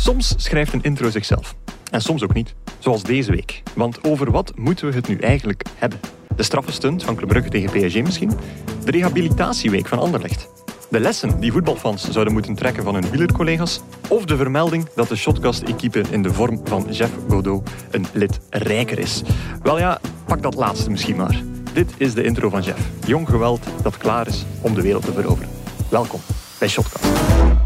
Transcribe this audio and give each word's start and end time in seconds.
Soms 0.00 0.34
schrijft 0.36 0.72
een 0.72 0.82
intro 0.82 1.10
zichzelf. 1.10 1.54
En 1.90 2.00
soms 2.00 2.22
ook 2.22 2.34
niet. 2.34 2.54
Zoals 2.78 3.02
deze 3.02 3.30
week. 3.30 3.62
Want 3.74 4.04
over 4.04 4.30
wat 4.30 4.52
moeten 4.56 4.88
we 4.88 4.94
het 4.94 5.08
nu 5.08 5.16
eigenlijk 5.16 5.62
hebben? 5.76 6.00
De 6.36 6.42
straffenstunt 6.42 7.04
van 7.04 7.16
Club 7.16 7.28
Brugge 7.28 7.48
tegen 7.48 7.70
PSG 7.70 8.02
misschien? 8.02 8.30
De 8.84 8.90
rehabilitatieweek 8.90 9.86
van 9.86 9.98
Anderlecht? 9.98 10.48
De 10.90 11.00
lessen 11.00 11.40
die 11.40 11.52
voetbalfans 11.52 12.10
zouden 12.10 12.32
moeten 12.32 12.54
trekken 12.54 12.84
van 12.84 12.94
hun 12.94 13.10
wielercollega's? 13.10 13.80
Of 14.08 14.24
de 14.24 14.36
vermelding 14.36 14.88
dat 14.94 15.08
de 15.08 15.16
Shotcast-equipe 15.16 16.02
in 16.10 16.22
de 16.22 16.32
vorm 16.32 16.60
van 16.64 16.86
Jeff 16.90 17.12
Godot 17.28 17.70
een 17.90 18.06
lid 18.12 18.40
rijker 18.50 18.98
is? 18.98 19.22
Wel 19.62 19.78
ja, 19.78 20.00
pak 20.26 20.42
dat 20.42 20.54
laatste 20.54 20.90
misschien 20.90 21.16
maar. 21.16 21.42
Dit 21.72 21.92
is 21.96 22.14
de 22.14 22.22
intro 22.22 22.48
van 22.48 22.62
Jeff. 22.62 22.80
Jong 23.06 23.28
geweld 23.28 23.66
dat 23.82 23.96
klaar 23.96 24.26
is 24.26 24.44
om 24.60 24.74
de 24.74 24.82
wereld 24.82 25.04
te 25.04 25.12
veroveren. 25.12 25.50
Welkom 25.90 26.20
bij 26.58 26.68
Shotcast. 26.68 27.59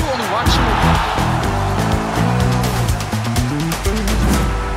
Onuwachu. 0.00 0.60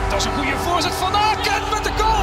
Dat 0.09 0.19
is 0.19 0.25
een 0.25 0.33
goede 0.33 0.57
voorzet 0.57 0.95
van 0.95 1.15
Aken 1.15 1.61
met 1.73 1.83
de 1.83 1.91
goal. 1.97 2.21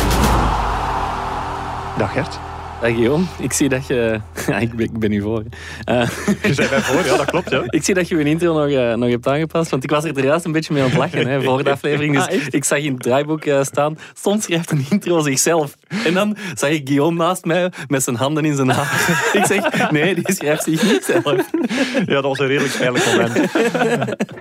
Dag 1.96 2.12
Gert. 2.12 2.51
Dag 2.82 2.90
Guillaume, 2.90 3.24
ik 3.38 3.52
zie 3.52 3.68
dat 3.68 3.86
je... 3.86 4.20
Ja, 4.46 4.58
ik, 4.58 4.72
ben, 4.72 4.86
ik 4.86 4.98
ben 4.98 5.10
nu 5.10 5.20
voor. 5.20 5.42
Eh, 5.84 6.08
Je 6.42 6.54
zei 6.54 6.68
mij 6.70 6.80
voor, 6.80 7.04
ja 7.04 7.16
dat 7.16 7.24
klopt. 7.24 7.50
Ja. 7.50 7.62
ik 7.78 7.84
zie 7.84 7.94
dat 7.94 8.08
je 8.08 8.16
je 8.16 8.24
intro 8.24 8.52
nog, 8.52 8.68
eh, 8.68 8.94
nog 8.94 9.08
hebt 9.08 9.26
aangepast, 9.26 9.70
want 9.70 9.84
ik 9.84 9.90
was 9.90 10.04
er 10.04 10.24
juist 10.24 10.44
een 10.44 10.52
beetje 10.52 10.72
mee 10.72 10.82
aan 10.82 10.88
het 10.88 10.98
lachen 10.98 11.26
hè, 11.26 11.42
voor 11.42 11.64
de 11.64 11.70
aflevering. 11.70 12.14
Dus 12.14 12.26
Ah, 12.26 12.46
ik 12.50 12.64
zag 12.64 12.78
in 12.78 12.92
het 12.92 13.02
draaiboek 13.02 13.44
eh, 13.44 13.62
staan, 13.62 13.98
soms 14.14 14.44
schrijft 14.44 14.70
een 14.70 14.86
intro 14.90 15.20
zichzelf. 15.20 15.76
En 16.04 16.14
dan 16.14 16.36
zag 16.54 16.70
ik 16.70 16.86
Guillaume 16.88 17.16
naast 17.16 17.44
mij 17.44 17.72
met 17.88 18.02
zijn 18.02 18.16
handen 18.16 18.44
in 18.44 18.56
zijn 18.56 18.70
haar. 18.70 19.30
ik 19.32 19.46
zeg, 19.46 19.90
nee, 19.90 20.14
die 20.14 20.34
schrijft 20.34 20.62
zich 20.62 20.82
niet 20.82 21.04
zelf. 21.04 21.50
Ja, 22.06 22.14
dat 22.14 22.24
was 22.24 22.38
een 22.38 22.46
redelijk 22.46 22.76
pijnlijk 22.78 23.06
moment. 23.06 23.50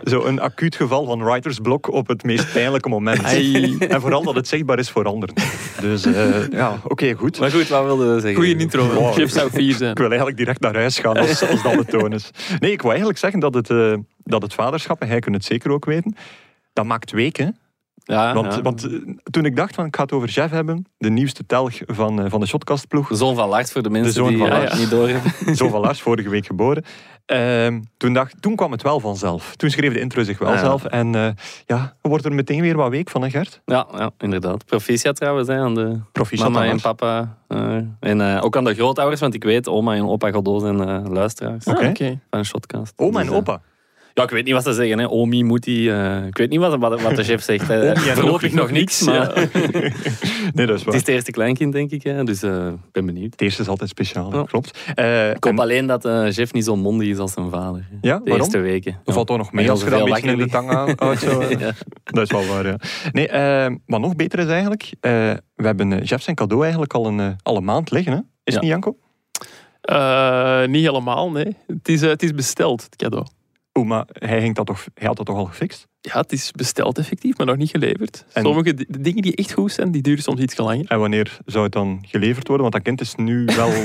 Zo 0.03 0.23
een 0.25 0.39
acuut 0.39 0.75
geval 0.75 1.05
van 1.05 1.23
writersblok 1.23 1.91
op 1.91 2.07
het 2.07 2.23
meest 2.23 2.53
pijnlijke 2.53 2.89
moment. 2.89 3.23
Ai. 3.23 3.77
En 3.77 4.01
vooral 4.01 4.23
dat 4.23 4.35
het 4.35 4.47
zichtbaar 4.47 4.79
is 4.79 4.89
voor 4.89 5.05
anderen. 5.05 5.35
Dus 5.81 6.05
eh, 6.05 6.47
ja, 6.51 6.79
oké, 6.83 7.13
goed. 7.13 7.39
Maar 7.39 7.51
goed, 7.51 7.67
wat 7.67 7.83
wilde 7.83 8.05
je 8.05 8.19
zeggen? 8.19 8.30
Goeie 8.35 8.57
intro. 8.57 8.87
Wow. 8.93 9.13
Chef 9.13 9.31
zou 9.31 9.49
vier 9.51 9.75
zijn. 9.75 9.91
Ik 9.91 9.97
wil 9.97 10.07
eigenlijk 10.07 10.37
direct 10.37 10.59
naar 10.59 10.75
huis 10.75 10.99
gaan 10.99 11.17
als, 11.17 11.49
als 11.49 11.63
dat 11.63 11.73
de 11.73 11.85
toon 11.85 12.13
is. 12.13 12.31
Nee, 12.59 12.71
ik 12.71 12.79
wou 12.79 12.89
eigenlijk 12.89 13.19
zeggen 13.19 13.39
dat 13.39 13.53
het, 13.53 13.69
eh, 13.69 13.93
dat 14.23 14.41
het 14.41 14.53
vaderschap, 14.53 15.01
en 15.01 15.07
hij 15.07 15.19
kunt 15.19 15.35
het 15.35 15.45
zeker 15.45 15.71
ook 15.71 15.85
weten, 15.85 16.15
dat 16.73 16.85
maakt 16.85 17.11
weken. 17.11 17.57
Ja, 18.11 18.33
Want, 18.33 18.53
ja. 18.53 18.61
want 18.61 18.83
eh, 18.91 18.91
toen 19.31 19.45
ik 19.45 19.55
dacht 19.55 19.75
van 19.75 19.85
ik 19.85 19.95
ga 19.95 20.01
het 20.03 20.11
over 20.11 20.29
Jeff 20.29 20.51
hebben, 20.51 20.85
de 20.97 21.09
nieuwste 21.09 21.45
telg 21.45 21.73
van, 21.85 22.21
eh, 22.23 22.29
van 22.29 22.39
de 22.39 22.45
shotcastploeg, 22.45 23.07
De 23.07 23.15
zoon 23.15 23.35
van 23.35 23.49
Lars, 23.49 23.71
voor 23.71 23.81
de 23.83 23.89
mensen 23.89 24.13
zoon 24.13 24.27
die 24.29 24.37
van 24.37 24.47
eh, 24.49 24.57
Lars. 24.57 24.79
niet 24.79 24.89
doorhebben. 24.89 25.55
zo 25.55 25.67
van 25.69 25.81
Lars, 25.81 26.01
vorige 26.01 26.29
week 26.29 26.45
geboren. 26.45 26.83
Ehm, 27.25 27.81
toen, 27.97 28.13
dacht, 28.13 28.41
toen 28.41 28.55
kwam 28.55 28.71
het 28.71 28.81
wel 28.81 28.99
vanzelf. 28.99 29.55
Toen 29.55 29.69
schreef 29.69 29.93
de 29.93 29.99
intro 29.99 30.23
zich 30.23 30.37
wel 30.39 30.51
Ja. 30.51 30.57
zelf. 30.59 30.85
En 30.85 31.15
eh, 31.15 31.29
ja, 31.65 31.95
wordt 32.01 32.25
er 32.25 32.33
meteen 32.33 32.61
weer 32.61 32.75
wat 32.75 32.89
week 32.89 33.09
van, 33.09 33.21
hè 33.21 33.29
Gert? 33.29 33.61
Ja, 33.65 33.87
ja, 33.97 34.11
inderdaad. 34.17 34.65
Proficiat 34.65 35.15
trouwens 35.15 35.47
hè, 35.47 35.57
aan 35.59 35.75
de 35.75 35.99
Proficiat 36.11 36.49
mama 36.49 36.65
en 36.65 36.81
papa. 36.81 37.37
en 37.99 38.21
ook 38.41 38.57
aan 38.57 38.63
de 38.63 38.73
grootouders, 38.73 39.21
want 39.21 39.33
ik 39.33 39.43
weet, 39.43 39.67
oma 39.67 39.95
en 39.95 40.07
opa 40.07 40.31
Godot 40.31 40.61
zijn 40.61 41.09
luisteraars 41.09 41.65
Oké. 41.65 41.87
Oké. 41.87 42.19
van 42.29 42.45
Shotcast. 42.45 42.93
Oma 42.95 43.19
en 43.19 43.25
Dus, 43.25 43.35
opa. 43.35 43.61
Ja, 44.13 44.23
ik 44.23 44.29
weet 44.29 44.45
niet 44.45 44.53
wat 44.53 44.63
ze 44.63 44.73
zeggen. 44.73 44.99
Hè. 44.99 45.07
Omi, 45.09 45.43
Moetie. 45.43 45.91
eh, 45.91 46.25
ik 46.25 46.37
weet 46.37 46.49
niet 46.49 46.59
wat, 46.59 46.77
wat, 46.79 47.01
wat 47.01 47.15
de 47.15 47.23
chef 47.23 47.41
zegt. 47.43 47.67
hè. 47.67 47.79
En 47.91 47.97
Voorlopig 47.97 48.53
nog 48.53 48.71
niks, 48.71 49.01
maar 49.01 49.33
Nee, 50.53 50.65
dat 50.65 50.79
is 50.79 50.85
het 50.85 50.93
is 50.93 50.99
het 50.99 51.07
eerste 51.07 51.31
kleinkind, 51.31 51.73
denk 51.73 51.91
ik. 51.91 52.03
Hè. 52.03 52.23
Dus 52.23 52.43
eh, 52.43 52.67
ik 52.67 52.91
ben 52.91 53.05
benieuwd. 53.05 53.31
Het 53.31 53.41
eerste 53.41 53.61
is 53.61 53.67
altijd 53.67 53.89
speciaal, 53.89 54.33
Ja. 54.35 54.43
klopt. 54.43 54.77
Eh, 54.95 55.29
Ik 55.29 55.43
hoop 55.43 55.53
en- 55.53 55.59
alleen 55.59 55.85
dat 55.85 56.05
eh 56.05 56.31
Jeff 56.31 56.53
niet 56.53 56.65
zo 56.65 56.75
mondig 56.75 57.07
is 57.07 57.17
als 57.17 57.31
zijn 57.33 57.49
vader. 57.49 57.87
hè. 57.89 57.95
Ja, 58.01 58.15
De 58.17 58.19
waarom? 58.23 58.37
eerste 58.37 58.57
weken. 58.59 58.99
Er 59.05 59.13
valt 59.13 59.27
toch 59.27 59.37
nog 59.37 59.51
mee 59.51 59.69
als 59.71 59.83
je 59.83 59.89
dat 59.89 59.99
een 59.99 60.09
beetje 60.13 60.31
in 60.31 60.37
de 60.37 60.47
tang 60.47 60.69
houdt. 60.71 61.19
zo. 61.21 61.43
Ja. 61.49 61.71
Dat 62.03 62.23
is 62.23 62.31
wel 62.31 62.45
waar, 62.45 62.67
ja. 62.67 62.75
Nee, 63.11 63.27
eh, 63.27 63.75
wat 63.85 63.99
nog 63.99 64.15
beter 64.15 64.39
is 64.39 64.45
eigenlijk, 64.47 64.83
eh, 64.99 65.11
we 65.55 65.65
hebben 65.65 66.03
Jeff 66.03 66.23
zijn 66.23 66.35
cadeau 66.35 66.61
eigenlijk 66.63 66.93
al 66.93 67.05
een, 67.07 67.35
al 67.43 67.55
een 67.57 67.63
maand 67.63 67.91
liggen. 67.91 68.11
Hè? 68.13 68.17
Is 68.19 68.23
het 68.43 68.53
Ja. 68.53 68.59
niet, 68.59 68.69
Janko? 68.69 68.97
Eh, 69.81 70.65
niet 70.67 70.85
helemaal, 70.85 71.31
nee. 71.31 71.55
Het 71.67 71.87
is, 71.89 72.01
het 72.01 72.23
is 72.23 72.31
besteld, 72.33 72.83
het 72.83 72.95
cadeau. 72.95 73.25
Oeh, 73.79 73.87
maar 73.87 74.05
hij, 74.07 74.41
ging 74.41 74.55
dat 74.55 74.65
toch, 74.65 74.85
hij 74.93 75.07
had 75.07 75.17
dat 75.17 75.25
toch 75.25 75.37
al 75.37 75.45
gefixt? 75.45 75.87
Ja, 76.03 76.19
het 76.19 76.31
is 76.31 76.51
besteld 76.55 76.97
effectief, 76.97 77.37
maar 77.37 77.45
nog 77.45 77.57
niet 77.57 77.69
geleverd. 77.69 78.25
En- 78.33 78.43
Sommige 78.43 78.75
dingen 78.99 79.21
die 79.21 79.35
echt 79.35 79.51
goed 79.51 79.71
zijn, 79.71 79.91
die 79.91 80.01
duren 80.01 80.23
soms 80.23 80.39
iets 80.41 80.57
langer. 80.57 80.85
En 80.87 80.99
wanneer 80.99 81.37
zou 81.45 81.63
het 81.63 81.73
dan 81.73 82.03
geleverd 82.07 82.47
worden? 82.47 82.61
Want 82.71 82.73
dat 82.73 82.83
kind 82.83 83.01
is 83.01 83.15
nu 83.15 83.45
wel... 83.55 83.71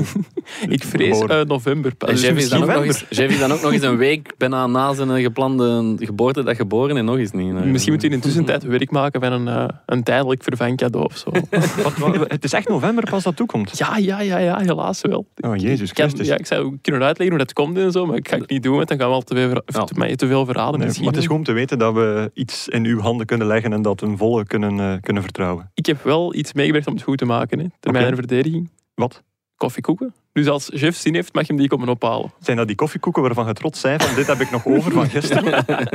Ik 0.68 0.84
vrees 0.84 1.20
eh, 1.20 1.40
november 1.40 1.94
pas. 1.94 2.08
En 2.08 2.14
Dus 2.14 2.24
Jeff 2.24 2.36
is, 2.38 2.48
dan 2.48 2.62
ook 2.62 2.68
nog 2.74 2.84
eens, 2.84 3.04
Jeff 3.10 3.32
is 3.32 3.38
dan 3.38 3.52
ook 3.52 3.60
nog 3.62 3.72
eens 3.72 3.82
een 3.82 3.96
week 3.96 4.34
bijna 4.38 4.66
na 4.66 4.94
zijn 4.94 5.10
eh, 5.10 5.22
geplande 5.22 5.94
geboortedag 5.98 6.56
geboren 6.56 6.96
en 6.96 7.04
nog 7.04 7.16
eens 7.18 7.30
niet. 7.32 7.52
Nee. 7.52 7.64
misschien 7.64 7.92
moeten 7.92 8.08
we 8.08 8.14
in 8.14 8.20
de 8.20 8.26
tussentijd 8.26 8.62
werk 8.62 8.90
maken 8.90 9.20
van 9.20 9.32
een, 9.32 9.48
eh, 9.48 9.68
een 9.86 10.02
tijdelijk 10.02 10.42
vervangcadeau 10.42 11.04
of 11.06 11.16
zo. 11.16 11.30
Wat, 11.82 11.96
wat- 11.98 12.30
het 12.30 12.44
is 12.44 12.52
echt 12.52 12.68
november 12.68 13.10
pas 13.10 13.22
dat 13.22 13.36
toekomt. 13.36 13.78
ja, 13.78 13.96
ja, 13.96 14.20
ja, 14.20 14.38
ja, 14.38 14.58
helaas 14.58 15.00
wel. 15.02 15.26
Oh, 15.40 15.56
Jezus 15.56 15.90
Ik, 15.90 15.96
Christus. 15.96 16.26
ja, 16.26 16.36
ik 16.38 16.46
zou 16.46 16.78
kunnen 16.82 17.02
uitleggen 17.02 17.36
hoe 17.36 17.44
dat 17.44 17.52
komt 17.54 17.78
en 17.78 17.92
zo, 17.92 18.06
maar 18.06 18.16
ik 18.16 18.28
ga 18.28 18.38
het 18.38 18.50
niet 18.50 18.62
doen, 18.62 18.76
want 18.76 18.88
dan 18.88 18.98
gaan 18.98 19.08
we 19.08 19.14
al 19.14 19.22
te 19.22 19.34
veel, 19.34 19.48
ver- 19.48 19.62
Ja. 19.66 19.84
te, 19.84 19.94
mij 19.96 20.16
te 20.16 20.26
veel 20.26 20.44
verraden. 20.44 20.74
Nee, 20.76 20.82
misschien. 20.86 21.04
maar 21.04 21.14
het 21.14 21.22
is 21.22 21.28
goed 21.28 21.38
om 21.38 21.44
te 21.44 21.52
weten 21.52 21.78
dat 21.78 21.94
we 21.94 22.04
iets 22.34 22.68
in 22.68 22.84
uw 22.84 23.00
handen 23.00 23.26
kunnen 23.26 23.46
leggen 23.46 23.72
en 23.72 23.82
dat 23.82 24.00
een 24.00 24.16
volle 24.18 24.44
kunnen, 24.46 24.80
eh, 24.80 25.00
kunnen 25.00 25.22
vertrouwen. 25.22 25.70
Ik 25.74 25.86
heb 25.86 26.02
wel 26.02 26.34
iets 26.34 26.52
meegebracht 26.52 26.86
om 26.86 26.94
het 26.94 27.02
goed 27.02 27.18
te 27.18 27.24
maken, 27.24 27.58
hè, 27.58 27.64
ter 27.80 27.90
Oké. 27.90 28.00
mijn 28.00 28.14
verdediging. 28.14 28.70
Wat? 28.94 29.22
Koffiekoeken. 29.56 30.14
Dus 30.32 30.48
als 30.48 30.68
Jeff 30.74 30.98
zin 30.98 31.14
heeft, 31.14 31.34
mag 31.34 31.42
je 31.46 31.48
hem 31.52 31.60
die 31.60 31.68
komen 31.68 31.88
ophalen. 31.88 32.32
Zijn 32.40 32.56
dat 32.56 32.66
die 32.66 32.76
koffiekoeken 32.76 33.22
waarvan 33.22 33.46
je 33.46 33.52
trots 33.52 33.80
zijn 33.80 34.00
van 34.00 34.14
dit 34.14 34.26
heb 34.26 34.40
ik 34.40 34.50
nog 34.50 34.66
over 34.66 34.92
van 34.92 35.08
gisteren? 35.10 35.64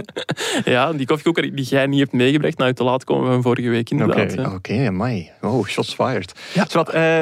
Ja, 0.66 0.94
die 0.94 1.06
koffiekoeken 1.06 1.56
die 1.56 1.66
jij 1.66 1.86
niet 1.88 2.00
hebt 2.00 2.12
meegebracht, 2.12 2.58
nou 2.58 2.74
te 2.74 2.84
laat 2.84 3.04
komen 3.04 3.32
van 3.32 3.42
vorige 3.42 3.70
week 3.70 3.92
Oké, 3.92 4.02
inderdaad. 4.02 4.36
hè. 4.36 4.48
oké, 4.54 4.88
amai. 4.88 5.30
Oh, 5.42 5.66
shots 5.66 5.94
fired. 5.94 6.40
Ja. 6.54 6.66
Zwat, 6.70 6.90
eh, 6.90 7.22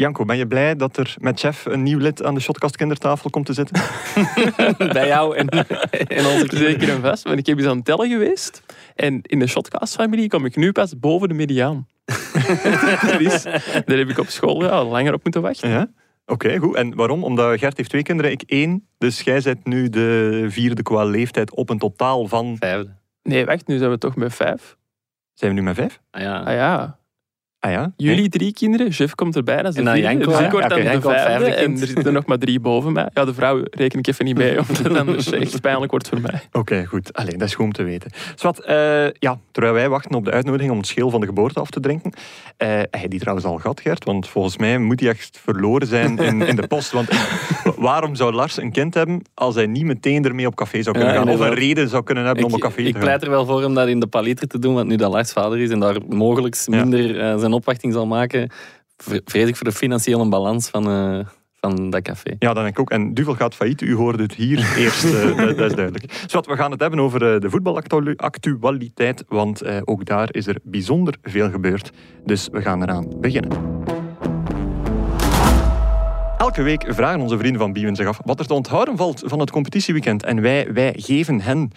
Janko, 0.00 0.24
ben 0.24 0.36
je 0.36 0.46
blij 0.46 0.76
dat 0.76 0.96
er 0.96 1.14
met 1.18 1.40
Chef 1.40 1.64
een 1.64 1.82
nieuw 1.82 1.98
lid 1.98 2.24
aan 2.24 2.34
de 2.34 2.40
Shotcast 2.40 2.76
kindertafel 2.76 3.30
komt 3.30 3.46
te 3.46 3.52
zitten? 3.52 3.82
Bij 4.92 5.06
jou 5.06 5.36
en, 5.36 5.48
en 5.48 6.26
onze 6.26 6.46
kinderen. 6.46 6.70
Zeker 6.70 6.88
en 6.88 7.00
vast, 7.00 7.22
want 7.22 7.38
ik 7.38 7.46
heb 7.46 7.58
eens 7.58 7.66
aan 7.66 7.76
het 7.76 7.84
tellen 7.84 8.10
geweest. 8.10 8.62
En 8.94 9.20
in 9.22 9.38
de 9.38 9.46
Shotcast-familie 9.46 10.28
kom 10.28 10.44
ik 10.44 10.56
nu 10.56 10.72
pas 10.72 10.98
boven 10.98 11.28
de 11.28 11.34
mediaan. 11.34 11.86
dus 13.18 13.42
daar 13.42 13.98
heb 13.98 14.08
ik 14.08 14.18
op 14.18 14.26
school 14.26 14.64
ja, 14.64 14.84
langer 14.84 15.14
op 15.14 15.22
moeten 15.22 15.42
wachten. 15.42 15.70
Ja? 15.70 15.90
Oké, 16.26 16.56
goed. 16.58 16.74
En 16.74 16.94
waarom? 16.94 17.24
Omdat 17.24 17.58
Gert 17.58 17.76
heeft 17.76 17.90
twee 17.90 18.02
kinderen, 18.02 18.30
ik 18.30 18.42
één. 18.46 18.88
Dus 18.98 19.20
jij 19.20 19.40
bent 19.42 19.66
nu 19.66 19.88
de 19.88 20.44
vierde 20.48 20.82
qua 20.82 21.04
leeftijd 21.04 21.54
op 21.54 21.70
een 21.70 21.78
totaal 21.78 22.26
van... 22.26 22.56
Vijfde. 22.58 22.96
Nee, 23.22 23.44
wacht, 23.44 23.66
nu 23.66 23.78
zijn 23.78 23.90
we 23.90 23.98
toch 23.98 24.16
met 24.16 24.34
vijf. 24.34 24.76
Zijn 25.34 25.50
we 25.50 25.60
nu 25.60 25.62
met 25.62 25.76
vijf? 25.76 26.00
Ah, 26.10 26.22
ja. 26.22 26.38
Ah 26.38 26.54
ja, 26.54 26.99
Ah 27.60 27.70
ja? 27.70 27.92
jullie 27.96 28.28
drie 28.28 28.52
kinderen, 28.52 28.88
Jeff 28.88 29.14
komt 29.14 29.36
erbij, 29.36 29.56
dat 29.62 29.66
is 29.66 29.72
de 29.74 29.78
En 29.78 29.84
dan 29.84 29.94
vierde. 29.94 30.08
Janko, 30.10 30.30
dus 30.30 30.40
ik 30.40 30.50
word 30.50 30.68
dan 30.68 30.78
de 30.78 30.84
vijfde, 30.84 31.08
vijfde 31.08 31.50
en 31.54 31.80
er 31.80 31.86
zitten 31.86 32.12
nog 32.12 32.26
maar 32.26 32.38
drie 32.38 32.60
boven 32.60 32.92
mij. 32.92 33.08
Ja, 33.14 33.24
de 33.24 33.34
vrouw 33.34 33.62
reken 33.70 33.98
ik 33.98 34.06
even 34.06 34.24
niet 34.24 34.34
bij, 34.34 34.58
omdat 34.68 34.78
het 34.78 34.94
dan 34.94 35.06
dus 35.06 35.30
echt 35.30 35.60
pijnlijk 35.60 35.90
wordt 35.90 36.08
voor 36.08 36.20
mij. 36.20 36.40
Oké, 36.52 36.84
goed. 36.84 37.12
Allee, 37.12 37.36
dat 37.36 37.48
is 37.48 37.54
goed 37.54 37.64
om 37.64 37.72
te 37.72 37.82
weten. 37.82 38.10
Zwat, 38.34 38.58
eh, 38.58 39.10
ja, 39.12 39.38
terwijl 39.52 39.74
wij 39.74 39.88
wachten 39.88 40.14
op 40.14 40.24
de 40.24 40.30
uitnodiging 40.30 40.70
om 40.72 40.78
het 40.78 40.86
schil 40.86 41.10
van 41.10 41.20
de 41.20 41.26
geboorte 41.26 41.60
af 41.60 41.70
te 41.70 41.80
drinken. 41.80 42.12
eh 42.56 42.68
heb 42.78 43.00
je 43.02 43.08
die 43.08 43.18
trouwens 43.20 43.46
al 43.46 43.56
gehad, 43.58 43.80
Gert? 43.80 44.04
Want 44.04 44.28
volgens 44.28 44.56
mij 44.56 44.78
moet 44.78 44.98
die 44.98 45.08
echt 45.08 45.38
verloren 45.42 45.86
zijn 45.86 46.18
in, 46.18 46.42
in 46.42 46.56
de 46.56 46.66
post. 46.66 46.90
Want 46.92 47.08
waarom 47.76 48.14
zou 48.14 48.32
Lars 48.32 48.56
een 48.56 48.72
kind 48.72 48.94
hebben 48.94 49.22
als 49.34 49.54
hij 49.54 49.66
niet 49.66 49.84
meteen 49.84 50.24
ermee 50.24 50.46
op 50.46 50.54
café 50.54 50.82
zou 50.82 50.96
kunnen 50.96 51.14
Ja, 51.14 51.20
gaan? 51.20 51.30
Of 51.32 51.40
een 51.40 51.54
reden 51.54 51.88
zou 51.88 52.02
kunnen 52.02 52.24
hebben 52.24 52.44
om 52.44 52.50
op 52.50 52.56
Ik, 52.56 52.62
café 52.64 52.80
ik 52.80 52.86
te 52.86 52.92
gaan? 52.92 53.00
pleit 53.00 53.22
er 53.22 53.30
wel 53.30 53.46
voor 53.46 53.64
om 53.64 53.74
dat 53.74 53.88
in 53.88 54.00
de 54.00 54.06
paliter 54.06 54.48
te 54.48 54.58
doen, 54.58 54.74
want 54.74 54.88
nu 54.88 54.96
dat 54.96 55.12
Lars 55.12 55.32
vader 55.32 55.58
is 55.58 55.70
en 55.70 55.80
daar 55.80 55.96
mogelijk 56.08 56.54
Ja. 56.64 56.76
minder 56.76 57.20
eh, 57.20 57.38
zijn 57.38 57.49
opwachting 57.52 57.92
zal 57.92 58.06
maken, 58.06 58.50
vre- 58.96 59.20
vrees 59.24 59.48
ik 59.48 59.56
voor 59.56 59.66
de 59.66 59.72
financiële 59.72 60.28
balans 60.28 60.68
van, 60.68 60.88
eh, 60.90 61.26
van 61.60 61.90
dat 61.90 62.02
café. 62.02 62.30
Ja, 62.38 62.52
dat 62.52 62.62
denk 62.62 62.68
ik 62.68 62.78
ook. 62.80 62.90
En 62.90 63.14
Duvel 63.14 63.34
gaat 63.34 63.54
failliet. 63.54 63.80
U 63.80 63.94
hoorde 63.94 64.22
het 64.22 64.34
hier 64.34 64.58
eerst. 64.78 65.04
eh, 65.04 65.36
dat, 65.36 65.56
dat 65.56 65.70
is 65.70 65.76
duidelijk. 65.76 66.24
Zwat, 66.26 66.46
we 66.46 66.56
gaan 66.56 66.70
het 66.70 66.80
hebben 66.80 67.00
over 67.00 67.34
eh, 67.34 67.40
de 67.40 67.50
voetbalactualiteit. 67.50 69.24
Want 69.28 69.64
ook 69.84 70.04
daar 70.04 70.28
is 70.32 70.46
er 70.46 70.56
bijzonder 70.62 71.14
veel 71.22 71.50
gebeurd. 71.50 71.90
Dus 72.24 72.48
we 72.52 72.60
gaan 72.62 72.82
eraan 72.82 73.06
beginnen. 73.20 73.50
Elke 76.38 76.62
week 76.62 76.84
vragen 76.88 77.20
onze 77.20 77.38
vrienden 77.38 77.60
van 77.60 77.72
Biewen 77.72 77.96
zich 77.96 78.06
af 78.06 78.20
wat 78.24 78.38
er 78.40 78.46
te 78.46 78.54
onthouden 78.54 78.96
valt 78.96 79.22
van 79.26 79.40
het 79.40 79.50
competitieweekend. 79.50 80.24
En 80.24 80.40
wij, 80.40 80.72
wij 80.72 80.92
geven 80.96 81.40
hen 81.40 81.70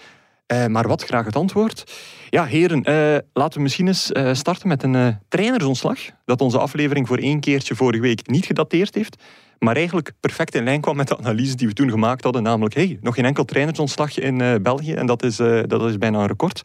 eh, 0.46 0.66
maar 0.66 0.88
wat 0.88 1.04
graag 1.04 1.26
het 1.26 1.36
antwoord. 1.36 1.94
Ja, 2.30 2.46
heren, 2.46 2.84
eh, 2.84 3.18
laten 3.34 3.58
we 3.58 3.64
misschien 3.64 3.88
eens 3.88 4.12
eh, 4.12 4.34
starten 4.34 4.68
met 4.68 4.84
een 4.84 5.20
trainersontslag. 5.28 6.00
Dat 6.26 6.42
onze 6.42 6.60
aflevering 6.60 7.08
voor 7.08 7.18
één 7.18 7.40
keertje 7.40 7.76
vorige 7.76 8.02
week 8.02 8.28
niet 8.28 8.46
gedateerd 8.46 8.96
heeft. 8.96 9.24
Maar 9.60 9.76
eigenlijk 9.76 10.12
perfect 10.20 10.56
in 10.56 10.64
lijn 10.64 10.82
kwam 10.82 10.96
met 10.96 11.08
de 11.08 11.18
analyse 11.18 11.56
die 11.56 11.68
we 11.68 11.74
toen 11.74 11.90
gemaakt 11.90 12.24
hadden. 12.24 12.44
Namelijk, 12.44 12.76
hey, 12.76 12.98
nog 13.02 13.16
geen 13.16 13.26
enkel 13.26 13.46
trainersontslag 13.46 14.20
in 14.20 14.62
België. 14.62 14.94
En 14.94 15.06
dat 15.06 15.24
is, 15.24 15.36
dat 15.68 15.84
is 15.84 15.98
bijna 15.98 16.20
een 16.20 16.28
record. 16.28 16.62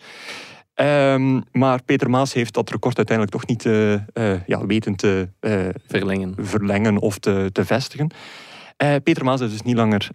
Ehm, 0.74 1.40
maar 1.52 1.82
Peter 1.82 2.10
Maas 2.10 2.32
heeft 2.32 2.54
dat 2.54 2.70
record 2.70 2.96
uiteindelijk 2.96 3.36
toch 3.36 3.46
niet 3.46 3.62
ja, 4.46 4.66
weten 4.66 4.96
te 4.96 5.28
Verlengen. 5.86 6.34
verlengen 6.38 6.98
of 6.98 7.18
te, 7.18 7.50
te 7.52 7.64
vestigen. 7.64 8.10
Peter 8.76 9.24
Maas 9.24 9.40
is 9.40 9.50
dus 9.50 9.62
niet 9.62 9.76
langer 9.76 10.08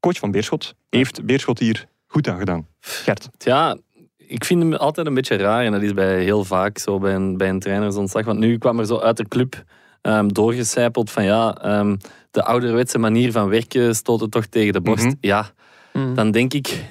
coach 0.00 0.18
van 0.18 0.30
Beerschot. 0.30 0.74
Heeft 0.90 1.24
Beerschot 1.24 1.58
hier 1.58 1.86
goed 2.12 2.28
aan 2.28 2.38
gedaan? 2.38 2.66
Gert. 2.80 3.28
Ja, 3.38 3.76
ik 4.16 4.44
vind 4.44 4.62
hem 4.62 4.74
altijd 4.74 5.06
een 5.06 5.14
beetje 5.14 5.36
raar. 5.36 5.64
En 5.64 5.72
dat 5.72 5.82
is 5.82 5.94
bij 5.94 6.22
heel 6.22 6.44
vaak 6.44 6.78
zo 6.78 6.98
bij 6.98 7.14
een, 7.14 7.36
bij 7.36 7.48
een 7.48 7.60
trainersontslag. 7.60 8.24
Want 8.24 8.38
nu 8.38 8.58
kwam 8.58 8.78
er 8.78 8.86
zo 8.86 8.98
uit 8.98 9.16
de 9.16 9.28
club 9.28 9.64
ehm, 10.00 10.28
doorgecijpeld 10.28 11.10
van 11.10 11.24
ja, 11.24 11.54
ehm, 11.62 11.96
de 12.30 12.44
ouderwetse 12.44 12.98
manier 12.98 13.32
van 13.32 13.48
werken 13.48 13.94
stoot 13.94 14.20
het 14.20 14.30
toch 14.30 14.46
tegen 14.46 14.72
de 14.72 14.80
borst. 14.80 15.04
Mhm. 15.04 15.14
Ja, 15.20 15.50
Mm. 15.92 16.14
dan 16.14 16.30
denk 16.30 16.52
ik, 16.54 16.84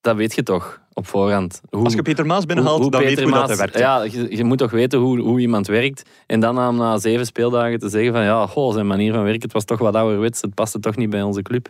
dat 0.00 0.16
weet 0.16 0.34
je 0.34 0.42
toch 0.42 0.80
op 0.92 1.06
voorhand. 1.06 1.60
Hoe, 1.70 1.84
Als 1.84 1.94
je 1.94 2.02
Peter 2.02 2.26
Maas 2.26 2.44
binnenhaalt, 2.46 2.76
hoe- 2.76 2.82
hoe 2.84 2.92
dan 2.92 3.00
weet 3.00 3.18
je 3.18 3.26
dat 3.30 3.48
hij 3.48 3.56
werkt. 3.56 3.78
Ja, 3.78 4.02
je, 4.02 4.36
je 4.36 4.44
moet 4.44 4.58
toch 4.58 4.70
weten 4.70 4.98
hoe, 4.98 5.20
hoe 5.20 5.40
iemand 5.40 5.66
werkt. 5.66 6.02
En 6.26 6.40
dan 6.40 6.54
na, 6.54 6.70
na 6.70 6.98
zeven 6.98 7.26
speeldagen 7.26 7.78
te 7.78 7.88
zeggen 7.88 8.12
van 8.12 8.22
ja, 8.22 8.46
goh, 8.46 8.72
zijn 8.72 8.86
manier 8.86 9.12
van 9.12 9.22
werken, 9.22 9.42
het 9.42 9.52
was 9.52 9.64
toch 9.64 9.78
wat 9.78 9.94
ouderwets, 9.94 10.40
het 10.40 10.54
paste 10.54 10.80
toch 10.80 10.96
niet 10.96 11.10
bij 11.10 11.22
onze 11.22 11.42
club. 11.42 11.68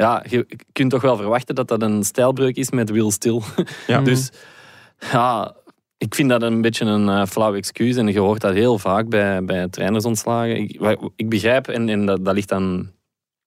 Ja, 0.00 0.24
je 0.28 0.46
kunt 0.72 0.90
toch 0.90 1.02
wel 1.02 1.16
verwachten 1.16 1.54
dat 1.54 1.68
dat 1.68 1.82
een 1.82 2.04
stijlbreuk 2.04 2.56
is 2.56 2.70
met 2.70 2.90
Will 2.90 3.10
Still. 3.10 3.40
Ja. 3.86 4.00
Dus 4.10 4.30
ja, 5.12 5.54
ik 5.98 6.14
vind 6.14 6.28
dat 6.28 6.42
een 6.42 6.60
beetje 6.60 6.84
een 6.84 7.08
eh, 7.08 7.26
flauw 7.26 7.54
excuus. 7.54 7.96
En 7.96 8.06
je 8.06 8.18
hoort 8.20 8.40
dat 8.40 8.54
heel 8.54 8.78
vaak 8.78 9.08
bij, 9.08 9.44
bij 9.44 9.68
trainersontslagen. 9.68 10.56
Ik, 10.56 10.98
ik 11.16 11.28
begrijp, 11.28 11.68
en, 11.68 11.88
en 11.88 12.06
dat, 12.06 12.24
dat 12.24 12.34
ligt 12.34 12.48
dan 12.48 12.90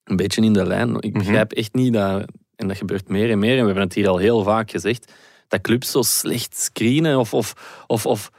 een 0.04 0.16
beetje 0.16 0.42
in 0.42 0.54
de 0.54 0.66
lijn, 0.66 0.96
ik 1.00 1.14
Mhm. 1.14 1.18
begrijp 1.18 1.52
echt 1.52 1.74
niet 1.74 1.94
dat, 1.94 2.26
en 2.56 2.68
dat 2.68 2.78
gebeurt 2.78 3.08
meer 3.08 3.30
en 3.32 3.40
meer, 3.40 3.54
en 3.54 3.60
we 3.60 3.66
hebben 3.66 3.84
het 3.84 3.94
hier 3.94 4.08
al 4.08 4.18
heel 4.18 4.44
vaak 4.44 4.72
gezegd, 4.72 5.14
dat 5.48 5.62
clubs 5.62 5.92
zo 5.92 6.02
slecht 6.02 6.58
screenen 6.58 7.20
of... 7.20 7.34
of, 7.34 7.54
of, 7.88 8.06
of 8.06 8.32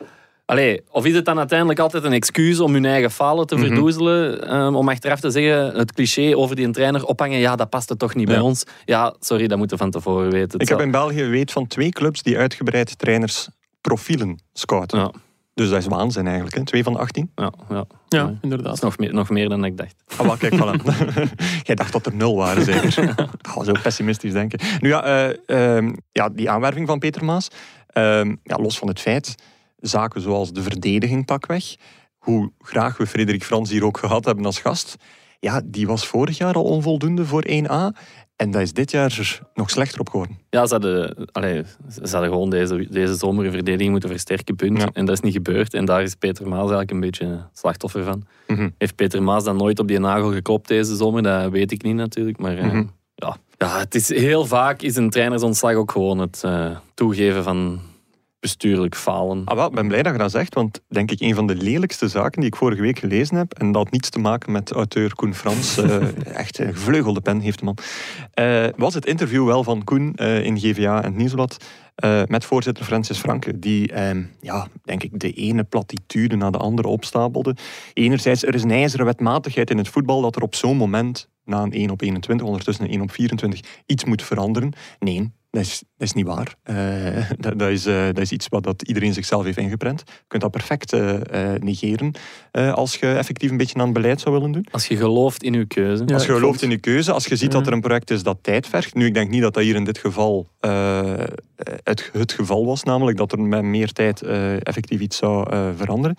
Allee, 0.46 0.82
of 0.90 1.04
is 1.06 1.14
het 1.14 1.24
dan 1.24 1.38
uiteindelijk 1.38 1.78
altijd 1.78 2.04
een 2.04 2.12
excuus 2.12 2.60
om 2.60 2.72
hun 2.72 2.84
eigen 2.84 3.10
falen 3.10 3.46
te 3.46 3.54
Mhm. 3.54 3.64
verdoezelen? 3.66 4.48
ehm, 4.48 4.74
om 4.74 4.88
achteraf 4.88 5.20
te 5.20 5.30
zeggen, 5.30 5.74
het 5.78 5.92
cliché 5.92 6.36
over 6.36 6.56
die 6.56 6.70
trainer 6.70 7.04
ophangen, 7.04 7.38
ja, 7.38 7.56
dat 7.56 7.70
past 7.70 7.94
toch 7.98 8.14
niet 8.14 8.26
bij 8.28 8.38
ons. 8.38 8.64
Ja, 8.84 9.14
sorry, 9.20 9.46
dat 9.46 9.58
moeten 9.58 9.76
we 9.76 9.82
van 9.82 9.92
tevoren 9.92 10.30
weten. 10.30 10.50
Het 10.52 10.62
Ik 10.62 10.68
heb 10.68 10.80
in 10.80 10.90
België 10.90 11.24
weet 11.24 11.52
van 11.52 11.66
twee 11.66 11.90
clubs 11.90 12.22
die 12.22 12.38
uitgebreid 12.38 12.98
trainersprofielen 12.98 14.38
scouten. 14.52 14.98
Ja, 14.98 15.10
Dus 15.54 15.68
dat 15.68 15.78
is 15.78 15.86
waanzin 15.86 16.26
eigenlijk. 16.26 16.56
Hè? 16.56 16.64
Twee 16.64 16.82
van 16.82 16.92
de 16.92 16.98
18. 16.98 17.30
ja, 17.34 17.52
ja. 17.68 17.74
Ja, 17.76 17.84
Ja. 18.08 18.24
Dat 18.24 18.34
inderdaad. 18.40 18.74
is 18.74 18.80
nog 18.80 18.98
meer, 18.98 19.14
nog 19.14 19.28
meer 19.30 19.48
dan 19.48 19.64
ik 19.64 19.76
dacht. 19.76 19.94
Ah, 20.16 20.26
wel, 20.26 20.36
kijk, 20.36 20.54
voilà. 20.54 20.82
Jij 21.68 21.74
dacht 21.74 21.92
dat 21.92 22.06
er 22.06 22.14
nul 22.14 22.36
waren, 22.36 22.64
zeker? 22.64 23.14
Oh, 23.56 23.64
zo 23.64 23.72
pessimistisch 23.82 24.32
denken. 24.32 24.58
Nu 24.80 24.88
ja, 24.88 25.04
eh, 25.04 25.76
ehm, 25.76 25.92
ja 26.12 26.28
die 26.28 26.50
aanwerving 26.50 26.86
van 26.86 26.98
Peter 26.98 27.24
Maas. 27.24 27.48
ehm, 27.86 28.34
ja, 28.42 28.56
los 28.56 28.78
van 28.78 28.88
het 28.88 29.00
feit, 29.00 29.34
zaken 29.86 30.20
zoals 30.20 30.52
de 30.52 30.62
verdediging 30.62 31.24
pakweg. 31.24 31.74
Hoe 32.18 32.52
graag 32.58 32.96
we 32.96 33.06
Frederik 33.06 33.44
Frans 33.44 33.70
hier 33.70 33.84
ook 33.84 33.98
gehad 33.98 34.24
hebben 34.24 34.44
als 34.44 34.58
gast. 34.60 34.96
Ja, 35.40 35.60
die 35.64 35.86
was 35.86 36.06
vorig 36.06 36.38
jaar 36.38 36.54
al 36.54 36.64
onvoldoende 36.64 37.24
voor 37.26 37.44
1A. 37.48 37.98
En 38.36 38.50
dat 38.50 38.62
is 38.62 38.72
dit 38.72 38.90
jaar 38.90 39.40
nog 39.54 39.70
slechter 39.70 40.00
op 40.00 40.08
geworden. 40.08 40.38
Ja, 40.50 40.66
ze 40.66 40.72
hadden, 40.72 41.14
allee, 41.32 41.62
ze 41.88 42.10
hadden 42.10 42.30
gewoon 42.30 42.50
deze, 42.50 42.86
deze 42.90 43.14
zomer 43.14 43.44
een 43.44 43.52
verdediging 43.52 43.90
moeten 43.90 44.08
versterken, 44.08 44.56
punt. 44.56 44.78
Ja. 44.80 44.88
En 44.92 45.04
dat 45.04 45.14
is 45.14 45.20
niet 45.20 45.32
gebeurd. 45.32 45.74
En 45.74 45.84
daar 45.84 46.02
is 46.02 46.14
Peter 46.14 46.48
Maas 46.48 46.58
eigenlijk 46.58 46.90
een 46.90 47.00
beetje 47.00 47.46
slachtoffer 47.52 48.04
van. 48.04 48.26
Mhm. 48.46 48.68
Heeft 48.78 48.94
Peter 48.94 49.22
Maas 49.22 49.44
dan 49.44 49.56
nooit 49.56 49.78
op 49.78 49.88
die 49.88 49.98
nagel 49.98 50.32
geklopt 50.32 50.68
deze 50.68 50.96
zomer? 50.96 51.22
Dat 51.22 51.50
weet 51.50 51.72
ik 51.72 51.82
niet 51.82 51.94
natuurlijk. 51.94 52.38
Maar 52.38 52.58
eh, 52.58 52.64
Mhm. 52.64 52.84
ja. 53.14 53.36
ja, 53.58 53.78
het 53.78 53.94
is 53.94 54.08
heel 54.08 54.46
vaak 54.46 54.82
is 54.82 54.96
een 54.96 55.10
trainersontslag 55.10 55.74
ook 55.74 55.90
gewoon 55.90 56.18
het 56.18 56.40
eh, 56.44 56.76
toegeven 56.94 57.42
van 57.44 57.80
bestuurlijk 58.44 58.96
falen. 58.96 59.44
Ah, 59.44 59.56
wel, 59.56 59.66
ik 59.66 59.74
ben 59.74 59.88
blij 59.88 60.02
dat 60.02 60.12
je 60.12 60.18
dat 60.18 60.30
zegt, 60.30 60.54
want 60.54 60.80
denk 60.88 61.10
ik 61.10 61.20
een 61.20 61.34
van 61.34 61.46
de 61.46 61.54
lelijkste 61.54 62.08
zaken 62.08 62.40
die 62.40 62.50
ik 62.50 62.56
vorige 62.56 62.82
week 62.82 62.98
gelezen 62.98 63.36
heb, 63.36 63.52
en 63.52 63.72
dat 63.72 63.82
had 63.82 63.92
niets 63.92 64.10
te 64.10 64.18
maken 64.18 64.52
met 64.52 64.72
auteur 64.72 65.14
Koen 65.14 65.34
Frans, 65.34 65.76
eh, 65.78 66.26
echt 66.26 66.58
een 66.58 66.74
gevleugelde 66.74 67.20
pen 67.20 67.40
heeft 67.40 67.58
de 67.58 67.64
man, 67.64 67.76
eh, 68.34 68.66
was 68.76 68.94
het 68.94 69.06
interview 69.06 69.46
wel 69.46 69.64
van 69.64 69.84
Koen 69.84 70.14
eh, 70.14 70.44
in 70.44 70.58
GVA 70.58 70.96
en 70.96 71.04
het 71.04 71.16
Nieuwsblad 71.16 71.56
met 72.28 72.44
voorzitter 72.44 72.84
Francis 72.84 73.18
Franke, 73.18 73.58
die, 73.58 73.92
eh, 73.92 74.18
ja, 74.40 74.68
denk 74.82 75.02
ik, 75.02 75.20
de 75.20 75.32
ene 75.32 75.64
platitude 75.64 76.36
na 76.36 76.50
de 76.50 76.58
andere 76.58 76.88
opstapelde. 76.88 77.56
Enerzijds, 77.92 78.44
er 78.44 78.54
is 78.54 78.62
een 78.62 78.70
ijzeren 78.70 79.06
wetmatigheid 79.06 79.70
in 79.70 79.78
het 79.78 79.88
voetbal 79.88 80.20
dat 80.20 80.36
er 80.36 80.42
op 80.42 80.54
zo'n 80.54 80.76
moment, 80.76 81.28
na 81.44 81.62
een 81.62 81.72
1 81.72 81.90
op 81.90 82.00
21, 82.00 82.46
ondertussen 82.46 82.84
een 82.84 82.90
1 82.90 83.00
op 83.00 83.10
24, 83.10 83.60
iets 83.86 84.04
moet 84.04 84.22
veranderen. 84.22 84.72
Nee, 84.98 85.32
dat 85.54 85.62
is, 85.62 85.82
dat 85.96 86.08
is 86.08 86.12
niet 86.12 86.26
waar. 86.26 86.54
Eh, 86.62 87.30
dat, 87.44 87.58
dat, 87.58 87.68
is, 87.70 87.86
eh, 87.86 88.04
dat 88.04 88.18
is 88.18 88.32
iets 88.32 88.48
wat 88.48 88.62
dat 88.62 88.82
iedereen 88.82 89.12
zichzelf 89.12 89.44
heeft 89.44 89.58
ingeprent. 89.58 90.02
Je 90.06 90.24
kunt 90.26 90.42
dat 90.42 90.50
perfect 90.50 90.92
eh, 90.92 91.52
negeren 91.58 92.12
eh, 92.50 92.72
als 92.72 92.94
je 92.96 93.12
effectief 93.12 93.50
een 93.50 93.56
beetje 93.56 93.74
aan 93.78 93.84
het 93.84 93.92
beleid 93.92 94.20
zou 94.20 94.34
willen 94.34 94.52
doen. 94.52 94.66
Als 94.70 94.86
je 94.86 94.96
gelooft 94.96 95.42
in 95.42 95.52
je 95.52 95.66
keuze. 95.66 96.02
Ja, 96.06 96.14
als 96.14 96.26
je 96.26 96.32
gelooft 96.32 96.58
vond- 96.58 96.62
in 96.62 96.70
je 96.70 96.78
keuze, 96.78 97.12
als 97.12 97.26
je 97.26 97.36
ziet 97.36 97.52
dat 97.52 97.66
er 97.66 97.72
een 97.72 97.80
project 97.80 98.10
is 98.10 98.22
dat 98.22 98.38
tijd 98.40 98.66
vergt. 98.66 98.94
Nu, 98.94 99.06
ik 99.06 99.14
denk 99.14 99.30
niet 99.30 99.42
dat 99.42 99.54
dat 99.54 99.62
hier 99.62 99.74
in 99.74 99.84
dit 99.84 99.98
geval 99.98 100.48
eh, 100.60 101.12
het, 101.82 102.10
het 102.12 102.32
geval 102.32 102.66
was, 102.66 102.82
namelijk 102.82 103.16
dat 103.16 103.32
er 103.32 103.40
met 103.40 103.62
meer 103.62 103.92
tijd 103.92 104.22
eh, 104.22 104.66
effectief 104.66 105.00
iets 105.00 105.16
zou 105.16 105.50
eh, 105.50 105.68
veranderen. 105.76 106.16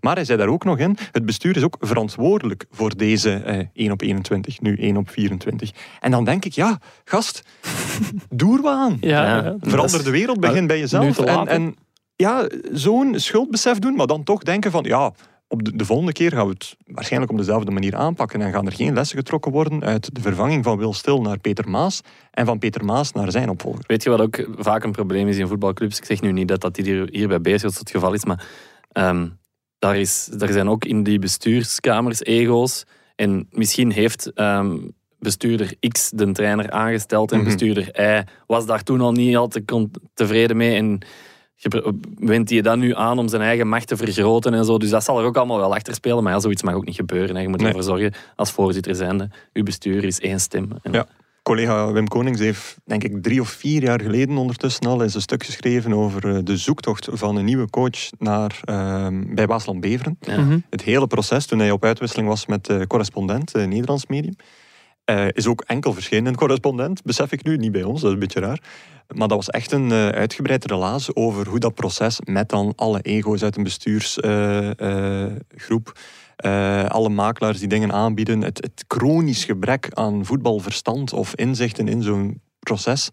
Maar 0.00 0.14
hij 0.14 0.24
zei 0.24 0.38
daar 0.38 0.48
ook 0.48 0.64
nog 0.64 0.78
in, 0.78 0.96
het 1.12 1.24
bestuur 1.24 1.56
is 1.56 1.62
ook 1.62 1.76
verantwoordelijk 1.80 2.64
voor 2.70 2.96
deze 2.96 3.34
eh, 3.34 3.66
1 3.72 3.92
op 3.92 4.00
21, 4.00 4.60
nu 4.60 4.76
1 4.76 4.96
op 4.96 5.10
24. 5.10 5.70
En 6.00 6.10
dan 6.10 6.24
denk 6.24 6.44
ik, 6.44 6.52
ja, 6.52 6.78
gast, 7.04 7.42
doe 8.30 8.56
er 8.56 8.62
wat 8.62 8.74
aan. 8.74 8.96
Ja, 9.00 9.24
Ja. 9.36 9.56
Verander 9.60 10.04
de 10.04 10.10
wereld, 10.10 10.40
begin 10.40 10.66
bij 10.66 10.78
jezelf. 10.78 11.18
En, 11.18 11.48
en 11.48 11.76
ja, 12.16 12.48
zo'n 12.72 13.14
schuldbesef 13.16 13.78
doen, 13.78 13.94
maar 13.94 14.06
dan 14.06 14.24
toch 14.24 14.42
denken 14.42 14.70
van 14.70 14.84
ja, 14.84 15.12
op 15.48 15.64
de, 15.64 15.76
de 15.76 15.84
volgende 15.84 16.12
keer 16.12 16.32
gaan 16.32 16.46
we 16.46 16.52
het 16.52 16.76
waarschijnlijk 16.86 17.32
op 17.32 17.38
dezelfde 17.38 17.70
manier 17.70 17.96
aanpakken 17.96 18.40
en 18.40 18.52
gaan 18.52 18.66
er 18.66 18.72
geen 18.72 18.94
lessen 18.94 19.18
getrokken 19.18 19.52
worden 19.52 19.84
uit 19.84 20.14
de 20.14 20.20
vervanging 20.20 20.64
van 20.64 20.78
Wil 20.78 20.92
Stil 20.92 21.20
naar 21.20 21.38
Peter 21.38 21.68
Maas 21.70 22.00
en 22.30 22.46
van 22.46 22.58
Peter 22.58 22.84
Maas 22.84 23.12
naar 23.12 23.30
zijn 23.30 23.48
opvolger. 23.48 23.84
Weet 23.86 24.02
je 24.02 24.10
wat 24.10 24.20
ook 24.20 24.48
vaak 24.58 24.84
een 24.84 24.92
probleem 24.92 25.28
is 25.28 25.36
in 25.38 25.46
voetbalclubs? 25.46 25.98
Ik 25.98 26.04
zeg 26.04 26.20
nu 26.20 26.32
niet 26.32 26.48
dat 26.48 26.60
dat 26.60 26.76
hier, 26.76 27.28
bij 27.28 27.40
Beerschot 27.40 27.78
het 27.78 27.90
geval 27.90 28.12
is, 28.12 28.24
maar 28.24 28.46
ehm, 28.92 29.28
daar, 29.78 29.96
is, 29.98 30.24
daar 30.24 30.52
zijn 30.52 30.68
ook 30.68 30.84
in 30.84 31.02
die 31.02 31.18
bestuurskamers 31.18 32.24
ego's. 32.24 32.84
En 33.14 33.46
misschien 33.50 33.90
heeft 33.90 34.32
ehm, 34.32 34.76
bestuurder 35.18 35.74
X 35.88 36.10
de 36.10 36.32
trainer 36.32 36.70
aangesteld 36.70 37.32
en 37.32 37.38
Mhm. 37.38 37.46
bestuurder 37.46 38.00
Y 38.00 38.24
was 38.46 38.66
daar 38.66 38.82
toen 38.82 39.00
al 39.00 39.12
niet 39.12 39.36
al 39.36 39.48
te 39.48 39.88
tevreden 40.14 40.56
mee. 40.56 40.76
En 40.76 40.98
wendt 42.18 42.50
je 42.50 42.62
dan 42.62 42.78
nu 42.78 42.94
aan 42.94 43.18
om 43.18 43.28
zijn 43.28 43.42
eigen 43.42 43.68
macht 43.68 43.86
te 43.88 43.96
vergroten 43.96 44.54
en 44.54 44.64
zo. 44.64 44.78
Dus 44.78 44.90
dat 44.90 45.04
zal 45.04 45.18
er 45.18 45.24
ook 45.24 45.36
allemaal 45.36 45.58
wel 45.58 45.74
achter 45.74 45.94
spelen. 45.94 46.22
Maar 46.22 46.32
ja, 46.32 46.40
zoiets 46.40 46.62
mag 46.62 46.74
ook 46.74 46.84
niet 46.84 46.94
gebeuren. 46.96 47.34
hè. 47.36 47.42
Je 47.42 47.48
moet 47.48 47.58
Nee. 47.58 47.66
ervoor 47.68 47.82
zorgen, 47.82 48.12
als 48.36 48.50
voorzitter 48.50 48.94
zijnde, 48.94 49.30
uw 49.52 49.62
bestuur 49.62 50.04
is 50.04 50.20
één 50.20 50.40
stem. 50.40 50.68
En 50.82 50.92
Ja. 50.92 51.06
Collega 51.42 51.92
Wim 51.92 52.08
Konings 52.08 52.40
heeft, 52.40 52.76
denk 52.84 53.04
ik, 53.04 53.22
drie 53.22 53.40
of 53.40 53.48
vier 53.48 53.82
jaar 53.82 54.00
geleden 54.00 54.36
ondertussen 54.36 54.86
al 54.86 55.02
eens 55.02 55.14
een 55.14 55.20
stuk 55.20 55.44
geschreven 55.44 55.92
over 55.92 56.34
eh, 56.34 56.38
de 56.44 56.56
zoektocht 56.56 57.08
van 57.12 57.36
een 57.36 57.44
nieuwe 57.44 57.70
coach 57.70 58.10
naar, 58.18 58.60
ehm, 58.64 59.34
bij 59.34 59.46
Waasland 59.46 59.80
Beveren. 59.80 60.16
Ja. 60.20 60.40
Mhm. 60.40 60.58
Het 60.70 60.82
hele 60.82 61.06
proces, 61.06 61.46
toen 61.46 61.58
hij 61.58 61.70
op 61.70 61.84
uitwisseling 61.84 62.28
was 62.28 62.46
met 62.46 62.64
de 62.64 62.86
correspondent, 62.86 63.52
Nederlands 63.54 64.06
medium, 64.06 64.36
eh, 65.06 65.26
is 65.32 65.46
ook 65.46 65.62
enkel 65.66 65.92
verschenen 65.92 66.26
in 66.26 66.36
correspondent, 66.36 67.02
besef 67.02 67.32
ik 67.32 67.44
nu, 67.44 67.56
niet 67.56 67.72
bij 67.72 67.82
ons, 67.82 68.00
dat 68.00 68.08
is 68.08 68.14
een 68.14 68.20
beetje 68.20 68.40
raar. 68.40 68.62
Maar 69.14 69.28
dat 69.28 69.36
was 69.36 69.50
echt 69.50 69.72
een 69.72 69.92
eh 69.92 70.08
uitgebreid 70.08 70.64
relaas 70.64 71.14
over 71.14 71.48
hoe 71.48 71.58
dat 71.58 71.74
proces 71.74 72.18
met 72.24 72.48
dan 72.48 72.72
alle 72.76 73.00
ego's 73.00 73.42
uit 73.42 73.56
een 73.56 73.62
bestuursgroep, 73.62 75.98
eh, 76.36 76.84
alle 76.84 77.08
makelaars 77.08 77.58
die 77.58 77.68
dingen 77.68 77.92
aanbieden, 77.92 78.42
het, 78.42 78.56
het 78.56 78.84
chronisch 78.88 79.44
gebrek 79.44 79.88
aan 79.92 80.24
voetbalverstand 80.24 81.12
of 81.12 81.34
inzichten 81.34 81.88
in 81.88 82.02
zo'n 82.02 82.40
proces, 82.58 83.10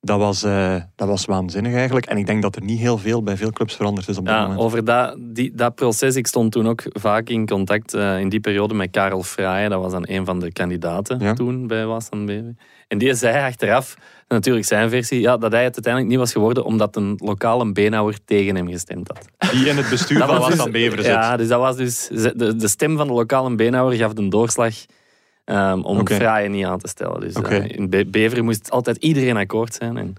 dat 0.00 0.18
was, 0.18 0.42
eh, 0.42 0.74
dat 0.96 1.08
was 1.08 1.24
waanzinnig 1.24 1.74
eigenlijk. 1.74 2.06
En 2.06 2.16
ik 2.16 2.26
denk 2.26 2.42
dat 2.42 2.56
er 2.56 2.62
niet 2.62 2.78
heel 2.78 2.98
veel 2.98 3.22
bij 3.22 3.36
veel 3.36 3.50
clubs 3.50 3.74
veranderd 3.76 4.08
is 4.08 4.18
op 4.18 4.24
dit 4.24 4.34
Ja, 4.34 4.40
moment. 4.42 4.60
over 4.60 4.84
dat, 4.84 5.16
die, 5.20 5.52
dat 5.54 5.74
proces. 5.74 6.16
Ik 6.16 6.26
stond 6.26 6.52
toen 6.52 6.68
ook 6.68 6.82
vaak 6.86 7.28
in 7.28 7.46
contact 7.46 7.94
eh, 7.94 8.20
in 8.20 8.28
die 8.28 8.40
periode 8.40 8.74
met 8.74 8.90
Karel 8.90 9.22
Fraaien. 9.22 9.70
Dat 9.70 9.80
was 9.82 9.92
dan 9.92 10.04
een 10.08 10.24
van 10.24 10.40
de 10.40 10.52
kandidaten 10.52 11.18
Ja. 11.18 11.32
toen 11.32 11.66
bij 11.66 11.86
Wassan 11.86 12.26
BV. 12.26 12.42
En 12.88 12.98
die 12.98 13.14
zei 13.14 13.46
achteraf, 13.46 13.96
natuurlijk 14.28 14.66
zijn 14.66 14.90
versie, 14.90 15.20
ja, 15.20 15.36
dat 15.36 15.52
hij 15.52 15.64
het 15.64 15.74
uiteindelijk 15.74 16.12
niet 16.12 16.18
was 16.22 16.32
geworden 16.32 16.64
omdat 16.64 16.96
een 16.96 17.14
lokale 17.24 17.72
beenhouwer 17.72 18.18
tegen 18.24 18.56
hem 18.56 18.68
gestemd 18.68 19.08
had. 19.08 19.50
Die 19.52 19.68
in 19.68 19.76
het 19.76 19.88
bestuur 19.88 20.18
Dat 20.18 20.28
van 20.28 20.38
was 20.38 20.48
Waasland 20.48 20.72
dus- 20.72 20.82
Beveren 20.82 21.04
zit. 21.04 21.12
Ja, 21.12 21.36
dus 21.36 21.48
dat 21.48 21.60
was 21.60 21.76
dus... 21.76 22.08
De, 22.08 22.56
de 22.56 22.68
stem 22.68 22.96
van 22.96 23.06
de 23.06 23.12
lokale 23.12 23.54
beenhouwer 23.54 23.96
gaf 23.96 24.12
de 24.12 24.28
doorslag 24.28 24.74
ehm, 25.44 25.80
om 25.80 25.98
Oké. 25.98 26.14
Fraaien 26.14 26.50
niet 26.50 26.64
aan 26.64 26.78
te 26.78 26.88
stellen. 26.88 27.20
Dus 27.20 27.34
Oké. 27.36 27.54
eh, 27.54 27.76
in 27.78 27.90
Be- 27.90 28.06
Beveren 28.06 28.44
moest 28.44 28.70
altijd 28.70 28.96
iedereen 28.96 29.36
akkoord 29.36 29.74
zijn. 29.74 29.96
En, 29.96 30.14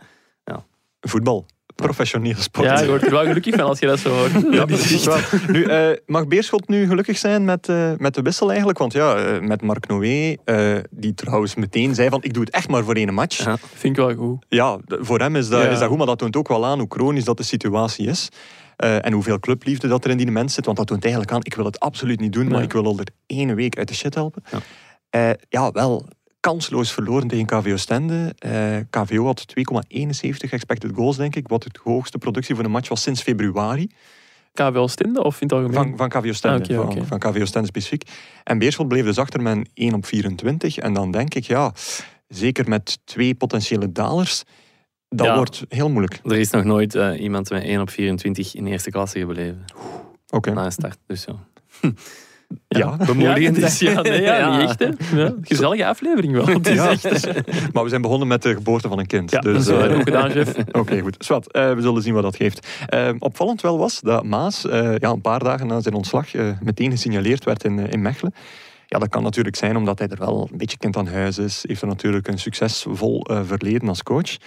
Voetbal. 1.08 1.46
professioneel 1.76 2.36
sport. 2.38 2.66
Ja, 2.68 2.80
je 2.80 2.88
wordt 2.88 3.04
er 3.06 3.12
wel 3.12 3.26
gelukkig 3.26 3.56
van 3.56 3.64
als 3.66 3.80
je 3.80 3.86
dat 3.88 4.00
zo 4.00 4.10
hoort. 4.10 4.32
Ja, 4.32 4.40
Dat 4.66 4.70
is 4.70 4.78
precies 4.78 5.08
echt- 5.08 5.32
wel. 5.46 5.52
Nu, 5.56 5.64
eh, 5.64 5.98
mag 6.06 6.28
Beerschot 6.28 6.68
nu 6.68 6.88
gelukkig 6.88 7.18
zijn 7.18 7.46
met, 7.46 7.70
eh, 7.70 7.92
met 7.98 8.14
de 8.14 8.22
wissel 8.22 8.48
eigenlijk? 8.50 8.80
Want 8.80 8.94
ja, 8.94 9.40
met 9.42 9.62
Marc 9.62 9.88
Noé, 9.88 10.36
eh, 10.46 10.78
die 10.90 11.14
trouwens 11.14 11.56
meteen 11.56 11.96
zei 11.96 12.10
van 12.10 12.24
ik 12.24 12.34
doe 12.34 12.44
het 12.44 12.54
echt 12.54 12.68
maar 12.70 12.84
voor 12.84 12.96
één 12.96 13.14
match. 13.14 13.44
Ja. 13.44 13.58
Vind 13.74 13.98
ik 13.98 14.04
wel 14.06 14.16
goed. 14.16 14.46
Ja, 14.50 14.78
voor 14.88 15.20
hem 15.20 15.36
is 15.36 15.50
dat, 15.50 15.62
Ja. 15.62 15.70
is 15.70 15.80
dat 15.80 15.88
goed, 15.88 15.98
maar 15.98 16.06
dat 16.06 16.18
toont 16.18 16.36
ook 16.36 16.48
wel 16.48 16.66
aan 16.66 16.80
hoe 16.80 16.90
chronisch 16.90 17.24
dat 17.26 17.38
de 17.38 17.44
situatie 17.44 18.08
is. 18.08 18.30
Eh, 18.76 19.06
en 19.06 19.14
hoeveel 19.14 19.40
clubliefde 19.40 19.88
dat 19.88 20.06
er 20.06 20.12
in 20.12 20.18
die 20.18 20.32
mens 20.32 20.54
zit. 20.54 20.66
Want 20.66 20.78
dat 20.78 20.88
toont 20.88 21.04
eigenlijk 21.04 21.34
aan, 21.34 21.40
ik 21.44 21.54
wil 21.56 21.66
het 21.66 21.80
absoluut 21.80 22.20
niet 22.20 22.34
doen, 22.34 22.48
maar 22.48 22.62
ik 22.62 22.74
wil 22.74 22.86
al 22.86 22.98
er 23.00 23.08
één 23.28 23.56
week 23.56 23.78
uit 23.78 23.88
de 23.88 23.94
shit 23.94 24.16
helpen. 24.16 24.44
Ja. 24.52 24.58
Eh, 25.12 25.30
ja, 25.50 25.72
wel 25.72 26.08
kansloos 26.40 26.92
verloren 26.92 27.28
tegen 27.28 27.46
KVO 27.46 27.78
Stende. 27.78 28.34
Eh, 28.38 28.78
KVO 28.90 29.26
had 29.26 29.48
2,71 29.48 30.52
expected 30.52 30.92
goals, 30.96 31.18
denk 31.18 31.36
ik. 31.36 31.48
Wat 31.48 31.64
het 31.64 31.78
hoogste 31.78 32.18
productie 32.18 32.56
voor 32.56 32.64
een 32.64 32.72
match 32.72 32.90
was 32.90 33.02
sinds 33.02 33.22
februari. 33.22 33.90
KVL 34.54 34.86
Stinde 34.88 35.24
of 35.24 35.42
in 35.42 35.48
het 35.48 35.56
algemeen? 35.56 35.74
Van, 35.74 35.98
van 35.98 36.10
KVO 36.22 36.32
Stende. 36.34 36.78
Ah, 36.78 36.98
van, 37.04 37.20
KVO 37.20 37.46
Stende 37.46 37.68
specifiek. 37.68 38.04
En 38.44 38.58
Beerschot 38.58 38.88
bleef 38.88 39.04
dus 39.06 39.18
achter 39.18 39.42
met 39.42 39.56
een 39.56 39.68
1 39.74 39.94
op 39.94 40.06
24. 40.06 40.78
En 40.78 40.94
dan 40.94 41.12
denk 41.12 41.34
ik, 41.34 41.44
ja, 41.44 41.74
zeker 42.28 42.70
met 42.70 43.00
twee 43.04 43.36
potentiële 43.36 43.92
dalers, 43.92 44.44
dat 45.10 45.26
Ja. 45.28 45.36
wordt 45.36 45.64
heel 45.70 45.90
moeilijk. 45.90 46.20
Er 46.24 46.38
is 46.40 46.50
nog 46.50 46.64
nooit 46.64 46.96
eh, 46.96 47.22
iemand 47.22 47.50
met 47.50 47.64
1 47.64 47.82
op 47.82 47.90
24 47.90 48.56
in 48.56 48.64
de 48.64 48.70
eerste 48.70 48.90
klasse 48.92 49.20
gebleven. 49.20 49.66
Oké. 50.30 50.52
Na 50.54 50.66
een 50.66 50.72
start. 50.72 50.98
Dus 51.08 51.22
zo. 51.22 51.40
Ja, 52.68 52.96
Bemoedigend 53.06 53.58
ja, 53.58 53.66
is 53.66 53.80
ja, 53.80 54.02
nee, 54.02 54.22
ja, 54.22 54.58
niet 54.58 54.70
echt. 54.70 54.80
Hè. 54.80 55.18
Ja, 55.22 55.34
gezellige 55.42 55.86
aflevering 55.86 56.34
wel. 56.34 56.46
Het 56.46 56.68
is 56.68 56.76
Ja. 56.76 56.90
echt, 56.90 57.04
maar 57.74 57.84
we 57.84 57.90
zijn 57.90 58.02
begonnen 58.02 58.28
met 58.28 58.42
de 58.42 58.54
geboorte 58.54 58.88
van 58.88 59.00
een 59.00 59.08
kind. 59.08 59.32
ja, 59.32 59.40
dus, 59.40 59.66
dat 59.66 59.80
is 59.82 59.88
eh, 59.88 59.94
goed 59.94 60.04
gedaan, 60.04 60.30
chef. 60.30 60.54
Oké, 60.72 61.00
goed. 61.00 61.16
Zwat, 61.20 61.52
eh, 61.52 61.74
we 61.74 61.82
zullen 61.82 62.02
zien 62.02 62.14
wat 62.14 62.24
dat 62.24 62.36
geeft. 62.36 62.68
Eh, 62.88 63.10
opvallend 63.20 63.62
wel 63.62 63.78
was 63.78 64.00
dat 64.02 64.24
Maas 64.24 64.66
eh, 64.68 64.98
ja, 64.98 65.10
een 65.10 65.22
paar 65.22 65.44
dagen 65.44 65.68
na 65.68 65.82
zijn 65.82 65.94
ontslag 65.96 66.34
eh, 66.34 66.46
meteen 66.62 66.92
gesignaleerd 66.92 67.44
werd 67.44 67.64
in, 67.64 67.80
eh, 67.80 67.92
in 67.92 68.02
Mechelen. 68.02 68.34
Ja, 68.88 69.00
dat 69.00 69.10
kan 69.10 69.24
natuurlijk 69.24 69.56
zijn 69.56 69.76
omdat 69.78 70.00
hij 70.00 70.08
er 70.08 70.18
wel 70.18 70.48
een 70.52 70.58
beetje 70.58 70.78
kind 70.78 70.98
aan 70.98 71.08
huis 71.08 71.38
is. 71.38 71.64
Heeft 71.68 71.82
er 71.82 71.88
natuurlijk 71.88 72.28
een 72.28 72.40
succesvol 72.40 73.24
eh, 73.26 73.40
verleden 73.46 73.88
als 73.88 74.04
coach. 74.04 74.38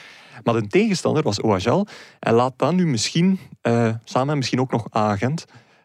Maar 0.44 0.54
de 0.54 0.66
tegenstander 0.66 1.22
was 1.22 1.40
OHL. 1.40 1.86
En 2.20 2.34
laat 2.34 2.52
dan 2.56 2.74
nu 2.74 2.86
misschien, 2.86 3.38
eh, 3.60 3.88
samen 4.04 4.36
misschien 4.36 4.60
ook 4.60 4.70
nog 4.70 4.86
Agent 4.90 5.44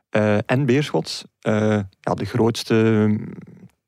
eh, 0.09 0.37
en 0.45 0.65
Beerschot, 0.65 1.23
eh, 1.39 1.79
ja, 1.99 2.13
de 2.13 2.25
grootste 2.25 3.05
mm, 3.07 3.33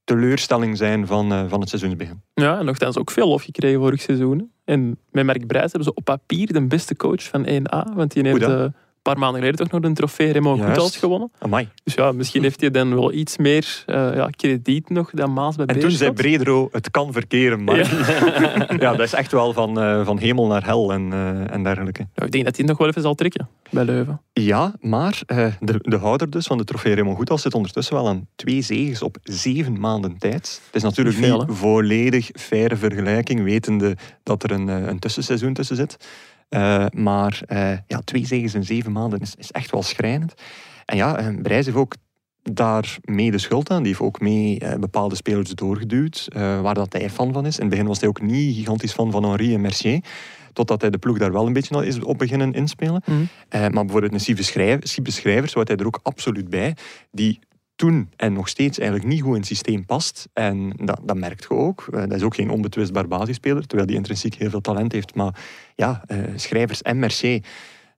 teleurstelling 0.04 0.78
zijn 0.78 1.08
van, 1.08 1.32
eh, 1.32 1.44
van 1.48 1.60
het 1.60 1.70
seizoensbegin. 1.70 2.22
Ja, 2.34 2.60
en 2.60 2.66
nogthans 2.66 2.98
ook 2.98 3.12
veel 3.12 3.28
lof 3.28 3.44
gekregen 3.44 3.80
vorig 3.80 4.02
seizoen. 4.02 4.52
En 4.64 5.00
met 5.12 5.26
Mark 5.26 5.48
Brijs 5.48 5.72
hebben 5.72 5.84
ze 5.84 5.94
op 5.94 6.04
papier 6.04 6.54
de 6.54 6.68
beste 6.68 6.96
coach 6.96 7.24
van 7.24 7.46
1A. 7.46 7.94
Want 7.96 8.12
die 8.12 8.28
heeft 8.28 8.72
Paar 9.02 9.18
maanden 9.18 9.40
geleden 9.40 9.60
toch 9.60 9.72
nog 9.72 9.90
een 9.90 9.96
trofee 9.96 10.34
Juist. 10.34 10.64
Goethals 10.64 10.98
gewonnen. 10.98 11.32
Amai. 11.40 11.70
Dus 11.84 11.94
ja, 11.94 12.12
misschien 12.12 12.44
heeft 12.44 12.62
hij 12.62 12.72
dan 12.72 12.96
wel 12.96 13.14
iets 13.14 13.38
meer 13.38 13.84
eh, 13.86 13.96
ja, 13.96 14.30
krediet 14.30 14.90
nog 14.90 15.10
dan 15.12 15.34
Maas 15.34 15.56
bij 15.56 15.66
En 15.66 15.80
toen 15.80 15.92
zei. 15.92 16.12
Bredero, 16.12 16.70
het 16.72 16.92
kan 16.92 17.14
verkeren, 17.14 17.64
maar... 17.64 17.78
Ja, 18.80 18.92
dat 18.92 19.00
is 19.00 19.14
echt 19.14 19.32
wel 19.32 19.54
van, 19.54 19.80
eh, 19.82 20.06
van 20.06 20.18
hemel 20.18 20.48
naar 20.48 20.66
hel 20.66 20.92
en, 20.92 21.14
eh, 21.14 21.54
en 21.54 21.64
dergelijke. 21.64 22.08
Ja, 22.14 22.26
ik 22.26 22.32
denk 22.32 22.46
dat 22.46 22.58
hij 22.58 22.66
nog 22.66 22.78
wel 22.78 22.88
even 22.88 23.02
zal 23.02 23.16
trekken 23.16 23.50
bij 23.70 23.86
Leuven. 23.86 24.22
Ja, 24.34 24.74
maar 24.80 25.22
de, 25.60 25.80
de 25.82 25.98
houder 25.98 26.30
dus 26.30 26.48
van 26.48 26.58
de 26.58 26.64
trofee 26.64 26.94
Raymond 26.94 27.18
Goethals 27.18 27.42
zit 27.42 27.54
ondertussen 27.54 27.96
wel 27.96 28.08
aan 28.08 28.28
twee 28.36 28.62
zegens 28.62 29.02
op 29.02 29.18
zeven 29.24 29.80
maanden 29.80 30.18
tijd. 30.18 30.62
Het 30.66 30.76
is 30.76 30.84
natuurlijk 30.84 31.18
Niet 31.18 31.26
veel, 31.26 31.44
niet 31.46 31.58
volledig 31.58 32.30
faire 32.34 32.76
vergelijking, 32.76 33.44
wetende 33.44 33.98
dat 34.24 34.44
er 34.44 34.52
een, 34.52 34.68
een 34.68 35.00
tussenseizoen 35.00 35.54
tussen 35.54 35.76
zit. 35.76 35.98
Eh, 36.52 36.86
maar 36.94 37.42
eh, 37.48 37.72
ja, 37.88 38.02
twee 38.04 38.26
zegens 38.26 38.54
in 38.54 38.64
zeven 38.64 38.92
maanden 38.92 39.20
is, 39.20 39.36
is 39.36 39.52
echt 39.52 39.72
wel 39.72 39.84
schrijnend. 39.84 40.34
En 40.86 40.98
ja, 40.98 41.18
eh, 41.18 41.42
Brijs 41.42 41.66
heeft 41.66 41.78
ook 41.78 41.96
daar 42.42 42.98
mee 43.02 43.32
de 43.32 43.38
schuld 43.38 43.70
aan. 43.70 43.78
Die 43.78 43.88
heeft 43.88 44.02
ook 44.02 44.20
mee 44.20 44.62
bepaalde 44.80 45.16
spelers 45.16 45.50
doorgeduwd, 45.50 46.28
waar 46.34 46.74
dat 46.74 46.94
hij 46.94 47.10
fan 47.10 47.34
van 47.34 47.46
is. 47.46 47.56
In 47.56 47.62
het 47.62 47.70
begin 47.70 47.88
was 47.88 48.00
hij 48.00 48.10
ook 48.10 48.22
niet 48.22 48.56
gigantisch 48.56 48.92
fan 48.92 49.12
van 49.12 49.24
Henri 49.24 49.54
en 49.54 49.62
Mercier. 49.62 50.04
Totdat 50.54 50.82
hij 50.82 50.90
de 50.90 50.98
ploeg 50.98 51.18
daar 51.18 51.32
wel 51.32 51.48
een 51.48 51.54
beetje 51.54 51.86
is 51.86 52.00
op 52.00 52.18
beginnen 52.18 52.54
inspelen. 52.54 53.02
Mhm. 53.06 53.20
Maar 53.50 53.72
bijvoorbeeld 53.72 54.14
een 54.14 54.20
Siebe 54.20 54.44
Schrijver, 54.44 54.88
Siebe 54.88 55.12
Schrijver, 55.12 55.50
zo 55.50 55.58
had 55.58 55.68
hij 55.68 55.78
er 55.78 55.86
ook 55.86 56.00
absoluut 56.04 56.50
bij, 56.50 56.76
die 57.12 57.40
toen 57.82 58.10
en 58.16 58.34
nog 58.34 58.48
steeds 58.48 58.80
eigenlijk 58.80 59.10
niet 59.10 59.22
goed 59.22 59.32
in 59.34 59.38
het 59.40 59.46
systeem 59.46 59.86
past. 59.86 60.28
En 60.34 60.74
dat, 60.76 61.00
dat 61.04 61.18
merkt 61.18 61.44
je 61.44 61.50
ook. 61.50 61.88
Eh, 61.92 62.00
dat 62.00 62.12
is 62.12 62.22
ook 62.22 62.36
geen 62.36 62.50
onbetwistbaar 62.50 63.08
basisspeler, 63.08 63.68
terwijl 63.68 63.88
die 63.88 63.98
intrinsiek 63.98 64.36
heel 64.36 64.50
veel 64.50 64.62
talent 64.62 64.92
heeft. 64.92 65.16
Maar 65.16 65.36
ja, 65.76 66.04
eh, 66.08 66.18
Schrijvers 66.36 66.82
en 66.82 67.00
Mercier, 67.00 67.44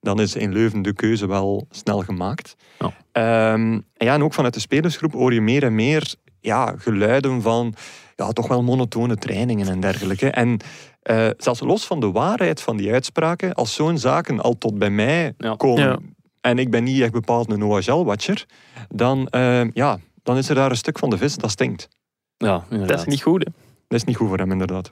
dan 0.01 0.19
is 0.19 0.35
in 0.35 0.53
Leuven 0.53 0.81
de 0.81 0.93
keuze 0.93 1.27
wel 1.27 1.67
snel 1.69 1.99
gemaakt. 2.01 2.55
Ja. 2.79 2.93
Ehm, 3.11 3.71
en 3.73 4.05
ja, 4.05 4.13
en 4.13 4.23
ook 4.23 4.33
vanuit 4.33 4.53
de 4.53 4.59
spelersgroep 4.59 5.13
hoor 5.13 5.33
je 5.33 5.41
meer 5.41 5.63
en 5.63 5.75
meer 5.75 6.15
ja, 6.39 6.73
geluiden 6.77 7.41
van 7.41 7.73
ja, 8.15 8.31
toch 8.31 8.47
wel 8.47 8.63
monotone 8.63 9.15
trainingen 9.15 9.67
en 9.67 9.79
dergelijke. 9.79 10.29
En 10.29 10.57
eh, 11.01 11.27
zelfs 11.37 11.59
los 11.59 11.85
van 11.85 11.99
de 11.99 12.11
waarheid 12.11 12.61
van 12.61 12.77
die 12.77 12.91
uitspraken, 12.91 13.53
als 13.53 13.73
zo'n 13.73 13.97
zaken 13.97 14.39
al 14.41 14.57
tot 14.57 14.77
bij 14.79 14.89
mij 14.89 15.33
Ja. 15.37 15.55
komen. 15.55 16.15
En 16.43 16.59
ik 16.59 16.69
ben 16.71 16.83
niet 16.83 17.01
echt 17.01 17.11
bepaald 17.11 17.51
een 17.51 17.63
OHL-watcher, 17.63 18.45
dan, 18.89 19.27
eh, 19.27 19.71
ja, 19.71 19.99
dan 20.23 20.37
is 20.37 20.49
er 20.49 20.55
daar 20.55 20.69
een 20.69 20.77
stuk 20.77 20.99
van 20.99 21.09
de 21.09 21.17
vis 21.17 21.35
dat 21.35 21.51
stinkt. 21.51 21.87
Ja, 22.37 22.63
inderdaad. 22.63 22.87
Dat 22.87 22.99
is 22.99 23.13
niet 23.13 23.21
goed. 23.21 23.43
Hè. 23.43 23.51
Dat 23.87 23.99
is 23.99 24.03
niet 24.03 24.15
goed 24.15 24.27
voor 24.27 24.37
hem, 24.37 24.51
inderdaad. 24.51 24.91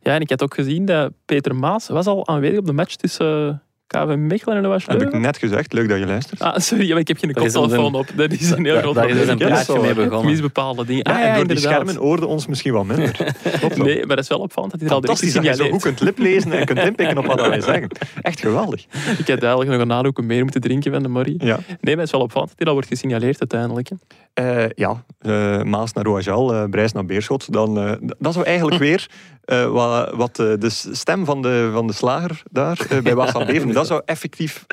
Ja, 0.00 0.14
en 0.14 0.20
ik 0.20 0.30
had 0.30 0.42
ook 0.42 0.54
gezien 0.54 0.84
dat 0.84 1.12
Peter 1.24 1.56
Maas 1.56 1.88
was 1.88 2.06
al 2.06 2.28
aanwezig 2.28 2.58
op 2.58 2.66
de 2.66 2.72
match 2.72 2.94
tussen 2.94 3.62
KV 3.92 4.14
Mechelen 4.16 4.56
en 4.56 4.62
de 4.62 4.68
Was 4.68 4.86
Heb 4.86 5.02
ik 5.02 5.12
net 5.12 5.36
gezegd, 5.36 5.72
leuk 5.72 5.88
dat 5.88 5.98
je 5.98 6.06
luistert. 6.06 6.40
Ah, 6.40 6.58
sorry, 6.58 6.90
maar 6.90 6.98
ik 6.98 7.08
heb 7.08 7.18
geen 7.18 7.30
is 7.30 7.52
koptelefoon 7.52 7.94
op. 7.94 8.06
Dat 8.14 8.30
is 8.32 8.50
een 8.50 8.64
heel 8.64 8.78
groot 8.78 8.94
daar 8.94 9.08
is 9.08 9.16
probleem. 9.16 9.40
een 9.40 9.48
praatje 9.48 9.78
mee 9.80 9.90
Ik 9.90 9.96
begonnen. 9.96 10.30
mis 10.30 10.40
bepaalde 10.40 10.84
dingen. 10.84 11.04
Ah, 11.04 11.18
ja, 11.18 11.24
en 11.26 11.36
door 11.36 11.46
die 11.46 11.58
schermen 11.58 11.96
hoorde 11.96 12.26
ons 12.26 12.46
misschien 12.46 12.72
wat 12.72 12.84
minder. 12.84 13.16
Nee, 13.76 13.98
maar 14.06 14.16
dat 14.16 14.18
is 14.24 14.28
wel 14.28 14.38
opvallend 14.38 14.72
dat 14.72 14.80
hij 14.80 14.88
er 14.88 14.94
al 14.94 15.00
direct 15.00 15.18
Fantastisch 15.20 15.32
dat 15.50 15.58
je 15.58 15.64
zo 15.64 15.70
goed 15.70 15.82
kunt 15.82 16.00
liplezen 16.00 16.52
en 16.52 16.64
kunt 16.66 16.78
inpikken 16.78 17.18
op 17.18 17.26
wat 17.26 17.40
wij 17.46 17.60
zeggen. 17.60 17.88
Echt 18.22 18.40
geweldig. 18.40 18.80
Ik 19.18 19.28
had 19.28 19.28
eigenlijk 19.28 19.70
nog 19.70 19.80
een 19.80 19.86
nadoeken 19.86 20.26
meer 20.26 20.42
moeten 20.42 20.60
drinken 20.60 20.92
van 20.92 21.02
de 21.02 21.08
Marie. 21.08 21.44
Ja, 21.44 21.58
Nee, 21.66 21.76
maar 21.80 21.96
het 21.96 22.04
is 22.04 22.10
wel 22.10 22.20
opvallend 22.20 22.50
dat 22.50 22.58
hij 22.58 22.66
al 22.68 22.72
wordt 22.74 22.88
gesignaleerd 22.88 23.38
uiteindelijk. 23.40 23.88
Eh, 24.34 24.64
ja 24.74 25.04
eh, 25.18 25.62
Maas 25.62 25.92
naar 25.92 26.06
OHL, 26.06 26.52
eh 26.52 26.64
Brijs 26.70 26.92
naar 26.92 27.04
Beerschot. 27.04 27.52
Dan, 27.52 27.78
eh, 27.78 27.92
dat 28.18 28.32
zou 28.32 28.44
eigenlijk 28.44 28.78
weer 28.88 29.06
eh, 29.44 29.66
wat, 29.70 30.10
wat 30.14 30.38
eh, 30.38 30.46
de 30.58 30.68
stem 30.92 31.24
van 31.24 31.42
de, 31.42 31.70
van 31.72 31.86
de 31.86 31.92
slager 31.92 32.42
daar 32.50 32.78
bij 33.02 33.14
Wassam 33.20 33.46
Beven, 33.46 33.72
dat 33.88 33.90
zou 33.90 34.02
effectief 34.04 34.66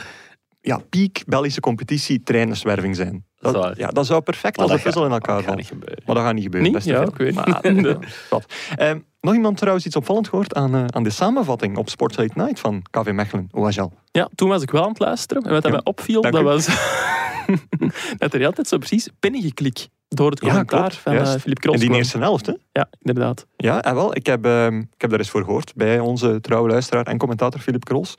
ja, 0.62 0.80
piek 0.89 1.24
Belgische 1.25 1.60
competitie 1.60 2.24
trainerswerving 2.24 2.96
zijn. 2.96 3.25
Dat 3.39 3.78
ja, 3.78 3.88
dat 3.88 4.06
zou 4.06 4.22
perfect 4.22 4.58
Maar 4.58 4.66
als 4.66 4.74
dat 4.75 4.84
puzzel 4.84 5.06
in 5.06 5.12
elkaar 5.12 5.44
gebeuren. 5.44 6.04
Maar 6.06 6.16
dat 6.16 6.24
gaat 6.24 6.34
niet 6.34 6.44
gebeuren. 6.44 6.72
Niet? 6.72 6.84
Ja, 6.84 7.01
ik 7.01 7.16
weet 7.16 7.34
Maar, 7.36 7.60
niet. 7.74 7.86
eh, 7.86 7.96
wat. 8.30 8.54
Ehm, 8.75 9.00
nog 9.22 9.34
iemand 9.34 9.58
trouwens 9.58 9.86
iets 9.86 9.96
opvallend 9.96 10.28
gehoord 10.28 10.56
aan, 10.56 10.75
eh, 10.75 10.86
aan 10.88 11.04
de 11.04 11.10
samenvatting 11.10 11.78
op 11.78 11.89
Sports 11.89 12.18
Late 12.18 12.34
Night 12.36 12.60
van 12.60 12.82
KV 12.89 13.12
Mechelen, 13.12 13.48
OHL. 13.51 13.92
Ja, 14.12 14.30
toen 14.36 14.50
was 14.50 14.62
ik 14.62 14.72
wel 14.72 14.84
aan 14.84 14.89
het 14.89 15.00
luisteren. 15.00 15.44
En 15.44 15.51
wat 15.51 15.63
Ja, 15.63 15.70
mij 15.70 15.82
opviel, 15.84 16.22
dank 16.22 16.34
dat 16.34 16.44
u. 16.44 16.46
was 16.46 16.66
dat 18.18 18.34
er 18.34 18.46
altijd 18.46 18.68
zo 18.68 18.78
precies 18.78 19.10
pennengeklik 19.20 19.88
door 20.08 20.30
het 20.30 20.39
Ja, 20.42 20.48
commentaar 20.48 20.92
van 20.92 21.13
juist. 21.13 21.34
eh, 21.34 21.39
Philippe 21.42 21.50
In 21.50 21.56
Krols 21.68 21.78
die 21.80 21.88
kwam. 21.88 22.00
eerste 22.00 22.18
helft, 22.18 22.46
hè? 22.46 22.54
Ja, 22.72 22.89
inderdaad. 23.01 23.46
Ja, 23.58 23.82
en 23.84 23.96
wel, 23.96 24.16
ik 24.16 24.25
heb, 24.25 24.46
ehm, 24.46 24.78
ik 24.80 25.01
heb 25.01 25.10
daar 25.10 25.20
eens 25.20 25.30
voor 25.30 25.44
gehoord 25.44 25.74
bij 25.75 26.00
onze 26.00 26.42
trouwe 26.42 26.70
luisteraar 26.70 27.06
en 27.06 27.18
commentator 27.18 27.60
Philip 27.60 27.84
Krols. 27.86 28.16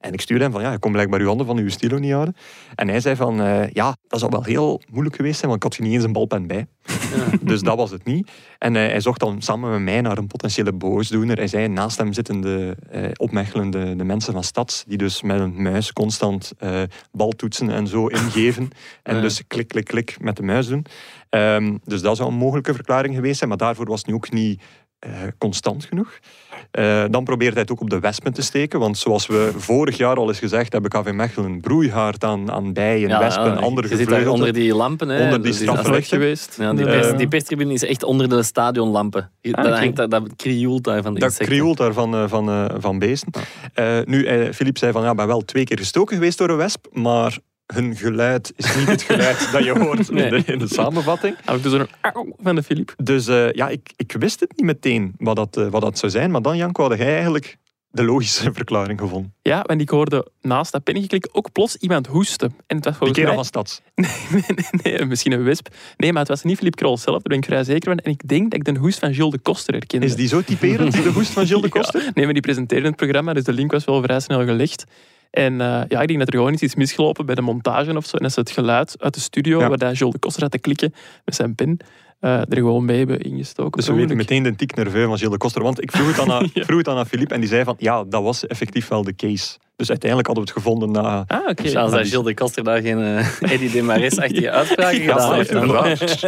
En 0.00 0.12
ik 0.12 0.20
stuurde 0.20 0.42
hem 0.42 0.52
van, 0.52 0.62
ja, 0.62 0.72
je 0.72 0.78
kon 0.78 0.92
blijkbaar 0.92 1.20
uw 1.20 1.26
handen 1.26 1.46
van 1.46 1.56
uw 1.58 1.68
stilo 1.68 1.98
niet 1.98 2.12
houden. 2.12 2.36
En 2.74 2.88
hij 2.88 3.00
zei 3.00 3.16
van, 3.16 3.40
eh, 3.40 3.70
ja, 3.70 3.96
dat 4.08 4.18
zou 4.18 4.30
wel 4.30 4.42
heel 4.42 4.80
moeilijk 4.90 5.16
geweest 5.16 5.38
zijn, 5.38 5.50
want 5.50 5.64
ik 5.64 5.70
had 5.70 5.78
er 5.78 5.84
niet 5.84 5.94
eens 5.94 6.04
een 6.04 6.12
balpen 6.12 6.46
bij. 6.46 6.66
Dus 7.40 7.60
dat 7.60 7.76
was 7.76 7.90
het 7.90 8.04
niet. 8.04 8.30
En 8.58 8.76
eh, 8.76 8.82
hij 8.86 9.00
zocht 9.00 9.20
dan 9.20 9.42
samen 9.42 9.70
met 9.70 9.80
mij 9.80 10.00
naar 10.00 10.18
een 10.18 10.26
potentiële 10.26 10.72
boosdoener. 10.72 11.36
Hij 11.36 11.46
zei, 11.46 11.68
naast 11.68 11.98
hem 11.98 12.12
zitten 12.12 12.40
de 12.40 12.76
opmechelende 13.16 13.96
de 13.96 14.04
mensen 14.04 14.32
van 14.32 14.44
Stads, 14.44 14.84
die 14.86 14.98
dus 14.98 15.22
met 15.22 15.40
een 15.40 15.62
muis 15.62 15.92
constant 15.92 16.52
baltoetsen 17.12 17.70
en 17.70 17.86
zo 17.86 18.06
ingeven. 18.06 18.68
En 19.02 19.14
Ja. 19.16 19.20
dus 19.20 19.42
klik, 19.46 19.68
klik, 19.68 19.84
klik 19.84 20.16
met 20.20 20.36
de 20.36 20.42
muis 20.42 20.66
doen. 20.66 20.84
Ehm, 21.28 21.76
dus 21.84 22.00
dat 22.02 22.16
zou 22.16 22.28
een 22.28 22.36
mogelijke 22.36 22.74
verklaring 22.74 23.14
geweest 23.14 23.36
zijn, 23.38 23.48
maar 23.48 23.58
daarvoor 23.58 23.86
was 23.86 23.98
het 23.98 24.06
nu 24.08 24.14
ook 24.14 24.30
niet 24.30 24.62
constant 25.38 25.84
genoeg. 25.84 26.18
Eh, 26.70 27.04
dan 27.10 27.24
probeert 27.24 27.52
hij 27.52 27.62
het 27.62 27.70
ook 27.70 27.80
op 27.80 27.90
de 27.90 27.98
wespen 28.00 28.32
te 28.32 28.42
steken, 28.42 28.78
want 28.80 28.98
zoals 28.98 29.26
we 29.26 29.52
vorig 29.56 29.96
jaar 29.96 30.16
al 30.16 30.28
eens 30.28 30.38
gezegd 30.38 30.72
hebben, 30.72 30.90
KV 30.90 31.10
Mechelen 31.12 31.60
broeihaard 31.60 32.24
aan, 32.24 32.50
aan 32.50 32.72
bijen, 32.72 33.18
wespen 33.18 33.44
en 33.50 33.56
andere 33.58 33.88
je 33.88 33.96
zit 33.96 34.26
onder 34.26 34.52
die 34.52 34.74
lampen. 34.74 35.08
Hè. 35.08 35.22
Onder 35.24 35.42
die 35.42 35.52
Dus 35.52 35.64
dat- 35.64 35.88
lichten. 35.88 36.18
geweest. 36.18 36.56
Ja, 36.60 36.72
die, 36.72 36.84
pers, 36.84 37.16
die 37.16 37.28
perstribune 37.28 37.72
is 37.72 37.84
echt 37.84 38.02
onder 38.02 38.28
de 38.28 38.42
stadionlampen. 38.42 39.30
Dat, 39.40 39.66
oké. 39.66 39.68
hangt 39.78 39.96
daar, 39.96 40.08
dat 40.08 40.28
krioelt 40.36 40.84
daar 40.84 41.02
van 41.02 41.14
de 41.14 41.20
Dat 41.20 41.28
insecten. 41.28 41.54
krioelt 41.56 41.76
daar 41.76 41.92
van, 41.92 42.14
eh, 42.14 42.24
van, 42.28 42.48
eh, 42.48 42.64
van 42.78 42.98
beesten. 42.98 43.32
Eh, 43.74 43.98
nu, 44.04 44.24
eh, 44.24 44.52
Filip 44.52 44.78
zei 44.78 44.92
van, 44.92 45.02
ja, 45.02 45.10
ik 45.10 45.16
ben 45.16 45.26
wel 45.26 45.40
twee 45.44 45.64
keer 45.64 45.78
gestoken 45.78 46.16
geweest 46.16 46.38
door 46.38 46.50
een 46.50 46.56
wesp, 46.56 46.86
maar 46.92 47.38
hun 47.74 47.96
geluid 47.96 48.52
is 48.56 48.76
niet 48.76 48.88
het 48.88 49.02
geluid 49.02 49.48
dat 49.52 49.64
je 49.64 49.78
hoort 49.78 50.08
in, 50.08 50.16
de, 50.16 50.42
in 50.46 50.58
de 50.58 50.68
samenvatting. 50.68 51.36
Heb 51.44 51.56
ik 51.56 51.62
dus 51.62 51.72
een 51.72 51.88
van 52.42 52.54
de 52.54 52.62
Philippe. 52.62 52.92
Dus 52.96 53.26
eh, 53.26 53.52
ja, 53.52 53.68
ik, 53.68 53.92
ik 53.96 54.12
wist 54.18 54.40
het 54.40 54.52
niet 54.56 54.66
meteen 54.66 55.14
wat 55.18 55.36
dat, 55.36 55.56
eh, 55.56 55.66
wat 55.66 55.80
dat 55.80 55.98
zou 55.98 56.12
zijn, 56.12 56.30
maar 56.30 56.42
dan, 56.42 56.56
Janko, 56.56 56.88
had 56.88 56.98
jij 56.98 57.14
eigenlijk 57.14 57.58
de 57.90 58.04
logische 58.04 58.52
verklaring 58.60 59.00
gevonden. 59.00 59.34
Ja, 59.42 59.62
en 59.62 59.80
ik 59.80 59.88
hoorde 59.88 60.26
naast 60.40 60.72
dat 60.72 60.82
pennengeklik 60.82 61.28
ook 61.32 61.52
plots 61.52 61.76
iemand 61.76 62.06
hoesten. 62.06 62.54
En 62.66 62.76
het 62.76 62.84
was 62.84 62.96
volgens 62.96 63.18
kerel 63.18 63.34
mij... 63.34 63.44
van 63.44 63.64
Stads. 63.64 63.80
nee, 63.94 64.42
nee, 64.46 64.94
nee, 64.96 65.06
misschien 65.06 65.32
een 65.32 65.42
wesp. 65.42 65.68
Nee, 65.96 66.12
maar 66.12 66.20
het 66.20 66.30
was 66.30 66.42
niet 66.42 66.56
Philippe 66.56 66.78
Krol 66.78 66.98
zelf, 66.98 67.22
daar 67.22 67.22
ben 67.22 67.38
ik 67.38 67.44
vrij 67.44 67.64
zeker 67.64 67.88
van. 67.88 67.98
En 67.98 68.10
ik 68.10 68.28
denk 68.28 68.50
dat 68.50 68.66
ik 68.66 68.74
de 68.74 68.80
hoest 68.80 68.98
van 68.98 69.14
Gilles 69.14 69.32
de 69.32 69.38
Koster 69.38 69.74
herkende. 69.74 70.06
Is 70.06 70.16
die 70.16 70.28
zo 70.28 70.42
typerend, 70.42 70.92
de 70.92 71.10
hoest 71.12 71.30
van 71.30 71.46
Gilles 71.46 71.62
de 71.62 71.68
Koster? 71.68 72.02
Ja, 72.02 72.10
nee, 72.14 72.24
maar 72.24 72.34
die 72.34 72.42
presenteerde 72.42 72.86
het 72.86 72.96
programma, 72.96 73.32
dus 73.32 73.44
de 73.44 73.52
link 73.52 73.72
was 73.72 73.84
wel 73.84 74.02
vrij 74.02 74.20
snel 74.20 74.44
gelegd. 74.44 74.84
En 75.30 75.60
eh, 75.60 75.82
ja, 75.88 76.00
ik 76.00 76.06
denk 76.06 76.18
dat 76.18 76.28
er 76.28 76.34
gewoon 76.34 76.52
iets 76.52 76.62
is 76.62 76.74
misgelopen 76.74 77.26
bij 77.26 77.34
de 77.34 77.40
montage 77.42 77.96
of 77.96 78.06
zo. 78.06 78.16
En 78.16 78.22
dat 78.22 78.32
ze 78.32 78.40
het 78.40 78.50
geluid 78.50 78.94
uit 78.98 79.14
de 79.14 79.20
studio, 79.20 79.60
Ja. 79.60 79.68
waar 79.68 79.96
Gilles 79.96 80.12
de 80.12 80.18
Koster 80.18 80.42
had 80.42 80.50
te 80.50 80.58
klikken 80.58 80.94
met 81.24 81.34
zijn 81.34 81.54
pen, 81.54 81.78
eh, 82.20 82.32
er 82.40 82.46
gewoon 82.56 82.84
mee 82.84 82.98
hebben 82.98 83.20
ingestoken. 83.20 83.70
Dus 83.78 83.86
we 83.88 83.94
weten 83.94 84.16
meteen 84.16 84.42
de 84.42 84.54
tic 84.54 84.74
nerveux 84.76 85.06
van 85.06 85.16
Gilles 85.16 85.32
de 85.32 85.38
Koster. 85.38 85.62
Want 85.62 85.82
ik 85.82 85.92
vroeg 85.92 86.16
het, 86.16 86.28
aan, 86.30 86.50
Ja. 86.54 86.64
vroeg 86.64 86.78
het 86.78 86.88
aan 86.88 87.06
Philippe 87.06 87.34
en 87.34 87.40
die 87.40 87.48
zei 87.48 87.64
van 87.64 87.74
ja, 87.78 88.04
dat 88.04 88.22
was 88.22 88.46
effectief 88.46 88.88
wel 88.88 89.02
de 89.04 89.14
case. 89.14 89.58
Dus 89.76 89.88
uiteindelijk 89.88 90.28
hadden 90.28 90.46
we 90.46 90.50
het 90.52 90.62
gevonden 90.62 90.90
na... 90.90 91.24
Ah, 91.26 91.48
oké. 91.48 91.68
Chance 91.68 91.96
dat 91.96 92.06
Gilles 92.06 92.24
de 92.24 92.34
Koster 92.34 92.64
daar 92.64 92.80
geen 92.80 92.98
uh, 92.98 93.42
Eddie 93.52 93.70
de 93.70 93.82
Maris-achtige 93.82 94.50
uitspraken 94.60 95.02
Ja, 95.02 95.12
gedaan 95.12 95.34
heeft. 95.34 95.52
dan. 95.52 95.62
inderdaad. 95.62 96.20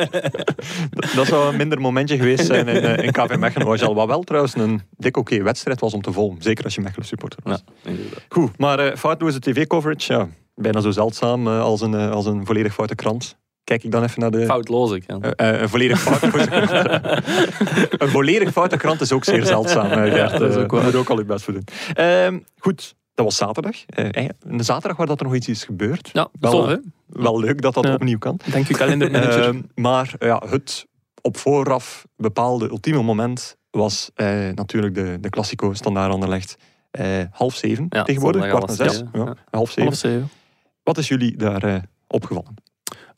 dat 1.17 1.27
zou 1.27 1.49
een 1.49 1.57
minder 1.57 1.81
momentje 1.81 2.17
geweest 2.17 2.47
zijn 2.47 2.69
in, 2.69 2.83
eh, 2.83 3.05
in 3.05 3.13
KV 3.13 3.37
Mechelen. 3.37 3.95
Wat 3.95 4.07
wel 4.07 4.23
trouwens 4.23 4.55
een 4.55 4.81
dik 4.97 5.17
oké 5.17 5.43
wedstrijd 5.43 5.81
was 5.81 5.95
om 5.95 6.03
te 6.03 6.13
volgen. 6.13 6.43
Zeker 6.43 6.65
als 6.65 6.75
je 6.75 6.81
Mechelen 6.81 7.07
supporter 7.07 7.39
was. 7.43 7.63
Ja. 7.83 7.93
Goed, 8.29 8.59
maar 8.59 8.79
eh, 8.79 8.97
foutloze 8.97 9.39
tv-coverage, 9.41 10.13
ja, 10.13 10.29
bijna 10.55 10.81
zo 10.81 10.91
zeldzaam 10.91 11.47
eh, 11.47 11.61
als, 11.61 11.81
een, 11.81 11.95
eh, 11.95 12.11
als 12.11 12.27
een 12.27 12.47
volledig 12.47 12.75
foute 12.75 12.95
krant. 12.95 13.37
Kijk 13.73 13.85
ik 13.85 13.91
dan 13.91 14.03
even 14.03 14.21
naar 14.21 14.31
de... 14.31 14.45
Foutloos 14.45 14.93
ik. 14.93 15.05
Ja. 15.07 15.19
Eh, 15.21 15.49
eh, 15.55 15.61
een 15.61 15.69
volledig 15.69 16.03
krant. 16.05 16.23
een 18.03 18.09
volledig 18.09 18.53
foute 18.53 18.77
krant 18.77 19.01
is 19.01 19.13
ook 19.13 19.25
zeer 19.25 19.47
zeldzaam. 19.47 19.91
eh, 19.91 20.13
Gert. 20.13 20.39
dat 20.39 20.51
is 20.51 20.57
ook 20.57 20.71
waar. 20.71 20.83
moet 20.85 20.95
ook 20.95 21.09
al 21.09 21.19
je 21.19 21.25
best 21.25 21.45
voor 21.45 21.53
doen. 21.55 21.65
Ehm, 21.95 22.39
goed, 22.59 22.95
dat 23.15 23.25
was 23.25 23.37
zaterdag. 23.37 23.85
Eh, 23.87 24.29
een 24.47 24.65
zaterdag 24.65 24.97
waar 24.97 25.07
dat 25.07 25.21
er 25.21 25.27
nog 25.27 25.35
iets 25.35 25.49
is 25.49 25.65
gebeurd. 25.65 26.11
Ja, 26.13 26.29
Wel, 26.41 26.51
Tof, 26.51 26.67
hè? 26.67 26.77
Wel 27.07 27.41
leuk 27.41 27.63
dat 27.63 27.75
dat 27.75 27.85
Ja. 27.85 27.95
opnieuw 27.95 28.19
kan. 28.19 28.41
Dank 28.51 28.69
u, 28.69 28.75
kalendermanager. 28.75 29.43
Ehm, 29.43 29.61
maar 29.75 30.15
ja, 30.19 30.43
het 30.49 30.87
op 31.21 31.37
vooraf 31.37 32.07
bepaalde 32.17 32.69
ultieme 32.69 33.03
moment 33.03 33.57
was 33.71 34.11
eh, 34.15 34.27
natuurlijk 34.55 34.95
de, 34.95 35.19
de 35.21 35.29
Classico 35.31 35.73
standaard 35.75 36.13
Anderlecht. 36.13 36.57
Eh 36.91 37.07
half 37.31 37.55
zeven 37.55 37.87
Ja, 37.89 38.03
tegenwoordig, 38.03 38.49
kwart 38.49 38.67
na 38.67 38.75
zes. 38.75 38.99
Ja, 39.13 39.25
ja. 39.25 39.35
half 39.51 39.69
zeven. 39.69 39.83
Half 39.83 39.95
zeven. 39.95 40.31
Wat 40.83 40.99
is 40.99 41.09
jullie 41.09 41.37
daar 41.37 41.63
eh, 41.63 41.75
opgevallen? 42.07 42.55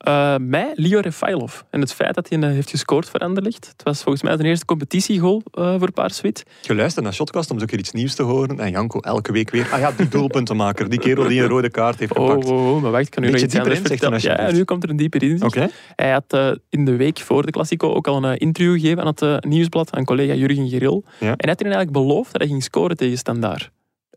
Eh, 0.05 0.35
mij, 0.41 0.73
Leo 0.75 1.01
Refailov. 1.01 1.61
En 1.71 1.81
het 1.81 1.93
feit 1.93 2.15
dat 2.15 2.29
hij 2.29 2.39
eh, 2.39 2.49
heeft 2.49 2.71
gescoord 2.71 3.09
voor 3.09 3.21
Anderlecht. 3.21 3.67
Het 3.77 3.83
was 3.83 4.03
volgens 4.03 4.23
mij 4.25 4.37
zijn 4.37 4.47
eerste 4.49 4.65
competitiegoal 4.65 5.43
eh 5.53 5.75
voor 5.79 5.93
Paarswit. 5.93 6.43
Geluisterd 6.63 7.05
naar 7.05 7.15
Shotcast 7.15 7.51
om 7.51 7.67
keer 7.67 7.79
iets 7.79 7.93
nieuws 7.93 8.15
te 8.15 8.23
horen. 8.23 8.61
En 8.61 8.71
Janko 8.71 9.01
elke 9.01 9.33
week 9.33 9.51
weer. 9.51 9.69
Ah 9.73 9.79
ja, 9.79 9.93
die 9.97 10.09
doelpuntenmaker. 10.09 10.89
Die 10.89 10.99
kerel 10.99 11.29
die 11.29 11.41
een 11.43 11.49
rode 11.49 11.71
kaart 11.71 11.99
heeft 11.99 12.17
Oh, 12.17 12.29
gepakt. 12.29 12.47
oh, 12.47 12.75
oh, 12.75 12.83
maar 12.83 12.91
wacht, 12.91 13.09
kan 13.09 13.23
nu 13.23 13.31
nog 13.31 13.41
iets 13.41 13.59
anders 13.59 13.79
vertellen. 13.79 14.21
Ja, 14.21 14.51
nu 14.51 14.65
komt 14.65 14.83
er 14.83 14.91
een 14.91 14.97
dieper 14.97 15.23
inzicht. 15.23 15.73
Hij 15.97 16.11
had 16.13 16.59
in 16.69 16.85
de 16.85 16.97
week 16.97 17.19
voor 17.19 17.47
de 17.47 17.51
Classico 17.51 17.93
ook 17.95 18.07
al 18.07 18.25
een 18.25 18.37
interview 18.37 18.81
gegeven 18.81 19.05
aan 19.05 19.15
het 19.17 19.45
nieuwsblad 19.45 19.95
aan 19.97 20.05
collega 20.05 20.35
Jurgen 20.35 20.69
Geril. 20.69 21.05
Ja. 21.21 21.27
En 21.27 21.35
hij 21.37 21.49
had 21.49 21.61
er 21.61 21.67
eigenlijk 21.67 21.93
beloofd 21.93 22.33
dat 22.33 22.41
hij 22.41 22.51
ging 22.51 22.63
scoren 22.63 22.97
tegen 22.97 23.19
Standaard. 23.19 23.71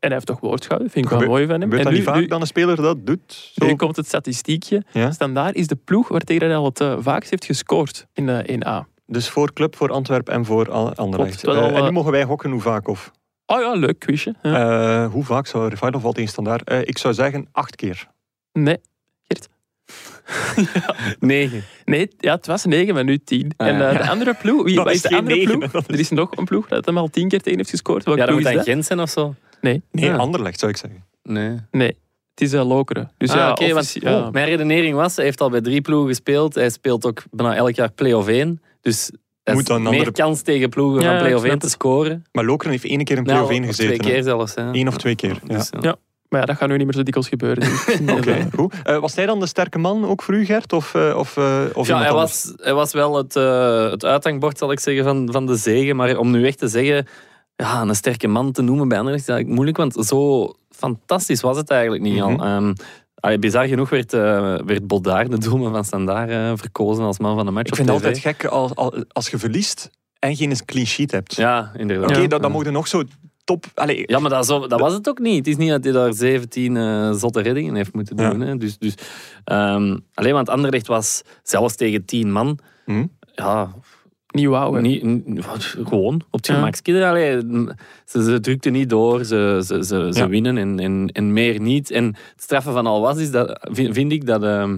En 0.07 0.13
hij 0.13 0.21
heeft 0.25 0.25
toch 0.25 0.49
woord 0.49 0.61
gehouden, 0.63 0.89
vind 0.91 1.05
ik 1.05 1.11
wel 1.11 1.19
Gebe- 1.19 1.31
mooi 1.31 1.45
van 1.47 1.53
hem. 1.53 1.61
Gebeurt 1.61 1.79
en 1.79 1.83
dat 1.85 1.93
nu, 1.93 1.99
niet 1.99 2.07
vaak 2.09 2.19
nu, 2.21 2.27
dat 2.27 2.41
een 2.41 2.47
speler 2.47 2.75
dat 2.75 3.05
doet? 3.05 3.51
Zo? 3.55 3.65
nu 3.65 3.75
komt 3.75 3.95
het 3.95 4.05
statistiekje. 4.07 4.83
Ja? 4.91 5.11
Standaard 5.11 5.55
is 5.55 5.67
de 5.67 5.75
ploeg 5.75 6.07
waar 6.07 6.21
tegen 6.21 6.47
hij 6.47 6.55
al 6.55 6.65
het 6.65 6.79
eh, 6.81 6.95
vaakst 6.99 7.29
heeft 7.29 7.45
gescoord 7.45 8.05
in 8.13 8.25
de 8.25 8.59
1A. 8.85 8.91
Dus 9.05 9.29
voor 9.29 9.53
Club, 9.53 9.75
voor 9.75 9.91
Antwerpen 9.91 10.33
en 10.33 10.45
voor 10.45 10.71
Anderlecht. 10.95 11.41
Klopt, 11.41 11.57
Eh, 11.59 11.77
en 11.77 11.83
nu 11.83 11.91
mogen 11.91 12.11
wij 12.11 12.23
hokken 12.23 12.51
hoe 12.51 12.61
vaak? 12.61 12.87
Of, 12.87 13.11
Oh 13.45 13.59
ja, 13.61 13.73
leuk 13.73 13.99
quizje. 13.99 14.35
Ja. 14.41 15.03
Eh, 15.03 15.11
hoe 15.11 15.23
vaak 15.23 15.47
zou 15.47 15.69
Refailov 15.69 16.05
al 16.05 16.11
tegen 16.11 16.29
standaard? 16.29 16.63
Eh, 16.69 16.79
ik 16.81 16.97
zou 16.97 17.13
zeggen 17.13 17.47
acht 17.51 17.75
keer. 17.75 18.07
nee. 18.53 18.77
Negen. 21.19 21.63
Nee, 21.85 22.07
ja, 22.17 22.35
het 22.35 22.45
was 22.45 22.65
9, 22.65 22.93
maar 22.93 23.03
nu 23.03 23.17
10. 23.17 23.51
Ah, 23.57 23.67
en 23.67 23.77
de 23.97 24.09
andere 24.09 24.33
ploeg, 24.33 24.63
wie 24.63 24.85
is 24.85 24.93
is 24.93 25.01
de 25.01 25.15
andere 25.15 25.35
negen, 25.35 25.59
ploeg? 25.59 25.73
is- 25.73 25.87
Er 25.87 25.99
is 25.99 26.09
nog 26.09 26.37
een 26.37 26.45
ploeg 26.45 26.67
dat 26.67 26.85
hem 26.85 26.97
al 26.97 27.07
10 27.07 27.27
keer 27.27 27.41
tegen 27.41 27.57
heeft 27.57 27.69
gescoord. 27.69 28.03
Welke 28.03 28.19
Ja, 28.19 28.25
dat 28.25 28.35
moet 28.35 28.43
is 28.45 28.49
dan 28.51 28.57
dat? 28.63 28.67
Gent 28.73 28.85
zijn 28.85 28.99
of 28.99 29.09
zo. 29.09 29.35
Nee, 29.67 29.81
Nee, 29.91 30.05
Ja. 30.09 30.15
Anderlecht 30.15 30.59
zou 30.59 30.71
ik 30.71 30.77
zeggen. 30.77 31.03
Nee. 31.23 31.57
nee. 31.71 31.97
Het 32.35 32.47
is 32.47 32.53
uh, 32.53 32.67
Lokeren. 32.67 33.11
Dus 33.17 33.29
Ah, 33.29 33.35
ja, 33.35 33.51
oké, 33.51 33.73
want 33.73 33.91
ja. 33.99 34.17
oh, 34.19 34.31
mijn 34.31 34.45
redenering 34.47 34.95
was, 34.95 35.15
hij 35.15 35.25
heeft 35.25 35.41
al 35.41 35.49
bij 35.49 35.61
drie 35.61 35.81
ploegen 35.81 36.07
gespeeld. 36.07 36.55
Hij 36.55 36.69
speelt 36.69 37.05
ook 37.05 37.23
bijna 37.31 37.55
elk 37.55 37.71
jaar 37.75 37.91
play-off 37.91 38.27
1. 38.27 38.61
Dus 38.81 39.05
hij 39.43 39.53
Moet 39.55 39.55
heeft 39.55 39.67
dan 39.67 39.81
meer 39.81 39.91
andere- 39.99 40.11
kans 40.11 40.41
tegen 40.41 40.69
ploegen 40.69 41.01
Ja, 41.01 41.07
van 41.09 41.17
play-off 41.17 41.39
snap 41.39 41.51
1 41.51 41.59
te 41.59 41.69
scoren. 41.69 42.25
Maar 42.31 42.45
Lokeren 42.45 42.71
heeft 42.71 42.85
één 42.85 43.03
keer 43.03 43.17
in 43.17 43.23
play-off 43.23 43.43
Nou, 43.49 43.59
één 43.61 43.69
of 43.69 43.75
gezeten. 43.75 43.99
twee 43.99 44.13
keer 44.13 44.23
zelfs. 44.23 44.55
Hè. 44.55 44.61
Eén 44.73 44.87
of 44.87 44.97
twee 44.97 45.15
keer. 45.15 45.39
Ja. 45.47 45.57
Dus, 45.57 45.69
ja. 45.71 45.79
Ja. 45.81 45.95
Maar 46.29 46.39
ja, 46.39 46.45
dat 46.45 46.55
gaat 46.57 46.69
nu 46.69 46.77
niet 46.77 46.85
meer 46.85 46.95
zo 46.95 47.03
dikwijls 47.03 47.29
gebeuren. 47.29 47.59
denk 47.59 48.09
ik. 48.09 48.09
Oké, 48.17 48.47
goed. 48.55 48.73
Eh, 48.83 48.99
was 48.99 49.15
hij 49.15 49.25
dan 49.25 49.39
de 49.39 49.47
sterke 49.47 49.77
man 49.77 50.05
ook 50.05 50.21
voor 50.21 50.33
u, 50.33 50.45
Gert? 50.45 50.73
Of, 50.73 50.93
eh, 50.95 51.15
of, 51.17 51.37
eh, 51.37 51.43
of 51.73 51.87
Ja, 51.87 51.93
iemand 51.93 52.03
hij 52.03 52.09
anders? 52.09 52.43
was, 52.45 52.53
hij 52.57 52.73
was 52.73 52.93
wel 52.93 53.15
het, 53.17 53.35
eh, 53.35 53.89
het 53.91 54.05
uithangbord, 54.05 54.57
zal 54.57 54.71
ik 54.71 54.79
zeggen, 54.79 55.03
van, 55.03 55.29
van 55.31 55.45
de 55.45 55.55
zegen. 55.55 55.95
Maar 55.95 56.17
om 56.17 56.31
nu 56.31 56.45
echt 56.47 56.57
te 56.57 56.67
zeggen, 56.67 57.07
ja, 57.57 57.81
een 57.81 57.95
sterke 57.95 58.27
man 58.27 58.51
te 58.51 58.61
noemen 58.61 58.87
bij 58.87 58.97
Anderlecht 58.97 59.23
is 59.23 59.29
eigenlijk 59.29 59.59
moeilijk. 59.59 59.93
Want 59.93 60.07
zo 60.07 60.53
fantastisch 60.69 61.41
was 61.41 61.57
het 61.57 61.69
eigenlijk 61.69 62.03
niet 62.03 62.13
Mhm. 62.15 62.23
al. 62.23 62.45
Ehm, 62.45 62.73
allee, 63.19 63.39
bizar 63.39 63.67
genoeg 63.67 63.89
werd, 63.89 64.13
eh 64.13 64.19
werd 64.65 64.87
Bodaar, 64.87 65.29
de 65.29 65.37
doelman 65.37 65.71
van 65.71 65.85
Standaard, 65.85 66.29
eh, 66.29 66.51
verkozen 66.55 67.03
als 67.03 67.19
man 67.19 67.35
van 67.35 67.45
de 67.45 67.51
match 67.51 67.65
Ik 67.65 67.71
op 67.71 67.75
vind 67.77 67.87
het 67.89 67.97
altijd 67.97 68.17
gek 68.17 68.45
als, 68.45 68.75
als, 69.07 69.29
je 69.29 69.37
verliest 69.37 69.89
en 70.19 70.35
geen 70.35 70.65
clean 70.65 70.85
sheet 70.87 71.11
hebt. 71.11 71.35
Ja, 71.35 71.71
inderdaad. 71.75 72.09
Oké, 72.09 72.19
Ja. 72.19 72.27
dan, 72.27 72.41
dan 72.41 72.51
mogen 72.51 72.73
nog 72.73 72.87
zo 72.87 73.03
top... 73.43 73.65
Allee, 73.73 74.03
Ja, 74.05 74.19
maar 74.19 74.29
dat, 74.29 74.45
zo, 74.45 74.67
dat 74.67 74.79
was 74.79 74.93
het 74.93 75.09
ook 75.09 75.19
niet. 75.19 75.37
Het 75.37 75.47
is 75.47 75.57
niet 75.57 75.69
dat 75.69 75.83
hij 75.83 75.93
daar 75.93 76.13
17 76.13 76.77
eh, 76.77 77.11
zotte 77.11 77.41
reddingen 77.41 77.75
heeft 77.75 77.93
moeten 77.93 78.17
Ja. 78.17 78.29
doen. 78.29 78.39
Hè. 78.39 78.57
Dus, 78.57 78.77
dus, 78.77 78.93
ehm, 79.43 79.97
alleen 80.13 80.33
want 80.33 80.49
Anderlecht 80.49 80.87
was 80.87 81.21
zelfs 81.43 81.75
tegen 81.75 82.05
10 82.05 82.31
man. 82.31 82.59
hm? 82.85 83.05
Ja, 83.33 83.71
Niet 84.27 84.47
wauw. 84.47 84.71
wat, 85.47 85.63
gewoon 85.85 86.15
op 86.15 86.25
het 86.31 86.47
Ja. 86.47 86.53
gemakje. 86.53 87.05
Allee, 87.05 87.41
ze, 88.05 88.23
ze 88.23 88.39
drukten 88.39 88.71
niet 88.71 88.89
door, 88.89 89.23
ze, 89.23 89.61
ze, 89.65 89.83
ze, 89.85 90.09
ze 90.13 90.19
Ja. 90.19 90.27
winnen 90.27 90.57
en, 90.57 90.79
en, 90.79 91.09
en 91.13 91.33
meer 91.33 91.59
niet. 91.59 91.91
En 91.91 92.05
het 92.05 92.41
straffen 92.41 92.73
van 92.73 92.85
al 92.87 93.01
was, 93.01 93.17
is 93.17 93.31
dat, 93.31 93.67
vind, 93.71 93.93
vind 93.93 94.11
ik 94.11 94.25
dat, 94.25 94.43
ehm 94.43 94.77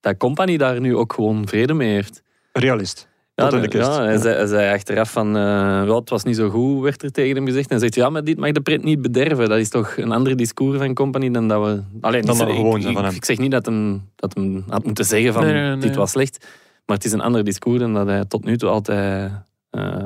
dat 0.00 0.16
Company 0.16 0.56
daar 0.56 0.80
nu 0.80 0.96
ook 0.96 1.12
gewoon 1.12 1.48
vrede 1.48 1.74
mee 1.74 1.92
heeft. 1.92 2.22
Realist. 2.52 3.08
In 3.34 3.44
de 3.50 3.68
ja, 3.78 4.02
hij, 4.02 4.12
Ja. 4.12 4.18
Zei, 4.18 4.34
hij 4.36 4.46
zei 4.46 4.74
achteraf 4.74 5.10
van, 5.12 5.26
eh, 5.36 5.42
ja, 5.86 5.94
het 5.94 6.10
was 6.10 6.22
niet 6.24 6.36
zo 6.36 6.48
goed, 6.48 6.82
werd 6.82 7.02
er 7.02 7.10
tegen 7.12 7.36
hem 7.36 7.46
gezegd. 7.46 7.64
En 7.64 7.70
hij 7.70 7.78
zegt, 7.80 7.94
ja, 7.94 8.10
maar 8.10 8.24
dit 8.24 8.38
mag 8.38 8.52
de 8.52 8.60
pret 8.60 8.84
niet 8.84 9.02
bederven. 9.02 9.48
Dat 9.48 9.58
is 9.58 9.68
toch 9.68 9.96
een 9.96 10.12
ander 10.12 10.36
discours 10.36 10.78
van 10.78 10.94
Company 10.94 11.30
dan 11.30 11.48
dat 11.48 11.64
we... 11.64 11.82
Alleen, 12.00 12.22
Dan 12.24 12.36
dat 12.38 12.46
we 12.46 12.52
ik, 12.52 12.58
gewoon 12.58 12.76
ik, 12.76 12.82
zijn 12.82 12.94
van 12.94 13.02
ik, 13.02 13.08
hem. 13.08 13.16
ik 13.18 13.24
zeg 13.24 13.38
niet 13.38 13.50
dat 13.50 13.66
hem, 13.66 14.08
dat 14.16 14.34
hem 14.34 14.64
had 14.68 14.84
moeten 14.84 15.04
zeggen 15.04 15.32
van, 15.32 15.42
Nee, 15.44 15.52
nee, 15.52 15.62
nee. 15.70 15.78
dit 15.78 15.96
was 15.96 16.10
slecht. 16.10 16.46
Maar 16.86 16.96
het 16.96 17.04
is 17.04 17.12
een 17.12 17.20
ander 17.20 17.44
discours 17.44 17.80
dan 17.80 17.94
dat 17.94 18.06
hij 18.06 18.24
tot 18.24 18.44
nu 18.44 18.56
toe 18.56 18.68
altijd... 18.68 19.32
eh 19.70 20.04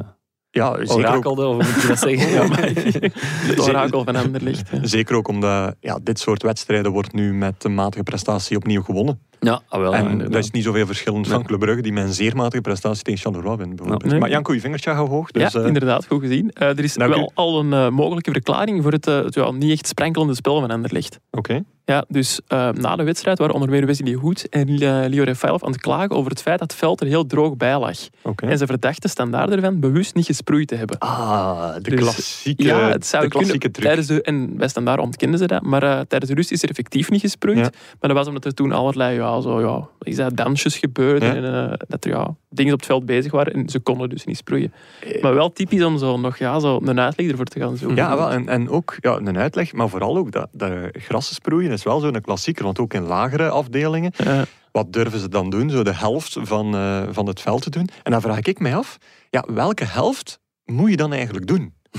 Ja, 0.50 0.76
zeker 0.76 0.92
ook, 0.92 0.98
orakelde, 0.98 1.46
of 1.46 1.54
hoe 1.54 1.72
moet 1.72 1.82
je 1.82 1.88
dat 1.88 1.98
zeggen? 1.98 2.30
Ja, 2.36 2.46
maar 2.48 2.62
het 3.50 3.60
orakel 3.60 4.04
van 4.04 4.14
hè. 4.14 4.86
zeker 4.86 5.16
ook 5.16 5.28
omdat 5.28 5.74
ja, 5.80 5.98
dit 6.02 6.18
soort 6.18 6.42
wedstrijden 6.42 6.92
wordt 6.92 7.12
nu 7.12 7.34
met 7.34 7.64
een 7.64 7.74
matige 7.74 8.02
prestatie 8.02 8.56
opnieuw 8.56 8.82
gewonnen. 8.82 9.20
Ja, 9.40 9.62
ah, 9.68 9.80
wel. 9.80 9.94
en 9.94 10.18
dat 10.18 10.34
is 10.34 10.50
niet 10.50 10.64
zoveel 10.64 10.86
verschillend 10.86 11.28
van. 11.28 11.42
Club 11.42 11.60
Brugge, 11.60 11.82
die 11.82 11.92
met 11.92 12.04
een 12.04 12.12
zeer 12.12 12.36
matige 12.36 12.62
prestatie 12.62 13.02
tegen 13.02 13.20
Charleroi 13.20 13.56
wint. 13.56 13.76
bijvoorbeeld. 13.76 14.10
Nee. 14.10 14.20
Maar 14.20 14.30
Janko, 14.30 14.54
je 14.54 14.60
vingertje 14.60 14.90
gaat 14.90 15.08
hoog. 15.08 15.30
Dus, 15.30 15.52
ja, 15.52 15.60
eh, 15.60 15.66
inderdaad, 15.66 16.06
goed 16.06 16.20
gezien. 16.20 16.50
Eh, 16.50 16.68
er 16.68 16.84
is 16.84 16.94
Dank 16.94 17.14
u. 17.14 17.16
wel 17.16 17.30
al 17.34 17.58
een 17.58 17.94
mogelijke 17.94 18.30
verklaring 18.30 18.82
voor 18.82 18.92
het, 18.92 19.04
het 19.04 19.34
ja, 19.34 19.50
niet 19.50 19.70
echt 19.70 19.86
sprankelende 19.86 20.34
spel 20.34 20.60
van 20.60 20.70
Anderlecht. 20.70 21.20
Oké. 21.30 21.62
Ja, 21.90 22.04
dus 22.08 22.40
eh, 22.46 22.68
na 22.68 22.96
de 22.96 23.02
wedstrijd 23.02 23.38
waren 23.38 23.54
onder 23.54 23.70
meer 23.70 23.86
Wesley 23.86 24.12
Hoed 24.12 24.48
en 24.48 24.68
uh, 24.68 24.78
Leo 25.08 25.24
Refailov 25.24 25.62
aan 25.64 25.72
het 25.72 25.80
klagen 25.80 26.16
over 26.16 26.30
het 26.30 26.42
feit 26.42 26.58
dat 26.58 26.70
het 26.70 26.80
veld 26.80 27.00
er 27.00 27.06
heel 27.06 27.26
droog 27.26 27.56
bij 27.56 27.78
lag. 27.78 27.98
En 28.36 28.58
ze 28.58 28.66
verdachten 28.66 29.10
standaard 29.10 29.50
ervan 29.50 29.80
bewust 29.80 30.14
niet 30.14 30.26
gesproeid 30.26 30.68
te 30.68 30.74
hebben. 30.74 30.98
Ah, 30.98 31.74
de 31.74 31.90
Dus- 31.90 32.00
klassieke, 32.00 32.62
ja, 32.64 32.88
het 32.88 33.06
zou 33.06 33.22
de 33.22 33.28
kunnen. 33.28 33.48
klassieke 33.48 33.70
truc. 33.70 33.84
Tijdens 33.86 34.06
de, 34.06 34.22
en 34.22 34.56
bij 34.56 34.68
standaard 34.68 35.00
ontkenden 35.00 35.38
ze 35.38 35.46
dat, 35.46 35.62
maar 35.62 35.82
eh, 35.82 36.00
tijdens 36.08 36.30
de 36.30 36.36
rust 36.36 36.50
is 36.50 36.62
er 36.62 36.68
effectief 36.68 37.10
niet 37.10 37.20
gesproeid. 37.20 37.58
Ja. 37.58 37.70
Maar 38.00 38.08
dat 38.10 38.12
was 38.12 38.26
omdat 38.26 38.44
er 38.44 38.54
toen 38.54 38.72
allerlei 38.72 39.14
ja, 39.14 39.40
zo, 39.40 39.60
ja, 39.60 39.88
is 40.02 40.16
dat, 40.16 40.36
dansjes 40.36 40.76
gebeurden 40.78 41.28
Ja. 41.28 41.34
en 41.62 41.70
eh, 41.70 41.76
dat 41.88 42.04
er 42.04 42.10
ja, 42.10 42.34
dingen 42.50 42.72
op 42.72 42.78
het 42.78 42.88
veld 42.88 43.06
bezig 43.06 43.32
waren 43.32 43.52
en 43.52 43.68
ze 43.68 43.78
konden 43.80 44.08
dus 44.08 44.24
niet 44.24 44.36
sproeien. 44.36 44.72
Maar 45.20 45.34
wel 45.34 45.52
typisch 45.52 45.82
om 45.84 45.98
zo 45.98 46.16
nog 46.16 46.38
ja, 46.38 46.58
zo 46.58 46.80
een 46.84 47.00
uitleg 47.00 47.30
ervoor 47.30 47.44
te 47.44 47.60
gaan 47.60 47.76
zoeken. 47.76 47.96
Ja, 47.96 48.16
wel, 48.16 48.30
en, 48.30 48.48
en 48.48 48.68
ook 48.68 48.96
ja, 49.00 49.16
een 49.16 49.38
uitleg, 49.38 49.72
maar 49.72 49.88
vooral 49.88 50.16
ook 50.16 50.32
dat, 50.32 50.48
dat 50.52 50.72
grassen 50.92 51.34
sproeien 51.34 51.70
is 51.80 51.86
wel 51.86 52.00
zo'n 52.00 52.20
klassieker. 52.20 52.64
Want 52.64 52.78
ook 52.78 52.94
in 52.94 53.02
lagere 53.02 53.48
afdelingen, 53.48 54.12
Ja. 54.16 54.44
wat 54.72 54.92
durven 54.92 55.20
ze 55.20 55.28
dan 55.28 55.50
doen? 55.50 55.70
Zo 55.70 55.82
de 55.82 55.94
helft 55.94 56.36
van, 56.40 56.74
eh, 56.74 57.02
van 57.10 57.26
het 57.26 57.40
veld 57.40 57.62
te 57.62 57.70
doen. 57.70 57.88
En 58.02 58.12
dan 58.12 58.20
vraag 58.20 58.40
ik 58.40 58.58
mij 58.58 58.76
af, 58.76 58.98
ja, 59.30 59.44
welke 59.48 59.84
helft 59.84 60.40
moet 60.64 60.90
je 60.90 60.96
dan 60.96 61.12
eigenlijk 61.12 61.46
doen? 61.46 61.74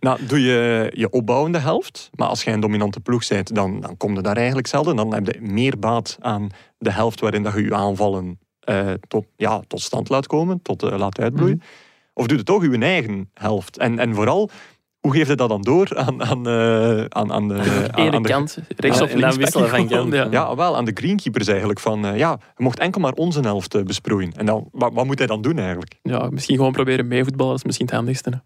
Nou, 0.00 0.26
doe 0.26 0.40
je 0.42 0.90
je 0.94 1.10
opbouwende 1.10 1.58
helft. 1.58 2.10
Maar 2.14 2.28
als 2.28 2.42
jij 2.42 2.52
een 2.54 2.60
dominante 2.60 3.00
ploeg 3.00 3.28
bent, 3.28 3.54
dan, 3.54 3.80
dan 3.80 3.96
kom 3.96 4.14
je 4.14 4.20
daar 4.22 4.36
eigenlijk 4.36 4.66
zelden. 4.66 4.96
Dan 4.96 5.14
heb 5.14 5.26
je 5.26 5.40
meer 5.40 5.78
baat 5.78 6.16
aan 6.20 6.48
de 6.78 6.92
helft 6.92 7.20
waarin 7.20 7.42
dat 7.42 7.54
je 7.54 7.62
je 7.62 7.74
aanvallen 7.74 8.38
eh, 8.60 8.92
tot, 9.08 9.26
ja, 9.36 9.60
tot 9.66 9.80
stand 9.80 10.08
laat 10.08 10.26
komen, 10.26 10.62
tot 10.62 10.82
eh, 10.82 10.98
laat 10.98 11.18
uitbloeien. 11.20 11.62
Of 12.14 12.26
doe 12.26 12.36
je 12.38 12.42
toch 12.42 12.62
je 12.62 12.78
eigen 12.78 13.30
helft? 13.34 13.78
En, 13.78 13.98
en 13.98 14.14
vooral, 14.14 14.50
hoe 15.00 15.12
geef 15.12 15.28
je 15.28 15.34
dat 15.34 15.48
dan 15.48 15.62
door 15.62 15.96
aan, 15.96 16.22
aan, 16.24 16.46
eh, 16.46 17.04
aan, 17.04 17.32
aan, 17.32 17.48
de, 17.48 17.54
aan, 17.92 18.04
Ene 18.04 18.16
aan 18.16 18.22
de, 18.22 18.28
kant, 18.28 18.58
rechts 18.76 18.98
Ja, 18.98 19.04
of 19.04 19.10
en 19.10 19.20
dan 19.20 19.28
links. 19.30 19.36
wisselen 19.36 19.68
van 19.68 19.88
kant. 19.88 20.12
ja. 20.12 20.26
Ja, 20.30 20.54
wel 20.56 20.76
aan 20.76 20.84
de 20.84 20.90
greenkeepers 20.94 21.46
eigenlijk. 21.46 21.80
Van, 21.80 22.04
eh, 22.06 22.16
ja, 22.18 22.38
je 22.56 22.62
mocht 22.62 22.78
enkel 22.78 23.00
maar 23.00 23.12
onze 23.12 23.40
helft 23.40 23.74
eh, 23.74 23.82
besproeien. 23.82 24.32
En 24.36 24.46
dan, 24.46 24.68
wat, 24.72 24.92
wat 24.94 25.04
moet 25.06 25.18
hij 25.18 25.26
dan 25.26 25.42
doen 25.42 25.58
eigenlijk? 25.58 25.94
Ja, 26.02 26.28
misschien 26.30 26.56
gewoon 26.56 26.72
proberen 26.72 27.08
meevoetballen, 27.08 27.50
dat 27.50 27.58
is 27.60 27.64
misschien 27.66 27.86
het 27.86 27.94
handigste. 27.94 28.30
hè. 28.30 28.36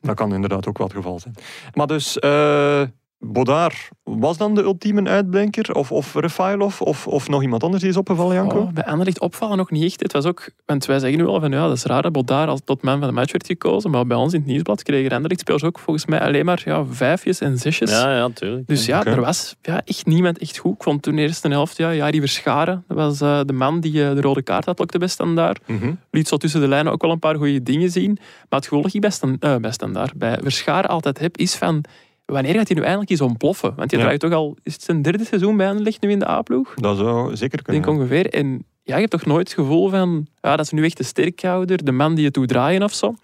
Dat 0.00 0.14
kan 0.14 0.34
inderdaad 0.34 0.66
ook 0.68 0.78
wel 0.78 0.86
het 0.86 0.96
geval 0.96 1.18
zijn. 1.20 1.34
Maar 1.74 1.86
dus, 1.86 2.18
eh 2.18 2.82
Bodar 3.24 3.88
was 4.02 4.36
dan 4.36 4.54
de 4.54 4.62
ultieme 4.62 5.08
uitblinker? 5.08 5.74
Of, 5.74 5.92
of 5.92 6.14
Refailov? 6.14 6.80
Of, 6.80 7.06
of 7.06 7.28
nog 7.28 7.42
iemand 7.42 7.62
anders 7.62 7.82
die 7.82 7.90
is 7.90 7.96
opgevallen, 7.96 8.34
Janko? 8.34 8.58
Oh, 8.58 8.72
bij 8.72 8.84
Anderlecht 8.84 9.20
opvallen 9.20 9.56
nog 9.56 9.70
niet 9.70 9.84
echt. 9.84 10.02
Het 10.02 10.12
was 10.12 10.24
ook, 10.24 10.50
want 10.66 10.86
wij 10.86 10.98
zeggen 10.98 11.18
nu 11.18 11.26
al 11.26 11.40
van 11.40 11.50
ja, 11.50 11.66
dat 11.66 11.76
is 11.76 11.84
raar 11.84 12.02
dat 12.02 12.12
Bodaar 12.12 12.48
als 12.48 12.60
tot 12.64 12.82
man 12.82 12.98
van 12.98 13.08
de 13.08 13.14
match 13.14 13.32
werd 13.32 13.46
gekozen. 13.46 13.90
Maar 13.90 14.06
bij 14.06 14.16
ons 14.16 14.32
in 14.32 14.38
het 14.38 14.48
nieuwsblad 14.48 14.82
kregen 14.82 15.10
Anderlecht 15.10 15.40
spelers 15.40 15.64
ook 15.64 15.78
volgens 15.78 16.06
mij 16.06 16.20
alleen 16.20 16.44
maar 16.44 16.62
ja, 16.64 16.84
vijfjes 16.84 17.40
en 17.40 17.58
zesjes. 17.58 17.90
Ja, 17.90 18.16
ja, 18.16 18.28
tuurlijk. 18.28 18.66
Dus 18.66 18.86
ja, 18.86 19.04
er 19.04 19.20
was 19.20 19.56
ja, 19.62 19.82
echt 19.84 20.06
niemand 20.06 20.38
echt 20.38 20.58
goed. 20.58 20.74
Ik 20.74 20.82
vond 20.82 21.02
toen 21.02 21.16
de 21.16 21.22
eerste 21.22 21.48
helft, 21.48 21.76
ja, 21.76 21.94
Jari 21.94 22.20
Verscharen, 22.20 22.84
dat 22.88 22.96
was 22.96 23.20
eh, 23.20 23.40
de 23.46 23.52
man 23.52 23.80
die 23.80 24.08
eh, 24.08 24.14
de 24.14 24.20
rode 24.20 24.42
kaart 24.42 24.64
had, 24.64 24.78
lokte 24.78 24.98
bij 24.98 25.08
Standaard. 25.08 25.68
Mhm. 25.68 25.92
Liet 26.10 26.28
zo 26.28 26.36
tussen 26.36 26.60
de 26.60 26.68
lijnen 26.68 26.92
ook 26.92 27.02
wel 27.02 27.10
een 27.10 27.18
paar 27.18 27.36
goede 27.36 27.62
dingen 27.62 27.90
zien. 27.90 28.12
Maar 28.48 28.58
het 28.58 28.64
gevoel 28.64 28.82
dat 28.82 28.94
ik 28.94 29.00
bij, 29.00 29.10
Stan- 29.10 29.36
eh, 29.40 29.56
bij 29.56 29.72
Standaard, 29.72 30.14
bij 30.14 30.38
Verscharen 30.42 30.90
altijd 30.90 31.18
heb, 31.18 31.36
is 31.36 31.54
van... 31.54 31.84
Wanneer 32.32 32.54
gaat 32.54 32.68
hij 32.68 32.76
nu 32.76 32.82
eindelijk 32.82 33.10
eens 33.10 33.20
ontploffen? 33.20 33.72
Want 33.76 33.90
je 33.90 33.96
Ja. 33.96 34.02
draait 34.02 34.20
toch 34.20 34.32
al... 34.32 34.56
Is 34.62 34.72
het 34.72 34.82
zijn 34.82 35.02
derde 35.02 35.24
seizoen 35.24 35.56
bij 35.56 35.68
Anderlecht 35.68 36.00
nu 36.00 36.10
in 36.10 36.18
de 36.18 36.28
A-ploeg? 36.28 36.74
Dat 36.74 36.96
zou 36.96 37.36
zeker 37.36 37.58
Ik 37.58 37.64
kunnen. 37.64 37.82
denk 37.82 37.98
ongeveer. 37.98 38.26
En 38.30 38.64
ja, 38.82 38.94
je 38.94 39.00
hebt 39.00 39.10
toch 39.10 39.24
nooit 39.26 39.48
het 39.48 39.58
gevoel 39.58 39.88
van... 39.88 40.26
Ja, 40.40 40.56
dat 40.56 40.64
is 40.64 40.70
nu 40.72 40.84
echt 40.84 40.96
de 40.96 41.02
sterkhouder, 41.02 41.84
de 41.84 41.92
man 41.92 42.14
die 42.14 42.24
het 42.24 42.34
doet 42.34 42.48
draaien 42.48 42.82
of 42.82 42.92
zo. 42.92 43.14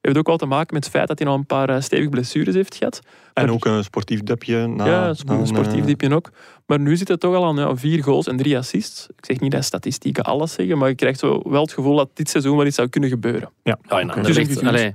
We 0.00 0.12
hebben 0.12 0.20
ook 0.20 0.38
wel 0.40 0.48
te 0.48 0.54
maken 0.56 0.74
met 0.74 0.84
het 0.84 0.92
feit 0.92 1.08
dat 1.08 1.18
hij 1.18 1.28
nog 1.28 1.36
een 1.36 1.46
paar 1.46 1.68
eh, 1.68 1.80
stevige 1.80 2.08
blessures 2.08 2.54
heeft 2.54 2.74
gehad. 2.74 3.00
En 3.34 3.50
ook 3.50 3.64
een 3.64 3.84
sportief 3.84 4.22
dipje. 4.22 4.66
Na, 4.66 4.86
ja, 4.86 5.08
een 5.08 5.16
na 5.26 5.44
sportief 5.44 5.80
eh, 5.80 5.86
diepje 5.86 6.14
ook. 6.14 6.30
Maar 6.66 6.80
nu 6.80 6.96
zit 6.96 7.08
het 7.08 7.20
toch 7.20 7.34
al 7.34 7.44
aan 7.44 7.56
ja, 7.56 7.76
vier 7.76 8.02
goals 8.02 8.26
en 8.26 8.36
drie 8.36 8.58
assists. 8.58 9.06
Ik 9.16 9.24
zeg 9.24 9.40
niet 9.40 9.50
dat 9.52 9.64
statistieken 9.64 10.24
alles 10.24 10.52
zeggen, 10.52 10.78
maar 10.78 10.88
je 10.88 10.94
krijgt 10.94 11.18
zo 11.18 11.40
wel 11.44 11.62
het 11.62 11.72
gevoel 11.72 11.96
dat 11.96 12.08
dit 12.14 12.28
seizoen 12.28 12.56
wel 12.56 12.66
iets 12.66 12.76
zou 12.76 12.88
kunnen 12.88 13.10
gebeuren. 13.10 13.50
Ja, 13.62 13.78
Ja, 13.88 14.00
oké. 14.00 14.20
Dus 14.20 14.62
allee, 14.62 14.94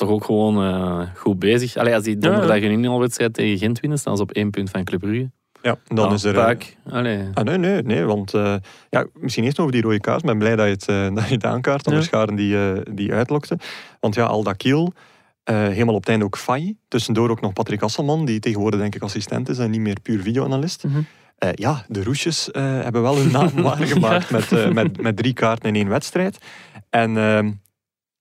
toch 0.00 0.08
ook 0.08 0.24
gewoon 0.24 0.62
eh, 0.64 1.00
goed 1.16 1.38
bezig. 1.38 1.76
Allee, 1.76 1.94
als 1.94 2.04
die 2.04 2.18
donderdag 2.18 2.56
een 2.56 2.70
inhaalwedstrijd 2.70 3.34
tegen 3.34 3.58
Gent 3.58 3.80
winnen, 3.80 3.98
staan 3.98 4.16
ze 4.16 4.22
op 4.22 4.30
één 4.30 4.50
punt 4.50 4.70
van 4.70 4.84
Club 4.84 5.00
Brugge. 5.00 5.30
Ja, 5.62 5.76
dan 5.86 6.08
Ja, 6.08 6.14
is 6.14 6.24
er... 6.24 6.34
eh, 6.36 6.44
Puik. 6.44 6.76
Allee. 6.90 7.22
Ah, 7.34 7.44
nee, 7.44 7.56
nee, 7.58 7.82
nee, 7.82 8.04
want 8.04 8.34
eh, 8.34 8.54
ja, 8.90 9.06
misschien 9.14 9.44
eerst 9.44 9.58
over 9.58 9.72
die 9.72 9.82
rode 9.82 10.00
kaart. 10.00 10.20
Ik 10.20 10.26
ben 10.26 10.38
blij 10.38 10.56
dat 10.56 10.66
je 10.66 10.72
het, 10.72 10.88
eh, 10.88 11.14
dat 11.16 11.28
je 11.28 11.34
het 11.34 11.44
aankaart, 11.44 11.84
dan 11.84 11.94
Ja. 11.94 12.00
scharen 12.02 12.34
die, 12.34 12.56
eh, 12.72 12.80
die 12.94 13.12
uitlokte. 13.12 13.58
Want 14.00 14.14
ja, 14.14 14.24
Aldakil, 14.24 14.92
eh 15.44 15.56
helemaal 15.56 15.94
op 15.94 16.00
het 16.00 16.08
einde 16.10 16.24
ook 16.24 16.36
Faye. 16.36 16.76
Tussendoor 16.88 17.30
ook 17.30 17.40
nog 17.40 17.52
Patrick 17.52 17.82
Asselman, 17.82 18.24
die 18.24 18.40
tegenwoordig 18.40 18.80
denk 18.80 18.94
ik 18.94 19.02
assistent 19.02 19.48
is 19.48 19.58
en 19.58 19.70
niet 19.70 19.80
meer 19.80 20.00
puur 20.02 20.20
videoanalist. 20.22 20.84
Eh, 21.38 21.48
ja, 21.54 21.84
de 21.88 22.02
Roesjes 22.04 22.50
eh, 22.50 22.62
hebben 22.62 23.02
wel 23.02 23.16
hun 23.16 23.32
naam 23.32 23.62
waargemaakt 23.62 24.30
met, 24.30 24.52
eh, 24.52 24.70
met, 24.70 25.00
met 25.02 25.16
drie 25.16 25.32
kaarten 25.32 25.68
in 25.68 25.74
één 25.74 25.88
wedstrijd. 25.88 26.38
En 26.90 27.16
ehm 27.16 27.50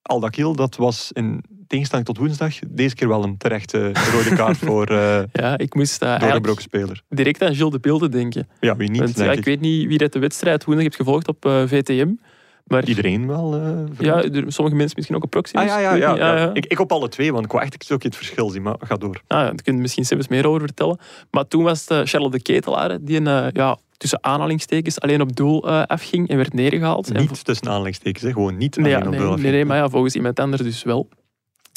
Aldakil, 0.01 0.55
dat 0.55 0.75
was 0.75 1.11
in 1.11 1.43
tegenstelling 1.69 2.07
tot 2.07 2.17
woensdag, 2.17 2.53
deze 2.67 2.95
keer 2.95 3.07
wel 3.07 3.23
een 3.23 3.37
terechte 3.37 3.91
rode 4.11 4.35
kaart 4.35 4.57
voor 4.67 4.87
eh 4.87 5.21
Ja, 5.31 5.57
ik 5.57 5.73
moest 5.75 6.03
uh, 6.03 6.19
doorgebroken 6.19 6.61
speler. 6.61 7.01
direct 7.09 7.41
aan 7.41 7.55
Gilles 7.55 7.71
de 7.71 7.79
Beelden 7.79 8.11
denken. 8.11 8.47
Ja, 8.59 8.75
wie 8.75 8.89
niet, 8.89 8.99
Want, 8.99 9.15
denk 9.15 9.25
ja, 9.27 9.31
ik. 9.33 9.39
ik 9.39 9.45
weet 9.45 9.59
niet 9.61 9.87
wie 9.87 9.97
dat 9.97 10.13
de 10.13 10.19
wedstrijd 10.19 10.63
woensdag 10.63 10.83
heeft 10.85 10.95
gevolgd 10.95 11.27
op 11.27 11.45
eh, 11.45 11.63
VTM. 11.65 12.09
Maar 12.65 12.85
Iedereen 12.87 13.27
wel. 13.27 13.55
ja, 13.99 14.21
sommige 14.47 14.75
mensen 14.75 14.93
misschien 14.95 15.15
ook 15.15 15.23
op 15.23 15.29
Proximus. 15.29 15.63
Ah, 15.63 15.69
ja, 15.69 15.79
ja, 15.79 16.15
ja, 16.15 16.37
ja. 16.37 16.53
Ik, 16.53 16.65
ik 16.65 16.79
op 16.79 16.91
alle 16.91 17.09
twee, 17.09 17.31
want 17.33 17.45
ik 17.45 17.51
wou 17.51 17.63
echt 17.63 17.83
stukje 17.83 18.07
het 18.07 18.17
verschil 18.17 18.49
zien, 18.49 18.61
maar 18.61 18.75
ga 18.79 18.95
door. 18.95 19.21
Ah, 19.27 19.37
ja, 19.39 19.43
daar 19.45 19.55
kun 19.63 19.75
je 19.75 19.81
misschien 19.81 20.05
zelfs 20.05 20.27
meer 20.27 20.47
over 20.47 20.61
vertellen. 20.61 20.97
Maar 21.31 21.47
toen 21.47 21.63
was 21.63 21.85
het 21.87 22.09
Charlotte 22.09 22.37
de 22.37 22.43
Ketelaar 22.43 22.97
die 23.01 23.17
een, 23.25 23.51
ja, 23.53 23.77
tussen 23.97 24.23
aanhalingstekens 24.23 24.99
alleen 24.99 25.21
op 25.21 25.35
doel 25.35 25.67
eh, 25.69 25.83
afging 25.85 26.29
en 26.29 26.37
werd 26.37 26.53
neergehaald. 26.53 27.11
En 27.11 27.19
Niet 27.21 27.45
tussen 27.45 27.67
aanleidingstekens, 27.67 28.23
hè, 28.23 28.31
gewoon 28.31 28.57
niet 28.57 28.75
Nee, 28.77 28.89
ja, 28.89 28.95
alleen 28.95 29.07
op 29.07 29.11
nee, 29.13 29.19
doel 29.19 29.27
nee, 29.29 29.37
afgeven. 29.37 29.55
nee, 29.55 29.65
maar 29.65 29.77
ja, 29.77 29.89
volgens 29.89 30.15
iemand 30.15 30.39
anders 30.39 30.61
dus 30.61 30.83
wel. 30.83 31.09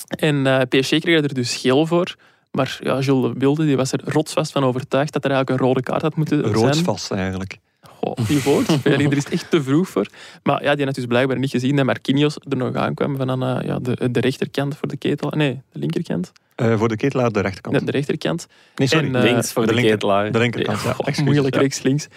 En 0.08 0.46
eh 0.46 0.60
PSG 0.68 0.98
kreeg 0.98 1.22
er 1.22 1.34
dus 1.34 1.56
geel 1.56 1.86
voor. 1.86 2.16
Maar 2.50 2.78
ja, 2.82 2.98
Jules 2.98 3.32
de 3.32 3.38
Wilde 3.38 3.64
die 3.64 3.76
was 3.76 3.92
er 3.92 4.00
rotsvast 4.04 4.52
van 4.52 4.64
overtuigd 4.64 5.12
dat 5.12 5.24
er 5.24 5.30
eigenlijk 5.30 5.60
een 5.60 5.66
rode 5.66 5.82
kaart 5.82 6.02
had 6.02 6.16
moeten 6.16 6.40
zijn. 6.40 6.52
Roodsvast 6.52 7.10
eigenlijk. 7.10 7.58
Goh, 7.80 8.26
die 8.26 8.42
woord. 8.42 8.66
Ja, 8.84 8.90
er 8.90 9.16
is 9.16 9.24
echt 9.24 9.50
te 9.50 9.62
vroeg 9.62 9.88
voor. 9.88 10.06
Maar 10.42 10.62
ja, 10.64 10.74
die 10.74 10.84
had 10.84 10.94
dus 10.94 11.06
blijkbaar 11.06 11.38
niet 11.38 11.50
gezien 11.50 11.76
dat 11.76 11.84
Marquinhos 11.84 12.36
er 12.48 12.56
nog 12.56 12.74
aankwam 12.74 13.16
van 13.16 13.30
aan 13.30 13.42
eh, 13.42 13.66
ja, 13.66 13.78
de, 13.78 14.10
de 14.10 14.20
rechterkant 14.20 14.76
voor 14.76 14.88
de 14.88 14.96
ketel. 14.96 15.30
Nee, 15.30 15.60
de 15.72 15.78
linkerkant. 15.78 16.32
Eh, 16.62 16.78
voor 16.78 16.88
de 16.88 16.96
ketelaar 16.96 17.30
de 17.32 17.40
rechterkant. 17.40 17.76
Nee, 17.76 17.84
de 17.84 17.90
rechterkant. 17.90 18.46
nee, 18.74 18.88
sorry. 18.88 19.06
en, 19.06 19.14
eh, 19.16 19.22
Links 19.22 19.52
voor 19.52 19.62
de 19.62 19.68
de, 19.68 19.74
linker- 19.74 19.92
ketelaar. 19.92 20.32
de 20.32 20.38
linkerkant, 20.38 20.80
ja. 20.82 20.92
Goh, 20.92 21.18
moeilijk 21.24 21.54
ja. 21.54 21.60
rechts-links. 21.60 22.08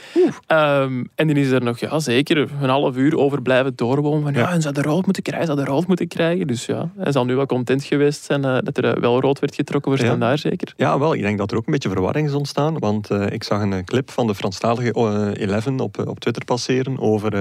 Ehm, 0.47 1.03
en 1.15 1.27
dan 1.27 1.35
is 1.35 1.49
er 1.49 1.63
nog 1.63 1.79
ja, 1.79 1.99
zeker 1.99 2.37
een 2.61 2.69
half 2.69 2.95
uur 2.95 3.17
over 3.17 3.41
blijven 3.41 3.75
doorwonen. 3.75 4.21
Van, 4.23 4.33
ja. 4.33 4.51
En 4.51 4.61
zou 4.61 4.73
de 4.73 4.81
rood 4.81 5.05
moeten 5.05 5.23
krijgen, 5.23 5.45
zou 5.47 5.59
de 5.59 5.65
rood 5.65 5.87
moeten 5.87 6.07
krijgen. 6.07 6.47
Dus 6.47 6.65
ja, 6.65 6.89
hij 6.97 7.11
zal 7.11 7.25
nu 7.25 7.35
wel 7.35 7.45
content 7.45 7.83
geweest 7.83 8.23
zijn 8.23 8.45
eh, 8.45 8.57
dat 8.63 8.77
er 8.77 8.99
wel 9.01 9.21
rood 9.21 9.39
werd 9.39 9.55
getrokken 9.55 9.91
voor 9.91 9.99
Ja. 10.01 10.07
standaard 10.07 10.39
zeker. 10.39 10.73
Ja, 10.77 10.99
wel. 10.99 11.13
Ik 11.13 11.21
denk 11.21 11.37
dat 11.37 11.51
er 11.51 11.57
ook 11.57 11.65
een 11.65 11.71
beetje 11.73 11.89
verwarring 11.89 12.27
is 12.27 12.33
ontstaan. 12.33 12.79
Want 12.79 13.09
ik 13.09 13.43
zag 13.43 13.61
een 13.61 13.85
clip 13.85 14.11
van 14.11 14.27
de 14.27 14.35
Franstalige 14.35 14.93
eh, 14.93 15.43
Eleven 15.47 15.79
op, 15.79 16.07
op 16.07 16.19
Twitter 16.19 16.45
passeren 16.45 16.99
over 16.99 17.31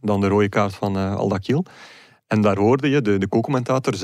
dan 0.00 0.20
de 0.20 0.28
rode 0.28 0.48
kaart 0.48 0.74
van 0.74 0.96
Aldakil. 0.96 1.64
En 2.26 2.40
daar 2.40 2.56
hoorde 2.56 2.90
je 2.90 3.02
de, 3.02 3.18
de 3.18 3.28
co-commentator 3.28 3.94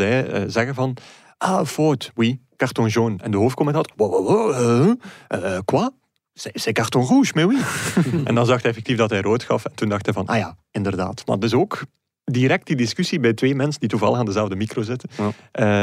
zeggen 0.47 0.75
van... 0.75 0.97
Ah, 1.43 1.65
fout, 1.67 2.11
oui, 2.15 2.41
carton 2.57 2.87
jaune. 2.89 3.17
En 3.23 3.31
de 3.31 3.37
hoofdcommentator... 3.37 3.93
Wow, 3.97 4.11
wow, 4.13 4.27
wow, 4.27 4.97
eh, 5.29 5.55
eh, 5.55 5.61
quoi? 5.65 5.89
C'est 6.35 6.73
carton 6.73 7.03
rouge, 7.03 7.33
mais 7.35 7.47
oui. 7.47 7.59
en 8.29 8.35
dan 8.35 8.47
zag 8.47 8.63
hij 8.63 8.71
effectief 8.71 8.97
dat 8.97 9.11
hij 9.11 9.21
rood 9.21 9.43
gaf. 9.43 9.65
En 9.65 9.75
toen 9.75 9.89
dacht 9.89 10.05
hij 10.05 10.15
van, 10.15 10.27
ah 10.27 10.37
ja, 10.39 10.57
inderdaad. 10.71 11.27
Maar 11.27 11.39
dus 11.39 11.55
ook 11.55 11.83
direct 12.25 12.67
die 12.67 12.77
discussie 12.77 13.21
bij 13.21 13.33
twee 13.35 13.55
mensen 13.55 13.81
die 13.81 13.89
toevallig 13.89 14.19
aan 14.19 14.25
dezelfde 14.25 14.57
micro 14.57 14.83
zitten. 14.83 15.09
Ja. 15.17 15.31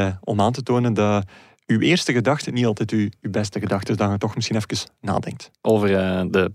eh, 0.06 0.14
om 0.20 0.40
aan 0.40 0.52
te 0.52 0.62
tonen 0.62 0.94
dat 0.94 1.24
uw 1.66 1.80
eerste 1.80 2.12
gedachte 2.12 2.50
niet 2.50 2.66
altijd 2.66 2.90
uw, 2.90 3.08
uw 3.20 3.30
beste 3.30 3.60
gedachte 3.60 3.90
is. 3.92 3.96
Dat 3.98 4.10
je 4.10 4.18
toch 4.18 4.34
misschien 4.34 4.56
even 4.56 4.90
nadenkt. 5.00 5.50
Over 5.60 5.88
de 6.30 6.52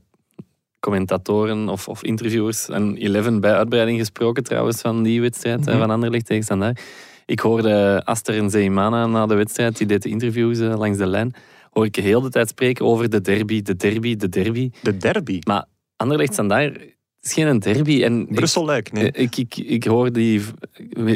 commentatoren 0.80 1.70
of, 1.70 1.88
of 1.88 2.04
interviewers. 2.04 2.70
En 2.70 2.96
Eleven 2.98 3.39
bij 3.39 3.54
uitbreiding 3.54 4.00
gesproken 4.00 4.44
trouwens 4.44 4.82
van 4.82 5.04
die 5.04 5.22
wedstrijd 5.22 5.60
eh, 5.60 5.68
Mhm. 5.68 5.78
van 5.78 5.89
Anderlecht 5.92 6.26
tegen 6.26 6.44
Standaard. 6.44 6.82
Ik 7.26 7.40
hoorde 7.40 8.02
Aster 8.06 8.38
en 8.38 8.50
Zeymana 8.50 9.06
na 9.06 9.26
de 9.26 9.36
wedstrijd, 9.36 9.78
die 9.78 9.88
deed 9.88 10.02
de 10.02 10.10
interviews 10.10 10.60
eh, 10.60 10.78
langs 10.78 10.98
de 10.98 11.06
lijn, 11.08 11.34
hoor 11.70 11.86
ik 11.86 11.96
heel 11.96 12.22
de 12.22 12.30
tijd 12.30 12.50
spreken 12.50 12.86
over 12.86 13.10
de 13.10 13.22
derby, 13.22 13.62
de 13.62 13.76
derby, 13.76 14.16
de 14.16 14.30
derby. 14.30 14.72
De 14.82 14.98
derby. 14.98 15.40
Maar 15.48 15.66
Anderlecht 15.96 16.34
Standaard 16.34 16.78
is 17.22 17.34
geen 17.34 17.60
derby. 17.60 18.04
En 18.04 18.22
ik- 18.30 18.36
Brussel-Luik, 18.36 18.92
nee. 18.92 19.12
Ik, 19.12 19.38
ik, 19.38 19.58
ik 19.58 19.84
hoor 19.84 20.12
die 20.12 20.42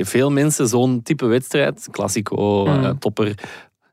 veel 0.01 0.31
mensen 0.31 0.67
zo'n 0.67 1.01
type 1.03 1.25
wedstrijd, 1.25 1.87
klassico, 1.91 2.65
Mm. 2.65 2.83
eh, 2.83 2.89
topper, 2.99 3.33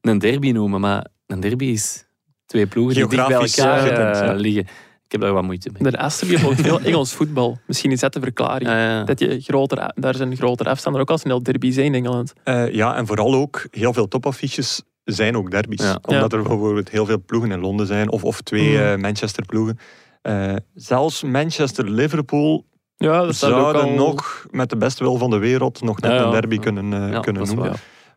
een 0.00 0.18
derby 0.18 0.50
noemen. 0.50 0.80
Maar 0.80 1.06
een 1.26 1.40
derby 1.40 1.64
is 1.64 2.06
twee 2.46 2.66
ploegen 2.66 2.94
die 2.94 3.08
dicht 3.08 3.28
bij 3.28 3.36
elkaar 3.36 3.86
eh, 4.32 4.38
liggen. 4.40 4.66
Ik 5.06 5.12
heb 5.12 5.20
daar 5.20 5.32
wat 5.32 5.42
moeite 5.42 5.70
mee. 5.72 5.92
De 5.92 6.26
die 6.26 6.38
volgt 6.38 6.60
veel 6.60 6.80
Engels 6.80 7.12
voetbal. 7.12 7.58
Misschien 7.66 7.92
is 7.92 8.00
dat 8.00 8.12
de 8.12 8.20
verklaring. 8.20 8.70
Ja. 8.70 9.04
Dat 9.04 9.18
je 9.20 9.40
groter, 9.40 9.92
daar 9.94 10.14
zijn 10.14 10.36
grotere 10.36 10.68
afstanden 10.70 11.00
ook 11.00 11.10
al 11.10 11.18
snel 11.18 11.42
derby's 11.42 11.74
zijn 11.74 11.86
in 11.86 11.94
Engeland. 11.94 12.32
Eh, 12.44 12.72
ja, 12.74 12.96
en 12.96 13.06
vooral 13.06 13.34
ook 13.34 13.66
heel 13.70 13.92
veel 13.92 14.08
topaffiches 14.08 14.82
zijn 15.04 15.36
ook 15.36 15.50
derbies. 15.50 15.82
Ja. 15.82 15.98
Omdat 16.02 16.32
er 16.32 16.42
bijvoorbeeld 16.42 16.88
heel 16.90 17.06
veel 17.06 17.22
ploegen 17.26 17.50
in 17.52 17.60
Londen 17.60 17.86
zijn. 17.86 18.10
Of, 18.10 18.24
of 18.24 18.40
twee 18.40 18.70
Mm. 18.70 18.76
eh, 18.76 18.96
Manchester-ploegen. 18.96 19.78
Eh, 20.22 20.54
zelfs 20.74 21.22
Manchester-Liverpool 21.22 22.64
Ja, 22.96 23.18
dat 23.18 23.26
ook 23.28 23.32
zouden 23.34 23.82
al... 23.82 23.90
nog 23.90 24.46
met 24.50 24.70
de 24.70 24.76
beste 24.76 25.02
wil 25.04 25.16
van 25.16 25.30
de 25.30 25.38
wereld 25.38 25.82
nog 25.82 26.00
net 26.00 26.10
Ja, 26.10 26.16
ja. 26.16 26.24
een 26.24 26.30
derby 26.30 26.54
Ja. 26.54 26.60
kunnen, 26.60 26.92
eh, 26.92 27.12
Ja, 27.12 27.20
kunnen 27.20 27.46
noemen. 27.46 27.72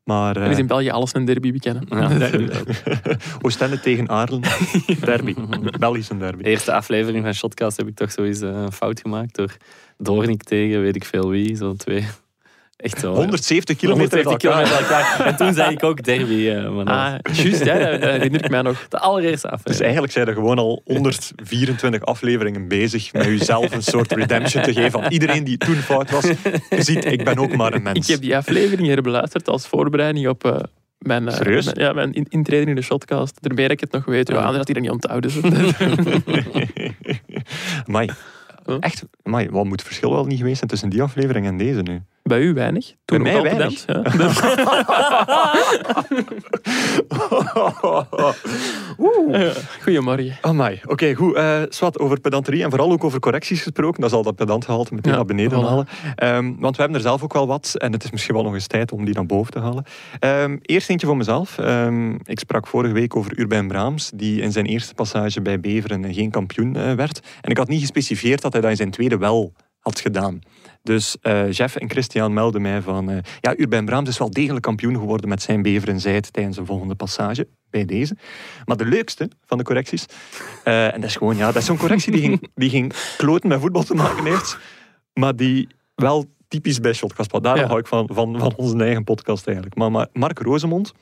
Maar 0.08 0.38
Er 0.38 0.43
is 0.43 0.54
eh 0.54 0.58
in 0.58 0.67
België 0.67 0.89
alles 0.89 1.13
een 1.13 1.26
derby 1.26 1.52
bekennen. 1.52 1.84
Ja. 1.89 2.30
Oostende 3.41 3.80
tegen 3.80 4.10
Aarlen, 4.10 4.41
derby. 5.06 5.36
Belgische 5.80 6.17
derby. 6.17 6.43
De 6.43 6.50
eerste 6.50 6.74
aflevering 6.74 7.24
van 7.24 7.34
Shotcast 7.34 7.78
heb 7.78 7.88
ik 7.88 7.96
toch 7.96 8.12
zoiets 8.12 8.41
eh, 8.41 8.50
een 8.50 8.72
fout 8.72 9.00
gemaakt 9.00 9.36
door 9.36 9.58
Doornik 9.98 10.43
tegen 10.43 10.82
weet 10.82 10.96
ik 10.96 11.06
veel 11.06 11.30
wie. 11.30 11.56
Zo 11.56 11.74
twee. 11.74 12.06
Echt 12.78 13.00
zo. 13.00 13.13
170 13.13 13.76
kilometer 13.78 14.24
170 14.24 14.34
uit 14.34 14.44
elkaar. 14.44 14.63
kilometer 14.63 14.96
uit 14.96 15.06
elkaar. 15.10 15.28
En 15.28 15.36
toen 15.36 15.54
zei 15.54 15.72
ik 15.74 15.84
ook 15.84 16.04
derby. 16.04 16.48
eh, 16.50 16.70
maar 16.70 16.86
dat 16.86 16.96
was 16.96 17.38
Ah, 17.38 17.44
juist, 17.44 17.66
ja, 17.66 17.78
dat, 17.78 18.02
dat 18.02 18.10
herinner 18.12 18.44
ik 18.44 18.50
mij 18.50 18.62
nog. 18.62 18.86
de 18.90 19.00
allereerste 19.00 19.48
Dus 19.48 19.52
aflevering. 19.56 19.82
eigenlijk 19.84 20.13
zijn 20.13 20.28
er 20.28 20.34
gewoon 20.34 20.58
al 20.60 20.82
124 20.86 22.02
afleveringen 22.06 22.68
bezig 22.68 23.13
met 23.13 23.24
jezelf 23.26 23.72
een 23.72 23.84
soort 23.84 24.12
redemption 24.12 24.63
te 24.63 24.74
geven 24.74 25.04
aan 25.04 25.12
iedereen 25.12 25.44
die 25.44 25.58
toen 25.58 25.76
fout 25.76 26.10
was. 26.12 26.24
Je 26.70 26.84
ziet, 26.84 27.06
ik 27.06 27.24
ben 27.24 27.38
ook 27.38 27.56
maar 27.56 27.74
een 27.74 27.84
mens. 27.84 27.98
Ik 28.00 28.08
heb 28.13 28.22
die 28.22 28.38
aflevering 28.38 28.88
herbeluisterd 28.88 29.48
als 29.50 29.68
voorbereiding 29.68 30.28
op 30.28 30.46
eh, 30.46 30.60
mijn, 30.98 31.28
eh, 31.28 31.36
Serieus? 31.36 31.66
mijn- 31.66 31.80
ja, 31.80 31.94
mijn 31.94 32.13
in- 32.13 32.26
intreden 32.30 32.68
in 32.68 32.76
de 32.76 32.82
shotcast. 32.82 33.38
Daarmee 33.42 33.63
dat 33.68 33.74
ik 33.74 33.80
het 33.80 33.92
nog 33.92 34.06
weet. 34.06 34.28
Ja, 34.28 34.36
Ah. 34.36 34.46
anders 34.46 34.58
had 34.58 34.68
hij 34.68 34.76
dat 34.82 34.84
niet 34.84 34.92
onthouden. 34.92 35.32
Huh? 38.66 38.78
Echt, 38.80 39.04
amai, 39.24 39.50
wat 39.50 39.63
moet 39.63 39.72
het 39.80 39.84
verschil 39.88 40.12
wel 40.12 40.26
niet 40.26 40.38
geweest 40.38 40.58
zijn 40.58 40.70
tussen 40.70 40.90
die 40.90 41.02
aflevering 41.02 41.46
en 41.46 41.58
deze 41.58 41.82
nu? 41.82 42.02
Bij 42.28 42.42
u 42.42 42.54
weinig. 42.54 42.94
Toen 43.06 43.24
Bij 43.24 43.34
mij 43.34 43.42
weinig? 43.42 43.86
ja. 43.86 44.02
Ja, 49.32 49.52
Goedemorgen. 49.82 50.38
Amai, 50.42 50.80
oké, 50.86 51.13
goed. 51.13 51.40
Swat, 51.70 52.00
over 52.00 52.20
pedanterie 52.20 52.63
en 52.63 52.70
vooral 52.70 52.92
ook 52.92 53.04
over 53.04 53.20
correcties 53.20 53.62
gesproken. 53.62 54.02
Dat 54.02 54.10
zal 54.10 54.24
dat 54.24 54.36
pedantgehalte 54.36 54.94
meteen 54.94 55.12
Ja, 55.12 55.18
naar 55.18 55.28
beneden 55.28 55.60
voilà. 55.60 55.63
halen. 55.68 55.88
Ehm, 56.16 56.54
want 56.60 56.76
we 56.76 56.82
hebben 56.82 57.02
er 57.02 57.08
zelf 57.08 57.24
ook 57.24 57.34
wel 57.34 57.48
wat 57.48 57.74
en 57.78 57.92
het 57.92 58.04
is 58.04 58.12
misschien 58.12 58.34
wel 58.36 58.44
nog 58.44 58.54
eens 58.54 58.68
tijd 58.68 58.92
om 58.92 59.06
die 59.06 59.13
naar 59.13 59.26
boven 59.26 59.52
te 59.54 59.60
halen. 59.60 59.84
Ehm, 60.20 60.58
eerst 60.62 60.90
eentje 60.90 61.08
voor 61.08 61.18
mezelf. 61.18 61.58
Ehm, 61.58 62.12
ik 62.24 62.40
sprak 62.40 62.68
vorige 62.68 62.94
week 62.94 63.16
over 63.16 63.40
Urbain 63.40 63.68
Braams, 63.68 64.12
die 64.16 64.42
in 64.42 64.52
zijn 64.52 64.66
eerste 64.66 64.94
passage 64.94 65.42
bij 65.42 65.60
Beveren 65.60 66.13
geen 66.13 66.32
kampioen 66.32 66.76
eh, 66.76 66.94
werd. 66.94 67.20
En 67.42 67.52
ik 67.52 67.58
had 67.58 67.68
niet 67.68 67.80
gespecificeerd 67.80 68.42
dat 68.42 68.52
hij 68.52 68.62
dat 68.62 68.70
in 68.72 68.78
zijn 68.78 68.92
tweede 68.92 69.18
wel 69.18 69.54
had 69.80 70.00
gedaan. 70.00 70.40
Dus 70.88 71.17
eh, 71.21 71.52
Jeff 71.52 71.76
en 71.76 71.89
Christian 71.89 72.34
melden 72.34 72.62
mij 72.62 72.82
van... 72.82 73.10
eh, 73.10 73.17
ja, 73.41 73.54
Urbain 73.58 73.86
Braams 73.86 74.10
is 74.10 74.17
wel 74.17 74.30
degelijk 74.30 74.63
kampioen 74.63 74.95
geworden 74.95 75.30
met 75.30 75.41
zijn 75.41 76.00
Zijt 76.00 76.34
tijdens 76.34 76.56
de 76.56 76.65
volgende 76.65 76.95
passage, 76.95 77.47
bij 77.69 77.86
deze. 77.86 78.17
Maar 78.65 78.78
de 78.78 78.86
leukste 78.86 79.30
van 79.45 79.58
de 79.58 79.63
correcties... 79.63 80.06
eh, 80.63 80.93
en 80.93 81.02
dat 81.02 81.10
is 81.10 81.15
gewoon, 81.15 81.38
ja, 81.38 81.45
dat 81.45 81.56
is 81.56 81.65
zo'n 81.65 81.78
correctie 81.78 82.12
die 82.12 82.21
ging, 82.21 82.50
die 82.56 82.69
ging 82.69 82.93
kloten 83.17 83.50
met 83.50 83.60
voetbal 83.60 83.84
te 83.84 83.93
maken 83.93 84.26
heeft, 84.26 84.58
maar 85.13 85.36
die 85.36 85.67
wel 85.95 86.26
typisch 86.47 86.80
bij 86.80 86.93
Shotcast 86.93 87.32
was. 87.32 87.41
Daarom 87.41 87.62
Ja. 87.62 87.67
hou 87.67 87.80
ik 87.80 87.88
van, 87.88 88.10
van, 88.13 88.39
van 88.39 88.54
onze 88.56 88.84
eigen 88.84 89.04
podcast 89.04 89.45
eigenlijk. 89.45 89.76
Maar, 89.76 89.91
maar 89.91 90.08
Mark 90.13 90.39
Rosemond, 90.39 90.93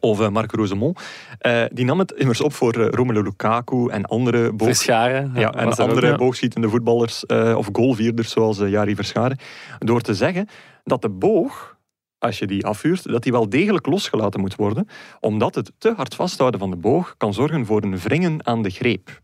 of 0.00 0.20
eh, 0.20 0.28
Mark 0.28 0.52
Rosemont, 0.52 1.00
eh, 1.38 1.64
die 1.72 1.84
nam 1.84 1.98
het 1.98 2.12
immers 2.12 2.40
op 2.40 2.52
voor 2.52 2.72
eh, 2.72 2.88
Romelu 2.88 3.22
Lukaku 3.22 3.88
en 3.88 4.04
andere 4.04 4.52
boog, 4.52 4.68
Verscharen. 4.68 5.32
ja, 5.34 5.52
en 5.52 5.66
er 5.66 5.66
ook, 5.66 5.78
andere 5.78 6.06
ja. 6.06 6.16
boogschietende 6.16 6.68
voetballers 6.68 7.26
of 7.26 7.68
goalvierders 7.72 8.30
zoals 8.30 8.58
Jari 8.58 8.94
Verscharen, 8.94 9.38
door 9.78 10.00
te 10.00 10.14
zeggen 10.14 10.48
dat 10.84 11.02
de 11.02 11.08
boog, 11.08 11.76
als 12.18 12.38
je 12.38 12.46
die 12.46 12.66
afvuurt, 12.66 13.02
dat 13.02 13.22
die 13.22 13.32
wel 13.32 13.48
degelijk 13.48 13.86
losgelaten 13.86 14.40
moet 14.40 14.54
worden, 14.54 14.88
omdat 15.20 15.54
het 15.54 15.72
te 15.78 15.92
hard 15.96 16.14
vasthouden 16.14 16.60
van 16.60 16.70
de 16.70 16.76
boog 16.76 17.14
kan 17.16 17.34
zorgen 17.34 17.66
voor 17.66 17.82
een 17.82 17.98
wringen 17.98 18.46
aan 18.46 18.62
de 18.62 18.70
greep. 18.70 19.20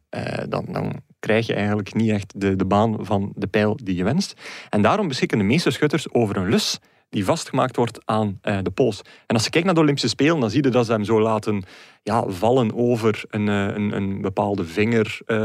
Dan, 0.48 0.66
dan 0.70 1.02
krijg 1.18 1.46
je 1.46 1.54
eigenlijk 1.54 1.94
niet 1.94 2.10
echt 2.10 2.32
de, 2.36 2.56
de 2.56 2.64
baan 2.64 2.96
van 3.00 3.32
de 3.34 3.46
pijl 3.46 3.78
die 3.82 3.96
je 3.96 4.04
wenst. 4.04 4.40
En 4.70 4.82
daarom 4.82 5.08
beschikken 5.08 5.38
de 5.38 5.44
meeste 5.44 5.70
schutters 5.70 6.12
over 6.12 6.36
een 6.36 6.48
lus 6.48 6.80
die 7.14 7.24
vastgemaakt 7.24 7.76
wordt 7.76 8.00
aan 8.04 8.38
eh, 8.42 8.58
de 8.62 8.70
pols. 8.70 9.02
En 9.26 9.34
als 9.34 9.44
je 9.44 9.50
kijkt 9.50 9.66
naar 9.66 9.74
de 9.74 9.80
Olympische 9.80 10.08
Spelen, 10.08 10.40
dan 10.40 10.50
zie 10.50 10.64
je 10.64 10.70
dat 10.70 10.86
ze 10.86 10.92
hem 10.92 11.04
zo 11.04 11.20
laten 11.20 11.62
ja, 12.02 12.24
vallen 12.28 12.74
over 12.74 13.24
een, 13.30 13.48
eh, 13.48 13.74
een, 13.74 13.96
een 13.96 14.20
bepaalde 14.20 14.64
vinger, 14.64 15.18
eh, 15.26 15.36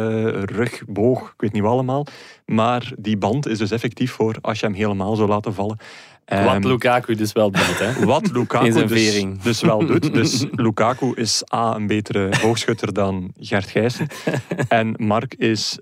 rug, 0.43 0.81
boog, 0.87 1.21
ik 1.21 1.41
weet 1.41 1.53
niet 1.53 1.61
wat 1.61 1.71
allemaal. 1.71 2.05
Maar 2.45 2.91
die 2.97 3.17
band 3.17 3.47
is 3.47 3.57
dus 3.57 3.71
effectief 3.71 4.11
voor 4.11 4.35
als 4.41 4.59
je 4.59 4.65
hem 4.65 4.75
helemaal 4.75 5.15
zou 5.15 5.29
laten 5.29 5.53
vallen. 5.53 5.77
Wat 6.25 6.37
Ehm, 6.37 6.67
Lukaku 6.67 7.15
dus 7.15 7.31
wel 7.31 7.51
doet. 7.51 7.79
Hè. 7.79 8.05
wat 8.05 8.31
Lukaku 8.31 8.85
dus, 8.87 9.25
dus 9.43 9.61
wel 9.61 9.85
doet. 9.85 10.13
Dus 10.19 10.45
Lukaku 10.51 11.13
is 11.15 11.43
A, 11.53 11.75
een 11.75 11.87
betere 11.87 12.29
boogschutter 12.41 12.93
dan 12.93 13.33
Gert 13.39 13.69
Gijssen. 13.69 14.07
En 14.67 14.93
Mark 14.97 15.33
is 15.33 15.79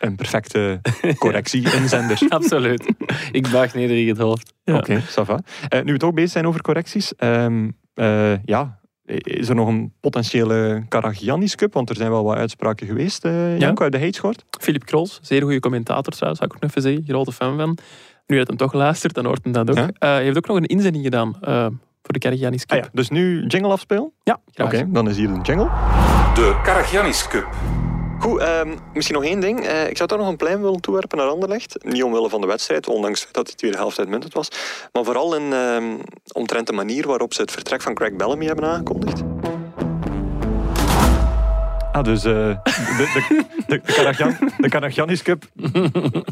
een 0.00 0.16
perfecte 0.16 0.80
correctie-inzender. 1.18 2.20
Absoluut. 2.28 2.92
Ik 3.32 3.48
buig 3.50 3.74
nederig 3.74 4.06
het 4.08 4.18
hoofd. 4.18 4.52
Ja. 4.64 4.76
Oké, 4.76 5.00
ça 5.02 5.22
va. 5.24 5.38
Eh, 5.68 5.82
nu 5.82 5.92
we 5.92 5.98
toch 5.98 6.12
bezig 6.14 6.30
zijn 6.30 6.46
over 6.46 6.60
correcties. 6.62 7.14
ehm, 7.14 7.68
eh, 7.94 8.44
ja, 8.44 8.78
is 9.22 9.48
er 9.48 9.54
nog 9.54 9.68
een 9.68 9.92
potentiële 10.00 10.84
Karagiannis 10.88 11.54
Cup? 11.54 11.72
Want 11.72 11.90
er 11.90 11.96
zijn 11.96 12.10
wel 12.10 12.24
wat 12.24 12.36
uitspraken 12.36 12.86
geweest, 12.86 13.24
eh 13.24 13.58
Janko, 13.58 13.82
uit 13.82 13.92
de 13.92 13.98
Heetschort. 13.98 14.44
Philip 14.60 14.84
Krols, 14.84 15.18
zeer 15.22 15.42
goede 15.42 15.60
commentator 15.60 16.12
trouwens, 16.12 16.40
zou 16.40 16.50
ik 16.50 16.56
ook 16.56 16.60
nog 16.62 16.70
even 16.70 16.82
zeggen. 16.82 17.04
Grote 17.06 17.32
fan 17.32 17.56
van. 17.56 17.78
Nu 18.26 18.38
dat 18.38 18.46
hem 18.46 18.56
toch 18.56 18.72
luistert, 18.72 19.14
dan 19.14 19.24
hoort 19.24 19.40
hem 19.44 19.52
dat 19.52 19.70
ook. 19.70 19.76
Ja. 19.76 19.86
Eh, 19.86 20.08
hij 20.08 20.22
heeft 20.22 20.36
ook 20.36 20.46
nog 20.46 20.56
een 20.56 20.64
inzending 20.66 21.04
gedaan 21.04 21.36
voor 22.02 22.12
de 22.12 22.18
Carigianis 22.18 22.66
Ah 22.66 22.76
Cup. 22.76 22.84
ja, 22.84 22.90
dus 22.92 23.08
nu 23.10 23.46
jingle 23.46 23.70
afspelen? 23.70 24.12
ja, 24.22 24.40
Oké, 24.56 24.86
dan 24.90 25.08
is 25.08 25.16
hier 25.16 25.28
een 25.28 25.42
jingle. 25.42 25.68
De 26.34 26.60
Karagiannis 26.62 27.28
Cup. 27.28 27.46
Goed, 28.24 28.40
ehm, 28.40 28.76
misschien 28.92 29.14
nog 29.14 29.24
één 29.24 29.40
ding. 29.40 29.60
Eh, 29.60 29.88
ik 29.88 29.96
zou 29.96 30.08
toch 30.08 30.18
nog 30.18 30.28
een 30.28 30.36
plein 30.36 30.62
willen 30.62 30.80
toewerpen 30.80 31.18
naar 31.18 31.26
Anderlecht. 31.26 31.76
Niet 31.84 32.02
omwille 32.02 32.28
van 32.28 32.40
de 32.40 32.46
wedstrijd, 32.46 32.88
ondanks 32.88 33.28
dat 33.30 33.46
die 33.46 33.54
tweede 33.54 33.76
helft 33.76 33.98
uitmuntend 33.98 34.34
was. 34.34 34.48
Maar 34.92 35.04
vooral 35.04 35.36
in, 35.36 35.52
ehm, 35.52 35.84
omtrent 36.32 36.66
de 36.66 36.72
manier 36.72 37.06
waarop 37.06 37.34
ze 37.34 37.40
het 37.40 37.50
vertrek 37.50 37.82
van 37.82 37.94
Craig 37.94 38.16
Bellamy 38.16 38.46
hebben 38.46 38.64
aangekondigd. 38.64 39.22
Ah, 41.92 42.04
dus 42.04 42.24
eh, 42.24 42.32
de, 42.32 42.58
de, 42.96 43.22
de, 43.66 43.80
de, 44.56 45.06
de 45.06 45.22
Cup 45.22 45.44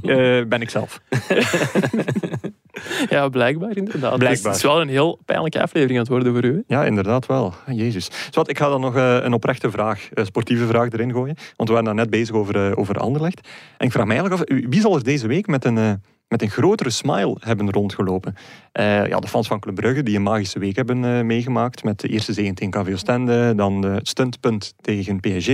eh, 0.02 0.48
ben 0.48 0.60
ik 0.60 0.70
zelf. 0.70 1.00
Ja, 3.08 3.28
blijkbaar 3.28 3.76
inderdaad. 3.76 4.18
Blijkbaar. 4.18 4.28
Dus 4.28 4.42
het 4.44 4.54
is 4.54 4.62
wel 4.62 4.80
een 4.80 4.88
heel 4.88 5.18
pijnlijke 5.24 5.62
aflevering 5.62 5.98
aan 5.98 6.04
het 6.04 6.12
worden 6.12 6.32
voor 6.32 6.44
u. 6.44 6.54
hè. 6.66 6.74
Ja, 6.76 6.84
inderdaad 6.84 7.26
wel. 7.26 7.54
Jezus. 7.66 8.10
Zwat, 8.30 8.48
ik 8.50 8.58
ga 8.58 8.68
dan 8.68 8.80
nog 8.80 8.96
eh, 8.96 9.16
een 9.20 9.32
oprechte 9.32 9.70
vraag, 9.70 10.08
een 10.14 10.26
sportieve 10.26 10.66
vraag 10.66 10.90
erin 10.90 11.12
gooien. 11.12 11.36
Want 11.56 11.68
we 11.68 11.74
waren 11.74 11.84
daar 11.84 11.94
net 11.94 12.10
bezig 12.10 12.34
over, 12.34 12.66
eh, 12.70 12.78
over 12.78 12.96
Anderlecht. 12.96 13.48
En 13.76 13.86
ik 13.86 13.92
vraag 13.92 14.06
me 14.06 14.14
eigenlijk 14.14 14.42
af, 14.42 14.56
wie 14.68 14.80
zal 14.80 14.96
er 14.96 15.02
deze 15.04 15.26
week 15.26 15.46
met 15.46 15.64
een, 15.64 15.78
eh, 15.78 15.92
met 16.28 16.42
een 16.42 16.50
grotere 16.50 16.90
smile 16.90 17.36
hebben 17.40 17.70
rondgelopen? 17.70 18.34
Eh, 18.72 19.06
ja, 19.06 19.18
de 19.20 19.28
fans 19.28 19.46
van 19.46 19.60
Club 19.60 19.74
Brugge, 19.74 20.02
die 20.02 20.16
een 20.16 20.22
magische 20.22 20.58
week 20.58 20.76
hebben 20.76 21.04
eh, 21.04 21.20
meegemaakt. 21.24 21.84
Met 21.84 22.00
de 22.00 22.08
eerste 22.08 22.32
zege 22.32 22.54
tegen 22.54 22.82
KV 22.84 22.92
Oostende, 22.92 23.54
dan 23.56 23.80
de 23.80 23.98
stuntpunt 24.02 24.74
tegen 24.80 25.20
PSG. 25.20 25.48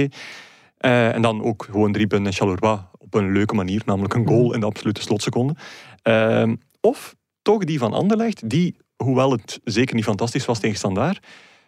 Eh, 0.79 1.15
en 1.15 1.23
dan 1.23 1.43
ook 1.43 1.67
gewoon 1.71 1.93
drie 1.93 2.07
punten 2.07 2.27
in 2.27 2.33
Charleroi 2.33 2.79
op 2.99 3.15
een 3.15 3.33
leuke 3.33 3.55
manier. 3.55 3.83
Namelijk 3.85 4.15
een 4.15 4.27
goal 4.27 4.55
in 4.55 4.61
de 4.61 4.67
absolute 4.67 5.01
slotseconde. 5.01 5.55
Of 6.89 7.15
toch 7.43 7.65
die 7.65 7.79
van 7.79 7.93
Anderlecht, 7.93 8.49
die, 8.51 8.77
hoewel 8.97 9.33
het 9.33 9.61
zeker 9.65 9.95
niet 9.95 10.05
fantastisch 10.05 10.45
was 10.45 10.61
tegen 10.61 10.77
Standaard, 10.77 11.27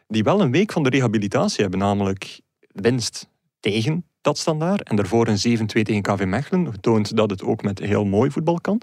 die 0.08 0.22
wel 0.22 0.40
een 0.40 0.50
week 0.50 0.72
van 0.72 0.82
de 0.82 0.88
rehabilitatie 0.90 1.60
hebben, 1.62 1.80
namelijk 1.80 2.40
winst 2.72 3.28
tegen 3.60 4.04
dat 4.20 4.38
standaard. 4.38 4.82
En 4.82 4.96
daarvoor 4.96 5.26
een 5.28 5.58
7-2 5.60 5.64
tegen 5.64 6.02
KV 6.02 6.24
Mechelen. 6.24 6.72
Getoond 6.72 7.16
dat 7.16 7.30
het 7.30 7.42
ook 7.42 7.62
met 7.62 7.78
heel 7.78 8.04
mooi 8.04 8.30
voetbal 8.30 8.60
kan. 8.60 8.80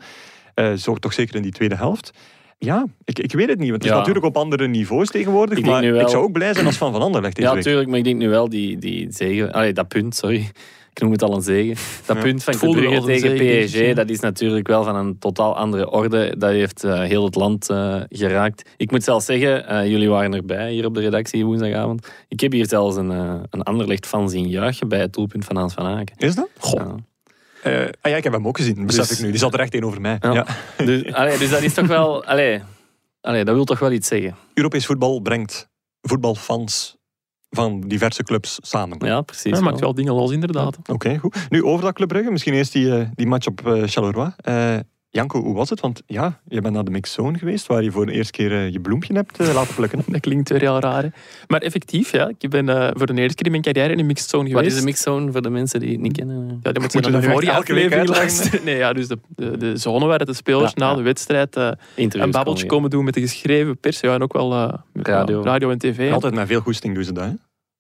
Eh 0.54 0.74
zo 0.74 0.96
toch 0.96 1.14
zeker 1.14 1.36
in 1.36 1.42
die 1.42 1.52
tweede 1.52 1.76
helft. 1.76 2.12
Ja, 2.58 2.86
ik, 3.04 3.20
ik 3.20 3.32
weet 3.32 3.50
het 3.50 3.60
niet. 3.60 3.70
Want 3.70 3.82
het 3.84 3.92
is 3.92 3.98
natuurlijk 3.98 4.26
op 4.26 4.38
andere 4.38 4.68
niveaus 4.68 5.10
tegenwoordig. 5.10 5.58
Ik 5.58 5.66
maar 5.66 5.82
wel- 5.92 6.02
ik 6.02 6.08
zou 6.08 6.24
ook 6.24 6.32
blij 6.32 6.54
zijn 6.54 6.66
als 6.66 6.76
fan 6.78 6.92
van 6.92 7.02
Anderlecht 7.02 7.36
deze 7.36 7.48
Ja, 7.48 7.54
week. 7.54 7.64
tuurlijk, 7.64 7.88
maar 7.90 7.98
ik 7.98 8.04
denk 8.04 8.18
nu 8.18 8.30
wel 8.30 8.50
die, 8.50 8.78
die 8.78 9.08
zegen... 9.12 9.52
Allee, 9.52 9.74
dat 9.74 9.88
punt, 9.88 10.16
sorry. 10.16 10.50
Ik 10.98 11.04
noem 11.04 11.12
het 11.12 11.22
al 11.24 11.36
een 11.36 11.42
zegen. 11.42 11.76
Dat 12.06 12.16
Ja. 12.16 12.22
punt 12.22 12.44
van 12.44 12.54
Het 12.54 12.72
Brugge 12.72 13.02
tegen 13.06 13.38
zegen. 13.38 13.66
PSG, 13.90 13.96
dat 13.96 14.10
is 14.10 14.20
natuurlijk 14.20 14.68
wel 14.68 14.84
van 14.84 14.96
een 14.96 15.20
totaal 15.20 15.58
andere 15.58 15.90
orde. 15.90 16.36
Dat 16.38 16.50
heeft 16.50 16.84
eh, 16.84 17.00
heel 17.02 17.24
het 17.26 17.36
land 17.36 17.70
eh, 17.70 18.02
geraakt. 18.10 18.70
Ik 18.78 18.92
moet 18.92 19.04
zelfs 19.04 19.26
zeggen, 19.26 19.68
eh, 19.68 19.88
jullie 19.88 20.10
waren 20.10 20.34
erbij 20.34 20.72
hier 20.72 20.86
op 20.86 20.94
de 20.94 21.00
redactie 21.02 21.46
woensdagavond. 21.46 22.08
Ik 22.28 22.40
heb 22.40 22.52
hier 22.52 22.68
zelfs 22.68 22.96
een, 22.96 23.10
een 23.50 23.64
Anderlecht 23.64 24.06
fan 24.06 24.30
zien 24.30 24.48
juichen 24.50 24.88
bij 24.88 25.00
het 25.00 25.14
doelpunt 25.14 25.46
van 25.46 25.56
Hans 25.56 25.74
van 25.74 25.86
Aken. 25.86 26.16
Is 26.18 26.36
dat? 26.36 26.50
Ja. 26.72 26.96
Eh, 27.64 27.88
ah 28.02 28.12
ja, 28.12 28.18
ik 28.18 28.24
heb 28.24 28.34
hem 28.34 28.48
ook 28.48 28.58
gezien, 28.58 28.86
besef 28.86 29.08
Dus- 29.08 29.18
ik 29.18 29.26
nu. 29.26 29.30
Die 29.32 29.40
zat 29.40 29.54
er 29.54 29.60
echt 29.60 29.74
één 29.74 29.84
over 29.84 30.02
mij. 30.02 30.18
Ja. 30.20 30.34
Ja. 30.34 30.46
Dus, 30.86 31.14
allee, 31.14 31.38
dus 31.38 31.50
dat 31.50 31.62
is 31.62 31.74
toch 31.74 31.88
wel... 31.88 32.24
Allee, 32.32 32.62
allee, 33.22 33.44
dat 33.44 33.56
wil 33.56 33.66
toch 33.66 33.80
wel 33.80 33.92
iets 33.92 34.08
zeggen. 34.08 34.36
Europees 34.54 34.86
voetbal 34.86 35.20
brengt 35.20 35.70
voetbalfans 36.02 36.97
van 37.58 37.82
diverse 37.88 38.24
clubs 38.24 38.58
samen. 38.62 38.98
Ja, 39.06 39.22
precies. 39.22 39.52
Ja, 39.58 39.62
maakt 39.64 39.80
wel. 39.80 39.94
dingen 39.94 40.14
los 40.14 40.32
inderdaad. 40.32 40.78
Oké, 40.92 41.18
goed. 41.18 41.36
Nu 41.50 41.64
over 41.64 41.86
dat 41.86 41.94
Club 41.94 42.08
Brugge, 42.08 42.32
misschien 42.32 42.54
eerst 42.54 42.74
die, 42.74 42.96
eh, 42.98 43.08
die 43.16 43.28
match 43.28 43.48
op 43.48 43.68
eh, 43.68 43.84
Charleroi. 43.86 44.32
Eh, 44.38 44.76
Janko, 45.10 45.42
hoe 45.42 45.56
was 45.56 45.70
het? 45.70 45.80
Want 45.80 46.02
ja, 46.06 46.40
je 46.48 46.62
bent 46.62 46.74
naar 46.74 46.84
de 46.84 46.92
mixzone 46.92 47.38
geweest, 47.38 47.68
waar 47.68 47.84
je 47.84 47.92
voor 47.92 48.06
de 48.06 48.12
eerste 48.12 48.32
keer 48.32 48.70
je 48.72 48.80
bloempje 48.80 49.14
hebt 49.14 49.54
laten 49.54 49.76
plukken. 49.76 50.02
Dat 50.12 50.22
klinkt 50.22 50.50
weer 50.50 50.60
heel 50.60 50.80
raar. 50.80 51.04
hè. 51.04 51.10
Maar 51.48 51.62
effectief, 51.62 52.12
ja. 52.12 52.32
Ik 52.38 52.50
ben 52.50 52.66
voor 52.98 53.06
de 53.06 53.22
eerste 53.22 53.36
keer 53.36 53.46
in 53.46 53.52
mijn 53.52 53.64
carrière 53.64 53.94
in 53.94 54.00
een 54.00 54.06
mixed 54.06 54.30
zone 54.30 54.44
Wat 54.44 54.52
geweest. 54.52 54.74
is 54.74 54.80
de 54.80 54.86
mixzone 54.86 55.32
voor 55.32 55.42
de 55.42 55.50
mensen 55.50 55.80
die 55.80 55.92
het 55.92 56.02
niet 56.02 56.18
kennen? 56.18 56.60
Ja, 56.64 56.72
dan 56.72 56.82
moeten 56.82 57.02
we 57.02 57.10
naar 57.10 57.22
dat 57.22 57.30
de 57.30 57.36
vorige 57.36 57.52
aflevering 57.52 58.08
luisteren. 58.08 58.64
Nee, 58.64 58.78
ja, 58.78 58.94
dus 58.94 59.08
de, 59.08 59.18
de, 59.36 59.58
de 59.58 59.78
zone 59.78 60.06
waar 60.06 60.26
de 60.26 60.34
spelers 60.34 60.72
Ja, 60.76 60.84
na 60.84 60.90
ja. 60.90 60.96
de 60.96 61.02
wedstrijd 61.02 61.56
eh, 61.56 61.72
een 61.96 62.10
babbeltje 62.10 62.44
komen, 62.44 62.68
komen 62.68 62.90
doen 62.90 63.04
met 63.04 63.14
de 63.14 63.22
geschreven 63.22 63.78
pers. 63.78 64.00
Ja, 64.00 64.14
en 64.14 64.22
ook 64.22 64.34
wel 64.34 64.54
eh, 64.54 64.74
met, 64.94 65.08
Radio. 65.08 65.44
radio 65.44 65.70
en 65.70 65.78
tv. 65.78 66.12
Altijd 66.12 66.34
met 66.34 66.48
veel 66.48 66.62
goesting 66.62 66.96
doen 66.96 67.04
ze 67.04 67.12
dat. 67.12 67.26
Hè? 67.26 67.32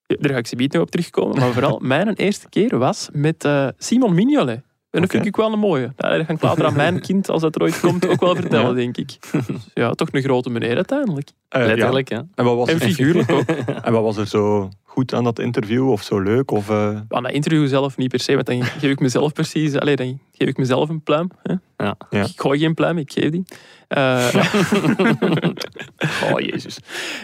Daar 0.07 0.31
ga 0.31 0.37
ik 0.37 0.47
ze 0.47 0.55
nog 0.55 0.81
op 0.81 0.91
terugkomen. 0.91 1.39
Maar 1.39 1.51
vooral, 1.51 1.79
mijn 1.93 2.13
eerste 2.13 2.49
keer 2.49 2.77
was 2.77 3.09
met 3.13 3.43
eh, 3.45 3.67
Simon 3.77 4.13
Mignolet. 4.13 4.61
En 4.89 5.01
dat 5.01 5.11
vind 5.11 5.25
ik 5.25 5.35
wel 5.35 5.53
een 5.53 5.59
mooie. 5.59 5.93
Dat 5.95 6.25
ga 6.25 6.33
ik 6.33 6.41
later 6.41 6.65
aan 6.65 6.75
mijn 6.75 7.01
kind, 7.01 7.29
als 7.29 7.41
dat 7.41 7.55
er 7.55 7.61
ooit 7.61 7.79
komt, 7.79 8.07
ook 8.07 8.19
wel 8.19 8.35
vertellen, 8.45 8.67
Ja. 8.69 8.73
denk 8.73 8.97
ik. 8.97 9.17
Dus 9.31 9.45
ja, 9.73 9.91
toch 9.91 10.07
een 10.11 10.21
grote 10.21 10.49
meneer 10.49 10.75
uiteindelijk. 10.75 11.29
Eh, 11.49 11.61
ja. 11.61 11.67
Letterlijk, 11.67 12.09
ja. 12.09 12.25
En, 12.35 12.45
wat 12.45 12.55
was 12.55 12.69
En 12.69 12.75
er, 12.75 12.81
figuurlijk 12.81 13.31
ook. 13.31 13.45
en 13.85 13.93
wat 13.93 14.03
was 14.03 14.17
er 14.17 14.27
zo 14.27 14.69
goed 14.83 15.13
aan 15.13 15.23
dat 15.23 15.39
interview 15.39 15.91
of 15.91 16.01
zo 16.03 16.19
leuk? 16.19 16.51
Of, 16.51 16.69
eh, 16.69 16.87
Aan 17.09 17.23
dat 17.23 17.31
interview 17.31 17.67
zelf 17.67 17.97
niet 17.97 18.09
per 18.09 18.19
se, 18.19 18.33
want 18.33 18.45
dan 18.45 18.63
geef 18.63 18.91
ik 18.91 18.99
mezelf 18.99 19.33
precies... 19.33 19.75
Allee, 19.79 19.95
dan 19.95 20.19
geef 20.31 20.47
ik 20.47 20.57
mezelf 20.57 20.89
een 20.89 21.01
pluim. 21.01 21.31
Hè. 21.43 21.53
Ja. 21.77 21.97
Ja. 22.09 22.23
Ik 22.23 22.33
gooi 22.35 22.59
geen 22.59 22.73
pluim, 22.73 22.97
ik 22.97 23.11
geef 23.11 23.29
die. 23.29 23.43
Eh, 23.87 24.33
Oh, 26.31 26.39
jezus. 26.39 26.77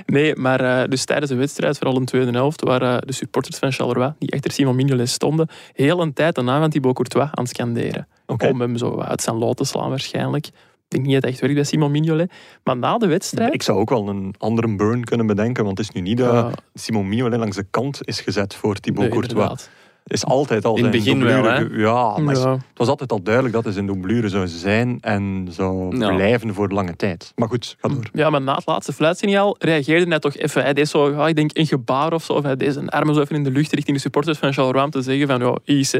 Nee, 0.05 0.35
maar 0.35 0.59
eh, 0.59 0.89
dus 0.89 1.05
tijdens 1.05 1.31
de 1.31 1.37
wedstrijd, 1.37 1.77
vooral 1.77 1.95
in 1.95 2.01
de 2.01 2.07
tweede 2.11 2.31
helft, 2.31 2.61
waren 2.61 3.07
de 3.07 3.13
supporters 3.13 3.57
van 3.57 3.71
Charleroi, 3.71 4.13
die 4.19 4.33
achter 4.33 4.51
Simon 4.51 4.75
Mignolet 4.75 5.09
stonden, 5.09 5.47
heel 5.73 6.01
een 6.01 6.13
tijd 6.13 6.35
de 6.35 6.41
naam 6.41 6.59
van 6.59 6.69
Thibaut 6.69 6.95
Courtois 6.95 7.29
aan 7.31 7.43
het 7.43 7.49
scanderen. 7.49 8.07
Om 8.25 8.61
hem 8.61 8.77
zo 8.77 8.99
uit 8.99 9.21
zijn 9.21 9.35
lood 9.35 9.57
te 9.57 9.63
slaan 9.63 9.89
waarschijnlijk. 9.89 10.49
Denk 10.93 11.05
niet 11.05 11.13
dat 11.13 11.23
het 11.23 11.31
echt 11.31 11.41
werkt 11.41 11.55
bij 11.55 11.63
Simon 11.63 11.91
Mignolet. 11.91 12.31
Maar 12.63 12.77
na 12.77 12.97
de 12.97 13.07
wedstrijd... 13.07 13.53
Ik 13.53 13.63
zou 13.63 13.79
ook 13.79 13.89
wel 13.89 14.07
een 14.07 14.35
andere 14.37 14.75
burn 14.75 15.03
kunnen 15.03 15.25
bedenken, 15.25 15.63
want 15.63 15.77
het 15.77 15.87
is 15.87 15.93
nu 15.93 16.01
niet 16.01 16.17
dat 16.17 16.33
Ja. 16.33 16.51
Simon 16.73 17.09
Mignolet 17.09 17.39
langs 17.39 17.55
de 17.55 17.65
kant 17.69 17.99
is 18.03 18.19
gezet 18.21 18.55
voor 18.55 18.75
Thibaut 18.75 19.01
nee, 19.03 19.09
Courtois. 19.09 19.33
inderdaad. 19.41 19.69
is 20.07 20.25
altijd 20.25 20.65
al 20.65 20.77
In 20.77 20.83
het 20.83 20.91
begin 20.91 21.23
wel, 21.23 21.43
hè? 21.43 21.57
Ja, 21.71 22.17
maar 22.17 22.35
Ja. 22.35 22.51
het 22.51 22.61
was 22.77 22.87
altijd 22.87 23.11
al 23.11 23.21
duidelijk 23.23 23.53
dat 23.55 23.63
hij 23.63 23.73
zijn 23.73 23.85
doublure 23.85 24.29
zou 24.29 24.47
zijn 24.47 24.97
en 25.01 25.47
zou 25.49 25.97
Ja. 25.97 26.15
blijven 26.15 26.53
voor 26.53 26.69
lange 26.69 26.95
tijd. 26.95 27.31
Maar 27.35 27.47
goed, 27.47 27.75
ga 27.81 27.87
door. 27.87 28.09
Ja, 28.13 28.29
maar 28.29 28.41
na 28.41 28.55
het 28.55 28.65
laatste 28.65 28.93
fluitsignaal 28.93 29.55
reageerde 29.59 30.05
hij 30.09 30.19
toch 30.19 30.35
even. 30.35 30.61
Hij 30.63 30.73
deed 30.73 30.87
zo, 30.89 31.09
ja, 31.11 31.27
ik 31.27 31.35
denk 31.35 31.49
een 31.53 31.65
gebaar 31.67 32.13
of 32.13 32.23
zo. 32.23 32.33
Of 32.33 32.43
hij 32.43 32.55
deed 32.55 32.73
zijn 32.73 32.89
armen 32.89 33.15
zo 33.15 33.21
even 33.21 33.35
in 33.35 33.43
de 33.43 33.51
lucht 33.51 33.73
richting 33.73 33.95
de 33.95 34.01
supporters 34.03 34.37
van 34.37 34.53
Charleroi 34.53 34.83
om 34.83 34.89
te 34.91 35.01
zeggen 35.01 35.27
van, 35.27 35.39
ja, 35.39 35.57
hè. 35.91 35.99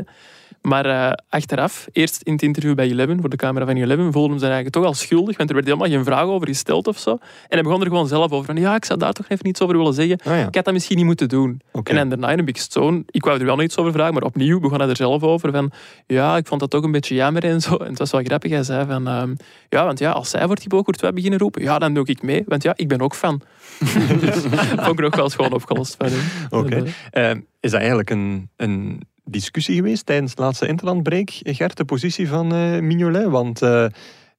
Maar 0.61 0.85
eh, 0.85 1.11
achteraf, 1.29 1.87
eerst 1.91 2.21
in 2.21 2.33
het 2.33 2.41
interview 2.41 2.75
bij 2.75 2.89
Eleven, 2.89 3.19
voor 3.19 3.29
de 3.29 3.35
camera 3.35 3.65
van 3.65 3.75
Eleven, 3.75 4.11
voelde 4.11 4.29
hem 4.29 4.39
zich 4.39 4.49
eigenlijk 4.49 4.75
toch 4.75 4.85
al 4.85 4.93
schuldig, 4.93 5.37
want 5.37 5.49
er 5.49 5.55
werd 5.55 5.67
helemaal 5.67 5.89
geen 5.89 6.03
vraag 6.03 6.25
over 6.25 6.47
gesteld 6.47 6.87
of 6.87 6.97
zo. 6.97 7.11
En 7.11 7.19
hij 7.47 7.61
begon 7.61 7.81
er 7.81 7.87
gewoon 7.87 8.07
zelf 8.07 8.31
over 8.31 8.45
van, 8.45 8.55
ja, 8.55 8.75
ik 8.75 8.85
zou 8.85 8.99
daar 8.99 9.13
toch 9.13 9.25
even 9.29 9.47
iets 9.47 9.61
over 9.61 9.77
willen 9.77 9.93
zeggen. 9.93 10.17
Ah, 10.23 10.37
ja. 10.37 10.47
Ik 10.47 10.55
had 10.55 10.65
dat 10.65 10.73
misschien 10.73 10.97
niet 10.97 11.05
moeten 11.05 11.29
doen. 11.29 11.61
En 11.83 11.95
dan 11.95 12.09
daarna 12.09 12.29
in 12.29 12.45
Big 12.45 12.57
Stone, 12.57 13.03
ik 13.09 13.23
wou 13.25 13.39
er 13.39 13.45
wel 13.45 13.55
nog 13.55 13.65
iets 13.65 13.77
over 13.77 13.91
vragen, 13.91 14.13
maar 14.13 14.23
opnieuw 14.23 14.59
begon 14.59 14.79
hij 14.79 14.89
er 14.89 14.95
zelf 14.95 15.23
over 15.23 15.51
van, 15.51 15.71
ja, 16.07 16.37
ik 16.37 16.47
vond 16.47 16.59
dat 16.59 16.69
toch 16.69 16.83
een 16.83 16.91
beetje 16.91 17.15
jammer 17.15 17.43
en 17.43 17.61
zo. 17.61 17.75
En 17.75 17.89
het 17.89 17.99
was 17.99 18.11
wel 18.11 18.21
grappig, 18.23 18.51
hij 18.51 18.63
zei 18.63 18.85
van, 18.85 19.07
ehm, 19.07 19.33
ja, 19.69 19.85
want 19.85 19.99
ja, 19.99 20.11
als 20.11 20.29
zij 20.29 20.45
voor 20.45 20.55
Thibaut 20.55 20.83
Courtois 20.83 21.13
beginnen 21.13 21.39
roepen, 21.39 21.61
ja, 21.61 21.79
dan 21.79 21.93
doe 21.93 22.05
ik 22.05 22.21
mee, 22.21 22.43
want 22.47 22.63
ja, 22.63 22.73
ik 22.75 22.87
ben 22.87 23.01
ook 23.01 23.15
fan. 23.15 23.41
dus 24.19 24.35
vond 24.75 24.99
ik 24.99 24.99
nog 24.99 25.15
wel 25.15 25.23
eens 25.23 25.35
gewoon 25.35 25.53
opgelost 25.53 25.95
van 25.99 26.07
hem. 26.09 26.21
Oké. 26.49 26.75
En, 26.75 26.85
eh, 27.11 27.31
Eh, 27.31 27.37
is 27.59 27.71
dat 27.71 27.79
eigenlijk 27.79 28.09
een, 28.09 28.49
een 28.55 29.01
discussie 29.25 29.75
geweest 29.75 30.05
tijdens 30.05 30.36
de 30.36 30.41
laatste 30.41 30.67
interlandbreak, 30.67 31.29
Gert, 31.31 31.77
de 31.77 31.86
positie 31.86 32.27
van 32.27 32.53
eh 32.53 32.79
Mignolet? 32.79 33.27
Want 33.27 33.62
eh, 33.62 33.86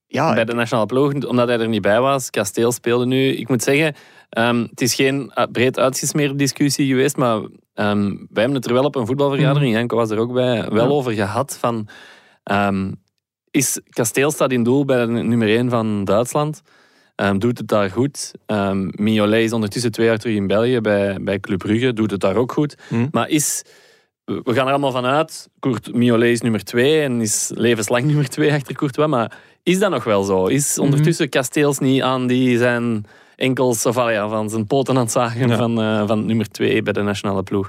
ja, 0.06 0.34
bij 0.34 0.44
de 0.44 0.54
nationale 0.54 0.86
ploeg, 0.86 1.24
omdat 1.24 1.48
hij 1.48 1.58
er 1.58 1.68
niet 1.68 1.82
bij 1.82 2.00
was. 2.00 2.30
Kasteel 2.30 2.72
speelde 2.72 3.06
nu. 3.06 3.28
Ik 3.28 3.48
moet 3.48 3.62
zeggen, 3.62 3.94
ehm, 4.30 4.60
het 4.70 4.80
is 4.80 4.94
geen 4.94 5.32
uh, 5.34 5.44
breed 5.52 5.78
uitgesmeerde 5.78 6.34
discussie 6.34 6.86
geweest, 6.86 7.16
maar 7.16 7.36
ehm, 7.74 8.08
wij 8.08 8.42
hebben 8.42 8.54
het 8.54 8.66
er 8.66 8.72
wel 8.72 8.84
op 8.84 8.94
een 8.94 9.06
voetbalvergadering, 9.06 9.74
Janko 9.74 9.96
was 9.96 10.10
er 10.10 10.18
ook 10.18 10.32
bij, 10.32 10.68
wel 10.68 10.84
Ja. 10.84 10.90
over 10.90 11.12
gehad 11.12 11.56
van... 11.60 11.88
ehm, 12.42 12.92
is 13.50 13.80
Kasteel 13.88 14.30
staat 14.30 14.52
in 14.52 14.62
doel 14.62 14.84
bij 14.84 15.06
de 15.06 15.12
nummer 15.12 15.48
1 15.48 15.70
van 15.70 16.04
Duitsland. 16.04 16.62
Doet 17.38 17.58
het 17.58 17.68
daar 17.68 17.90
goed. 17.90 18.32
Um, 18.46 18.90
Mignolet 18.94 19.42
is 19.44 19.52
ondertussen 19.52 19.92
twee 19.92 20.06
jaar 20.06 20.18
terug 20.18 20.36
in 20.36 20.46
België 20.46 20.80
bij, 20.80 21.18
bij 21.20 21.40
Club 21.40 21.58
Brugge. 21.58 21.92
Doet 21.92 22.10
het 22.10 22.20
daar 22.20 22.36
ook 22.36 22.52
goed. 22.52 22.76
Hm. 22.88 23.06
Maar 23.10 23.28
is... 23.28 23.62
We 24.24 24.40
we 24.44 24.54
gaan 24.54 24.64
er 24.66 24.70
allemaal 24.72 24.90
van 24.92 25.04
uit. 25.04 25.48
Kurt 25.58 25.94
Mignolet 25.94 26.30
is 26.30 26.40
nummer 26.40 26.64
2 26.64 27.00
en 27.02 27.20
is 27.20 27.50
levenslang 27.54 28.04
nummer 28.10 28.28
2 28.28 28.52
achter 28.52 28.74
Courtois. 28.74 29.08
Maar 29.08 29.38
is 29.62 29.78
dat 29.78 29.90
nog 29.90 30.04
wel 30.04 30.22
zo? 30.22 30.46
Is 30.46 30.78
ondertussen 30.78 31.28
Kasteels 31.28 31.78
niet 31.78 32.02
aan 32.02 32.26
die 32.26 32.58
zijn 32.58 33.06
enkels 33.36 33.86
of 33.86 33.96
al 33.96 34.10
ja, 34.10 34.28
van 34.28 34.50
zijn 34.50 34.66
poten 34.66 34.94
aan 34.94 35.00
het 35.02 35.12
zagen 35.12 35.48
Ja. 35.48 35.56
van, 35.56 35.80
eh, 35.80 36.06
van 36.06 36.26
nummer 36.26 36.48
2 36.50 36.82
bij 36.82 36.92
de 36.92 37.02
nationale 37.02 37.42
ploeg? 37.42 37.68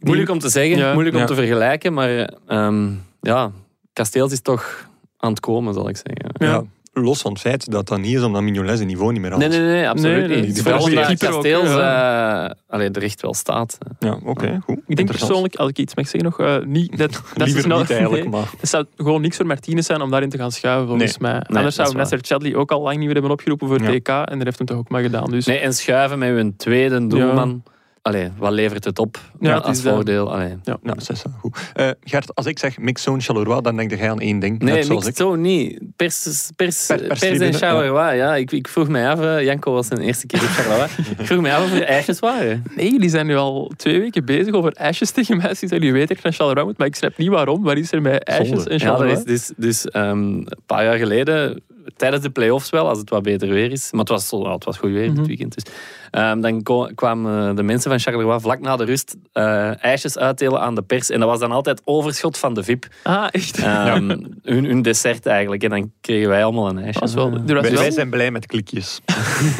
Moeilijk 0.00 0.30
om 0.30 0.38
te 0.38 0.48
zeggen, 0.48 0.76
Ja. 0.78 0.92
moeilijk 0.92 1.16
om 1.16 1.26
te 1.26 1.34
vergelijken, 1.34 1.92
maar 1.92 2.34
ehm, 2.46 2.88
ja, 3.20 3.50
Kasteels 3.92 4.32
is 4.32 4.40
toch 4.40 4.88
aan 5.18 5.30
het 5.30 5.40
komen, 5.40 5.74
zal 5.74 5.88
ik 5.88 5.96
zeggen. 5.96 6.46
ja, 6.48 6.62
los 6.92 7.20
van 7.20 7.32
het 7.32 7.40
feit 7.40 7.70
dat 7.70 7.88
dat 7.88 7.98
niet 7.98 8.14
is 8.16 8.22
omdat 8.22 8.42
Mignolet 8.42 8.76
zijn 8.76 8.88
niveau 8.88 9.12
niet 9.12 9.20
meer 9.20 9.30
had. 9.30 9.38
Nee, 9.40 9.48
nee, 9.48 9.60
nee, 9.60 9.88
absoluut 9.88 10.16
Nee, 10.18 10.28
nee, 10.28 10.40
niet. 10.46 10.54
die 10.54 10.62
Vooral 10.62 10.82
omdat 10.84 11.10
ook, 11.10 11.18
Kasteels 11.18 11.68
ja. 11.68 12.44
eh, 12.48 12.54
allee, 12.68 12.90
er 12.90 13.02
echt 13.02 13.22
wel 13.22 13.34
staat. 13.34 13.78
Ja, 13.98 14.18
oké, 14.24 14.60
goed. 14.64 14.78
Ik 14.86 14.96
denk 14.96 15.08
persoonlijk, 15.08 15.54
als 15.56 15.68
ik 15.68 15.78
iets 15.78 15.94
mag 15.94 16.08
zeggen 16.08 16.30
nog, 16.30 16.40
eh, 16.40 16.56
niet 16.66 16.96
dat, 16.98 17.10
dat 17.10 17.46
Liever 17.46 17.62
snel... 17.62 17.78
niet 17.78 17.90
eigenlijk, 17.90 18.22
Nee, 18.22 18.32
maar... 18.32 18.50
het 18.60 18.68
zou 18.68 18.84
gewoon 18.96 19.20
niks 19.20 19.36
voor 19.36 19.46
Martinez 19.46 19.86
zijn 19.86 20.00
om 20.02 20.10
daarin 20.10 20.28
te 20.30 20.38
gaan 20.38 20.52
schuiven, 20.52 20.88
volgens 20.88 21.18
mij. 21.18 21.32
dat 21.32 21.48
Anders 21.48 21.66
is 21.78 21.84
zou. 21.84 21.96
Nasser 21.96 22.18
Chadli 22.22 22.56
ook 22.56 22.70
al 22.70 22.80
lang 22.82 22.96
niet 22.96 23.04
meer 23.04 23.12
hebben 23.14 23.30
opgeroepen 23.32 23.68
voor 23.68 23.82
Ja. 23.82 23.90
TK 23.98 24.08
en 24.08 24.36
daar 24.36 24.44
heeft 24.44 24.58
hem 24.58 24.66
toch 24.66 24.76
ook 24.78 24.88
maar 24.88 25.02
gedaan. 25.02 25.30
Dus 25.30 25.46
Nee, 25.46 25.58
en 25.58 25.74
schuiven 25.74 26.18
met 26.18 26.28
hun 26.28 26.56
tweede 26.56 27.06
doelman. 27.06 27.62
Allee, 28.02 28.30
wat 28.36 28.52
levert 28.52 28.84
het 28.84 28.98
op 28.98 29.18
Ja, 29.40 29.54
het 29.54 29.64
als 29.64 29.76
is 29.76 29.82
dat. 29.82 29.94
voordeel? 29.94 30.32
Allee. 30.32 30.48
ja. 30.48 30.78
Nou, 30.82 30.98
dat 30.98 31.10
is 31.10 31.22
goed. 31.38 31.70
Eh, 31.74 31.88
Gert, 32.04 32.34
als 32.34 32.46
ik 32.46 32.58
zeg 32.58 32.78
Mixzone 32.78 33.20
Charleroi, 33.20 33.60
dan 33.60 33.76
denk 33.76 33.90
jij 33.96 34.10
aan 34.10 34.20
één 34.20 34.38
ding. 34.38 34.58
Nee, 34.58 34.82
zo 35.14 35.34
niet. 35.34 35.80
Pers, 35.96 36.50
pers, 36.56 36.86
Per- 36.86 37.06
pers, 37.06 37.20
en 37.22 37.54
Charleroi, 37.54 38.16
ja. 38.16 38.36
Ik, 38.36 38.52
ik 38.52 38.68
vroeg 38.68 38.88
mij 38.88 39.08
af, 39.08 39.20
eh, 39.20 39.42
Janko 39.44 39.72
was 39.72 39.86
zijn 39.86 40.00
eerste 40.00 40.26
keer 40.26 40.40
op 40.42 40.46
Charleroi. 40.48 40.88
ik 41.18 41.26
vroeg 41.26 41.40
mij 41.40 41.54
af 41.54 41.64
of 41.64 41.72
er 41.72 41.84
ijsjes 41.84 42.18
waren. 42.18 42.62
Nee, 42.76 42.90
jullie 42.90 43.08
zijn 43.08 43.26
nu 43.26 43.36
al 43.36 43.72
twee 43.76 44.00
weken 44.00 44.24
bezig 44.24 44.54
over 44.54 44.72
ijsjes 44.72 45.10
tegen 45.10 45.36
mij. 45.36 45.54
Sinds 45.54 45.74
jullie 45.74 45.92
weten 45.92 46.08
dat 46.08 46.16
ik 46.16 46.22
naar 46.22 46.32
Charleroi 46.32 46.66
moet, 46.66 46.78
maar 46.78 46.86
ik 46.86 46.94
snap 46.94 47.16
niet 47.16 47.28
waarom. 47.28 47.62
Waar 47.62 47.78
is 47.78 47.92
er 47.92 48.02
met 48.02 48.24
ijsjes 48.24 48.48
Zonde. 48.48 48.70
en 48.70 48.78
Ja, 48.78 48.84
dat 48.86 48.96
Charleroi? 48.96 49.18
is 49.18 49.24
dus, 49.24 49.52
dus 49.56 49.86
ehm, 49.90 50.18
een 50.18 50.48
paar 50.66 50.84
jaar 50.84 50.98
geleden, 50.98 51.62
tijdens 51.96 52.22
de 52.22 52.30
play-offs 52.30 52.70
wel, 52.70 52.88
als 52.88 52.98
het 52.98 53.10
wat 53.10 53.22
beter 53.22 53.48
weer 53.48 53.70
is. 53.72 53.90
Maar 53.92 54.00
het 54.00 54.08
was, 54.08 54.30
ja, 54.30 54.52
het 54.52 54.64
was 54.64 54.76
goed 54.78 54.90
weer 54.90 55.06
Mhm. 55.08 55.16
dit 55.16 55.26
weekend. 55.26 55.54
Dus, 55.54 55.72
ehm, 56.10 56.40
dan 56.40 56.62
kwamen 56.94 57.56
de 57.56 57.62
mensen 57.62 57.90
van 57.90 58.00
Charleroi 58.00 58.40
vlak 58.40 58.60
na 58.60 58.76
de 58.76 58.84
rust 58.84 59.16
eh, 59.32 59.84
ijsjes 59.84 60.18
uitdelen 60.18 60.60
aan 60.60 60.74
de 60.74 60.82
pers. 60.82 61.10
En 61.10 61.20
dat 61.20 61.28
was 61.28 61.38
dan 61.40 61.52
altijd 61.52 61.82
overschot 61.84 62.38
van 62.38 62.54
de 62.54 62.62
VIP. 62.62 62.86
Ah, 63.02 63.26
echt? 63.30 63.58
Ehm, 63.58 64.08
hun, 64.42 64.64
hun 64.64 64.82
dessert 64.82 65.26
eigenlijk. 65.26 65.62
En 65.62 65.70
dan 65.70 65.92
kregen 66.00 66.28
wij 66.28 66.44
allemaal 66.44 66.68
een 66.68 66.78
ijsje. 66.78 66.92
Dat 66.92 67.00
was 67.00 67.14
wel, 67.14 67.30
was 67.30 67.40
Wij, 67.46 67.62
wel 67.62 67.72
wij 67.72 67.90
zijn 67.90 68.10
blij 68.10 68.30
met 68.30 68.46
klikjes. 68.46 69.00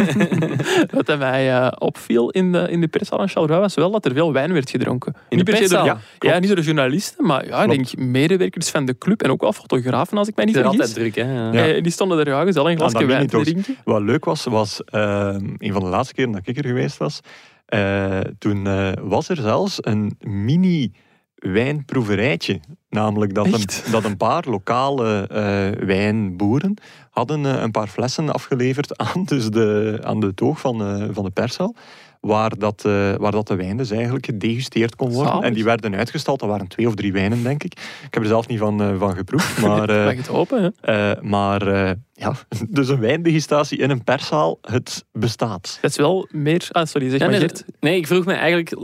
wat 0.90 1.18
mij 1.18 1.52
eh, 1.60 1.72
opviel 1.78 2.30
in 2.30 2.52
de, 2.52 2.66
in 2.70 2.80
de 2.80 2.88
pershal 2.88 3.18
van 3.18 3.28
Charleroi 3.28 3.60
was 3.60 3.74
wel 3.74 3.90
dat 3.90 4.04
er 4.04 4.12
veel 4.12 4.32
wijn 4.32 4.52
werd 4.52 4.70
gedronken. 4.70 5.14
In 5.28 5.36
niet 5.36 5.46
de 5.46 5.68
door, 5.68 5.98
ja, 6.18 6.38
niet 6.38 6.46
door 6.46 6.56
de 6.56 6.62
journalisten, 6.62 7.26
maar 7.26 7.46
ja, 7.46 7.62
ik 7.62 7.70
denk 7.70 7.96
medewerkers 7.96 8.70
van 8.70 8.84
de 8.84 8.98
club 8.98 9.22
en 9.22 9.30
ook 9.30 9.40
wel 9.40 9.52
fotografen, 9.52 10.18
als 10.18 10.28
ik 10.28 10.36
mij 10.36 10.44
niet 10.44 10.54
Het 10.54 10.64
is 10.64 10.70
vergis. 10.70 10.94
altijd 10.96 11.14
druk, 11.14 11.24
hè. 11.24 11.72
Ja. 11.74 11.80
Die 11.80 11.92
stonden 11.92 12.11
er 12.18 12.46
gezellig 12.46 12.70
een 12.70 12.76
glasje 12.78 13.06
wijn 13.06 13.26
drinken. 13.26 13.76
Wat 13.84 14.02
leuk 14.02 14.24
was, 14.24 14.44
was 14.44 14.84
eh, 14.84 15.36
een 15.58 15.72
van 15.72 15.82
de 15.82 15.88
laatste 15.88 16.14
keren 16.14 16.32
dat 16.32 16.46
ik 16.46 16.56
er 16.56 16.66
geweest 16.66 16.96
was. 16.96 17.20
eh, 17.66 18.20
toen 18.38 18.66
eh, 18.66 18.92
was 19.00 19.28
er 19.28 19.36
zelfs 19.36 19.78
een 19.80 20.16
mini 20.20 20.92
wijnproeverijtje. 21.34 22.60
Namelijk 22.90 23.34
dat 23.34 23.46
een, 23.46 23.64
dat 23.92 24.04
een 24.04 24.16
paar 24.16 24.44
lokale 24.48 25.26
wijnboeren 25.86 26.74
hadden 27.10 27.44
een 27.44 27.70
paar 27.70 27.86
flessen 27.86 28.32
afgeleverd 28.32 28.98
aan, 28.98 29.24
dus 29.24 29.50
de, 29.50 29.98
aan 30.02 30.20
de 30.20 30.34
toog 30.34 30.60
van, 30.60 30.82
eh, 30.82 31.08
van 31.10 31.24
de 31.24 31.30
pershal. 31.30 31.74
Waar 32.26 32.58
dat, 32.58 32.82
eh, 32.84 33.14
waar 33.14 33.32
dat 33.32 33.46
de 33.46 33.54
wijn 33.56 33.76
dus 33.76 33.90
eigenlijk 33.90 34.26
gedegusteerd 34.26 34.96
kon 34.96 35.10
worden. 35.12 35.32
Zalig. 35.32 35.46
En 35.48 35.54
die 35.54 35.64
werden 35.64 35.94
uitgestald. 35.96 36.40
Dat 36.40 36.48
waren 36.48 36.68
twee 36.68 36.86
of 36.86 36.94
drie 36.94 37.12
wijnen, 37.12 37.42
denk 37.42 37.62
ik. 37.64 37.72
Ik 38.06 38.14
heb 38.14 38.22
er 38.22 38.28
zelf 38.28 38.46
niet 38.48 38.58
van, 38.58 38.82
eh, 38.82 38.98
van 38.98 39.14
geproefd. 39.16 39.58
Maar, 39.66 39.88
eh, 39.88 40.04
Mag 40.04 40.14
het 40.16 40.28
open, 40.28 40.62
hè? 40.62 41.10
eh, 41.12 41.22
maar 41.22 41.66
eh, 41.66 41.90
ja, 42.12 42.34
dus 42.68 42.88
een 42.88 43.00
wijndegustatie 43.00 43.78
in 43.78 43.90
een 43.90 44.04
perszaal, 44.04 44.58
het 44.60 45.04
bestaat. 45.12 45.78
Dat 45.80 45.90
is 45.90 45.96
wel 45.96 46.28
meer... 46.30 46.66
Ah, 46.70 46.86
sorry, 46.86 47.10
zeg 47.10 47.20
Ja, 47.20 47.28
maar 47.28 47.38
nee, 47.38 47.48
nee, 47.80 47.96
ik 47.96 48.06
vroeg 48.06 48.24
me 48.24 48.32
eigenlijk... 48.32 48.76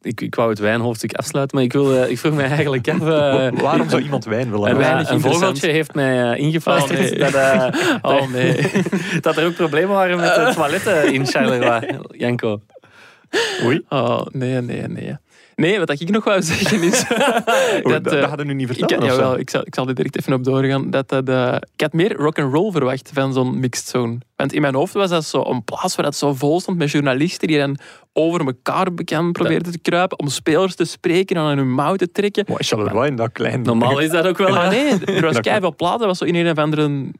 Ik, 0.00 0.20
ik 0.20 0.34
wou 0.34 0.50
het 0.50 0.58
wijnhoofdstuk 0.58 1.12
afsluiten, 1.14 1.56
maar 1.56 1.64
ik, 1.66 1.72
wil, 1.72 2.02
ik 2.02 2.18
vroeg 2.18 2.34
me 2.34 2.42
eigenlijk 2.42 2.88
af... 2.88 2.98
Wa- 3.08 3.50
Waarom 3.52 3.88
zou 3.90 4.02
iemand 4.02 4.24
wijn 4.24 4.50
willen 4.50 4.66
hebben? 4.76 5.12
een 5.12 5.20
vogeltje 5.20 5.70
heeft 5.70 5.94
mij 5.94 6.38
ingefluisterd 6.38 7.00
Oh, 7.00 7.18
nee. 7.18 7.30
dat, 7.30 7.74
Oh 8.02 8.30
nee. 8.32 8.70
dat 9.20 9.36
er 9.36 9.46
ook 9.46 9.54
problemen 9.54 9.94
waren 9.94 10.16
met 10.16 10.34
de 10.34 10.52
toiletten 10.54 11.12
in 11.12 11.26
Charleroi, 11.26 11.98
Janko. 12.10 12.60
Oei, 13.64 13.82
Oh, 13.88 14.26
nee, 14.32 14.60
nee, 14.60 14.82
nee. 14.88 15.16
Nee, 15.56 15.78
wat 15.78 16.00
ik 16.00 16.10
nog 16.10 16.24
wou 16.24 16.42
zeggen 16.42 16.82
is... 16.82 17.04
Dat, 17.08 18.04
dat, 18.04 18.12
eh, 18.12 18.20
dat 18.20 18.28
hadden 18.28 18.46
we 18.46 18.52
nu 18.52 18.54
niet 18.54 18.70
ik, 18.70 18.88
zo? 18.88 19.04
jawel, 19.04 19.38
ik, 19.38 19.50
zal, 19.50 19.60
ik 19.66 19.74
zal 19.74 19.88
er 19.88 19.94
direct 19.94 20.18
even 20.18 20.32
op 20.32 20.44
doorgaan. 20.44 20.90
Dat, 20.90 21.08
dat, 21.08 21.28
eh, 21.28 21.56
ik 21.74 21.80
had 21.80 21.92
meer 21.92 22.16
rock'n'roll 22.16 22.70
verwacht 22.70 23.10
van 23.14 23.32
zo'n 23.32 23.60
mixed 23.60 23.88
zone. 23.88 24.18
Want 24.36 24.52
in 24.52 24.60
mijn 24.60 24.74
hoofd 24.74 24.92
was 24.92 25.10
dat 25.10 25.24
zo 25.24 25.42
een 25.42 25.64
plaats 25.64 25.96
waar 25.96 26.04
dat 26.04 26.16
zo 26.16 26.34
vol 26.34 26.60
stond 26.60 26.78
met 26.78 26.90
journalisten 26.90 27.48
die 27.48 27.58
dan 27.58 27.78
over 28.12 28.46
elkaar 28.46 28.94
bekend 28.94 29.32
probeerden 29.32 29.72
te 29.72 29.78
kruipen 29.78 30.18
om 30.18 30.28
spelers 30.28 30.74
te 30.74 30.84
spreken 30.84 31.36
en 31.36 31.42
aan 31.42 31.56
hun 31.56 31.74
mouw 31.74 31.96
te 31.96 32.12
trekken. 32.12 32.44
Maar 32.48 32.64
Charleroi 32.64 33.08
in 33.08 33.16
dat 33.16 33.32
klein... 33.32 33.62
Normaal 33.62 33.98
is 34.06 34.10
dat 34.10 34.26
ook 34.26 34.38
wel... 34.38 34.50
Maar 34.50 34.70
nee, 34.70 35.04
er 35.04 35.24
was 35.24 35.40
keihard 35.40 35.76
plaats. 35.76 35.98
Dat 35.98 36.06
was 36.06 36.18
zo 36.18 36.24
in 36.24 36.34
een 36.34 36.50
of 36.50 36.58
andere 36.58 37.10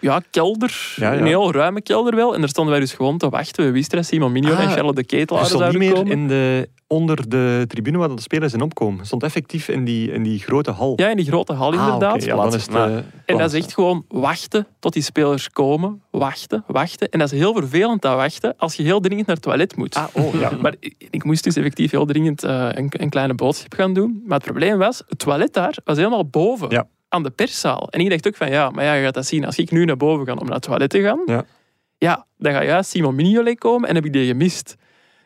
ja, 0.00 0.22
kelder. 0.30 0.94
Ja, 0.96 1.12
ja. 1.12 1.18
Een 1.18 1.26
heel 1.26 1.52
ruime 1.52 1.80
kelder 1.82 2.14
wel. 2.14 2.34
En 2.34 2.40
daar 2.40 2.48
stonden 2.48 2.72
wij 2.72 2.82
dus 2.82 2.92
gewoon 2.92 3.18
te 3.18 3.28
wachten. 3.28 3.64
We 3.64 3.70
wisten 3.70 3.96
dat 3.96 4.06
Simon 4.06 4.32
Mignon 4.32 4.56
en 4.56 4.66
Ah, 4.66 4.72
Charlotte 4.72 5.02
de 5.06 5.16
niet 5.16 5.28
zouden 5.46 5.78
meer 5.78 5.92
komen. 5.92 6.12
in 6.12 6.28
de, 6.28 6.68
onder 6.86 7.28
de 7.28 7.64
tribune 7.68 7.98
waar 7.98 8.14
de 8.16 8.20
spelers 8.22 8.52
in 8.52 8.60
opkomen. 8.60 8.96
Het 8.98 9.06
stond 9.06 9.22
effectief 9.22 9.68
in 9.68 9.84
die, 9.84 10.12
in 10.12 10.22
die 10.22 10.38
grote 10.38 10.70
hal. 10.70 10.92
Ja, 10.96 11.08
in 11.08 11.16
die 11.16 11.26
grote 11.26 11.52
hal 11.52 11.72
Ah, 11.72 11.84
inderdaad. 11.84 12.24
ja, 12.24 12.36
dan 12.36 12.54
is 12.54 12.66
het, 12.66 12.74
eh, 12.74 12.96
En 13.24 13.38
dat 13.38 13.52
is 13.52 13.58
echt 13.62 13.74
gewoon 13.74 14.04
wachten 14.08 14.66
tot 14.78 14.92
die 14.92 15.02
spelers 15.02 15.50
komen. 15.50 16.02
Wachten, 16.10 16.64
wachten. 16.66 17.08
En 17.08 17.18
dat 17.18 17.32
is 17.32 17.38
heel 17.38 17.54
vervelend, 17.54 18.02
dat 18.02 18.14
wachten, 18.16 18.54
als 18.56 18.74
je 18.74 18.82
heel 18.82 19.00
dringend 19.00 19.26
naar 19.26 19.36
het 19.36 19.44
toilet 19.44 19.76
moet. 19.76 19.94
Ah, 19.94 20.04
oh, 20.12 20.34
ja. 20.40 20.50
Maar 20.62 20.74
ik, 20.80 20.94
ik 21.10 21.24
moest 21.24 21.44
dus 21.44 21.56
effectief 21.56 21.90
heel 21.90 22.06
dringend 22.06 22.44
eh, 22.44 22.68
een, 22.70 22.88
een 22.96 23.10
kleine 23.10 23.34
boodschap 23.34 23.74
gaan 23.74 23.92
doen. 23.92 24.22
Maar 24.26 24.36
het 24.38 24.46
probleem 24.46 24.78
was, 24.78 25.02
het 25.08 25.18
toilet 25.18 25.52
daar 25.52 25.76
was 25.84 25.96
helemaal 25.96 26.26
boven. 26.26 26.70
Ja. 26.70 26.86
Aan 27.08 27.22
de 27.22 27.30
perszaal. 27.30 27.88
En 27.90 28.00
ik 28.00 28.10
dacht 28.10 28.26
ook 28.26 28.36
van, 28.36 28.50
ja, 28.50 28.70
maar 28.70 28.84
ja, 28.84 28.92
je 28.94 29.04
gaat 29.04 29.14
dat 29.14 29.26
zien. 29.26 29.44
Als 29.44 29.56
ik 29.58 29.70
nu 29.70 29.84
naar 29.84 29.96
boven 29.96 30.26
ga 30.26 30.32
om 30.32 30.44
naar 30.46 30.54
het 30.54 30.62
toilet 30.62 30.90
te 30.90 31.00
gaan, 31.02 31.22
Ja. 31.26 31.44
ja, 31.98 32.26
dan 32.36 32.52
gaat 32.52 32.64
juist 32.64 32.90
Simon 32.90 33.14
Mignolet 33.14 33.58
komen 33.58 33.88
en 33.88 33.94
heb 33.94 34.04
ik 34.04 34.12
die 34.12 34.26
gemist. 34.26 34.76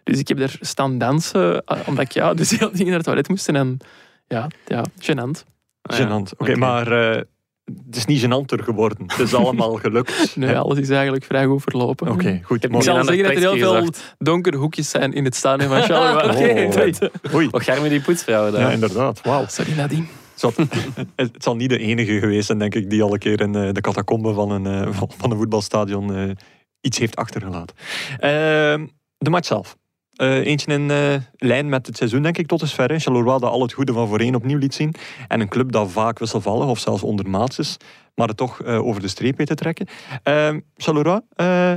Dus 0.05 0.18
ik 0.18 0.28
heb 0.28 0.39
daar 0.39 0.57
staan 0.61 0.99
dansen, 0.99 1.64
eh, 1.64 1.78
omdat 1.87 2.05
ik 2.05 2.12
ja, 2.12 2.35
dus 2.35 2.51
heel 2.51 2.59
dringend 2.70 2.87
naar 2.87 2.97
het 2.97 3.05
toilet 3.05 3.28
moest. 3.28 3.49
En 3.49 3.78
ja, 4.26 4.47
ja, 4.66 4.85
gênant. 5.01 5.45
Ah, 5.83 5.99
ja. 5.99 6.07
Gênant. 6.07 6.37
Oké, 6.37 6.57
maar 6.57 7.11
eh, 7.12 7.22
het 7.64 7.97
is 7.97 8.05
niet 8.05 8.24
gênanter 8.24 8.62
geworden. 8.64 8.99
Het 9.07 9.18
is 9.18 9.35
allemaal 9.35 9.74
gelukt. 9.74 10.33
Nee, 10.37 10.57
alles 10.59 10.78
is 10.78 10.91
eigenlijk 10.91 11.24
vrij 11.24 11.45
goed 11.45 11.62
verlopen. 11.62 12.09
Oké, 12.09 12.41
goed. 12.43 12.64
Ik 12.64 12.70
zal 12.83 13.05
zeggen 13.05 13.22
dat 13.24 13.33
er 13.33 13.39
heel 13.39 13.57
veel 13.57 13.89
donkere 14.18 14.57
hoekjes 14.57 14.91
zijn 14.91 15.12
in 15.12 15.24
het 15.24 15.35
stadion 15.35 15.68
van 15.68 15.83
Charleroi. 15.83 16.53
Oh, 16.62 16.66
Oké, 16.66 17.35
Oei. 17.35 17.49
Och, 17.51 17.64
ga 17.64 17.80
met 17.80 17.91
die 17.91 18.01
poetsvrouwen 18.01 18.53
daar. 18.53 18.61
Ja, 18.61 18.70
inderdaad. 18.70 19.20
Wauw. 19.22 19.45
Sorry 19.49 19.72
Nadine. 19.76 20.07
Zat- 20.43 20.57
Het 21.16 21.43
zal 21.43 21.57
niet 21.57 21.68
de 21.68 21.78
enige 21.78 22.18
geweest 22.18 22.47
zijn, 22.47 22.59
denk 22.59 22.74
ik, 22.74 22.90
die 22.90 23.03
al 23.03 23.12
een 23.12 23.18
keer 23.18 23.40
in 23.40 23.55
eh, 23.55 23.72
de 23.72 23.80
catacombe 23.80 24.32
van 24.34 24.51
een, 24.51 24.66
eh, 24.66 24.93
van- 24.95 25.30
een 25.30 25.36
voetbalstadion 25.36 26.14
eh, 26.14 26.30
iets 26.80 26.99
heeft 26.99 27.16
achtergelaten. 27.16 27.76
Ehm, 28.18 28.86
de 29.18 29.30
match 29.30 29.47
zelf. 29.47 29.76
Eentje 30.16 30.72
in 30.72 30.90
lijn 31.36 31.68
met 31.68 31.86
het 31.86 31.97
seizoen, 31.97 32.22
denk 32.22 32.38
ik, 32.38 32.47
tot 32.47 32.61
dusver. 32.61 33.01
Charleroi 33.01 33.38
dat 33.38 33.51
al 33.51 33.62
het 33.62 33.72
goede 33.72 33.93
van 33.93 34.09
voorheen 34.09 34.34
opnieuw 34.34 34.59
liet 34.59 34.74
zien. 34.74 34.95
En 35.28 35.40
een 35.40 35.49
club 35.49 35.72
dat 35.72 35.90
vaak 35.90 36.18
wisselvallig 36.18 36.68
of 36.68 36.78
zelfs 36.78 37.03
ondermaats 37.03 37.59
is, 37.59 37.76
maar 38.14 38.28
het 38.28 38.36
toch 38.36 38.64
over 38.64 39.01
de 39.01 39.09
streep 39.09 39.36
weet 39.36 39.47
te 39.47 39.55
trekken. 39.55 39.86
Ehm 40.22 40.61
Charleroi, 40.76 41.20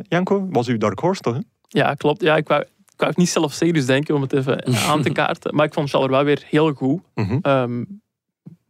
Janko, 0.08 0.48
was 0.50 0.68
uw 0.68 0.78
dark 0.78 1.00
horse 1.00 1.22
toch? 1.22 1.34
hè? 1.34 1.40
Ja, 1.68 1.94
klopt. 1.94 2.22
Ja, 2.22 2.36
ik 2.36 2.48
wou, 2.48 2.62
ik 2.62 2.94
wou 2.98 3.14
niet 3.16 3.30
zelf 3.30 3.54
serieus 3.54 3.86
denken 3.86 4.16
om 4.16 4.22
het 4.22 4.34
even 4.34 4.66
aan 4.90 5.02
te 5.02 5.10
kaarten. 5.12 5.56
Maar 5.56 5.66
ik 5.66 5.74
vond 5.74 5.90
Charleroi 5.90 6.24
weer 6.24 6.44
heel 6.50 6.72
goed. 6.74 7.02
Mhm. 7.16 7.38
Ehm 7.42 7.84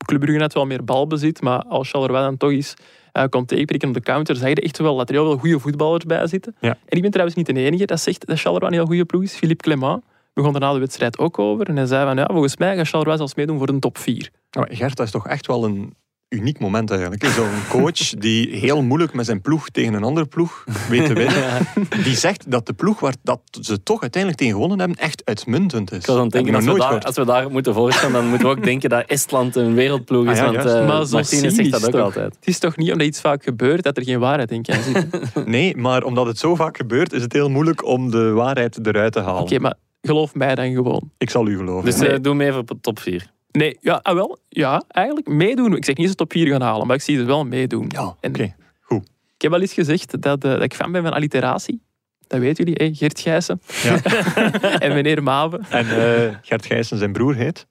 Club 0.05 0.19
Brugge 0.19 0.41
had 0.41 0.53
wel 0.53 0.65
meer 0.65 0.83
balbezit, 0.83 1.41
maar 1.41 1.63
als 1.63 1.89
Charleroi 1.89 2.23
dan 2.23 2.37
toch 2.37 2.51
eens 2.51 2.73
eh 3.11 3.23
kon 3.29 3.45
tegenprikken 3.45 3.87
op 3.87 3.93
de 3.93 4.01
counter, 4.01 4.35
zag 4.35 4.49
je 4.49 4.55
echt 4.55 4.77
wel 4.77 4.97
dat 4.97 5.09
er 5.09 5.15
heel 5.15 5.25
veel 5.25 5.37
goede 5.37 5.59
voetballers 5.59 6.05
bij 6.05 6.27
zitten. 6.27 6.55
Ja. 6.59 6.69
En 6.69 6.95
ik 6.95 7.01
ben 7.01 7.11
trouwens 7.11 7.37
niet 7.37 7.45
de 7.45 7.53
enige 7.53 7.85
dat 7.85 7.99
zegt 7.99 8.27
dat 8.27 8.39
Charleroi 8.39 8.71
een 8.71 8.77
heel 8.77 8.85
goede 8.85 9.05
ploeg 9.05 9.23
is. 9.23 9.35
Philippe 9.35 9.63
Clement 9.63 10.03
begon 10.33 10.51
daarna 10.51 10.73
de 10.73 10.79
wedstrijd 10.79 11.17
ook 11.17 11.39
over. 11.39 11.67
En 11.69 11.75
hij 11.75 11.85
zei 11.85 12.05
van, 12.05 12.17
ja, 12.17 12.25
volgens 12.31 12.57
mij 12.57 12.75
gaat 12.75 12.87
Charleroi 12.87 13.17
zelfs 13.17 13.35
meedoen 13.35 13.57
voor 13.57 13.69
een 13.69 13.79
top 13.79 13.97
4. 13.97 14.29
Maar 14.57 14.67
Gert, 14.71 14.95
dat 14.95 15.05
is 15.05 15.11
toch 15.11 15.27
echt 15.27 15.47
wel 15.47 15.63
een 15.63 15.95
uniek 16.29 16.59
moment 16.59 16.91
eigenlijk. 16.91 17.25
Zo'n 17.25 17.67
coach 17.69 18.09
die 18.09 18.55
heel 18.55 18.83
moeilijk 18.83 19.13
met 19.13 19.25
zijn 19.25 19.41
ploeg 19.41 19.69
tegen 19.69 19.93
een 19.93 20.03
andere 20.03 20.25
ploeg 20.25 20.63
weet 20.89 21.05
te 21.05 21.13
winnen. 21.13 21.67
Die 22.03 22.15
zegt 22.15 22.51
dat 22.51 22.65
de 22.65 22.73
ploeg 22.73 22.99
waar 22.99 23.15
dat 23.23 23.41
ze 23.61 23.83
toch 23.83 24.01
uiteindelijk 24.01 24.41
tegen 24.41 24.55
gewonnen 24.55 24.79
hebben 24.79 24.97
echt 24.97 25.21
uitmuntend 25.25 25.91
is. 25.91 25.97
Ik 25.97 26.05
was 26.05 26.15
aan 26.15 26.23
het 26.23 26.31
denken, 26.31 26.55
als 26.55 26.65
we, 26.65 26.77
daar, 26.77 27.01
als 27.01 27.15
we 27.15 27.25
daar 27.25 27.51
moeten 27.51 27.73
voorstellen, 27.73 28.13
dan 28.13 28.27
moeten 28.27 28.47
we 28.47 28.55
ook 28.55 28.63
denken 28.63 28.89
dat 28.89 29.05
Estland 29.05 29.55
een 29.55 29.73
wereldploeg 29.73 30.25
is. 30.25 30.39
Ah 30.39 30.45
ja, 30.45 30.51
want 30.51 30.65
eh, 30.65 30.87
maar 30.87 31.05
zo 31.05 31.15
Martinez 31.15 31.55
zegt 31.55 31.71
dat 31.71 31.85
ook 31.85 31.91
toch? 31.91 32.01
altijd. 32.01 32.35
Het 32.35 32.47
is 32.47 32.59
toch 32.59 32.77
niet 32.77 32.91
omdat 32.91 33.07
iets 33.07 33.21
vaak 33.21 33.43
gebeurt 33.43 33.83
dat 33.83 33.97
er 33.97 34.03
geen 34.03 34.19
waarheid 34.19 34.51
in 34.51 34.61
kan 34.61 34.81
zitten. 34.81 35.09
Oké, 35.13 35.49
Nee, 35.55 35.77
maar 35.77 36.03
omdat 36.03 36.25
het 36.25 36.37
zo 36.37 36.55
vaak 36.55 36.77
gebeurt, 36.77 37.13
is 37.13 37.21
het 37.21 37.33
heel 37.33 37.49
moeilijk 37.49 37.85
om 37.85 38.11
de 38.11 38.29
waarheid 38.29 38.87
eruit 38.87 39.13
te 39.13 39.19
halen. 39.19 39.61
maar 39.61 39.75
geloof 40.01 40.35
mij 40.35 40.55
dan 40.55 40.73
gewoon. 40.73 41.11
Ik 41.17 41.29
zal 41.29 41.47
u 41.47 41.57
geloven. 41.57 41.85
Dus 41.85 41.99
eh, 41.99 42.15
doe 42.21 42.33
mee 42.33 42.51
voor 42.51 42.63
top 42.81 42.99
4. 42.99 43.33
Nee, 43.55 43.77
ja, 43.81 43.99
ah, 44.03 44.13
wel, 44.15 44.37
ja, 44.49 44.83
eigenlijk 44.87 45.27
meedoen. 45.27 45.75
Ik 45.75 45.85
zeg 45.85 45.95
niet 45.95 46.05
eens 46.07 46.15
top 46.15 46.31
4 46.31 46.47
gaan 46.47 46.61
halen, 46.61 46.87
maar 46.87 46.95
ik 46.95 47.01
zie 47.01 47.17
het 47.17 47.25
wel 47.25 47.45
meedoen. 47.45 47.85
ja, 47.87 48.05
oké. 48.21 48.53
En 48.89 49.03
Ik 49.35 49.41
heb 49.41 49.53
al 49.53 49.61
eens 49.61 49.73
gezegd 49.73 50.21
dat, 50.21 50.43
eh, 50.43 50.51
dat 50.51 50.63
ik 50.63 50.73
fan 50.73 50.91
ben 50.91 51.03
van 51.03 51.13
alliteratie. 51.13 51.81
Dat 52.27 52.39
weten 52.39 52.65
jullie, 52.65 52.87
hè? 52.87 52.95
Gert 52.95 53.19
Gijssen 53.19 53.61
Ja. 53.83 54.01
en 54.85 54.93
meneer 54.93 55.23
Maven. 55.23 55.65
En 55.69 55.85
eh, 55.89 56.35
Gert 56.41 56.65
Gijssen, 56.65 56.97
zijn 56.97 57.11
broer 57.13 57.35
heet? 57.35 57.67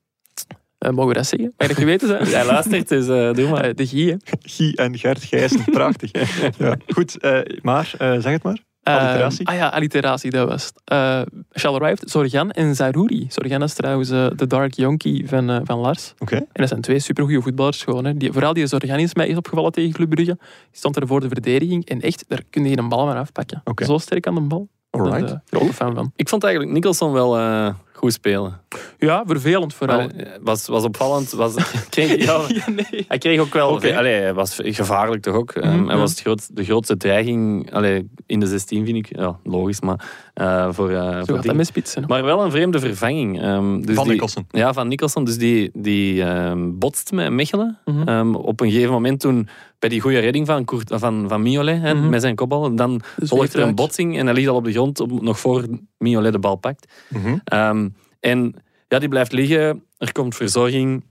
Eh, 0.79 0.91
mogen 0.91 1.09
we 1.09 1.15
dat 1.15 1.27
zeggen? 1.27 1.53
Mag 1.57 1.69
ik 1.69 1.75
dat 1.75 1.83
geweten 1.85 2.09
zijn? 2.09 2.27
Hij 2.37 2.45
luistert, 2.47 2.89
dus 2.89 3.09
eh, 3.09 3.33
doe 3.33 3.49
maar. 3.49 3.75
De 3.75 3.87
Guy, 3.87 4.09
hè. 4.09 4.17
Guy 4.55 4.73
en 4.73 4.99
Gert 4.99 5.25
Gijssen, 5.25 5.65
prachtig. 5.65 6.11
ja. 6.59 6.77
Goed, 6.87 7.19
eh, 7.19 7.41
maar 7.63 7.95
eh, 7.99 8.13
zeg 8.13 8.33
het 8.33 8.43
maar. 8.43 8.59
Alliteratie? 8.85 9.47
Eh, 9.47 9.53
ah 9.53 9.59
ja, 9.59 9.69
alliteratie, 9.69 10.31
dat 10.31 10.49
was 10.49 10.65
het. 10.65 10.93
Uh, 10.93 11.21
Charleroi 11.53 11.89
heeft 11.89 12.11
Zorgan 12.11 12.51
en 12.51 12.75
Zarouri. 12.75 13.27
Zorgan 13.29 13.63
is 13.63 13.75
trouwens 13.75 14.11
eh, 14.11 14.27
de 14.37 14.47
dark 14.47 14.75
yonkie 14.75 15.29
van, 15.29 15.51
eh, 15.51 15.61
van 15.65 15.79
Lars. 15.79 16.15
Oké. 16.19 16.35
En 16.37 16.47
dat 16.53 16.69
zijn 16.69 16.81
twee 16.81 16.99
supergoeie 16.99 17.41
voetballers 17.41 17.83
gewoon. 17.83 18.05
Hè. 18.05 18.17
Die, 18.17 18.33
vooral 18.33 18.53
die 18.53 18.67
Zorgan 18.67 18.99
is 18.99 19.15
mij 19.15 19.29
is 19.29 19.37
opgevallen 19.37 19.73
tegen 19.73 19.93
Club 19.93 20.11
Brugge. 20.11 20.37
Die 20.41 20.79
stond 20.79 20.97
er 20.97 21.07
voor 21.07 21.21
de 21.21 21.29
verdediging. 21.29 21.87
En 21.89 22.01
echt, 22.01 22.25
daar 22.29 22.43
kun 22.51 22.65
je 22.65 22.79
een 22.79 22.89
bal 22.89 23.07
maar 23.07 23.17
afpakken. 23.17 23.61
Oké. 23.65 23.85
Zo 23.85 23.99
sterk 23.99 24.27
aan 24.27 24.35
de 24.35 24.41
bal. 24.41 24.69
Alright. 24.95 25.31
Eh, 25.31 25.37
grote 25.47 25.73
fan 25.73 25.95
van. 25.95 26.13
Ik 26.17 26.29
vond 26.29 26.45
eigenlijk 26.45 26.75
Nicholson 26.75 27.13
wel 27.13 27.39
eh, 27.39 27.75
goed 28.05 28.13
spelen. 28.13 28.61
Ja, 28.99 29.23
vervelend 29.27 29.75
vooral. 29.75 29.97
Maar, 29.99 30.09
eh, 30.11 30.31
was, 30.43 30.67
was 30.67 30.85
opvallend. 30.85 31.31
Was, 31.31 31.55
kreeg, 31.91 32.25
ja, 32.25 32.41
ja, 32.49 32.71
nee. 32.91 33.05
hij 33.09 33.19
kreeg 33.19 33.41
ook 33.41 33.53
wel... 33.53 33.69
Allee, 33.77 34.21
hij 34.21 34.35
was 34.35 34.59
gevaarlijk 34.63 35.23
toch 35.23 35.35
ook. 35.35 35.51
Ehm, 35.53 35.77
Mhm, 35.77 35.89
hij 35.89 35.97
was 35.97 36.11
het 36.11 36.21
groot, 36.21 36.57
de 36.57 36.65
grootste 36.65 36.97
dreiging 36.97 37.73
allee, 37.73 38.09
in 38.27 38.41
de 38.41 38.47
16, 38.47 38.85
vind 38.85 38.97
ik. 38.97 39.17
Ja, 39.19 39.39
logisch, 39.45 39.81
maar 39.81 40.29
eh, 40.35 40.69
voor, 40.73 40.91
eh, 40.91 40.97
Zo 40.97 41.11
voor 41.11 41.15
gaat 41.17 41.27
dat 41.27 41.43
dingen. 41.43 41.57
met 41.57 41.67
spitsen. 41.67 42.03
hè. 42.03 42.09
Maar 42.09 42.25
wel 42.25 42.45
een 42.45 42.51
vreemde 42.51 42.79
vervanging. 42.79 43.41
Ehm, 43.43 43.81
dus 43.81 43.95
Van 43.95 44.05
die- 44.05 44.13
Nicholson. 44.13 44.47
Ja, 44.51 44.73
van 44.73 44.89
Nicholson. 44.89 45.25
Dus 45.25 45.39
die, 45.39 45.71
die 45.75 46.23
ehm, 46.25 46.71
botst 46.79 47.13
met 47.13 47.31
Mechelen. 47.33 47.79
Mhm. 47.85 48.09
Ehm, 48.09 48.35
op 48.35 48.61
een 48.61 48.71
gegeven 48.71 48.93
moment 48.93 49.21
toen, 49.21 49.49
bij 49.85 49.93
die 49.93 50.03
goede 50.03 50.19
redding 50.19 50.47
van, 50.47 50.65
Koert, 50.65 50.91
van, 50.95 51.29
van 51.29 51.43
Miolet, 51.43 51.81
hè, 51.81 51.95
Mhm. 51.95 52.09
met 52.09 52.21
zijn 52.21 52.35
kopbal, 52.35 52.75
dan 52.75 53.01
Dus 53.17 53.29
volgt 53.29 53.55
er 53.55 53.63
een 53.63 53.75
botsing 53.75 54.19
en 54.19 54.25
hij 54.27 54.35
ligt 54.35 54.49
al 54.49 54.55
op 54.57 54.65
de 54.65 54.73
grond 54.73 55.01
op- 55.01 55.23
nog 55.23 55.39
voor 55.41 55.67
Miolet 55.99 56.33
de 56.33 56.39
bal 56.39 56.57
pakt. 56.57 56.93
Mhm. 57.09 57.37
Ehm, 57.45 57.89
en 58.21 58.55
ja, 58.89 58.99
die 58.99 59.09
blijft 59.09 59.33
liggen. 59.33 59.85
Er 59.99 60.13
komt 60.13 60.35
verzorging. 60.35 61.05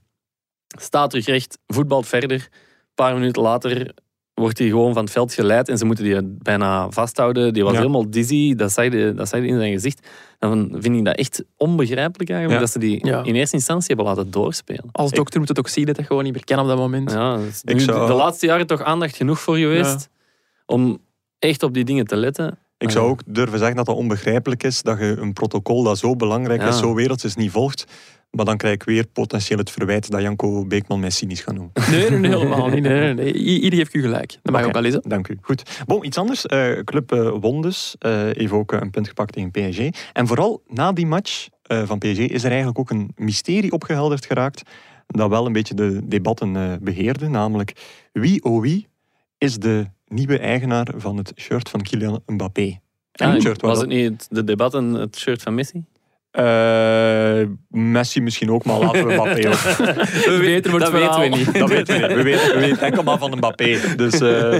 Staat 0.68 1.10
terug 1.10 1.26
recht. 1.26 1.60
Voetbalt 1.68 2.08
verder. 2.08 2.32
Een 2.42 2.94
paar 2.96 3.14
minuten 3.14 3.42
later 3.42 3.94
wordt 4.34 4.58
hij 4.58 4.68
gewoon 4.68 4.94
van 4.94 5.04
het 5.04 5.12
veld 5.14 5.34
geleid. 5.34 5.70
En 5.70 5.78
ze 5.78 5.86
moeten 5.86 6.04
die 6.04 6.18
bijna 6.24 6.90
vasthouden. 6.92 7.54
Die 7.54 7.64
was 7.64 7.72
Ja. 7.72 7.78
helemaal 7.80 8.10
dizzy. 8.10 8.56
Dat 8.56 8.72
zag, 8.72 8.84
je, 8.86 9.14
dat 9.16 9.30
zag 9.30 9.40
je 9.40 9.48
in 9.48 9.58
zijn 9.58 9.72
gezicht. 9.72 10.08
Dan 10.40 10.76
vind 10.80 10.96
ik 10.96 11.06
dat 11.06 11.16
echt 11.16 11.44
onbegrijpelijk 11.58 12.30
eigenlijk. 12.30 12.60
Ja. 12.60 12.66
Dat 12.66 12.74
ze 12.74 12.80
die 12.88 13.06
Ja. 13.06 13.24
in 13.24 13.36
eerste 13.36 13.56
instantie 13.56 13.88
hebben 13.96 14.06
laten 14.16 14.32
doorspelen. 14.32 14.90
Als 14.92 15.12
dokter 15.12 15.40
moet 15.40 15.50
het 15.50 15.60
ook 15.60 15.68
zien 15.68 15.86
dat 15.86 15.96
hij 15.96 16.06
gewoon 16.06 16.24
niet 16.24 16.34
meer 16.34 16.44
kan 16.46 16.60
op 16.60 16.68
dat 16.68 16.78
moment. 16.78 17.12
Ja, 17.12 17.36
dat 17.38 17.46
is 17.46 17.62
Ik 17.64 17.74
nu 17.74 17.80
zou- 17.80 18.08
de 18.08 18.14
laatste 18.14 18.46
jaren 18.46 18.68
toch 18.68 18.82
aandacht 18.82 19.16
genoeg 19.16 19.40
voor 19.40 19.58
geweest. 19.58 20.10
Om 20.66 20.98
echt 21.40 21.64
op 21.64 21.74
die 21.74 21.84
dingen 21.84 22.06
te 22.06 22.16
letten. 22.16 22.58
Ik 22.84 22.90
zou 22.92 23.10
ook 23.10 23.22
durven 23.26 23.58
zeggen 23.58 23.76
dat 23.78 23.88
het 23.88 23.96
onbegrijpelijk 23.96 24.64
is 24.64 24.82
dat 24.82 25.00
je 25.00 25.16
een 25.20 25.34
protocol 25.34 25.84
dat 25.84 25.98
zo 25.98 26.16
belangrijk 26.16 26.62
Ja. 26.62 26.68
is, 26.68 26.78
zo 26.78 26.94
werelds 26.94 27.24
is, 27.24 27.36
niet 27.36 27.52
volgt. 27.52 27.86
Maar 28.32 28.46
dan 28.46 28.58
krijg 28.58 28.74
ik 28.74 28.84
weer 28.84 29.08
potentieel 29.08 29.58
het 29.60 29.72
verwijt 29.72 30.12
dat 30.12 30.22
Janko 30.22 30.66
Beekman 30.66 31.00
mij 31.00 31.10
cynisch 31.10 31.42
gaat 31.42 31.54
noemen. 31.56 31.72
Nee, 31.92 32.10
nee, 32.10 32.20
nee, 32.20 32.32
helemaal 32.38 32.68
niet. 32.68 32.82
Nee, 32.84 33.00
nee, 33.00 33.14
nee. 33.14 33.34
I- 33.36 33.60
Ieder 33.62 33.80
heeft 33.80 33.94
u 33.94 34.02
gelijk. 34.02 34.38
Dat 34.42 34.52
mag 34.54 34.60
Oké. 34.62 34.68
ook 34.70 34.74
wel 34.74 34.84
eens. 34.86 34.94
hè. 34.94 35.00
Dank 35.04 35.28
u. 35.28 35.38
Goed. 35.42 35.82
Bon, 35.86 36.06
iets 36.06 36.18
anders. 36.18 36.46
Eh, 36.46 36.80
Club 36.84 37.12
eh, 37.12 37.30
won 37.40 37.62
dus. 37.62 37.96
Eh, 38.00 38.12
heeft 38.32 38.52
ook 38.52 38.72
een 38.72 38.90
punt 38.90 39.08
gepakt 39.08 39.34
tegen 39.34 39.52
PSG. 39.52 39.80
En 40.14 40.28
vooral 40.28 40.64
na 40.68 40.92
die 40.92 41.06
match 41.06 41.48
van 41.68 41.98
PSG 41.98 42.18
is 42.20 42.44
er 42.44 42.50
eigenlijk 42.50 42.80
ook 42.80 42.90
een 42.90 43.12
mysterie 43.16 43.72
opgehelderd 43.72 44.26
geraakt. 44.26 44.62
Dat 45.08 45.30
wel 45.30 45.46
een 45.46 45.54
beetje 45.54 45.74
de 45.74 46.08
debatten 46.08 46.56
eh, 46.56 46.72
beheerde. 46.82 47.28
Namelijk, 47.28 47.74
wie 48.12 48.44
oh 48.44 48.62
wie 48.62 48.88
is 49.38 49.58
de 49.58 49.86
nieuwe 50.14 50.40
eigenaar 50.40 50.88
van 50.96 51.18
het 51.18 51.34
shirt 51.36 51.70
van 51.70 51.82
Kylian 51.82 52.22
Mbappé? 52.26 52.80
En 53.12 53.28
Ah, 53.28 53.34
het 53.34 53.42
shirt 53.42 53.62
was 53.62 53.72
dat- 53.72 53.82
het 53.82 53.90
niet 53.90 54.28
het 54.32 54.48
debat 54.48 54.74
en 54.74 54.94
het 54.94 55.18
shirt 55.18 55.42
van 55.42 55.56
Messi? 55.56 55.84
Eh, 56.32 57.42
Messi 57.70 58.22
misschien 58.22 58.52
ook, 58.52 58.66
maar 58.66 58.80
laten 58.80 59.08
we 59.08 59.14
Mbappé 59.14 59.48
ook. 59.48 59.54
We 60.26 60.38
weten 60.42 60.80
dat 60.80 60.92
weten 60.92 61.20
we 61.20 61.28
niet. 61.28 61.54
Dat 61.54 61.70
weten 61.70 62.02
we 62.02 62.08
niet. 62.08 62.16
We 62.18 62.24
weten, 62.24 62.54
we 62.54 62.60
weten 62.60 62.82
enkel 62.82 63.04
maar 63.04 63.18
van 63.18 63.38
Mbappé. 63.38 63.80
Dus, 63.96 64.20
eh, 64.20 64.60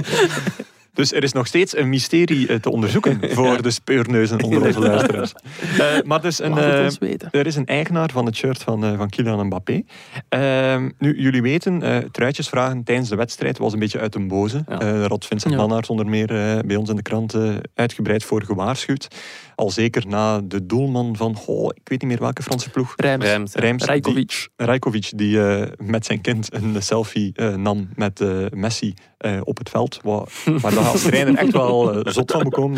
dus 0.94 1.12
er 1.12 1.22
is 1.22 1.32
nog 1.32 1.46
steeds 1.46 1.76
een 1.76 1.88
mysterie 1.88 2.48
eh, 2.48 2.56
te 2.56 2.70
onderzoeken 2.70 3.18
voor 3.36 3.62
de 3.62 3.70
speurneuzen 3.70 4.42
onder 4.42 4.66
onze 4.66 4.80
luisteraars. 4.80 5.32
Eh, 5.78 6.02
maar 6.04 6.20
dus 6.20 6.42
een, 6.42 6.58
eh, 6.58 7.30
er 7.30 7.46
is 7.46 7.56
een 7.56 7.66
eigenaar 7.66 8.10
van 8.10 8.26
het 8.26 8.36
shirt 8.36 8.62
van, 8.62 8.96
van 8.96 9.08
Kylian 9.08 9.46
Mbappé. 9.46 9.82
Ehm, 10.28 10.90
nu, 10.98 11.20
jullie 11.20 11.42
weten, 11.42 12.08
truitjes 12.12 12.48
vragen 12.48 12.84
tijdens 12.84 13.08
de 13.08 13.16
wedstrijd 13.16 13.58
was 13.58 13.72
een 13.72 13.78
beetje 13.78 14.00
uit 14.00 14.14
een 14.14 14.28
boze. 14.28 14.64
Ja. 14.68 14.76
Daar 14.76 15.08
had 15.08 15.26
Vincent 15.26 15.52
Ja. 15.52 15.58
Mannaert 15.58 15.90
onder 15.90 16.06
meer 16.06 16.26
bij 16.66 16.76
ons 16.76 16.88
in 16.88 16.96
de 16.96 17.02
krant 17.02 17.34
uitgebreid 17.74 18.24
voor 18.24 18.42
gewaarschuwd. 18.42 19.08
Al 19.54 19.70
zeker 19.70 20.06
na 20.06 20.40
de 20.40 20.66
doelman 20.66 21.16
van, 21.16 21.36
oh, 21.46 21.70
ik 21.74 21.88
weet 21.88 22.00
niet 22.00 22.10
meer 22.10 22.20
welke 22.20 22.42
Franse 22.42 22.70
ploeg. 22.70 22.92
Rijms. 22.96 23.24
Rijms. 23.24 23.54
Rijms, 23.54 23.86
die-. 24.02 24.48
Rijkovic 24.56 25.12
die 25.16 25.46
eh, 25.46 25.72
met 25.86 26.06
zijn 26.06 26.20
kind 26.20 26.54
een 26.54 26.82
selfie 26.82 27.32
eh, 27.34 27.54
nam 27.54 27.88
met 27.94 28.20
eh, 28.20 28.46
Messi 28.50 28.94
eh, 29.18 29.40
op 29.44 29.58
het 29.58 29.70
veld. 29.70 30.00
Waar, 30.02 30.28
waar 30.44 30.74
dat 30.74 30.86
als 30.86 31.02
trainer 31.02 31.36
echt 31.36 31.52
wel 31.52 32.02
zot 32.04 32.30
van. 32.30 32.76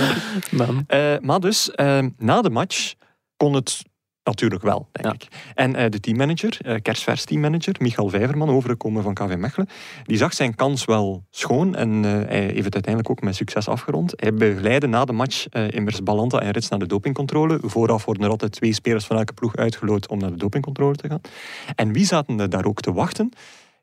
Eh, 0.86 1.14
maar 1.20 1.40
dus, 1.40 1.70
na 2.18 2.42
de 2.42 2.50
match 2.50 2.94
kon 3.36 3.54
het 3.54 3.82
natuurlijk 4.26 4.62
wel, 4.62 4.88
denk 4.92 5.06
Ja. 5.06 5.12
ik. 5.12 5.28
En 5.54 5.74
eh, 5.74 5.90
de 5.90 6.00
teammanager, 6.00 6.56
eh 6.60 6.74
kerstvers 6.82 7.24
teammanager, 7.24 7.74
Michael 7.78 8.08
Vijverman, 8.08 8.48
overgekomen 8.48 9.02
van 9.02 9.14
KV 9.14 9.36
Mechelen, 9.36 9.68
die 10.04 10.16
zag 10.16 10.34
zijn 10.34 10.54
kans 10.54 10.84
wel 10.84 11.24
schoon 11.30 11.74
en 11.74 12.04
eh, 12.04 12.10
hij 12.10 12.40
heeft 12.40 12.64
het 12.64 12.74
uiteindelijk 12.74 13.10
ook 13.10 13.20
met 13.22 13.34
succes 13.36 13.68
afgerond. 13.68 14.12
Hij 14.16 14.34
begeleidde 14.34 14.86
na 14.86 15.04
de 15.04 15.12
match 15.12 15.48
immers 15.48 16.02
Balanta 16.02 16.38
en 16.40 16.50
Rits 16.50 16.68
naar 16.68 16.78
de 16.78 16.86
dopingcontrole. 16.86 17.58
Vooraf 17.62 18.04
worden 18.04 18.24
er 18.24 18.30
altijd 18.30 18.52
twee 18.52 18.72
spelers 18.72 19.06
van 19.06 19.16
elke 19.16 19.32
ploeg 19.32 19.56
uitgeloot 19.56 20.08
om 20.08 20.18
naar 20.18 20.30
de 20.30 20.36
dopingcontrole 20.36 20.94
te 20.96 21.08
gaan. 21.08 21.20
En 21.74 21.92
wie 21.92 22.04
zaten 22.06 22.40
er 22.40 22.50
daar 22.50 22.64
ook 22.64 22.80
te 22.80 22.92
wachten? 22.92 23.30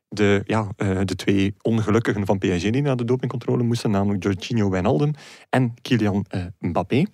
De, 0.08 0.42
ja, 0.46 0.68
de 1.04 1.14
twee 1.16 1.54
ongelukkigen 1.62 2.26
van 2.26 2.38
PSG 2.38 2.70
die 2.70 2.82
naar 2.82 2.96
de 2.96 3.04
dopingcontrole 3.04 3.62
moesten, 3.62 3.90
namelijk 3.90 4.22
Jorginho 4.22 4.70
Wijnaldum 4.70 5.12
en 5.50 5.74
Kylian 5.82 6.26
Mbappé. 6.58 7.04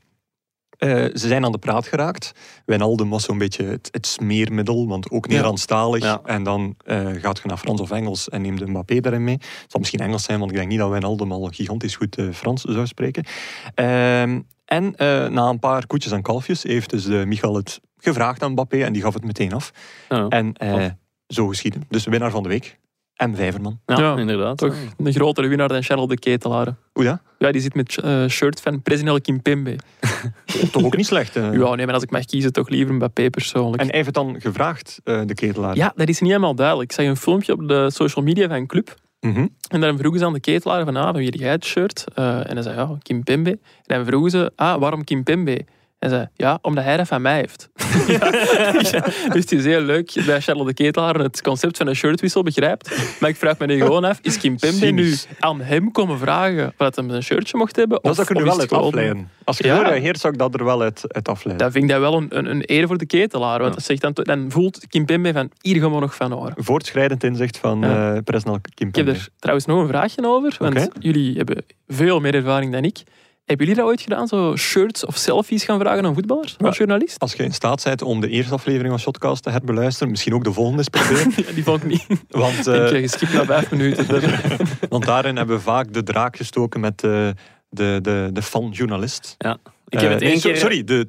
Eh, 0.80 0.90
ze 0.90 1.28
zijn 1.28 1.44
aan 1.44 1.52
de 1.52 1.58
praat 1.58 1.86
geraakt. 1.86 2.32
Wijnaldum 2.64 3.10
was 3.10 3.24
zo'n 3.24 3.38
beetje 3.38 3.64
het, 3.64 3.88
het 3.90 4.06
smeermiddel, 4.06 4.88
want 4.88 5.10
ook. 5.10 5.28
Nederlandstalig. 5.28 6.02
Ja. 6.02 6.20
En 6.24 6.42
dan 6.42 6.74
eh, 6.84 7.06
gaat 7.18 7.38
je 7.38 7.48
naar 7.48 7.56
Frans 7.56 7.80
of 7.80 7.90
Engels 7.90 8.28
en 8.28 8.42
neemt 8.42 8.66
Mbappé 8.66 9.00
daarin 9.00 9.24
mee. 9.24 9.34
Het 9.34 9.64
zal 9.68 9.80
misschien 9.80 10.00
Engels 10.00 10.22
zijn, 10.22 10.38
want 10.38 10.50
ik 10.50 10.56
denk 10.56 10.68
niet 10.68 10.78
dat 10.78 10.90
Wijnaldum 10.90 11.32
al 11.32 11.48
gigantisch 11.52 11.96
goed 11.96 12.16
eh, 12.16 12.26
Frans 12.32 12.62
zou 12.62 12.86
spreken. 12.86 13.24
Ehm, 13.74 14.40
en 14.64 14.94
na 15.32 15.48
een 15.48 15.58
paar 15.58 15.86
koetjes 15.86 16.12
en 16.12 16.22
kalfjes 16.22 16.62
heeft 16.62 16.90
dus 16.90 17.06
Michal 17.06 17.54
het 17.54 17.80
gevraagd 17.98 18.42
aan 18.42 18.52
Mbappé 18.52 18.84
en 18.84 18.92
die 18.92 19.02
gaf 19.02 19.14
het 19.14 19.24
meteen 19.24 19.52
af. 19.52 19.72
Ja, 20.08 20.28
En 20.28 20.54
zo 21.26 21.46
geschieden. 21.46 21.82
Dus 21.88 22.04
winnaar 22.04 22.30
van 22.30 22.42
de 22.42 22.48
week. 22.48 22.78
M. 23.26 23.34
Vijverman. 23.34 23.80
ja, 23.86 23.98
Ja, 23.98 24.16
inderdaad. 24.18 24.56
Toch 24.58 24.74
een 24.96 25.12
grotere 25.12 25.48
winnaar 25.48 25.68
dan 25.68 25.82
Charles 25.82 26.08
de 26.08 26.18
Ketelaar. 26.18 26.74
Hoe 26.92 27.04
ja? 27.04 27.20
Ja, 27.38 27.52
die 27.52 27.60
zit 27.60 27.74
met 27.74 27.98
eh, 28.00 28.26
shirt 28.26 28.60
van 28.60 28.82
president 28.82 29.20
Kimpembe. 29.20 29.76
Toch 30.72 30.84
ook 30.84 30.96
niet 30.96 31.06
slecht. 31.06 31.36
eh. 31.36 31.52
Ja, 31.52 31.74
nee, 31.74 31.84
maar 31.86 31.94
als 31.94 32.02
ik 32.02 32.10
mag 32.10 32.24
kiezen, 32.24 32.52
toch 32.52 32.68
liever 32.68 32.94
Mbappé 32.94 33.30
persoonlijk. 33.30 33.82
En 33.82 33.86
hij 33.88 33.94
heeft 33.94 34.06
het 34.06 34.14
dan 34.14 34.40
gevraagd, 34.40 35.00
eh, 35.04 35.20
de 35.26 35.34
ketelaar. 35.34 35.76
Ja, 35.76 35.92
dat 35.96 36.08
is 36.08 36.20
niet 36.20 36.30
helemaal 36.30 36.54
duidelijk. 36.54 36.90
Ik 36.90 36.96
zag 36.96 37.06
een 37.06 37.16
filmpje 37.16 37.52
op 37.52 37.68
de 37.68 37.90
social 37.90 38.24
media 38.24 38.46
van 38.48 38.56
een 38.56 38.66
club. 38.66 38.94
Mhm. 39.20 39.46
En 39.68 39.80
dan 39.80 39.98
vroegen 39.98 40.20
ze 40.20 40.26
aan 40.26 40.32
de 40.32 40.40
ketelaar 40.40 40.84
van, 40.84 40.96
ah, 40.96 41.04
van 41.04 41.14
wie 41.14 41.24
heb 41.24 41.34
jij 41.34 41.50
het 41.50 41.64
shirt? 41.64 42.04
Eh, 42.14 42.38
en 42.38 42.52
hij 42.54 42.62
zei, 42.62 42.76
ja, 42.76 42.96
Kim 43.02 43.22
Pembe. 43.22 43.50
En 43.50 43.96
dan 43.96 44.04
vroegen 44.06 44.30
ze, 44.30 44.52
ah, 44.56 44.80
waarom 44.80 45.04
Kim 45.04 45.22
Pembe? 45.22 45.64
En 46.00 46.10
zei, 46.10 46.28
ja, 46.34 46.58
omdat 46.62 46.84
hij 46.84 46.96
dat 46.96 47.06
van 47.06 47.22
mij 47.22 47.36
heeft. 47.36 47.68
ja, 48.06 48.32
ja. 48.80 49.00
Dus 49.32 49.42
het 49.42 49.52
is 49.52 49.64
heel 49.64 49.80
leuk 49.80 50.26
dat 50.26 50.42
Charles 50.42 50.66
de 50.66 50.74
Ketelaar 50.74 51.14
het 51.14 51.42
concept 51.42 51.76
van 51.76 51.86
een 51.86 51.96
shirtwissel 51.96 52.42
begrijpt. 52.42 53.16
Maar 53.20 53.30
ik 53.30 53.36
vraag 53.36 53.58
me 53.58 53.66
nu 53.66 53.80
gewoon 53.80 54.04
af, 54.04 54.18
is 54.22 54.38
Kim 54.38 54.56
Pembe 54.58 54.86
nu 54.86 55.14
aan 55.38 55.60
hem 55.60 55.92
komen 55.92 56.18
vragen 56.18 56.72
wat 56.76 56.96
hij 56.96 57.04
een 57.08 57.22
shirtje 57.22 57.56
mocht 57.56 57.76
hebben? 57.76 57.98
Dat 58.02 58.14
zou 58.14 58.26
ik 58.30 58.36
er 58.38 58.44
wel 58.44 58.60
uit 58.60 58.72
afleiden. 58.72 59.28
Als 59.44 59.58
je 59.58 59.66
Ja. 59.66 59.82
reageert, 59.82 60.18
zou 60.20 60.32
ik 60.32 60.38
dat 60.38 60.54
er 60.54 60.64
wel 60.64 60.82
uit, 60.82 61.04
uit 61.08 61.28
afleiden. 61.28 61.64
Dan 61.66 61.72
vind 61.72 61.84
ik 61.84 61.90
dat 61.90 62.00
wel 62.00 62.16
een, 62.16 62.26
een, 62.38 62.50
een 62.50 62.62
eer 62.66 62.86
voor 62.86 62.98
de 62.98 63.06
ketelaar. 63.06 63.58
Want 63.58 63.68
Ja. 63.70 63.74
dat 63.76 63.84
zegt 63.84 64.00
dan, 64.00 64.12
dan 64.14 64.50
voelt 64.50 64.86
Kim 64.88 65.04
Pembe 65.04 65.32
van, 65.32 65.50
hier 65.60 65.80
gaan 65.80 65.92
we 65.94 66.00
nog 66.00 66.14
van 66.14 66.32
horen. 66.32 66.54
Voortschrijdend 66.56 67.24
inzicht 67.24 67.58
van 67.58 67.80
Ja. 67.80 68.20
Presnel 68.24 68.58
Kim 68.74 68.88
Ik 68.88 68.94
heb 68.96 69.08
er 69.08 69.28
trouwens 69.38 69.66
nog 69.66 69.80
een 69.80 69.88
vraagje 69.88 70.26
over, 70.26 70.56
want 70.58 70.88
jullie 70.98 71.36
hebben 71.36 71.64
veel 71.88 72.20
meer 72.20 72.34
ervaring 72.34 72.72
dan 72.72 72.84
ik. 72.84 73.02
Hebben 73.50 73.66
jullie 73.68 73.82
dat 73.82 73.90
ooit 73.90 74.00
gedaan, 74.00 74.28
zo 74.28 74.56
shirts 74.56 75.04
of 75.06 75.16
selfies 75.16 75.64
gaan 75.64 75.78
vragen 75.80 76.04
aan 76.04 76.14
voetballers, 76.14 76.56
als 76.58 76.76
Ja. 76.76 76.84
journalist? 76.84 77.18
Als 77.18 77.32
je 77.32 77.42
in 77.42 77.52
staat 77.52 77.84
bent 77.84 78.02
om 78.02 78.20
de 78.20 78.28
eerste 78.28 78.54
aflevering 78.54 78.88
van 78.90 78.98
Shotcast 78.98 79.42
te 79.42 79.50
herbeluisteren, 79.50 80.10
misschien 80.10 80.34
ook 80.34 80.44
de 80.44 80.52
volgende 80.52 80.78
eens 80.78 80.88
proberen. 80.88 81.32
Ja, 81.46 81.52
die 81.52 81.64
vond 81.64 81.82
ik 81.82 81.88
niet. 81.88 82.06
want, 82.28 82.58
Ik 82.66 82.66
eh, 82.66 82.72
denk, 82.88 82.90
je 83.00 83.08
skipt 83.08 83.32
na 83.32 83.44
vijf 83.44 83.70
minuten. 83.70 84.06
want 84.88 85.04
daarin 85.04 85.36
hebben 85.36 85.56
we 85.56 85.62
vaak 85.62 85.92
de 85.92 86.02
draak 86.02 86.36
gestoken 86.36 86.80
met 86.80 86.98
de, 86.98 87.34
de, 87.68 87.98
de, 88.02 88.30
de 88.32 88.42
fan-journalist. 88.42 89.34
Ja. 89.38 89.58
Ik 89.88 90.00
heb 90.00 90.08
Eh, 90.08 90.14
het 90.14 90.22
één 90.22 90.40
keer... 90.40 90.56
Sorry, 90.56 90.84
de 90.84 91.08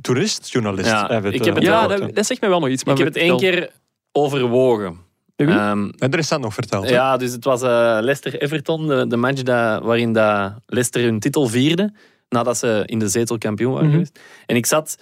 toerist-journalist. 0.00 0.88
Ja, 0.90 1.04
ik 1.04 1.10
heb 1.10 1.24
eh, 1.24 1.54
het 1.54 1.62
ja, 1.62 1.86
dat, 1.86 2.14
dat 2.14 2.26
zegt 2.26 2.40
mij 2.40 2.50
wel 2.50 2.60
nog 2.60 2.68
iets. 2.68 2.84
Maar 2.84 2.94
Ik 2.94 3.04
heb 3.04 3.14
het 3.14 3.22
één 3.22 3.36
keer 3.36 3.70
overwogen. 4.12 4.98
Ehm, 5.36 5.88
En 5.98 6.10
er 6.12 6.18
is 6.18 6.28
dat 6.28 6.40
nog 6.40 6.54
verteld. 6.54 6.84
hè? 6.84 6.90
ja, 6.90 7.16
dus 7.16 7.32
het 7.32 7.44
was 7.44 7.62
eh, 7.62 7.68
Leicester-Everton, 8.00 8.86
de, 8.86 9.06
de 9.06 9.16
match 9.16 9.42
dat, 9.42 9.82
waarin 9.82 10.12
dat 10.12 10.52
Leicester 10.66 11.02
hun 11.02 11.18
titel 11.18 11.46
vierde, 11.46 11.92
nadat 12.28 12.58
ze 12.58 12.82
in 12.86 12.98
de 12.98 13.08
zetel 13.08 13.38
kampioen 13.38 13.72
waren 13.72 13.86
Mhm. 13.86 13.94
geweest. 13.94 14.18
En 14.46 14.56
ik 14.56 14.66
zat 14.66 14.96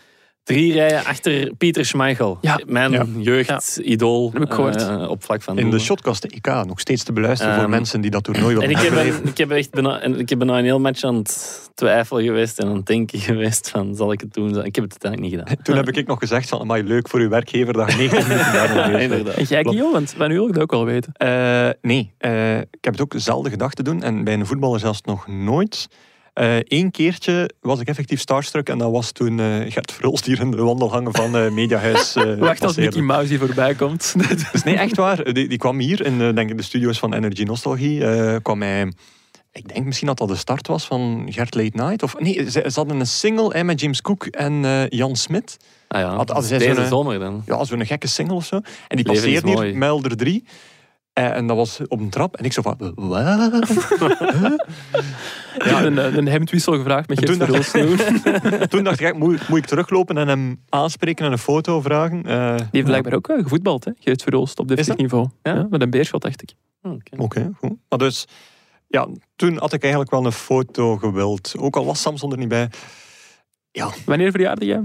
drie 0.45 0.72
rijen 0.72 1.05
achter 1.05 1.53
Pieter 1.59 1.84
Schmeichel, 1.84 2.38
Ja. 2.40 2.57
Ja. 2.59 2.64
mijn 2.66 3.20
jeugdidool 3.22 4.30
heb 4.32 4.43
ik 4.43 4.53
gehoord. 4.53 4.76
eh, 4.88 5.09
op 5.11 5.24
vlak 5.24 5.43
van 5.43 5.59
In 5.59 5.70
de. 5.70 5.78
Shotcast 5.78 6.24
EK 6.24 6.47
nog 6.47 6.80
steeds 6.80 7.03
te 7.05 7.12
beluisteren 7.12 7.55
voor 7.55 7.62
Ehm, 7.62 7.70
mensen 7.72 8.01
die 8.01 8.11
dat 8.11 8.24
toernooi 8.24 8.55
En 8.55 8.61
willen 8.61 8.76
ik 8.76 8.90
heb, 8.90 9.14
een- 9.22 9.28
ik 9.28 9.38
heb 9.38 9.51
echt 9.51 9.70
bijna, 9.70 10.01
en 10.01 10.18
ik 10.18 10.28
heb 10.28 10.38
bijna 10.38 10.59
een 10.59 10.64
heel 10.64 10.80
match 10.80 11.03
aan 11.03 11.14
het 11.14 11.61
twijfelen 11.74 12.24
geweest 12.24 12.59
en 12.59 12.66
aan 12.68 12.76
het 12.76 12.86
denken 12.86 13.18
geweest 13.30 13.70
van, 13.70 13.95
zal 13.97 14.12
ik 14.12 14.20
het 14.20 14.34
doen? 14.34 14.64
Ik 14.64 14.74
heb 14.74 14.84
het 14.84 14.93
uiteindelijk 15.05 15.20
niet 15.20 15.40
gedaan. 15.40 15.57
Toen 15.64 15.76
heb 15.76 15.88
ik 15.88 16.07
nog 16.07 16.18
gezegd 16.18 16.49
van, 16.49 16.61
amai, 16.61 16.82
leuk 16.82 17.09
voor 17.09 17.20
uw 17.20 17.28
werkgever 17.28 17.72
dat 17.72 17.93
je 17.93 17.97
90 17.97 18.28
minuten. 18.28 19.01
Inderdaad. 19.01 19.34
En 19.34 19.45
jij, 19.45 19.62
want 19.93 20.14
van 20.16 20.30
u 20.30 20.34
wil 20.34 20.47
ik 20.47 20.53
dat 20.55 20.62
ook 20.62 20.70
wel 20.70 20.84
weten. 20.84 21.12
Eh, 21.12 21.68
nee, 21.82 22.12
eh, 22.18 22.59
ik 22.59 22.66
heb 22.80 22.93
het 22.93 23.01
ook 23.01 23.14
zelden 23.16 23.51
gedacht 23.51 23.76
te 23.76 23.82
doen 23.82 24.03
en 24.03 24.24
bij 24.24 24.34
een 24.34 24.47
voetballer 24.47 24.80
zelfs 24.80 25.01
nog 25.03 25.26
nooit. 25.26 25.88
Eén 26.68 26.90
keertje 26.90 27.50
was 27.60 27.80
ik 27.80 27.88
effectief 27.88 28.20
starstruck 28.20 28.68
en 28.68 28.78
dat 28.78 28.90
was 28.90 29.10
toen 29.12 29.40
eh, 29.40 29.46
Gert 29.72 29.92
Verhulst 29.92 30.24
hier 30.26 30.40
in 30.40 30.50
de 30.50 30.56
wandelgangen 30.62 31.14
van 31.14 31.36
eh 31.36 31.50
Mediahuis 31.50 32.14
eh 32.16 32.34
Wacht 32.38 32.64
als. 32.64 32.76
Mickey 32.76 33.00
Mouse 33.02 33.28
hier 33.28 33.38
voorbij 33.38 33.74
komt. 33.74 34.14
Dus 34.52 34.62
nee, 34.62 34.76
echt 34.76 34.96
waar. 34.96 35.32
Die, 35.32 35.48
die 35.48 35.58
kwam 35.58 35.78
hier 35.78 36.04
in 36.06 36.20
eh, 36.20 36.34
denk 36.34 36.50
ik, 36.50 36.56
de 36.56 36.62
studio's 36.62 36.98
van 36.98 37.14
Energy 37.14 37.42
Nostalgie. 37.42 38.04
eh, 38.06 38.36
kwam 38.42 38.62
hij, 38.62 38.92
ik 39.52 39.74
denk 39.74 39.86
misschien 39.86 40.06
dat 40.06 40.18
dat 40.18 40.28
de 40.28 40.36
start 40.36 40.66
was 40.66 40.84
van 40.86 41.26
Gert 41.30 41.54
Late 41.54 41.76
Night. 41.84 42.02
Of, 42.02 42.14
nee, 42.18 42.50
ze, 42.50 42.50
ze 42.50 42.72
hadden 42.74 43.00
een 43.00 43.06
single 43.06 43.52
eh, 43.52 43.64
met 43.64 43.80
James 43.80 44.00
Cook 44.02 44.26
en 44.26 44.64
eh, 44.64 44.88
Jan 44.88 45.16
Smit. 45.16 45.56
Ah 45.88 46.00
ja, 46.00 46.14
Had- 46.16 46.30
had 46.30 46.48
deze 46.48 46.86
zomer 46.86 47.18
dan. 47.18 47.42
Ja, 47.46 47.64
zo'n 47.64 47.86
gekke 47.86 48.06
single 48.08 48.34
of 48.36 48.44
zo. 48.44 48.60
En 48.88 48.96
die 48.96 49.04
passeerde 49.04 49.60
hier. 49.64 49.76
Melder 49.76 50.16
3. 50.16 50.44
Eh, 51.12 51.36
en 51.36 51.46
dat 51.46 51.56
was 51.56 51.80
op 51.88 52.00
een 52.00 52.08
trap. 52.10 52.36
En 52.36 52.44
ik 52.44 52.52
zo 52.52 52.62
van, 52.62 52.76
wat? 52.94 53.20
Ik 55.54 55.62
heb 55.62 55.84
een, 55.84 56.16
een 56.16 56.28
hemdwissel 56.28 56.72
gevraagd 56.76 57.08
met 57.08 57.18
Gert 57.18 57.38
toen- 57.38 57.62
Verhulst. 57.62 58.70
Toen 58.70 58.84
dacht 58.84 59.00
ik, 59.00 59.14
moet, 59.18 59.48
moet 59.48 59.58
ik 59.58 59.64
teruglopen 59.66 60.18
en 60.18 60.28
hem 60.28 60.60
aanspreken 60.68 61.26
en 61.26 61.32
een 61.32 61.38
foto 61.38 61.80
vragen? 61.80 62.22
Eh, 62.26 62.56
Die 62.56 62.66
heeft 62.70 62.84
blijkbaar 62.86 63.12
ook 63.14 63.28
eh, 63.28 63.42
gevoetbald, 63.42 63.84
hè? 63.84 63.92
Geert 63.98 64.22
Verhulst, 64.22 64.58
op 64.58 64.68
dat? 64.68 64.96
niveau. 64.96 65.28
Ja? 65.42 65.54
Ja, 65.54 65.66
met 65.70 65.82
een 65.82 65.90
beerschot, 65.90 66.22
dacht 66.22 66.42
ik. 66.42 66.52
Oké. 66.82 67.16
Oké, 67.22 67.50
goed. 67.58 67.72
Maar 67.88 67.98
dus, 67.98 68.24
ja, 68.88 69.08
toen 69.36 69.58
had 69.58 69.72
ik 69.72 69.80
eigenlijk 69.82 70.12
wel 70.12 70.24
een 70.24 70.32
foto 70.32 70.96
gewild. 70.96 71.54
Ook 71.58 71.76
al 71.76 71.84
was 71.84 72.00
Samson 72.00 72.32
er 72.32 72.38
niet 72.38 72.48
bij. 72.48 72.70
Wanneer 74.04 74.30
verjaarde 74.30 74.64
jij? 74.66 74.80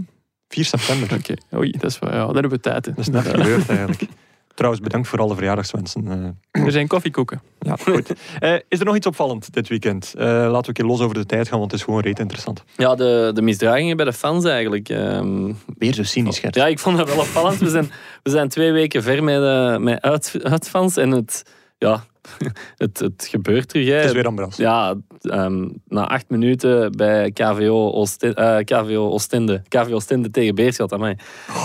4 0.47 0.65
september. 0.65 1.13
Oké, 1.17 1.33
oei, 1.55 1.71
dat 1.71 1.91
is 1.91 1.99
wel, 1.99 2.09
ja, 2.11 2.17
daar 2.25 2.33
hebben 2.33 2.49
we 2.51 2.59
tijd. 2.59 2.85
hè. 2.85 2.91
Dat 2.91 2.99
is 3.07 3.09
net 3.13 3.27
gebeurd 3.27 3.69
eigenlijk. 3.69 4.01
Trouwens, 4.57 4.83
bedankt 4.83 5.07
voor 5.07 5.19
alle 5.19 5.35
verjaardagswensen. 5.35 6.35
eh. 6.51 6.63
Er 6.65 6.71
zijn 6.71 6.87
koffiekoeken. 6.87 7.41
ja, 7.59 7.75
goed. 7.75 8.13
Eh, 8.39 8.53
is 8.67 8.79
er 8.79 8.85
nog 8.85 8.95
iets 8.95 9.07
opvallend 9.07 9.53
dit 9.53 9.67
weekend? 9.67 10.13
Eh, 10.17 10.25
laten 10.25 10.51
we 10.61 10.67
een 10.67 10.73
keer 10.73 10.85
los 10.85 11.01
over 11.01 11.15
de 11.15 11.25
tijd 11.25 11.47
gaan, 11.47 11.59
want 11.59 11.71
het 11.71 11.79
is 11.79 11.85
gewoon 11.85 12.01
reet 12.01 12.19
interessant. 12.19 12.63
Ja, 12.77 12.95
de, 12.95 13.31
de 13.33 13.41
misdragingen 13.41 13.95
bij 13.97 14.05
de 14.05 14.13
fans 14.13 14.45
eigenlijk. 14.45 14.89
ehm, 14.89 15.53
Weer 15.77 15.93
zo 15.93 16.03
cynisch, 16.03 16.39
Gert. 16.39 16.55
ja, 16.55 16.67
ik 16.67 16.79
vond 16.79 16.97
dat 16.97 17.07
wel 17.07 17.17
opvallend. 17.19 17.57
We 17.59 17.69
zijn, 17.69 17.91
we 18.23 18.29
zijn 18.29 18.49
twee 18.49 18.71
weken 18.71 19.03
ver 19.03 19.23
met, 19.23 19.41
eh, 19.41 19.77
met 19.77 20.01
uit, 20.01 20.33
uitfans 20.43 20.97
en 20.97 21.11
het, 21.11 21.43
ja, 21.77 22.03
het, 22.77 22.99
het 22.99 23.27
gebeurt 23.29 23.67
terug. 23.69 23.87
hè. 23.87 23.93
Het 23.93 24.05
is 24.05 24.11
weer 24.11 24.25
Ambras. 24.27 24.55
Ja, 24.57 24.95
ehm, 25.21 25.67
na 25.87 26.07
acht 26.07 26.25
minuten 26.29 26.91
bij 26.91 27.31
KVO 27.31 27.91
Oostende, 27.91 28.35
eh, 28.35 28.57
KVO 28.63 29.09
Oostende, 29.09 29.61
KVO 29.67 29.93
Oostende 29.93 30.29
tegen 30.31 30.55
Beerschot, 30.55 30.93
amai, 30.93 31.15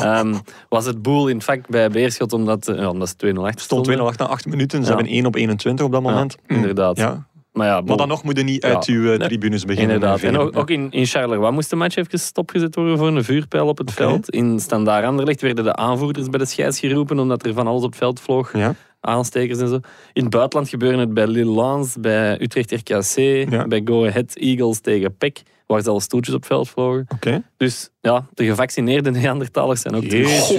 Ehm, 0.03 0.35
was 0.69 0.87
het 0.87 1.03
boel 1.03 1.29
in 1.29 1.35
het 1.37 1.45
vak 1.45 1.69
bij 1.69 1.91
Beerschot 1.91 2.33
omdat, 2.33 2.67
ja, 2.77 2.89
omdat 2.89 3.09
ze 3.09 3.17
2-0 3.17 3.45
achter 3.47 3.61
stond 3.61 3.85
2-0 3.85 4.07
achter 4.07 4.27
na 4.27 4.33
8 4.33 4.47
minuten. 4.47 4.85
Ze 4.85 4.91
Ja. 4.91 4.97
hebben 4.97 5.15
1 5.15 5.27
op 5.27 5.35
21 5.35 5.87
op 5.87 5.93
dat 5.93 6.03
moment. 6.03 6.37
Hm. 6.47 6.55
inderdaad. 6.55 6.97
Ja. 6.97 7.27
Maar 7.53 7.67
ja, 7.67 7.81
Maar 7.81 7.97
dan 7.97 8.09
nog 8.09 8.23
moet 8.25 8.37
je 8.39 8.45
niet 8.45 8.65
uit 8.65 8.87
Ja. 8.87 8.93
uw 8.95 9.13
eh, 9.13 9.27
tribunes 9.27 9.65
beginnen. 9.65 9.95
inderdaad. 9.95 10.21
En 10.23 10.39
ook, 10.39 10.57
ook 10.57 10.71
in, 10.71 10.91
in 10.91 11.07
Charleroi 11.07 11.51
moest 11.53 11.71
de 11.71 11.77
match 11.77 11.97
even 11.97 12.19
stopgezet 12.19 12.75
worden 12.75 12.99
voor 12.99 13.07
een 13.07 13.25
vuurpijl 13.25 13.67
op 13.69 13.79
het 13.79 13.93
veld. 13.93 14.31
In 14.31 14.61
Standaard 14.61 15.05
Anderlecht 15.05 15.41
werden 15.41 15.65
de 15.65 15.75
aanvoerders 15.75 16.29
bij 16.29 16.39
de 16.39 16.45
scheids 16.47 16.79
geroepen 16.79 17.19
omdat 17.19 17.47
er 17.47 17.53
van 17.55 17.67
alles 17.67 17.83
op 17.83 17.89
het 17.89 17.99
veld 17.99 18.21
vloog. 18.21 18.57
Ja. 18.57 18.75
Aanstekers 19.03 19.59
en 19.59 19.69
zo. 19.69 19.81
In 20.13 20.23
het 20.23 20.31
buitenland 20.31 20.69
gebeurde 20.69 20.99
het 20.99 21.15
bij 21.15 21.27
Lille 21.27 21.87
bij 21.99 22.41
Utrecht 22.41 22.71
RKC, 22.73 23.17
Ja. 23.51 23.67
bij 23.67 23.83
Go 23.85 24.07
Ahead 24.07 24.35
Eagles 24.35 24.81
tegen 24.81 25.17
PEC, 25.17 25.43
waar 25.67 25.83
zelfs 25.83 26.05
stoeltjes 26.05 26.35
op 26.35 26.45
veld 26.45 26.69
vlogen. 26.69 27.07
Oké. 27.15 27.43
Dus 27.57 27.91
ja, 28.01 28.27
de 28.35 28.45
gevaccineerde 28.45 29.11
Neandertalers 29.11 29.81
zijn 29.81 29.95
ook. 29.95 30.03
Jezus. 30.03 30.57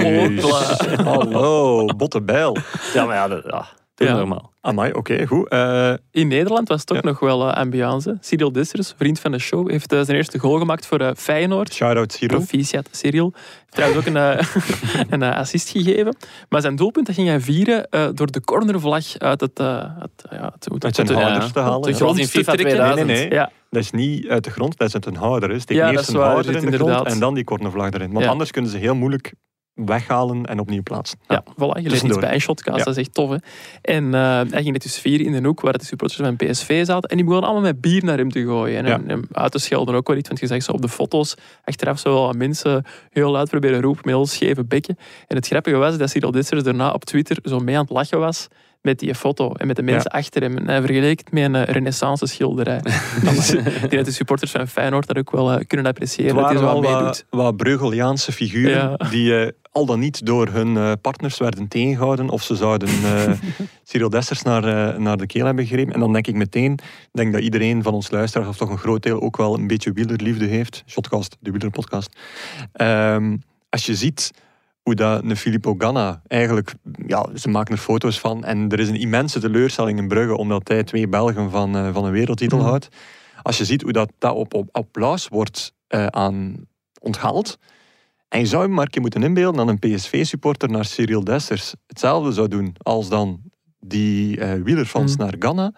Hallo, 1.03 1.85
botte 1.85 2.21
bijl. 2.21 2.57
Ja, 2.93 3.05
maar 3.05 3.15
ja, 3.15 3.27
dat, 3.27 3.43
ja, 3.47 3.67
doe 3.95 4.07
Ja. 4.07 4.15
normaal. 4.15 4.51
Amai, 4.61 4.91
oké, 4.93 5.27
goed. 5.27 5.47
Eh, 5.49 5.93
In 6.11 6.27
Nederland 6.27 6.67
was 6.67 6.81
het 6.81 6.91
ook 6.91 7.03
Ja. 7.03 7.09
nog 7.09 7.19
wel 7.19 7.49
eh, 7.49 7.57
ambiance. 7.57 8.17
Cyril 8.21 8.51
Dessers, 8.51 8.93
vriend 8.97 9.19
van 9.19 9.31
de 9.31 9.39
show, 9.39 9.69
heeft 9.69 9.91
eh, 9.93 10.01
zijn 10.01 10.17
eerste 10.17 10.39
goal 10.39 10.57
gemaakt 10.59 10.85
voor 10.85 10.99
eh, 10.99 11.09
Feyenoord. 11.15 11.73
Shout-out 11.73 12.11
Cyril. 12.13 12.37
Proficiat, 12.37 12.87
Cyril. 12.91 13.33
Heeft 13.35 13.71
trouwens 13.71 13.99
ook 13.99 14.05
een, 14.15 14.17
eh, 14.17 14.45
een 15.09 15.23
assist 15.23 15.69
gegeven. 15.69 16.15
Maar 16.49 16.61
zijn 16.61 16.75
doelpunt 16.75 17.05
dat 17.05 17.15
ging 17.15 17.27
hij 17.27 17.39
vieren 17.39 17.89
eh, 17.89 18.07
door 18.13 18.31
de 18.31 18.41
cornervlag 18.41 19.17
uit 19.17 19.41
het... 19.41 19.59
eh, 19.59 19.67
uit, 19.99 20.11
ja, 20.29 20.53
het, 20.59 20.83
Uit 20.85 20.95
zijn 20.95 21.07
de- 21.07 21.13
houders 21.13 21.51
te 21.51 21.59
halen. 21.59 21.81
de 21.81 21.89
in 21.89 21.95
grond 21.95 22.15
te 22.17 22.27
FIFA 22.27 22.51
trekken. 22.53 22.75
2000. 22.75 23.07
Nee, 23.07 23.17
nee, 23.17 23.27
nee. 23.27 23.37
Ja, 23.37 23.51
Dat 23.69 23.81
is 23.81 23.91
niet 23.91 24.27
uit 24.27 24.43
de 24.43 24.51
grond, 24.51 24.77
dat 24.77 24.87
is 24.87 24.93
uit 24.93 25.05
een 25.05 25.15
houder. 25.15 25.61
Steek 25.61 25.77
Ja, 25.77 25.91
eerst 25.91 26.09
een 26.09 26.15
houder 26.15 26.45
in 26.45 26.51
de 26.51 26.57
grond 26.59 26.73
inderdaad. 26.73 27.05
en 27.13 27.19
dan 27.19 27.33
die 27.33 27.43
cornervlag 27.43 27.91
erin. 27.91 28.11
Want 28.11 28.25
Ja. 28.25 28.31
anders 28.31 28.51
kunnen 28.51 28.71
ze 28.71 28.77
heel 28.77 28.95
moeilijk 28.95 29.33
weghalen 29.75 30.45
en 30.45 30.59
opnieuw 30.59 30.83
plaatsen. 30.83 31.19
ja, 31.27 31.43
voilà. 31.53 31.81
Je 31.81 31.89
leert 31.89 32.03
iets 32.03 32.17
bij 32.19 32.33
een 32.33 32.41
shotcast, 32.41 32.77
Ja. 32.77 32.83
dat 32.83 32.97
is 32.97 33.03
echt 33.03 33.13
tof. 33.13 33.29
Hè. 33.29 33.35
En 33.81 34.13
eh, 34.13 34.21
hij 34.21 34.61
ging 34.61 34.71
net 34.71 34.81
dus 34.83 34.99
vieren 34.99 35.25
in 35.25 35.31
de 35.41 35.47
hoek 35.47 35.61
waar 35.61 35.77
de 35.77 35.85
supporters 35.85 36.19
van 36.21 36.35
PSV 36.35 36.85
zaten. 36.85 37.09
En 37.09 37.15
die 37.15 37.25
begonnen 37.25 37.49
allemaal 37.49 37.69
met 37.71 37.81
bier 37.81 38.03
naar 38.03 38.17
hem 38.17 38.29
te 38.31 38.43
gooien. 38.45 38.77
En 38.77 38.85
Ja. 38.85 38.91
hem, 38.91 39.09
hem 39.09 39.23
uit 39.31 39.51
te 39.51 39.59
schelden 39.59 39.95
ook 39.95 40.07
wel 40.07 40.17
iets. 40.17 40.27
Want 40.27 40.39
je 40.39 40.47
zag 40.47 40.63
zo 40.63 40.71
op 40.71 40.81
de 40.81 40.89
foto's, 40.89 41.35
achteraf 41.63 41.99
zo 41.99 42.13
wel 42.13 42.31
mensen 42.33 42.83
heel 43.09 43.31
luid 43.31 43.49
proberen 43.49 43.81
roepen 43.81 44.01
met 44.05 44.13
heel 44.13 44.25
scheve 44.25 44.63
bekken. 44.63 44.97
En 45.27 45.35
het 45.35 45.47
grappige 45.47 45.75
was 45.75 45.97
dat 45.97 46.09
Cyril 46.09 46.31
Dessers 46.31 46.63
daarna 46.63 46.91
op 46.91 47.05
Twitter 47.05 47.37
zo 47.43 47.59
mee 47.59 47.75
aan 47.75 47.81
het 47.81 47.91
lachen 47.91 48.19
was 48.19 48.47
met 48.81 48.99
die 48.99 49.15
foto 49.15 49.51
en 49.53 49.67
met 49.67 49.75
de 49.75 49.81
mensen 49.83 50.11
achter 50.11 50.41
hem. 50.41 50.57
En 50.57 50.67
hij 50.67 50.81
vergeleek 50.81 51.19
het 51.19 51.31
met 51.31 51.43
een 51.43 51.63
renaissance 51.63 52.25
schilderij. 52.27 52.81
dus, 53.23 53.53
ik 53.53 53.63
denk 53.79 53.91
dat 53.91 54.05
de 54.05 54.11
supporters 54.11 54.51
van 54.51 54.67
Feyenoord 54.67 55.07
dat 55.07 55.17
ook 55.17 55.31
wel 55.31 55.51
eh, 55.51 55.65
kunnen 55.67 55.85
appreciëren. 55.85 56.35
Het 56.35 56.39
Dat 56.45 56.45
hij 56.53 56.61
waren 56.61 56.75
zo 56.83 56.89
wel 56.91 57.01
wat 57.03 57.25
wat, 57.29 57.57
Breugeliaanse 57.57 58.31
figuren 58.31 58.71
Ja. 58.99 59.09
die 59.09 59.39
eh, 59.45 59.51
al 59.73 59.85
dan 59.85 59.99
niet 59.99 60.25
door 60.25 60.47
hun 60.47 60.77
eh, 60.77 60.91
partners 61.01 61.37
werden 61.37 61.67
tegengehouden 61.67 62.29
of 62.29 62.43
ze 62.43 62.55
zouden 62.55 62.89
eh 62.89 63.33
Cyril 63.89 64.09
Dessers 64.09 64.41
naar, 64.41 64.63
eh, 64.63 64.97
naar 64.97 65.17
de 65.17 65.25
keel 65.25 65.45
hebben 65.45 65.65
gegrepen. 65.65 65.93
En 65.93 65.99
dan 65.99 66.13
denk 66.13 66.27
ik 66.27 66.35
meteen, 66.35 66.79
denk 67.11 67.33
dat 67.33 67.41
iedereen 67.41 67.83
van 67.83 67.93
ons 67.93 68.11
luisteraars, 68.11 68.49
of 68.49 68.57
toch 68.57 68.69
een 68.69 68.77
groot 68.77 69.03
deel, 69.03 69.21
ook 69.21 69.37
wel 69.37 69.53
een 69.53 69.67
beetje 69.67 69.91
wielerliefde 69.91 70.45
heeft. 70.45 70.83
Shotcast, 70.85 71.37
de 71.39 71.51
wielerpodcast. 71.51 72.17
Ehm, 72.73 73.37
als 73.69 73.85
je 73.85 73.95
ziet 73.95 74.31
hoe 74.81 74.95
dat 74.95 75.23
een 75.23 75.37
Filippo 75.37 75.75
Ganna 75.77 76.21
eigenlijk, 76.27 76.73
ja, 77.07 77.25
ze 77.35 77.49
maken 77.49 77.73
er 77.73 77.81
foto's 77.81 78.19
van 78.19 78.43
en 78.43 78.69
er 78.69 78.79
is 78.79 78.89
een 78.89 78.99
immense 78.99 79.39
teleurstelling 79.39 79.99
in 79.99 80.07
Brugge 80.07 80.37
omdat 80.37 80.67
hij 80.67 80.83
twee 80.83 81.07
Belgen 81.07 81.51
van, 81.51 81.93
van 81.93 82.05
een 82.05 82.11
wereldtitel 82.11 82.61
houdt. 82.61 82.89
Als 83.41 83.57
je 83.57 83.65
ziet 83.65 83.81
hoe 83.81 83.91
dat, 83.91 84.11
dat 84.17 84.35
op, 84.35 84.53
op 84.53 84.69
applaus 84.71 85.27
wordt 85.27 85.73
aan 86.09 86.67
onthaald. 86.99 87.57
En 88.33 88.39
je 88.39 88.45
zou 88.45 88.63
je 88.63 88.69
maar 88.69 88.89
moeten 89.01 89.23
inbeelden 89.23 89.65
dat 89.65 89.75
een 89.81 89.95
PSV-supporter 89.95 90.69
naar 90.69 90.85
Cyril 90.85 91.23
Dessers 91.23 91.73
hetzelfde 91.87 92.31
zou 92.31 92.47
doen 92.47 92.75
als 92.81 93.09
dan 93.09 93.41
die 93.79 94.39
eh 94.39 94.61
wielerfans 94.63 95.11
Mhm. 95.15 95.21
naar 95.23 95.35
Ghana. 95.39 95.73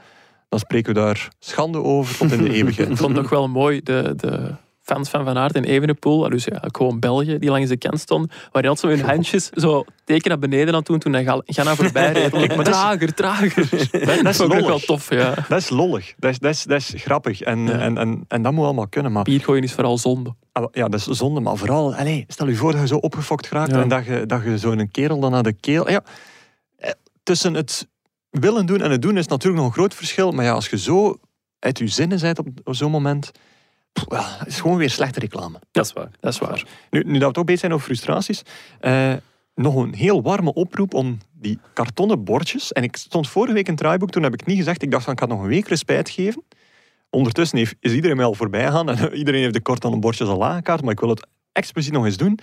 Dan 0.49 0.59
spreken 0.59 0.93
we 0.93 0.99
daar 0.99 1.27
schande 1.39 1.81
over 1.83 2.17
tot 2.17 2.31
in 2.31 2.37
de 2.37 2.49
Ik 2.49 2.55
eeuwigheid. 2.55 2.87
vond 2.87 3.11
het 3.11 3.21
nog 3.21 3.29
wel 3.29 3.47
mooi, 3.47 3.81
de, 3.83 4.13
de 4.15 4.55
fans 4.85 5.09
van 5.09 5.25
Van 5.25 5.37
Aert 5.37 5.55
en 5.55 5.63
Evenepoel, 5.63 6.29
dus 6.29 6.43
ja, 6.43 6.63
gewoon 6.71 6.99
België, 6.99 7.37
die 7.39 7.49
langs 7.49 7.69
de 7.69 7.77
kant 7.77 7.99
stonden, 7.99 8.29
waar 8.51 8.67
altijd 8.67 8.79
zo 8.79 8.87
hun 8.87 9.09
handjes 9.09 9.49
zo 9.49 9.83
teken 10.03 10.29
naar 10.29 10.39
beneden 10.39 10.67
aan 10.67 10.73
het 10.75 10.85
doen 10.85 10.99
toen 10.99 11.13
hij 11.13 11.23
Ghana 11.45 11.75
voorbij 11.75 12.11
reed. 12.11 12.31
Kijk, 12.47 12.55
maar 12.55 12.65
dat 12.65 12.73
is- 12.73 12.73
trager, 12.73 13.13
trager. 13.13 13.69
dat 14.23 14.33
is 14.33 14.41
ook 14.41 14.53
wel 14.53 14.79
tof, 14.79 15.09
ja. 15.09 15.33
Dat 15.49 15.59
is 15.59 15.69
lollig. 15.69 16.13
Dat 16.17 16.31
is, 16.31 16.39
dat 16.39 16.51
is, 16.51 16.63
dat 16.63 16.77
is 16.79 16.93
grappig. 16.95 17.41
En, 17.41 17.59
Ja. 17.65 17.79
en, 17.79 17.97
en, 17.97 18.25
en 18.27 18.41
dat 18.41 18.51
moet 18.53 18.65
allemaal 18.65 18.87
kunnen. 18.87 19.11
Maar 19.11 19.23
Biergooien 19.23 19.63
is 19.63 19.73
vooral 19.73 19.97
zonde. 19.97 20.35
Ah, 20.51 20.65
Ja, 20.71 20.87
dat 20.87 20.99
is 20.99 21.05
zonde, 21.17 21.39
maar 21.39 21.55
vooral, 21.57 21.95
allez, 21.95 22.23
stel 22.27 22.47
je 22.47 22.55
voor 22.55 22.71
dat 22.71 22.81
je 22.81 22.87
zo 22.87 22.95
opgefokt 22.97 23.49
raakt 23.49 23.71
Ja. 23.71 23.81
en 23.81 23.87
dat 23.87 24.05
je, 24.05 24.25
dat 24.25 24.43
je 24.43 24.57
zo'n 24.57 24.89
kerel 24.91 25.19
dan 25.19 25.31
naar 25.31 25.43
de 25.43 25.53
keel... 25.53 25.89
Ja, 25.89 26.01
eh, 26.77 26.89
tussen 27.23 27.53
het 27.53 27.87
willen 28.29 28.65
doen 28.65 28.81
en 28.81 28.91
het 28.91 29.01
doen 29.01 29.17
is 29.17 29.27
natuurlijk 29.27 29.61
nog 29.63 29.67
een 29.71 29.77
groot 29.77 29.93
verschil, 29.93 30.31
maar 30.31 30.45
ja, 30.45 30.51
als 30.51 30.67
je 30.69 30.77
zo 30.77 31.17
uit 31.59 31.77
je 31.79 31.87
zinnen 31.87 32.19
bent 32.19 32.39
op, 32.39 32.47
zo'n 32.75 32.91
moment, 32.91 33.31
ja, 34.09 34.35
het 34.37 34.47
is 34.47 34.59
gewoon 34.59 34.77
weer 34.77 34.89
slechte 34.89 35.19
reclame. 35.19 35.59
Dat 35.71 35.85
is 35.85 35.93
waar. 35.93 36.09
Dat 36.19 36.33
is 36.33 36.39
waar. 36.39 36.63
Nu, 36.89 37.03
nu 37.05 37.19
dat 37.19 37.27
we 37.27 37.33
toch 37.33 37.43
bezig 37.43 37.59
zijn 37.59 37.73
over 37.73 37.85
frustraties, 37.85 38.41
eh, 38.79 39.13
nog 39.55 39.75
een 39.75 39.93
heel 39.93 40.21
warme 40.21 40.53
oproep 40.53 40.93
om 40.93 41.17
die 41.33 41.59
kartonnen 41.73 42.23
bordjes, 42.23 42.71
en 42.71 42.83
ik 42.83 42.95
stond 42.95 43.29
vorige 43.29 43.53
week 43.53 43.65
in 43.65 43.73
het 43.73 43.81
draaiboek, 43.81 44.09
toen 44.09 44.23
heb 44.23 44.33
ik 44.33 44.45
niet 44.45 44.57
gezegd, 44.57 44.81
ik 44.81 44.91
dacht 44.91 45.03
van 45.03 45.13
ik 45.13 45.27
nog 45.27 45.41
een 45.41 45.47
week 45.47 45.67
respijt 45.67 46.09
geven. 46.09 46.43
Ondertussen 47.09 47.57
heeft, 47.57 47.75
is 47.79 47.93
iedereen 47.93 48.17
mij 48.17 48.25
al 48.25 48.33
voorbij 48.33 48.65
gegaan 48.65 48.89
en 48.89 49.13
iedereen 49.13 49.41
heeft 49.41 49.53
de 49.53 49.61
kartonnen 49.61 49.99
bordjes 49.99 50.27
al 50.27 50.45
aangekaart, 50.45 50.81
maar 50.81 50.91
ik 50.91 50.99
wil 50.99 51.09
het 51.09 51.27
expliciet 51.51 51.93
nog 51.93 52.05
eens 52.05 52.17
doen. 52.17 52.39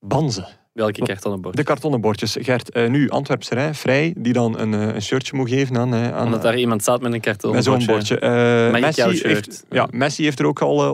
Banzen. 0.00 0.46
Welke 0.72 1.02
kartonnen 1.06 1.40
bord? 1.40 1.56
De 1.56 1.62
kartonnen 1.62 2.00
bordjes. 2.00 2.36
Gert, 2.40 2.70
eh, 2.70 2.88
nu 2.88 3.08
Antwerpserij, 3.10 3.74
Vrij, 3.74 4.14
die 4.18 4.32
dan 4.32 4.58
een, 4.58 4.74
eh, 4.74 4.94
een 4.94 5.02
shirtje 5.02 5.36
moet 5.36 5.48
geven 5.48 5.76
aan... 5.78 5.94
eh, 5.94 6.12
aan 6.14 6.24
Omdat 6.24 6.42
daar 6.42 6.58
iemand 6.58 6.82
staat 6.82 7.00
met 7.00 7.12
een 7.12 7.20
kartonnen 7.20 7.56
met 7.56 7.64
zo'n 7.64 7.86
bordje. 7.86 8.18
bordje. 8.18 8.80
Messi, 8.80 9.02
shirt? 9.16 9.22
heeft, 9.22 9.64
ja, 9.70 9.88
Messi 9.90 10.22
heeft 10.24 10.38
er 10.38 10.46
ook 10.46 10.60
al 10.60 10.82
eh, 10.84 10.90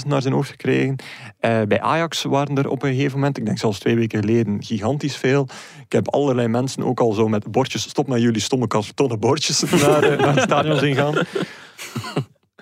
100.000 0.00 0.06
naar 0.08 0.22
zijn 0.22 0.34
hoofd 0.34 0.50
gekregen. 0.50 0.96
Bij 1.40 1.80
Ajax 1.80 2.22
waren 2.22 2.56
er 2.56 2.68
op 2.68 2.82
een 2.82 2.94
gegeven 2.94 3.18
moment, 3.18 3.38
ik 3.38 3.44
denk 3.46 3.58
zelfs 3.58 3.78
twee 3.78 3.94
weken 3.96 4.20
geleden, 4.20 4.62
gigantisch 4.64 5.16
veel. 5.16 5.48
Ik 5.84 5.92
heb 5.92 6.08
allerlei 6.08 6.48
mensen 6.48 6.82
ook 6.84 7.00
al 7.00 7.12
zo 7.12 7.28
met 7.28 7.50
bordjes, 7.50 7.82
stop 7.82 8.08
met 8.08 8.20
jullie 8.20 8.40
stomme 8.40 8.66
kartonnen 8.66 9.18
bordjes, 9.20 9.60
naar, 9.70 10.16
naar 10.16 10.34
het 10.34 10.42
stadion 10.42 10.76
zien 10.78 10.94
gaan. 10.94 11.14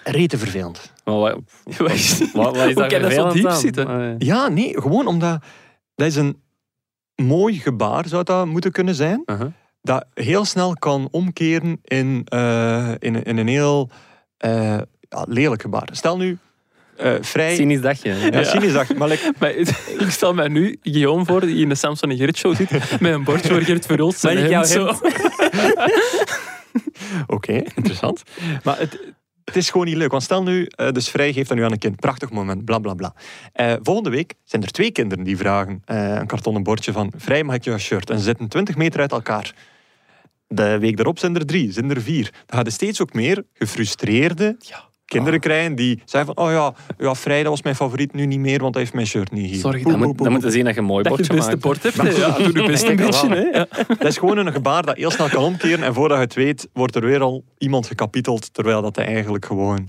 Rete 0.02 0.38
vervelend. 0.38 0.92
Maar 1.04 1.14
wat, 1.14 1.38
Wat 1.78 1.90
is- 1.90 2.18
wat, 2.32 2.56
wat 2.56 2.56
is 2.56 2.62
Hoe 2.64 2.74
daar 2.74 2.88
kan 2.88 3.02
dat 3.02 3.12
zo 3.12 3.28
diep 3.32 3.50
zitten? 3.50 4.14
Ja, 4.18 4.48
nee, 4.48 4.80
gewoon 4.80 5.06
omdat 5.06 5.42
dat 5.94 6.06
is 6.06 6.16
een 6.16 6.46
mooi 7.22 7.58
gebaar 7.60 8.08
zou 8.08 8.24
dat 8.24 8.46
moeten 8.46 8.72
kunnen 8.72 8.94
zijn. 8.94 9.22
Dat 9.82 10.04
heel 10.14 10.44
snel 10.44 10.72
kan 10.74 11.08
omkeren 11.10 11.78
in, 11.84 12.22
eh, 12.24 12.88
in, 12.98 13.14
een- 13.14 13.22
in 13.22 13.36
een 13.36 13.48
heel 13.48 13.90
eh, 14.36 14.78
ja, 15.00 15.24
lelijk 15.28 15.62
gebaar. 15.62 15.88
Stel 15.92 16.16
nu, 16.16 16.38
eh, 16.96 17.12
vrij... 17.20 17.54
Cynisch 17.54 17.80
dagje. 17.80 18.14
ja, 18.14 18.44
cynisch 18.44 18.72
dag, 18.72 18.94
maar 18.94 19.08
like, 19.08 19.32
Maar 19.40 19.50
ik 19.54 20.10
stel 20.10 20.34
mij 20.34 20.48
nu 20.48 20.78
Guillaume 20.82 21.24
voor, 21.24 21.40
die 21.40 21.56
in 21.62 21.68
de 21.68 21.74
Samson 21.74 22.10
en 22.10 22.16
Gert 22.16 22.36
show 22.36 22.54
zit, 22.56 22.70
met 23.00 23.12
een 23.12 23.24
bordje 23.24 23.52
waar 23.52 23.62
Gert 23.62 23.86
Verhulst 23.86 24.20
zijn. 24.20 24.36
Oké, 27.26 27.52
interessant. 27.52 28.22
Maar 28.62 28.78
het, 28.78 28.98
het 29.48 29.56
is 29.56 29.70
gewoon 29.70 29.86
niet 29.86 29.96
leuk. 29.96 30.10
Want 30.10 30.22
stel 30.22 30.42
nu, 30.42 30.66
eh, 30.66 30.90
dus 30.90 31.08
Vrij 31.08 31.32
geeft 31.32 31.48
dat 31.48 31.56
nu 31.56 31.64
aan 31.64 31.72
een 31.72 31.78
kind. 31.78 31.96
Prachtig 31.96 32.30
moment, 32.30 32.64
bla 32.64 32.78
bla 32.78 32.94
bla. 32.94 33.14
Eh, 33.52 33.74
volgende 33.82 34.10
week 34.10 34.34
zijn 34.44 34.62
er 34.62 34.70
twee 34.70 34.90
kinderen 34.90 35.24
die 35.24 35.36
vragen 35.36 35.82
eh, 35.84 36.14
een 36.14 36.26
kartonnen 36.26 36.62
bordje 36.62 36.92
van 36.92 37.12
Vrij, 37.16 37.44
mag 37.44 37.54
ik 37.54 37.64
jouw 37.64 37.78
shirt? 37.78 38.10
En 38.10 38.18
ze 38.18 38.24
zitten 38.24 38.48
20 38.48 38.76
meter 38.76 39.00
uit 39.00 39.12
elkaar. 39.12 39.54
De 40.46 40.78
week 40.78 40.96
daarop 40.96 41.18
zijn 41.18 41.34
er 41.34 41.46
drie, 41.46 41.72
zijn 41.72 41.90
er 41.90 42.02
vier. 42.02 42.30
Dan 42.46 42.56
gaat 42.56 42.66
er 42.66 42.72
steeds 42.72 43.02
ook 43.02 43.12
meer 43.12 43.44
gefrustreerde 43.52 44.56
kinderen 45.08 45.40
krijgen 45.40 45.74
die 45.74 46.02
zeggen 46.04 46.34
van, 46.34 46.44
oh 46.46 46.52
ja, 46.52 46.74
ja, 46.98 47.14
Vrij, 47.14 47.42
dat 47.42 47.50
was 47.50 47.62
mijn 47.62 47.74
favoriet, 47.74 48.12
nu 48.14 48.26
niet 48.26 48.38
meer, 48.38 48.58
want 48.60 48.74
hij 48.74 48.82
heeft 48.82 48.94
mijn 48.94 49.06
shirt 49.06 49.30
niet 49.32 49.50
hier. 49.50 49.58
Sorry, 49.58 49.82
Dan 49.82 49.98
moet, 49.98 50.18
dan 50.18 50.40
je 50.40 50.50
zien 50.50 50.64
dat 50.64 50.74
je 50.74 50.80
een 50.80 50.86
mooi 50.86 51.02
Dat 51.02 51.18
je 51.18 51.26
bordje 51.26 51.34
het 51.34 51.36
beste 51.36 51.50
maakt. 51.50 51.82
bord 51.82 51.82
hebt. 51.82 52.16
Ja, 52.16 52.36
doe 52.52 52.62
je 52.62 52.68
best 52.68 52.82
een 52.82 52.96
denk 52.96 53.10
beetje. 53.10 53.28
wel. 53.28 53.38
Hè. 53.38 53.58
Ja. 53.58 53.66
Dat 53.98 54.04
is 54.06 54.16
gewoon 54.16 54.36
een 54.38 54.52
gebaar 54.52 54.82
dat 54.86 54.96
heel 54.96 55.10
snel 55.10 55.28
kan 55.28 55.44
omkeren. 55.44 55.82
En 55.84 55.94
voordat 55.94 56.16
je 56.18 56.24
het 56.24 56.34
weet, 56.34 56.68
wordt 56.72 56.94
er 56.96 57.04
weer 57.04 57.20
al 57.20 57.44
iemand 57.58 57.86
gekapiteld. 57.86 58.54
Terwijl 58.54 58.82
dat 58.82 58.96
hij 58.96 59.06
eigenlijk 59.06 59.44
gewoon 59.44 59.88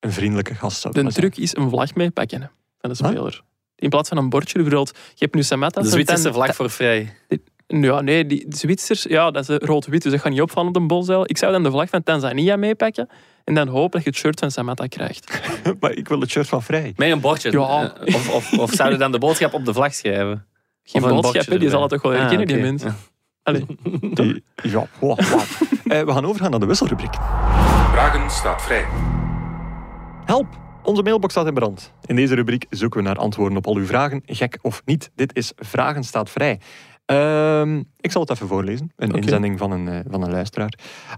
een 0.00 0.12
vriendelijke 0.12 0.54
gast 0.54 0.80
zou 0.80 0.94
De 0.94 1.12
truc 1.12 1.36
is 1.36 1.56
een 1.56 1.68
vlag 1.70 1.94
meepakken 1.94 2.50
van 2.80 2.90
de 2.90 2.96
Huh? 2.98 3.08
speler. 3.08 3.42
In 3.76 3.88
plaats 3.88 4.08
van 4.08 4.18
een 4.18 4.28
bordje, 4.28 4.52
bijvoorbeeld, 4.54 4.88
je 5.08 5.14
hebt 5.24 5.34
nu 5.34 5.42
Samatta. 5.42 5.80
De 5.80 5.88
zijn 5.88 6.02
Zwitserse 6.04 6.32
vlag 6.32 6.54
voor 6.54 6.70
vrij. 6.70 7.14
Ja, 7.66 8.00
nee, 8.00 8.26
die 8.26 8.46
Zwitsers, 8.48 9.02
ja, 9.02 9.30
dat 9.30 9.48
is 9.48 9.56
rood-wit, 9.58 10.02
dus 10.02 10.12
dat 10.12 10.20
gaat 10.20 10.32
niet 10.32 10.40
opvallen 10.40 10.68
op 10.68 10.76
een 10.76 10.86
bolzeil. 10.86 11.22
Ik 11.26 11.38
zou 11.38 11.52
dan 11.52 11.62
de 11.62 11.70
vlag 11.70 11.88
van 11.88 12.02
Tanzania 12.02 12.56
meepakken 12.56 13.08
en 13.48 13.54
dan 13.54 13.68
hopen 13.68 13.90
dat 13.90 14.02
je 14.02 14.08
het 14.10 14.18
shirt 14.18 14.38
van 14.38 14.50
Samatta 14.50 14.86
krijgt. 14.86 15.40
Maar 15.80 15.92
ik 15.92 16.08
wil 16.08 16.20
het 16.20 16.30
shirt 16.30 16.48
van 16.48 16.62
Vrij. 16.62 16.92
Met 16.96 17.10
een 17.10 17.20
bordje. 17.20 17.50
Ja. 17.50 17.94
Eh, 18.04 18.14
Of, 18.14 18.34
of, 18.34 18.58
of 18.58 18.72
zouden 18.72 18.98
dan 18.98 19.12
de 19.12 19.18
boodschap 19.18 19.52
op 19.54 19.64
de 19.64 19.72
vlag 19.72 19.94
schrijven? 19.94 20.46
Geen 20.82 21.02
Of 21.02 21.08
een 21.10 21.20
boodschap, 21.20 21.58
die 21.60 21.70
zal 21.70 21.80
het 21.82 21.90
toch 21.90 22.02
wel 22.02 22.12
Ah, 22.12 22.18
herkennen, 22.18 22.46
die 22.46 22.56
oké. 22.56 22.64
mens. 22.66 22.82
Ja. 22.82 22.94
Allee. 23.42 23.66
Die, 24.14 24.44
ja, 24.62 24.86
wow, 25.00 25.18
wow. 25.20 25.40
Eh, 25.88 26.02
we 26.02 26.12
gaan 26.12 26.24
overgaan 26.26 26.50
naar 26.50 26.60
de 26.60 26.66
wisselrubriek. 26.66 27.14
Vragen 27.92 28.30
staat 28.30 28.62
vrij. 28.62 28.84
Help! 30.24 30.46
Onze 30.82 31.02
mailbox 31.02 31.32
staat 31.32 31.46
in 31.46 31.54
brand. 31.54 31.92
In 32.06 32.16
deze 32.16 32.34
rubriek 32.34 32.66
zoeken 32.70 33.00
we 33.00 33.06
naar 33.06 33.16
antwoorden 33.16 33.58
op 33.58 33.66
al 33.66 33.76
uw 33.76 33.86
vragen, 33.86 34.22
gek 34.26 34.58
of 34.62 34.82
niet. 34.84 35.10
Dit 35.14 35.36
is 35.36 35.52
Vragen 35.56 36.04
staat 36.04 36.30
vrij. 36.30 36.60
Ehm, 37.06 37.82
ik 38.00 38.12
zal 38.12 38.20
het 38.20 38.30
even 38.30 38.48
voorlezen. 38.48 38.92
Een 38.96 39.10
inzending 39.10 39.58
van 39.58 39.70
een, 39.70 39.88
eh, 39.88 40.00
van 40.10 40.22
een 40.22 40.30
luisteraar. 40.30 40.72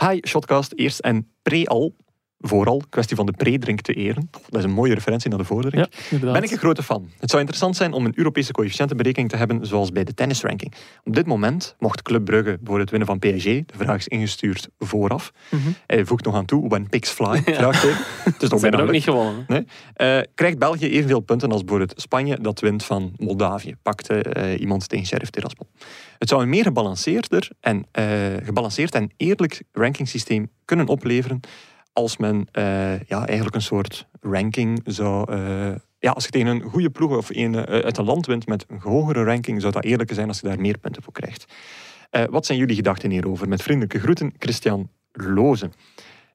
Hi, 0.09 0.18
Shotcast. 0.28 0.72
Eerst 0.72 0.99
en 0.99 1.31
pre-al, 1.43 1.95
vooral, 2.41 2.82
kwestie 2.88 3.16
van 3.16 3.26
de 3.26 3.32
pre-drink 3.32 3.80
te 3.80 3.93
eren. 3.93 4.28
Dat 4.49 4.59
is 4.59 4.64
een 4.64 4.70
mooie 4.70 4.95
referentie 4.95 5.30
naar 5.30 5.38
de 5.38 5.45
voordrink. 5.45 5.86
Ja. 6.11 6.18
Ben 6.32 6.43
ik 6.43 6.51
een 6.51 6.59
grote 6.59 6.82
fan. 6.82 7.11
Het 7.18 7.30
zou 7.30 7.41
interessant 7.41 7.76
zijn 7.76 7.93
om 7.93 8.05
een 8.05 8.12
Europese 8.14 8.53
coëfficiëntenberekening 8.53 9.30
te 9.30 9.36
hebben, 9.36 9.66
zoals 9.66 9.93
bij 9.93 10.05
de 10.05 10.14
tennisranking. 10.14 10.74
Op 11.05 11.14
dit 11.14 11.26
moment 11.26 11.74
mocht 11.78 12.03
Club 12.03 12.24
Brugge 12.24 12.59
voor 12.64 12.78
het 12.78 12.91
winnen 12.91 13.09
van 13.09 13.18
PSG, 13.18 13.45
de 13.45 13.64
vraag 13.76 13.99
is 13.99 14.09
ingestuurd 14.09 14.68
vooraf. 14.78 15.32
Mhm. 15.49 15.62
Hij 15.86 16.05
voegt 16.05 16.24
nog 16.24 16.34
aan 16.34 16.45
toe, 16.45 16.68
when 16.68 16.88
pigs 16.88 17.11
fly, 17.11 17.43
vraagteken. 17.45 17.97
Het 18.24 18.43
is 18.43 18.49
nog 18.49 18.61
bijna 18.61 18.80
ook 18.80 18.91
niet 18.91 19.03
gewonnen. 19.03 19.45
Nee. 19.47 19.66
Eh, 19.95 20.20
krijgt 20.34 20.59
België 20.59 20.88
evenveel 20.91 21.20
punten 21.20 21.51
als 21.51 21.61
bijvoorbeeld 21.61 22.01
Spanje 22.01 22.41
dat 22.41 22.61
wint 22.61 22.84
van 22.84 23.12
Moldavië, 23.16 23.74
pakte 23.82 24.22
eh, 24.22 24.61
iemand 24.61 24.88
tegen 24.88 25.07
Sheriff 25.07 25.30
Tiraspol. 25.30 25.66
Het 26.18 26.28
zou 26.28 26.43
een 26.43 26.49
meer 26.49 26.62
gebalanceerder 26.62 27.51
en, 27.61 27.86
eh, 27.93 28.05
gebalanceerd 28.43 28.95
en 28.95 29.11
eerlijk 29.16 29.62
rankingsysteem 29.72 30.51
kunnen 30.64 30.86
opleveren 30.86 31.41
als 31.93 32.16
men 32.16 32.49
eh, 32.53 33.01
ja, 33.01 33.26
eigenlijk 33.26 33.55
een 33.55 33.62
soort 33.62 34.07
ranking 34.20 34.80
zou... 34.84 35.32
eh, 35.32 35.74
ja, 35.99 36.11
als 36.11 36.24
je 36.24 36.30
tegen 36.30 36.47
een 36.47 36.62
goede 36.62 36.91
ploeg 36.91 37.16
of 37.16 37.30
een 37.30 37.55
eh, 37.55 37.84
uit 37.84 37.99
een 37.99 38.05
land 38.05 38.26
wint 38.26 38.47
met 38.47 38.64
een 38.68 38.80
hogere 38.80 39.24
ranking, 39.24 39.61
zou 39.61 39.72
dat 39.72 39.84
eerlijker 39.84 40.14
zijn 40.14 40.28
als 40.28 40.41
je 40.41 40.47
daar 40.47 40.61
meer 40.61 40.78
punten 40.78 41.03
voor 41.03 41.12
krijgt. 41.12 41.45
Wat 42.30 42.47
zijn 42.47 42.59
jullie 42.59 42.74
gedachten 42.74 43.11
hierover? 43.11 43.49
Met 43.49 43.62
vriendelijke 43.62 43.99
groeten, 43.99 44.32
Christian 44.38 44.88
Lozen. 45.12 45.72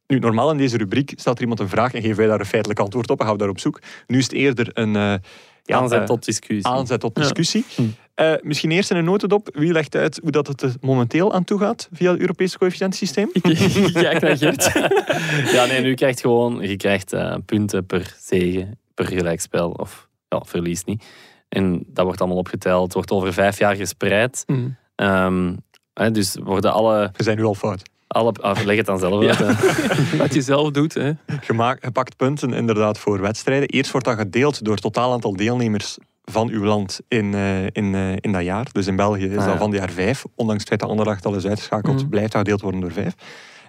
Nu, 0.07 0.19
normaal 0.19 0.51
in 0.51 0.57
deze 0.57 0.77
rubriek 0.77 1.13
stelt 1.15 1.35
er 1.35 1.41
iemand 1.41 1.59
een 1.59 1.69
vraag 1.69 1.93
en 1.93 2.01
geven 2.01 2.17
wij 2.17 2.27
daar 2.27 2.39
een 2.39 2.45
feitelijk 2.45 2.79
antwoord 2.79 3.09
op 3.09 3.19
en 3.19 3.25
gaan 3.25 3.33
we 3.33 3.39
daar 3.39 3.49
op 3.49 3.59
zoek. 3.59 3.81
Nu 4.07 4.17
is 4.17 4.23
het 4.23 4.33
eerder 4.33 4.69
een 4.73 5.21
ja, 5.63 5.77
Aanzet 5.77 6.05
tot 6.05 6.25
discussie. 6.25 6.67
aanzet 6.67 6.99
tot 6.99 7.15
discussie. 7.15 7.65
Hm. 7.75 7.81
Eh, 8.15 8.33
misschien 8.41 8.71
eerst 8.71 8.91
in 8.91 8.97
een 8.97 9.03
notendop. 9.05 9.49
Wie 9.53 9.71
legt 9.71 9.95
uit 9.95 10.19
hoe 10.21 10.31
dat 10.31 10.47
het 10.47 10.61
er 10.61 10.73
momenteel 10.81 11.33
aan 11.33 11.43
toe 11.43 11.59
gaat 11.59 11.89
via 11.91 12.11
het 12.11 12.19
Europese 12.19 12.57
coëfficiëntensysteem? 12.57 13.29
Ik, 13.33 13.45
ik 13.47 13.93
kijk 13.93 14.21
naar 14.21 14.37
Gert. 14.37 14.71
Ja, 15.55 15.65
nee, 15.65 15.81
nu 15.81 15.93
krijgt 15.93 16.21
gewoon, 16.21 16.61
je 16.61 16.77
krijgt 16.77 17.13
eh, 17.13 17.35
punten 17.45 17.85
per 17.85 18.15
zege, 18.19 18.67
per 18.93 19.05
gelijkspel 19.05 19.69
of 19.69 20.07
ja, 20.29 20.41
verlies 20.45 20.83
niet. 20.83 21.03
En 21.49 21.83
dat 21.87 22.05
wordt 22.05 22.19
allemaal 22.19 22.37
opgeteld, 22.37 22.93
wordt 22.93 23.11
over 23.11 23.33
vijf 23.33 23.57
jaar 23.57 23.75
gespreid. 23.75 24.43
Mhm. 24.47 24.69
Ehm, 24.95 25.53
Hè, 25.93 26.11
dus 26.11 26.37
worden 26.43 26.73
alle... 26.73 27.11
We 27.13 27.23
zijn 27.23 27.37
nu 27.37 27.43
al 27.43 27.55
fout. 27.55 27.81
alle 28.07 28.31
ah, 28.31 28.63
leg 28.65 28.77
het 28.77 28.85
dan 28.85 28.99
zelf 28.99 29.23
Ja. 29.23 29.45
uit. 29.45 29.57
Wat 30.17 30.33
je 30.33 30.41
zelf 30.41 30.71
doet. 30.71 30.93
Hè. 30.93 31.11
Je, 31.47 31.53
maakt, 31.53 31.83
je 31.83 31.91
pakt 31.91 32.17
punten 32.17 32.53
inderdaad 32.53 32.99
voor 32.99 33.21
wedstrijden. 33.21 33.67
Eerst 33.67 33.91
wordt 33.91 34.05
dat 34.07 34.17
gedeeld 34.17 34.63
door 34.63 34.73
het 34.73 34.81
totaal 34.83 35.11
aantal 35.13 35.35
deelnemers 35.35 35.97
van 36.31 36.49
uw 36.49 36.63
land 36.63 36.99
in, 37.07 37.33
eh, 37.33 37.63
in, 37.63 37.95
eh, 37.95 38.11
in 38.19 38.31
dat 38.31 38.43
jaar. 38.43 38.67
Dus 38.71 38.87
in 38.87 38.95
België 38.95 39.25
is 39.25 39.37
Ah, 39.37 39.45
dat 39.45 39.57
van 39.57 39.69
het 39.71 39.79
jaar 39.79 39.89
vijf. 39.89 40.23
Ondanks 40.35 40.59
het 40.59 40.67
feit 40.69 40.79
dat 40.79 40.89
Anderlecht 40.89 41.25
al 41.25 41.35
is 41.35 41.45
uitgeschakeld, 41.45 41.95
Mhm. 41.99 42.09
blijft 42.09 42.31
dat 42.31 42.41
gedeeld 42.41 42.61
worden 42.61 42.79
door 42.81 42.91
vijf. 42.91 43.13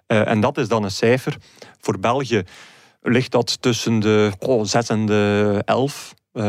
Eh, 0.07 0.29
en 0.29 0.41
dat 0.41 0.59
is 0.59 0.69
dan 0.69 0.85
een 0.85 0.91
cijfer. 0.91 1.37
Voor 1.81 1.99
België 1.99 2.43
ligt 3.03 3.31
dat 3.33 3.63
tussen 3.63 3.99
de 4.01 4.33
oh, 4.39 4.65
6 4.65 4.89
en 4.89 5.07
de 5.07 5.63
11. 5.65 6.15
Eh, 6.33 6.43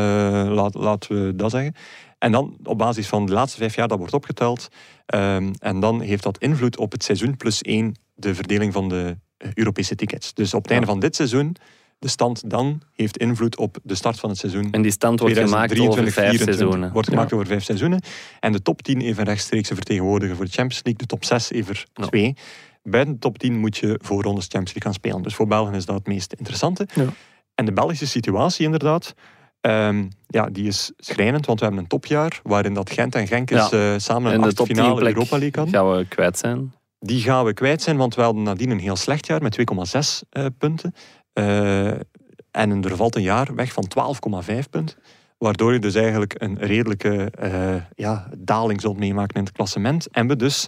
laat, 0.48 0.74
laten 0.74 1.26
we 1.26 1.36
dat 1.36 1.50
zeggen. 1.50 1.74
En 2.18 2.32
dan 2.32 2.56
op 2.64 2.78
basis 2.78 3.06
van 3.08 3.26
de 3.26 3.32
laatste 3.32 3.58
vijf 3.58 3.74
jaar, 3.74 3.88
dat 3.88 3.98
wordt 3.98 4.12
opgeteld. 4.14 4.68
Ehm, 5.06 5.52
en 5.58 5.80
dan 5.80 6.00
heeft 6.00 6.22
dat 6.22 6.38
invloed 6.38 6.76
op 6.78 6.92
het 6.92 7.04
seizoen 7.04 7.36
plus 7.36 7.62
één, 7.62 7.94
de 8.14 8.34
verdeling 8.34 8.72
van 8.72 8.88
de 8.88 9.16
Europese 9.54 9.94
tickets. 9.94 10.34
Dus 10.34 10.54
op 10.54 10.62
het 10.62 10.70
einde 10.70 10.86
van 10.86 11.00
dit 11.00 11.16
seizoen, 11.16 11.56
de 11.98 12.08
stand 12.08 12.50
dan 12.50 12.82
heeft 12.94 13.16
invloed 13.16 13.56
op 13.56 13.78
de 13.82 13.94
start 13.94 14.18
van 14.20 14.28
het 14.30 14.38
seizoen. 14.38 14.68
En 14.70 14.82
die 14.82 14.90
stand 14.90 15.20
wordt 15.20 15.34
gemaakt 15.34 15.72
over 15.72 15.72
2023, 15.72 16.14
vijf 16.14 16.28
24. 16.28 16.54
seizoenen. 16.54 16.92
Wordt 16.92 17.08
gemaakt 17.08 17.32
over 17.32 17.46
vijf 17.46 17.64
seizoenen. 17.64 18.00
En 18.40 18.52
de 18.52 18.62
top 18.62 18.82
10 18.82 19.00
even 19.00 19.24
rechtstreeks 19.24 19.68
vertegenwoordiger 19.68 20.36
voor 20.36 20.44
de 20.44 20.50
Champions 20.50 20.82
League. 20.84 21.00
De 21.02 21.06
top 21.06 21.24
6 21.24 21.50
even 21.50 21.76
Ja. 21.94 22.06
2. 22.06 22.34
Bij 22.82 23.04
de 23.04 23.18
top 23.18 23.38
10 23.38 23.58
moet 23.58 23.76
je 23.76 23.98
voorrondes 24.02 24.44
Champions 24.44 24.74
League 24.74 24.82
gaan 24.82 24.94
spelen. 24.94 25.22
Dus 25.22 25.34
voor 25.34 25.46
België 25.46 25.76
is 25.76 25.84
dat 25.84 25.94
het 25.96 26.06
meest 26.06 26.32
interessante. 26.32 26.86
Ja. 26.94 27.04
En 27.54 27.64
de 27.64 27.72
Belgische 27.72 28.06
situatie 28.06 28.64
inderdaad, 28.64 29.14
ehm, 29.60 30.06
ja, 30.26 30.46
die 30.52 30.66
is 30.66 30.92
schrijnend. 30.96 31.46
Want 31.46 31.58
we 31.58 31.64
hebben 31.64 31.82
een 31.82 31.88
topjaar 31.88 32.40
waarin 32.42 32.74
dat 32.74 32.90
Gent 32.90 33.14
en 33.14 33.26
Genk 33.26 33.50
is, 33.50 33.70
eh, 33.70 33.94
samen 33.96 34.26
En 34.32 34.34
een 34.34 34.40
de 34.40 34.46
achtste 34.46 34.54
top 34.54 34.66
10 34.66 34.76
finale 34.76 35.06
Europa 35.06 35.38
League 35.38 35.62
hadden. 35.62 35.74
gaan 35.80 35.96
we 35.96 36.04
kwijt 36.08 36.38
zijn. 36.38 36.72
Die 37.00 37.20
gaan 37.22 37.44
we 37.44 37.52
kwijt 37.52 37.82
zijn, 37.82 37.96
want 37.96 38.14
we 38.14 38.22
hadden 38.22 38.42
nadien 38.42 38.70
een 38.70 38.78
heel 38.78 38.96
slecht 38.96 39.26
jaar 39.26 39.42
met 39.42 39.52
2,6 39.52 40.22
eh, 40.30 40.46
punten. 40.58 40.94
Eh, 41.38 41.86
en 42.50 42.84
er 42.84 42.96
valt 42.96 43.16
een 43.16 43.22
jaar 43.22 43.54
weg 43.54 43.72
van 43.72 43.88
12,5 43.88 44.68
punten. 44.70 44.96
Waardoor 45.38 45.72
je 45.72 45.78
dus 45.78 45.94
eigenlijk 45.94 46.34
een 46.38 46.58
redelijke 46.58 47.30
eh, 47.30 47.74
ja, 47.94 48.28
daling 48.38 48.80
zult 48.80 48.98
meemaken 48.98 49.36
in 49.36 49.44
het 49.44 49.52
klassement. 49.52 50.08
En 50.10 50.26
we 50.26 50.36
dus 50.36 50.66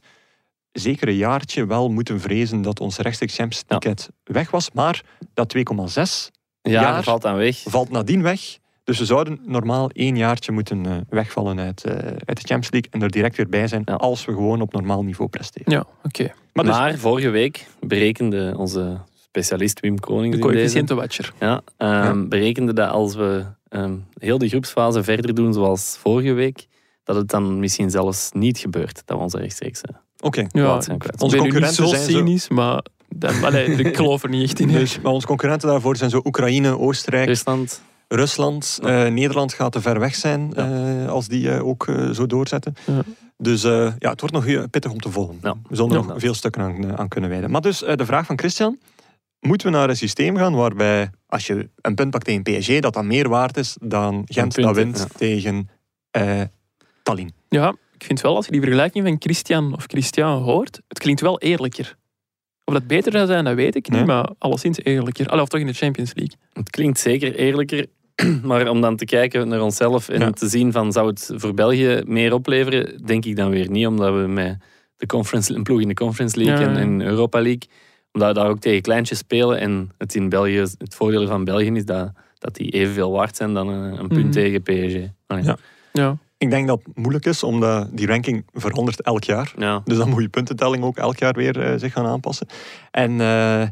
zeker 0.73 1.09
een 1.09 1.17
jaartje 1.17 1.67
wel 1.67 1.89
moeten 1.91 2.21
vrezen 2.21 2.63
dat 2.63 2.81
ons 2.81 2.97
rechtstreeks 2.99 3.35
Champions 3.35 3.65
Ja. 3.69 3.79
ticket 3.79 4.09
weg 4.25 4.51
was. 4.51 4.71
Maar 4.73 5.03
dat 5.35 5.49
2,6 5.49 6.31
Ja, 6.63 6.81
Jaar. 6.81 7.03
valt 7.03 7.23
dan 7.23 7.37
weg. 7.37 7.57
valt 7.65 7.91
nadien 7.91 8.23
weg. 8.23 8.41
Dus 8.85 8.99
we 8.99 9.05
zouden 9.05 9.41
normaal 9.47 9.91
één 9.91 10.17
jaartje 10.17 10.53
moeten 10.53 10.87
eh, 10.87 10.97
wegvallen 11.09 11.61
uit, 11.61 11.85
eh, 11.85 11.93
uit 11.95 12.41
de 12.41 12.47
Champions 12.49 12.71
League 12.71 12.91
en 12.91 13.03
er 13.03 13.11
direct 13.11 13.37
weer 13.37 13.49
bij 13.49 13.67
zijn 13.67 13.83
Ja. 13.85 13.95
als 13.95 14.25
we 14.25 14.33
gewoon 14.33 14.61
op 14.61 14.73
normaal 14.73 15.03
niveau 15.05 15.31
presteren. 15.31 15.73
Ja, 15.73 15.85
oké. 16.03 16.33
Maar 16.53 16.65
Maar, 16.65 16.91
dus- 16.93 17.01
vorige 17.01 17.29
week 17.31 17.67
berekende 17.81 18.55
onze 18.57 18.99
specialist 19.35 19.81
Wim 19.81 19.99
Konings 20.01 20.37
De 20.37 20.43
coëfficiëntenwatcher. 20.43 21.33
ja, 21.41 21.61
ehm, 21.77 22.29
berekende 22.29 22.73
dat 22.73 22.91
als 22.91 23.15
we 23.15 23.45
ehm, 23.69 23.95
heel 24.19 24.39
de 24.39 24.49
groepsfase 24.49 25.03
verder 25.03 25.35
doen 25.35 25.53
zoals 25.53 25.97
vorige 26.01 26.33
week, 26.33 26.67
dat 27.05 27.17
het 27.17 27.29
dan 27.29 27.59
misschien 27.59 27.91
zelfs 27.91 28.31
niet 28.33 28.59
gebeurt 28.59 29.03
dat 29.05 29.17
we 29.17 29.23
onze 29.23 29.39
rechtstreeks 29.39 29.81
Oké. 30.21 30.41
Ja, 30.41 30.47
plaats 30.51 30.87
zijn 30.87 30.99
kwijt. 30.99 31.23
Onze 31.23 31.35
niet 31.37 31.45
concurrenten 31.45 31.85
zo 31.85 31.91
zijn 31.91 32.03
zo- 32.11 32.17
cynisch, 32.19 32.49
maar 32.49 32.85
dan, 33.09 33.45
allee, 33.45 33.65
ik 33.67 33.97
geloof 34.01 34.23
er 34.23 34.29
niet 34.29 34.43
echt 34.43 34.61
in. 34.61 34.69
Dus, 34.69 35.01
maar 35.01 35.13
onze 35.13 35.27
concurrenten 35.27 35.69
daarvoor 35.69 35.97
zijn 35.97 36.11
zo 36.11 36.21
Oekraïne, 36.25 36.79
Oostenrijk, 36.79 37.27
Rusland, 37.27 37.83
Rusland. 38.09 38.79
eh, 38.83 39.07
Nederland 39.07 39.53
gaat 39.53 39.73
te 39.73 39.81
ver 39.81 39.99
weg 40.01 40.15
zijn 40.15 40.55
eh, 40.55 41.09
als 41.09 41.29
die 41.29 41.51
eh, 41.51 41.67
ook 41.67 41.87
zo 42.13 42.27
doorzetten. 42.27 42.75
Ja. 42.87 43.03
Dus 43.39 43.65
eh, 43.65 43.93
ja, 43.99 44.11
het 44.11 44.21
wordt 44.21 44.35
nog 44.47 44.69
pittig 44.71 44.91
om 44.91 45.01
te 45.01 45.11
volgen. 45.11 45.39
Ja. 45.43 45.55
We 45.69 45.77
zullen 45.77 45.91
er 45.93 45.99
Ja. 46.01 46.07
nog 46.07 46.19
veel 46.19 46.35
stukken 46.35 46.63
aan, 46.63 46.99
aan 46.99 47.09
kunnen 47.09 47.31
wijden. 47.31 47.51
Maar 47.51 47.61
dus 47.61 47.83
eh, 47.83 47.97
de 47.97 48.05
vraag 48.07 48.27
van 48.27 48.39
Christian. 48.39 48.79
Moeten 49.41 49.67
we 49.71 49.73
naar 49.77 49.89
een 49.89 49.97
systeem 49.97 50.37
gaan 50.37 50.55
waarbij 50.55 51.11
als 51.27 51.47
je 51.47 51.69
een 51.81 51.95
punt 51.95 52.11
pakt 52.11 52.25
tegen 52.25 52.43
PSG, 52.43 52.79
dat 52.81 52.95
dat 52.95 53.05
meer 53.05 53.29
waard 53.29 53.57
is 53.57 53.77
dan 53.83 54.23
Gent 54.27 54.55
dat 54.55 54.65
punten, 54.65 54.75
wint 54.75 54.99
ja. 54.99 55.07
tegen 55.19 55.69
eh 56.11 56.41
Tallinn? 57.03 57.33
Ja, 57.49 57.75
ik 57.95 58.05
vind 58.05 58.21
wel, 58.21 58.37
als 58.37 58.47
je 58.47 58.53
die 58.53 58.61
vergelijking 58.61 59.05
van 59.07 59.17
Christian 59.19 59.75
of 59.75 59.85
Christian 59.87 60.43
hoort, 60.43 60.81
het 60.89 60.99
klinkt 60.99 61.21
wel 61.21 61.41
eerlijker. 61.41 61.97
Of 62.65 62.75
dat 62.75 62.87
beter 62.87 63.13
zou 63.13 63.27
zijn, 63.27 63.45
dat 63.45 63.55
weet 63.55 63.75
ik 63.75 63.89
niet, 63.91 64.07
maar 64.07 64.31
alleszins 64.39 64.79
eerlijker. 64.83 65.27
Allee, 65.29 65.43
of 65.43 65.49
toch 65.49 65.61
in 65.61 65.67
de 65.67 65.73
Champions 65.73 66.15
League. 66.15 66.37
het 66.53 66.71
klinkt 66.71 66.99
zeker 66.99 67.35
eerlijker, 67.35 67.87
maar 68.43 68.69
om 68.69 68.81
dan 68.81 68.97
te 68.97 69.05
kijken 69.05 69.49
naar 69.49 69.61
onszelf 69.61 70.09
en 70.09 70.21
Ja. 70.21 70.31
te 70.31 70.49
zien 70.49 70.73
van 70.73 70.93
zou 70.93 71.07
het 71.09 71.31
voor 71.35 71.55
België 71.55 72.03
meer 72.07 72.33
opleveren, 72.33 73.07
denk 73.07 73.25
ik 73.25 73.37
dan 73.37 73.51
weer 73.51 73.71
niet, 73.71 73.87
omdat 73.87 74.15
we 74.15 74.27
met 74.29 74.57
de 74.97 75.07
conference, 75.07 75.55
een 75.55 75.63
ploeg 75.63 75.81
in 75.81 75.89
de 75.89 75.95
Conference 75.95 76.37
League 76.43 76.67
Ja. 76.67 76.73
en 76.75 76.77
in 76.77 77.01
Europa 77.01 77.41
League, 77.41 77.69
omdat 78.13 78.29
we 78.29 78.35
daar 78.35 78.49
ook 78.49 78.59
tegen 78.61 78.83
kleintjes 78.83 79.19
spelen 79.19 79.59
en 79.59 79.91
het 79.99 80.15
in 80.15 80.29
België, 80.29 80.59
het 80.59 80.95
voordeel 80.95 81.27
van 81.27 81.45
België 81.45 81.71
is 81.73 81.85
dat, 81.85 82.11
dat 82.39 82.55
die 82.55 82.71
evenveel 82.71 83.11
waard 83.11 83.37
zijn 83.37 83.55
dan 83.55 83.69
een, 83.69 83.99
een 83.99 84.09
punt 84.09 84.23
Mhm. 84.23 84.31
tegen 84.31 84.63
PSG. 84.63 85.13
Allee. 85.27 85.45
Ja. 85.45 85.57
Ja. 85.93 86.17
Ik 86.39 86.51
denk 86.51 86.67
dat 86.69 86.81
het 86.85 86.97
moeilijk 86.97 87.25
is, 87.27 87.43
omdat 87.43 87.89
die 87.93 88.07
ranking 88.07 88.45
verandert 88.53 89.03
elk 89.03 89.25
jaar. 89.25 89.53
Ja. 89.59 89.81
Dus 89.85 89.97
dan 89.97 90.09
moet 90.09 90.23
je 90.23 90.29
puntentelling 90.29 90.85
ook 90.85 90.97
elk 90.97 91.19
jaar 91.19 91.33
weer 91.33 91.61
eh, 91.61 91.79
zich 91.79 91.93
gaan 91.93 92.07
aanpassen. 92.07 92.47
En 92.91 93.21
eh, 93.21 93.63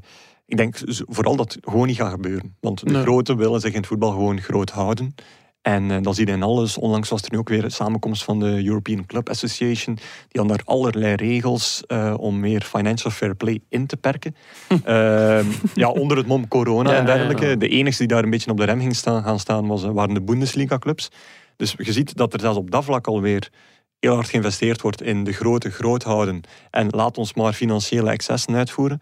ik 0.46 0.56
denk 0.56 0.76
vooral 0.86 1.36
dat 1.36 1.52
het 1.52 1.64
gewoon 1.64 1.86
niet 1.86 1.96
gaat 1.96 2.10
gebeuren. 2.10 2.56
Want 2.60 2.84
de 2.86 2.90
Nee. 2.92 3.02
grote 3.02 3.36
willen 3.36 3.60
zich 3.60 3.70
in 3.72 3.76
het 3.78 3.86
voetbal 3.86 4.10
gewoon 4.10 4.40
groot 4.40 4.70
houden. 4.70 5.14
En 5.62 5.90
eh, 5.90 5.96
dat 6.02 6.14
zie 6.16 6.26
je 6.26 6.32
in 6.32 6.42
alles. 6.42 6.78
Onlangs 6.78 7.08
was 7.08 7.22
er 7.22 7.28
nu 7.32 7.38
ook 7.38 7.48
weer 7.48 7.64
een 7.64 7.70
samenkomst 7.70 8.24
van 8.24 8.40
de 8.40 8.64
European 8.64 9.06
Club 9.06 9.28
Association. 9.28 9.94
Die 9.94 10.40
hadden 10.40 10.56
daar 10.56 10.66
allerlei 10.66 11.14
regels 11.14 11.82
eh, 11.86 12.14
om 12.18 12.40
meer 12.40 12.62
financial 12.62 13.12
fair 13.12 13.34
play 13.34 13.60
in 13.68 13.86
te 13.86 13.96
perken. 13.96 14.34
Ehm, 14.84 15.46
ja, 15.74 15.88
onder 15.88 16.16
het 16.16 16.26
mom 16.26 16.48
corona 16.48 16.90
Ja, 16.90 16.98
en 16.98 17.06
dergelijke. 17.06 17.46
ja. 17.46 17.56
De 17.56 17.68
enige 17.68 17.98
die 17.98 18.06
daar 18.06 18.22
een 18.22 18.30
beetje 18.30 18.50
op 18.50 18.56
de 18.56 18.64
rem 18.64 18.80
ging 18.80 18.96
staan, 18.96 19.22
gaan 19.22 19.38
staan 19.38 19.66
was, 19.66 19.84
eh, 19.84 19.90
waren 19.90 20.14
de 20.14 20.22
Bundesliga-clubs. 20.22 21.10
Dus 21.56 21.74
je 21.78 21.92
ziet 21.92 22.16
dat 22.16 22.32
er 22.32 22.40
zelfs 22.40 22.58
op 22.58 22.70
dat 22.70 22.84
vlak 22.84 23.06
alweer 23.06 23.50
heel 23.98 24.14
hard 24.14 24.28
geïnvesteerd 24.28 24.80
wordt 24.80 25.02
in 25.02 25.24
de 25.24 25.32
grote 25.32 25.70
groot 25.70 26.02
houden. 26.02 26.40
En 26.70 26.86
laat 26.90 27.18
ons 27.18 27.34
maar 27.34 27.52
financiële 27.52 28.10
excessen 28.10 28.54
uitvoeren. 28.54 29.00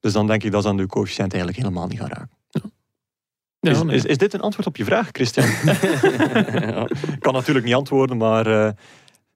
Dus 0.00 0.12
dan 0.12 0.26
denk 0.26 0.42
ik 0.42 0.50
dat 0.52 0.62
ze 0.62 0.68
aan 0.68 0.76
de 0.76 0.86
coëfficiënt 0.86 1.32
eigenlijk 1.32 1.62
helemaal 1.62 1.86
niet 1.86 1.98
gaan 1.98 2.08
raken. 2.08 2.33
Ja, 3.64 3.70
is, 3.70 3.82
nee. 3.82 3.96
is, 3.96 4.04
is 4.04 4.18
dit 4.18 4.34
een 4.34 4.40
antwoord 4.40 4.66
op 4.66 4.76
je 4.76 4.84
vraag, 4.84 5.08
Christian? 5.12 5.46
Ja. 6.64 6.86
Ik 7.12 7.20
kan 7.20 7.32
natuurlijk 7.32 7.66
niet 7.66 7.74
antwoorden, 7.74 8.16
maar 8.16 8.46
eh, 8.46 8.70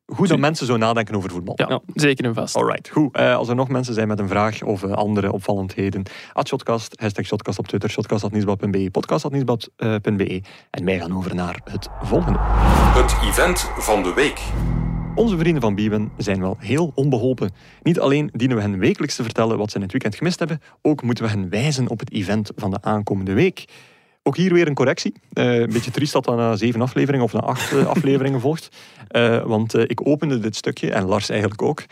hoe 0.04 0.26
dat 0.26 0.38
mensen 0.38 0.66
zo 0.66 0.76
nadenken 0.76 1.14
over 1.14 1.30
voetbal. 1.30 1.54
ja, 1.56 1.66
Ja. 1.68 1.80
zeker 1.94 2.24
en 2.24 2.34
vast. 2.34 2.56
Alright, 2.56 2.88
goed. 2.88 3.16
Eh, 3.16 3.36
als 3.36 3.48
er 3.48 3.54
nog 3.54 3.68
mensen 3.68 3.94
zijn 3.94 4.08
met 4.08 4.18
een 4.18 4.28
vraag 4.28 4.62
of 4.62 4.82
eh, 4.82 4.92
andere 4.92 5.32
opvallendheden, 5.32 6.02
at 6.32 6.48
Shotcast, 6.48 7.00
hashtag 7.00 7.24
Shotcast 7.26 7.58
op 7.58 7.66
Twitter, 7.66 7.90
shotcast.nieuwsblad.be, 7.90 8.90
podcast.nieuwsblad.be. 8.90 10.42
En 10.70 10.84
wij 10.84 10.98
gaan 10.98 11.16
over 11.16 11.34
naar 11.34 11.60
het 11.64 11.88
volgende. 12.02 12.38
Het 13.02 13.16
event 13.28 13.70
van 13.78 14.02
de 14.02 14.12
week. 14.14 14.40
Onze 15.14 15.38
vrienden 15.38 15.62
van 15.62 15.74
Biewen 15.74 16.10
zijn 16.16 16.40
wel 16.40 16.56
heel 16.58 16.92
onbeholpen. 16.94 17.50
Niet 17.82 18.00
alleen 18.00 18.30
dienen 18.32 18.56
we 18.56 18.62
hen 18.62 18.78
wekelijks 18.78 19.16
te 19.16 19.22
vertellen 19.22 19.58
wat 19.58 19.70
ze 19.70 19.76
in 19.76 19.82
het 19.82 19.92
weekend 19.92 20.14
gemist 20.14 20.38
hebben, 20.38 20.60
ook 20.82 21.02
moeten 21.02 21.24
we 21.24 21.30
hen 21.30 21.48
wijzen 21.50 21.88
op 21.88 21.98
het 21.98 22.12
event 22.12 22.50
van 22.56 22.70
de 22.70 22.78
aankomende 22.80 23.32
week. 23.32 23.64
Ook 24.22 24.36
hier 24.36 24.52
weer 24.52 24.66
een 24.66 24.74
correctie. 24.74 25.12
Eh, 25.32 25.60
een 25.60 25.72
beetje 25.72 25.90
triest 25.90 26.12
dat 26.12 26.24
dat 26.24 26.36
na 26.36 26.56
zeven 26.56 26.80
afleveringen 26.80 27.24
of 27.24 27.32
na 27.32 27.40
acht 27.40 27.72
eh, 27.72 27.86
afleveringen 27.96 28.40
volgt. 28.40 28.68
Eh, 29.08 29.42
want 29.44 29.74
ik 29.74 30.06
opende 30.06 30.38
dit 30.38 30.56
stukje, 30.56 30.90
en 30.90 31.04
Lars 31.04 31.28
eigenlijk 31.28 31.62
ook, 31.62 31.84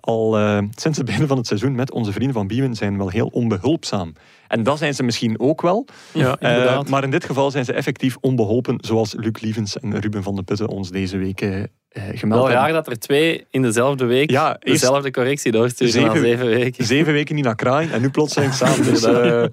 al 0.00 0.32
sinds 0.74 0.98
het 0.98 1.06
begin 1.06 1.26
van 1.26 1.36
het 1.36 1.46
seizoen 1.46 1.74
met 1.74 1.92
onze 1.92 2.12
vrienden 2.12 2.34
van 2.34 2.46
Biewen 2.46 2.74
zijn 2.74 2.96
wel 2.96 3.08
heel 3.08 3.26
onbehulpzaam. 3.26 4.12
En 4.48 4.62
dat 4.62 4.78
zijn 4.78 4.94
ze 4.94 5.02
misschien 5.02 5.40
ook 5.40 5.62
wel. 5.62 5.86
Ja, 6.12 6.40
inderdaad. 6.40 6.88
maar 6.88 7.04
in 7.04 7.10
dit 7.10 7.24
geval 7.24 7.50
zijn 7.50 7.64
ze 7.64 7.72
effectief 7.72 8.16
onbeholpen, 8.20 8.76
zoals 8.80 9.14
Luc 9.16 9.40
Lievens 9.40 9.78
en 9.78 10.00
Ruben 10.00 10.22
van 10.22 10.34
den 10.34 10.44
Putten 10.44 10.68
ons 10.68 10.90
deze 10.90 11.16
week 11.16 11.68
gemeld 11.92 12.46
Wel 12.46 12.50
raar 12.56 12.72
dat 12.72 12.86
er 12.86 12.98
twee 12.98 13.46
in 13.50 13.62
dezelfde 13.62 14.04
week 14.04 14.30
Ja, 14.30 14.48
eerst- 14.60 14.80
dezelfde 14.80 15.10
correctie 15.10 15.52
doorsturen 15.52 15.92
Zeven- 15.92 16.20
zeven 16.20 16.46
weken. 16.46 16.84
Zeven 16.84 17.12
weken 17.12 17.34
niet 17.34 17.44
naar 17.44 17.54
kraaien 17.54 17.92
en 17.92 18.00
nu 18.00 18.10
plotseling 18.10 18.54
samen. 18.60 18.84
Dus, 18.84 19.02
eh, 19.02 19.44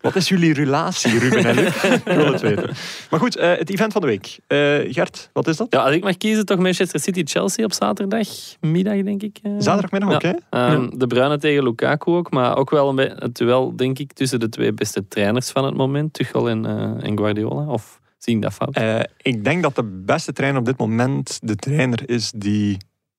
wat 0.00 0.16
is 0.16 0.28
jullie 0.28 0.52
relatie, 0.54 1.18
Ruben 1.18 1.44
en 1.44 1.54
Luc? 1.54 1.82
Ik 1.84 2.02
wil 2.04 2.32
het 2.32 2.40
weten. 2.40 2.70
Maar 3.10 3.20
goed, 3.20 3.36
eh, 3.36 3.56
het 3.56 3.70
event 3.70 3.92
van 3.92 4.00
de 4.00 4.06
week. 4.06 4.38
Eh, 4.46 4.58
Gert, 4.94 5.30
wat 5.32 5.46
is 5.48 5.56
dat? 5.56 5.66
Ja, 5.70 5.82
als 5.82 5.94
ik 5.94 6.02
mag 6.02 6.16
kiezen, 6.16 6.46
toch 6.46 6.58
Manchester 6.58 7.00
City-Chelsea 7.00 7.64
op 7.64 7.72
zaterdagmiddag, 7.72 9.02
denk 9.02 9.22
ik. 9.22 9.38
eh. 9.42 9.52
Zaterdagmiddag 9.58 10.14
ook, 10.14 10.22
Ja. 10.22 10.34
hè? 10.50 10.58
Ehm, 10.66 10.88
De 10.98 11.06
Bruyne 11.06 11.38
tegen 11.38 11.62
Lukaku 11.64 12.10
ook, 12.12 12.30
maar 12.30 12.56
ook 12.56 12.70
wel 12.70 12.88
een 12.88 12.98
het 12.98 13.34
duel, 13.36 13.76
denk 13.76 13.98
ik, 13.98 14.12
tussen 14.12 14.40
de 14.40 14.48
twee 14.48 14.72
beste 14.72 15.08
trainers 15.08 15.50
van 15.50 15.64
het 15.64 15.74
moment, 15.74 16.12
Tuchel 16.12 16.48
en, 16.48 16.66
eh, 16.66 17.08
en 17.08 17.16
Guardiola. 17.18 17.66
Of 17.72 18.00
zie 18.20 18.36
ik 18.36 18.42
dat 18.42 18.52
fout? 18.52 18.74
Eh, 18.74 19.00
ik 19.22 19.44
denk 19.44 19.62
dat 19.62 19.74
de 19.74 19.84
beste 20.04 20.32
trainer 20.32 20.60
op 20.60 20.66
dit 20.66 20.76
moment 20.78 21.38
de 21.42 21.56
trainer 21.56 22.08
is 22.10 22.32
die 22.36 22.76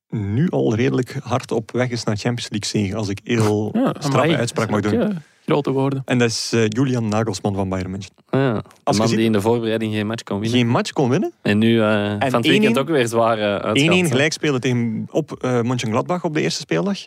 nu 0.10 0.50
al 0.50 0.76
redelijk 0.76 1.18
hard 1.24 1.52
op 1.52 1.72
weg 1.72 1.90
is 1.90 2.04
naar 2.04 2.16
Champions 2.18 2.50
League 2.50 2.70
zegen, 2.82 2.98
als 2.98 3.08
ik 3.10 3.20
heel 3.24 3.70
Ja, 3.74 3.94
amai. 4.00 4.34
uitspraak 4.36 4.70
mag 4.70 4.82
doen. 4.82 5.02
eh, 5.02 5.16
grote 5.46 5.72
woorden. 5.72 6.02
En 6.06 6.18
dat 6.18 6.30
is 6.30 6.52
eh, 6.54 6.66
Julian 6.68 7.08
Nagelsman 7.08 7.56
van 7.56 7.70
Bayern 7.70 7.92
München. 7.92 8.12
Ja, 8.30 8.62
Als 8.84 8.98
man 8.98 9.08
ziet- 9.08 9.18
die 9.18 9.26
in 9.26 9.32
de 9.32 9.42
voorbereiding 9.42 9.94
geen 9.94 10.08
match 10.08 10.24
kon 10.24 10.40
winnen. 10.40 10.58
Geen 10.60 10.68
match 10.68 10.92
kon 10.92 11.10
winnen. 11.10 11.34
En 11.42 11.58
nu 11.58 11.82
eh, 11.82 11.88
van 12.20 12.34
het 12.34 12.46
weekend 12.48 12.76
1-1 12.78 12.80
ook 12.80 12.88
weer 12.88 13.08
zwaar 13.08 13.38
eh 13.40 13.46
1-1 13.46 13.66
uitgehaald, 13.66 14.02
hè. 14.02 14.08
gelijk 14.08 14.34
spelen 14.34 14.62
tegen, 14.62 15.08
op 15.12 15.32
eh 15.44 15.62
Mönchengladbach 15.62 16.24
op 16.24 16.34
de 16.34 16.42
eerste 16.42 16.60
speeldag. 16.62 16.98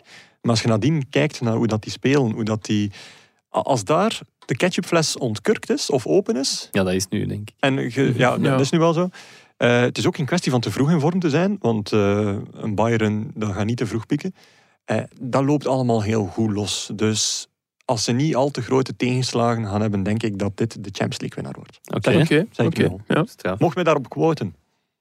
Maar 0.41 0.51
als 0.51 0.61
je 0.61 0.67
nadien 0.67 1.09
kijkt 1.09 1.41
naar 1.41 1.55
hoe 1.55 1.67
dat 1.67 1.83
die 1.83 1.91
spelen, 1.91 2.31
hoe 2.31 2.43
dat 2.43 2.65
die... 2.65 2.91
Als 3.49 3.83
daar 3.83 4.19
de 4.45 4.55
ketchupfles 4.55 5.17
ontkurkt 5.17 5.69
is 5.69 5.89
of 5.89 6.05
open 6.07 6.35
is, 6.35 6.69
Ja, 6.71 6.83
dat 6.83 6.93
is 6.93 7.07
nu, 7.07 7.25
denk 7.25 7.49
ik. 7.49 7.55
en 7.59 7.73
ja, 7.93 8.11
Ja. 8.17 8.37
dat 8.37 8.59
is 8.59 8.69
nu 8.69 8.79
wel 8.79 8.93
zo. 8.93 9.09
Eh, 9.57 9.79
het 9.79 9.97
is 9.97 10.07
ook 10.07 10.15
geen 10.15 10.25
kwestie 10.25 10.51
van 10.51 10.61
te 10.61 10.71
vroeg 10.71 10.91
in 10.91 10.99
vorm 10.99 11.19
te 11.19 11.29
zijn, 11.29 11.55
want 11.59 11.91
eh, 11.91 12.35
een 12.51 12.75
Bayern 12.75 13.31
dat 13.35 13.51
gaat 13.53 13.65
niet 13.65 13.77
te 13.77 13.85
vroeg 13.85 14.05
pieken. 14.05 14.35
Eh, 14.85 14.97
dat 15.21 15.43
loopt 15.43 15.67
allemaal 15.67 16.03
heel 16.03 16.25
goed 16.25 16.51
los. 16.51 16.89
Dus 16.95 17.47
als 17.85 18.03
ze 18.03 18.11
niet 18.11 18.35
al 18.35 18.49
te 18.49 18.61
grote 18.61 18.95
tegenslagen 18.95 19.65
gaan 19.65 19.81
hebben, 19.81 20.03
denk 20.03 20.23
ik 20.23 20.39
dat 20.39 20.57
dit 20.57 20.71
de 20.83 20.89
Champions 20.91 21.19
League 21.19 21.35
winnaar 21.43 21.53
wordt. 21.55 21.79
Oké. 21.93 22.45
Zeg 22.51 22.65
ik 22.65 22.77
wel. 22.77 23.01
Ja. 23.41 23.55
Mocht 23.59 23.75
mij 23.75 23.83
daarop 23.83 24.09
quoten. 24.09 24.55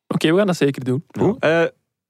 Oké, 0.08 0.30
we 0.30 0.36
gaan 0.36 0.46
dat 0.46 0.56
zeker 0.56 0.84
doen. 0.84 1.04
Eh, 1.38 1.64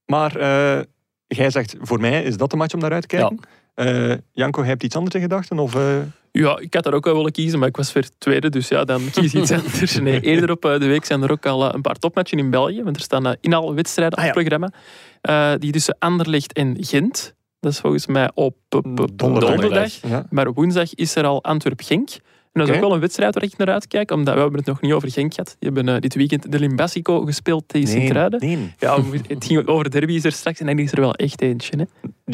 maar 0.07 0.37
eh, 0.37 0.83
jij 1.27 1.51
zegt, 1.51 1.77
voor 1.81 2.01
mij 2.01 2.23
is 2.23 2.37
dat 2.37 2.51
de 2.51 2.57
match 2.57 2.75
om 2.75 2.81
naar 2.81 2.93
uit 2.93 3.09
te 3.09 3.17
kijken. 3.17 3.39
Eh, 3.75 4.15
Janko, 4.33 4.63
heb 4.63 4.81
je 4.81 4.87
iets 4.87 4.97
anders 4.97 5.15
in 5.15 5.21
gedachten? 5.21 5.59
Of, 5.59 5.75
eh, 5.75 5.99
Ja, 6.37 6.59
ik 6.59 6.75
had 6.75 6.85
daar 6.85 6.93
ook 6.95 7.05
wel 7.05 7.15
willen 7.17 7.33
kiezen, 7.33 7.59
maar 7.59 7.69
ik 7.69 7.77
was 7.77 7.93
weer 7.93 8.09
tweede, 8.19 8.51
dus 8.51 8.69
ja, 8.69 8.85
dan 8.85 9.01
kies 9.13 9.35
ik 9.35 9.41
iets 9.41 9.51
anders. 9.63 9.99
Nee, 10.01 10.21
eerder 10.21 10.51
op 10.51 10.65
eh, 10.65 10.79
de 10.79 10.87
week 10.87 11.05
zijn 11.05 11.23
er 11.23 11.31
ook 11.31 11.47
al 11.47 11.69
eh, 11.69 11.75
een 11.75 11.81
paar 11.81 11.95
topmatchen 11.99 12.39
in 12.39 12.51
België, 12.51 12.83
want 12.83 12.97
er 12.97 13.03
staan 13.03 13.27
eh, 13.27 13.33
in 13.41 13.55
alle 13.55 13.75
wedstrijden 13.75 14.19
op 14.19 14.25
Ah, 14.25 14.31
het 14.35 14.45
programma. 14.45 14.73
Eh, 15.21 15.53
die 15.59 15.73
tussen 15.73 15.97
Anderlecht 15.99 16.53
en 16.53 16.77
Gent. 16.81 17.35
Dat 17.61 17.73
is 17.73 17.79
volgens 17.79 18.07
mij 18.07 18.31
op, 18.35 18.57
op- 18.71 18.87
op 19.01 19.19
Donderdag. 19.19 19.51
donderdag. 19.51 19.93
ja. 20.09 20.27
Maar 20.31 20.47
op 20.47 20.57
woensdag 20.57 20.95
is 20.95 21.17
er 21.17 21.25
al 21.25 21.43
Antwerp-Genk. 21.45 22.09
En 22.53 22.61
dat 22.61 22.69
is 22.69 22.75
ook 22.75 22.81
wel 22.81 22.93
een 22.95 23.01
wedstrijd 23.01 23.35
waar 23.35 23.43
ik 23.43 23.57
naar 23.57 23.69
uitkijk, 23.71 24.11
omdat 24.11 24.35
we 24.35 24.41
hebben 24.41 24.59
het 24.59 24.69
nog 24.69 24.81
niet 24.81 24.93
over 24.93 25.11
Genk 25.11 25.35
gehad. 25.35 25.57
Die 25.59 25.71
hebben 25.73 26.01
dit 26.01 26.15
weekend 26.15 26.53
de 26.53 26.59
Limbasico 26.59 27.21
gespeeld 27.25 27.65
tegen 27.69 27.89
Sint-Truiden. 27.89 28.41
nee. 28.41 28.75
Ja, 28.79 28.99
het 29.29 29.45
ging 29.45 29.67
over 29.67 29.91
derby 29.91 30.21
er 30.23 30.33
straks 30.33 30.61
en 30.61 30.67
dan 30.67 30.79
is 30.79 30.93
er 30.93 31.01
wel 31.01 31.15
echt 31.15 31.41
eentje. 31.41 31.77
Hè. 31.77 31.85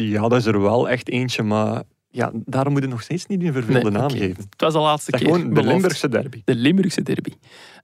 Ja, 0.03 0.21
dat 0.27 0.39
is 0.39 0.45
er 0.45 0.61
wel 0.61 0.89
echt 0.89 1.09
eentje, 1.09 1.43
maar 1.43 1.81
ja, 2.11 2.31
daarom 2.33 2.73
moet 2.73 2.81
je 2.81 2.87
nog 2.87 3.01
steeds 3.01 3.25
niet 3.25 3.43
een 3.43 3.53
verveelde 3.53 3.91
Nee, 3.91 3.99
naam 3.99 4.09
geven. 4.09 4.43
Het 4.49 4.61
was 4.61 4.73
de 4.73 4.79
laatste 4.79 5.11
keer. 5.11 5.19
gewoon 5.19 5.41
de 5.41 5.47
beloofd. 5.47 5.67
Limburgse 5.67 6.09
derby. 6.09 6.41
De 6.45 6.55
Limburgse 6.55 7.01
derby. 7.01 7.33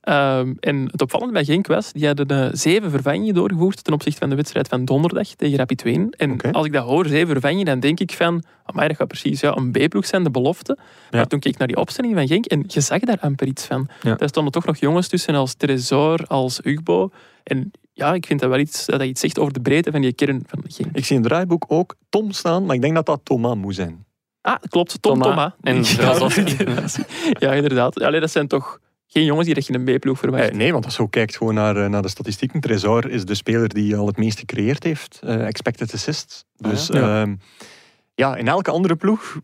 Ehm, 0.00 0.54
en 0.60 0.88
het 0.90 1.02
opvallende 1.02 1.32
bij 1.32 1.44
Genk 1.44 1.66
was, 1.66 1.92
die 1.92 2.06
hadden 2.06 2.26
eh, 2.26 2.48
zeven 2.52 2.90
vervangingen 2.90 3.34
doorgevoerd 3.34 3.84
ten 3.84 3.92
opzichte 3.92 4.18
van 4.18 4.28
de 4.28 4.36
wedstrijd 4.36 4.68
van 4.68 4.84
donderdag 4.84 5.28
tegen 5.28 5.56
Rapid 5.56 5.82
Wien. 5.82 6.10
En 6.10 6.40
als 6.52 6.66
ik 6.66 6.72
dat 6.72 6.84
hoor, 6.84 7.06
zeven 7.06 7.28
vervangingen, 7.28 7.64
dan 7.64 7.80
denk 7.80 8.00
ik 8.00 8.12
van, 8.12 8.44
amai, 8.64 8.88
dat 8.88 8.96
gaat 8.96 9.08
precies 9.08 9.40
ja, 9.40 9.56
een 9.56 9.70
B-ploeg 9.70 10.06
zijn, 10.06 10.24
de 10.24 10.30
belofte. 10.30 10.78
Maar 11.10 11.26
toen 11.26 11.40
keek 11.40 11.52
ik 11.52 11.58
naar 11.58 11.68
die 11.68 11.76
opstelling 11.76 12.14
van 12.14 12.26
Genk 12.26 12.46
en 12.46 12.64
je 12.66 12.80
zag 12.80 13.00
daar 13.00 13.20
amper 13.20 13.46
iets 13.46 13.64
van. 13.64 13.88
Ja. 14.02 14.14
Daar 14.14 14.28
stonden 14.28 14.52
toch 14.52 14.64
nog 14.64 14.76
jongens 14.76 15.08
tussen 15.08 15.34
als 15.34 15.54
Tresor, 15.54 16.24
als 16.26 16.60
Ugbo. 16.64 17.10
En 17.42 17.70
ja, 17.92 18.14
ik 18.14 18.26
vind 18.26 18.40
dat 18.40 18.50
wel 18.50 18.58
iets, 18.58 18.86
dat 18.86 18.98
dat 18.98 19.08
iets 19.08 19.20
zegt 19.20 19.38
over 19.38 19.52
de 19.52 19.60
breedte 19.60 19.90
van 19.90 20.00
die 20.00 20.12
kern 20.12 20.42
van 20.46 20.62
Genk. 20.66 20.96
Ik 20.96 21.04
zie 21.04 21.16
in 21.16 21.22
het 21.22 21.30
draaiboek 21.30 21.64
ook 21.68 21.94
Tom 22.08 22.32
staan, 22.32 22.64
maar 22.64 22.74
ik 22.74 22.80
denk 22.82 22.94
dat 22.94 23.06
dat 23.06 23.20
Thomas 23.22 23.56
moet 23.56 23.74
zijn. 23.74 24.06
Ah, 24.48 24.56
klopt. 24.68 25.02
Tom 25.02 25.20
Thomas 25.22 25.52
Thomas. 25.66 26.36
en 26.36 26.46
Ja, 27.46 27.52
inderdaad. 27.52 28.02
Allee, 28.02 28.20
dat 28.20 28.30
zijn 28.30 28.48
toch 28.48 28.78
geen 29.06 29.24
jongens 29.24 29.46
die 29.46 29.54
dat 29.54 29.66
je 29.66 29.72
in 29.72 29.86
een 29.86 29.98
B-ploeg 29.98 30.18
verwacht. 30.18 30.48
Eh, 30.48 30.54
nee, 30.56 30.72
want 30.72 30.84
als 30.84 30.96
je 30.96 31.02
ook 31.02 31.10
kijkt 31.10 31.36
gewoon 31.36 31.54
naar, 31.54 31.76
eh, 31.76 31.88
naar 31.88 32.02
de 32.02 32.08
statistieken, 32.08 32.60
Trezor 32.60 33.10
is 33.10 33.24
de 33.24 33.34
speler 33.34 33.68
die 33.68 33.96
al 33.96 34.06
het 34.06 34.16
meest 34.16 34.38
gecreëerd 34.38 34.82
heeft. 34.82 35.18
eh, 35.22 35.46
expected 35.46 35.92
assists. 35.94 36.44
Ah, 36.60 36.70
Dus 36.70 36.86
ja? 36.86 37.20
ja. 37.20 37.36
ja, 38.14 38.36
in 38.36 38.48
elke 38.48 38.70
andere 38.70 38.96
ploeg 38.96 39.40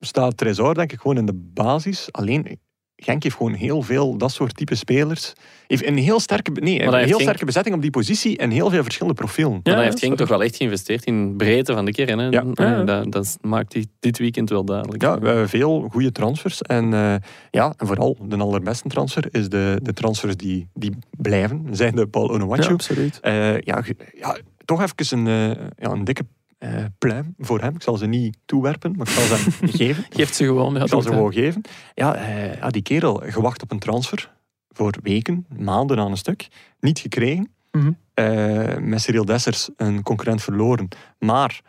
staat 0.00 0.36
Trezor 0.36 0.74
denk 0.74 0.92
ik 0.92 1.00
gewoon 1.00 1.16
in 1.16 1.26
de 1.26 1.50
basis. 1.54 2.08
Alleen 2.10 2.60
Genk 3.02 3.22
heeft 3.22 3.36
gewoon 3.36 3.52
heel 3.52 3.82
veel 3.82 4.16
dat 4.16 4.32
soort 4.32 4.56
type 4.56 4.74
spelers. 4.74 5.32
Heeft 5.66 5.86
een 5.86 5.96
heel 5.96 6.20
sterke, 6.20 6.50
nee, 6.50 6.74
een 6.82 6.92
heeft 6.92 6.94
heel 6.96 7.06
Genk- 7.08 7.20
sterke 7.20 7.44
bezetting 7.44 7.74
op 7.74 7.82
die 7.82 7.90
positie 7.90 8.38
en 8.38 8.50
heel 8.50 8.70
veel 8.70 8.82
verschillende 8.82 9.18
profielen. 9.20 9.52
Maar 9.52 9.60
dan 9.62 9.72
ja, 9.74 9.80
heeft 9.80 9.98
Genk 9.98 10.02
sorry. 10.02 10.16
toch 10.16 10.28
wel 10.28 10.42
echt 10.42 10.56
geïnvesteerd 10.56 11.04
in 11.04 11.36
breedte 11.36 11.72
van 11.72 11.84
de 11.84 11.90
kern. 11.92 12.18
Hè? 12.18 12.28
Ja. 12.28 12.44
Eh, 12.54 12.66
Ja. 12.66 12.82
Dat, 12.84 13.12
dat 13.12 13.38
maakt 13.40 13.76
dit 14.00 14.18
weekend 14.18 14.50
wel 14.50 14.64
duidelijk. 14.64 15.02
Ja, 15.02 15.18
we 15.18 15.26
hebben 15.26 15.48
veel 15.48 15.88
goede 15.90 16.12
transfers. 16.12 16.62
En, 16.62 16.92
eh, 16.94 17.14
ja, 17.50 17.74
en 17.76 17.86
vooral 17.86 18.16
de 18.22 18.36
allerbeste 18.36 18.88
transfer 18.88 19.24
is 19.30 19.48
de, 19.48 19.78
de 19.82 19.92
transfers 19.92 20.36
die, 20.36 20.68
die 20.74 20.92
blijven. 21.16 21.66
Zijn 21.70 21.94
de 21.94 22.06
Paul 22.06 22.26
Ja, 22.28 22.32
Onuachu. 22.34 22.72
absoluut. 22.72 23.20
Eh, 23.20 23.58
ja, 23.60 23.82
ja, 24.18 24.36
toch 24.64 24.82
even 24.82 25.18
een, 25.18 25.26
eh, 25.56 25.64
ja, 25.78 25.90
een 25.90 26.04
dikke 26.04 26.22
eh, 26.60 26.84
pluim 26.98 27.34
voor 27.38 27.60
hem. 27.60 27.74
Ik 27.74 27.82
zal 27.82 27.96
ze 27.96 28.06
niet 28.06 28.36
toewerpen, 28.44 28.96
maar 28.96 29.06
ik 29.06 29.12
zal 29.12 29.36
ze 29.36 29.44
hem 29.60 29.68
geven. 29.80 30.04
Geeft 30.10 30.34
ze 30.34 30.44
gewoon. 30.44 30.74
Ja, 30.74 30.82
Ik 30.82 30.88
zal 30.88 31.02
ze 31.02 31.08
gewoon 31.08 31.32
geven. 31.32 31.62
Ja, 31.94 32.14
eh, 32.14 32.54
ja, 32.54 32.68
die 32.68 32.82
kerel, 32.82 33.22
gewacht 33.24 33.62
op 33.62 33.70
een 33.70 33.78
transfer. 33.78 34.32
Voor 34.68 34.94
weken, 35.02 35.46
maanden 35.56 35.98
aan 35.98 36.10
een 36.10 36.16
stuk. 36.16 36.48
Niet 36.80 36.98
gekregen. 36.98 37.52
Mhm. 37.72 37.92
Eh, 38.14 38.76
met 38.76 39.00
Cyril 39.00 39.24
Dessers 39.24 39.68
een 39.76 40.02
concurrent 40.02 40.42
verloren. 40.42 40.88
Maar 41.18 41.60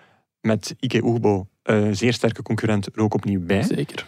met 0.41 0.75
Ike 0.79 1.03
Oegbo, 1.03 1.47
een 1.63 1.95
zeer 1.95 2.13
sterke 2.13 2.41
concurrent, 2.41 2.85
er 2.95 3.01
ook 3.01 3.13
opnieuw 3.13 3.45
bij. 3.45 3.63
Zeker. 3.63 4.05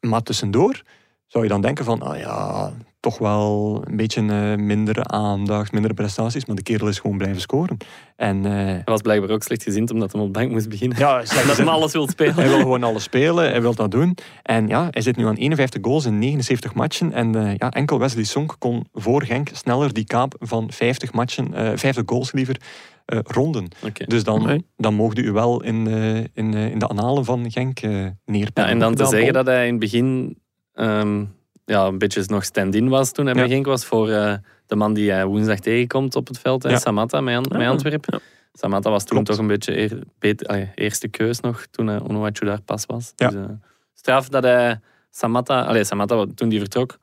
Maar 0.00 0.22
tussendoor 0.22 0.82
zou 1.26 1.44
je 1.44 1.50
dan 1.50 1.60
denken 1.60 1.84
van, 1.84 2.02
ah 2.02 2.18
ja, 2.18 2.72
toch 3.00 3.18
wel 3.18 3.82
een 3.84 3.96
beetje 3.96 4.20
eh, 4.20 4.54
mindere 4.54 5.04
aandacht, 5.04 5.72
mindere 5.72 5.94
prestaties, 5.94 6.44
maar 6.46 6.56
de 6.56 6.62
kerel 6.62 6.88
is 6.88 6.98
gewoon 6.98 7.18
blijven 7.18 7.40
scoren. 7.40 7.76
En 8.16 8.44
eh, 8.46 8.52
Hij 8.52 8.82
was 8.84 9.00
blijkbaar 9.00 9.30
ook 9.30 9.42
slecht 9.42 9.62
gezind 9.62 9.90
omdat 9.90 10.12
hij 10.12 10.20
op 10.20 10.32
bank 10.32 10.50
moest 10.50 10.68
beginnen. 10.68 10.98
ja, 10.98 11.18
Dat 11.46 11.56
hij 11.56 11.66
alles 11.66 11.92
wil 11.92 12.08
spelen. 12.08 12.34
hij 12.34 12.48
wil 12.48 12.58
gewoon 12.58 12.82
alles 12.82 13.02
spelen, 13.02 13.44
hij 13.50 13.60
wil 13.60 13.74
dat 13.74 13.90
doen. 13.90 14.16
En 14.42 14.68
ja, 14.68 14.88
hij 14.90 15.02
zit 15.02 15.16
nu 15.16 15.26
aan 15.26 15.34
51 15.34 15.80
goals 15.84 16.04
in 16.04 16.18
79 16.18 16.74
matchen. 16.74 17.12
En 17.12 17.34
eh, 17.34 17.54
ja, 17.56 17.70
enkel 17.70 17.98
Wesley 17.98 18.24
Sonk 18.24 18.56
kon 18.58 18.86
voor 18.92 19.22
Genk 19.22 19.48
sneller 19.52 19.92
die 19.92 20.04
kaap 20.04 20.34
van 20.38 20.70
50 20.72 21.12
matchen, 21.12 21.54
eh 21.54 21.70
50 21.74 22.02
goals 22.06 22.32
liever, 22.32 22.56
eh, 23.06 23.18
ronden. 23.22 23.68
Oké. 23.84 24.04
Dus 24.04 24.24
dan, 24.24 24.64
dan 24.76 24.94
mocht 24.94 25.18
u 25.18 25.32
wel 25.32 25.62
in, 25.62 25.86
eh, 25.86 26.16
in, 26.16 26.54
eh, 26.54 26.70
in 26.70 26.78
de 26.78 26.88
analen 26.88 27.24
van 27.24 27.50
Genk 27.50 27.80
neerpennen. 27.80 28.52
Ja, 28.54 28.68
en 28.68 28.78
dan 28.78 28.94
te 28.94 29.06
zeggen 29.06 29.32
dat 29.32 29.46
hij 29.46 29.64
in 29.64 29.70
het 29.70 29.80
begin 29.80 30.38
ehm, 30.72 31.24
ja, 31.66 31.86
een 31.86 31.98
beetje 31.98 32.22
nog 32.26 32.44
stand-in 32.44 32.88
was 32.88 33.12
toen 33.12 33.24
hij 33.26 33.34
Ja. 33.34 33.40
bij 33.40 33.50
Genk 33.50 33.66
was 33.66 33.84
voor 33.84 34.10
eh, 34.10 34.34
de 34.66 34.76
man 34.76 34.94
die 34.94 35.10
hij 35.10 35.26
woensdag 35.26 35.58
tegenkomt 35.58 36.16
op 36.16 36.26
het 36.28 36.38
veld, 36.38 36.62
Ja. 36.62 36.78
Samatta 36.78 37.20
met, 37.20 37.36
An- 37.36 37.44
met 37.48 37.60
Ja. 37.60 37.68
Antwerpen. 37.68 38.14
Ja. 38.22 38.24
Samatta 38.52 38.90
was 38.90 39.02
toen 39.04 39.10
Klopt. 39.10 39.26
toch 39.26 39.38
een 39.38 39.46
beetje 39.46 39.78
eer, 39.78 39.98
beter, 40.18 40.46
allee, 40.46 40.70
eerste 40.74 41.08
keus 41.08 41.40
nog, 41.40 41.66
toen 41.70 41.88
uh, 41.88 42.04
Onuachu 42.08 42.44
daar 42.46 42.60
pas 42.62 42.86
was. 42.86 43.12
Dus, 43.14 43.34
eh, 43.34 43.44
straf 43.94 44.28
dat 44.28 44.42
hij 44.42 44.80
Samatta, 45.10 45.60
allee, 45.62 45.84
Samatta 45.84 46.24
toen 46.34 46.48
die 46.48 46.58
vertrok, 46.58 46.98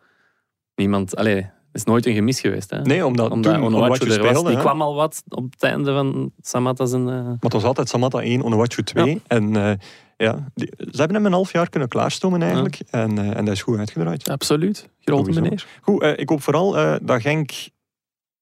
niemand, 0.76 1.16
allee, 1.16 1.50
is 1.74 1.84
nooit 1.84 2.06
een 2.06 2.14
gemis 2.14 2.40
geweest. 2.40 2.70
Hè? 2.70 2.82
Nee, 2.82 3.06
omdat, 3.06 3.32
Omdat 3.32 3.54
toen 3.54 3.64
Onuachu 3.64 3.94
er 3.94 4.06
was. 4.06 4.14
speelde, 4.16 4.48
Die 4.48 4.56
hè. 4.58 4.62
kwam 4.64 4.82
al 4.82 4.96
wat 4.96 5.24
op 5.30 5.52
het 5.52 5.64
einde 5.64 5.94
van 5.94 6.32
Samatta 6.42 6.86
zijn... 6.86 7.08
eh, 7.10 7.14
Maar 7.16 7.36
het 7.40 7.54
was 7.54 7.64
altijd 7.64 7.90
Samatta 7.90 8.20
1, 8.22 8.44
Onuachu 8.44 8.84
2. 8.84 9.22
En 9.28 9.56
eh, 9.56 9.72
ja, 10.18 10.48
die- 10.54 10.74
ze 10.78 10.98
hebben 10.98 11.16
hem 11.16 11.26
een 11.26 11.32
half 11.34 11.52
jaar 11.52 11.70
kunnen 11.70 11.90
klaarstomen 11.90 12.42
eigenlijk. 12.42 12.80
En, 12.90 13.18
eh, 13.18 13.38
en 13.38 13.46
dat 13.46 13.54
is 13.54 13.62
goed 13.62 13.78
uitgedraaid. 13.78 14.30
Absoluut. 14.30 14.90
Grote 15.00 15.30
meneer. 15.42 15.66
Goed, 15.82 16.04
ik 16.04 16.30
hoop 16.30 16.42
vooral 16.42 16.78
eh, 16.78 16.96
dat 17.02 17.22
Genk 17.22 17.52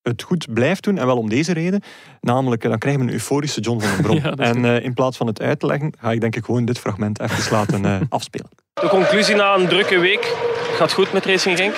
het 0.02 0.22
goed 0.24 0.54
blijft 0.54 0.84
doen. 0.84 0.98
En 0.98 1.06
wel 1.06 1.18
om 1.18 1.30
deze 1.30 1.54
reden. 1.54 1.82
Namelijk, 2.22 2.62
dan 2.62 2.78
krijgen 2.78 3.02
we 3.02 3.08
een 3.08 3.14
euforische 3.14 3.62
John 3.62 3.80
van 3.82 3.92
den 3.96 4.02
Brom. 4.06 4.16
Ja, 4.16 4.36
en 4.36 4.66
eh, 4.66 4.84
in 4.84 4.94
plaats 4.94 5.18
van 5.18 5.28
het 5.28 5.42
uit 5.42 5.60
te 5.60 5.66
leggen, 5.66 5.94
ga 6.00 6.12
ik 6.12 6.22
denk 6.22 6.36
ik 6.36 6.46
gewoon 6.46 6.66
dit 6.66 6.80
fragment 6.80 7.20
even 7.20 7.52
laten 7.52 7.86
afspelen. 8.10 8.50
De 8.74 8.88
conclusie 8.90 9.36
na 9.36 9.56
een 9.56 9.68
drukke 9.68 10.00
week. 10.00 10.36
Gaat 10.78 10.92
goed 10.94 11.14
met 11.14 11.26
Racing 11.26 11.58
Genk? 11.58 11.74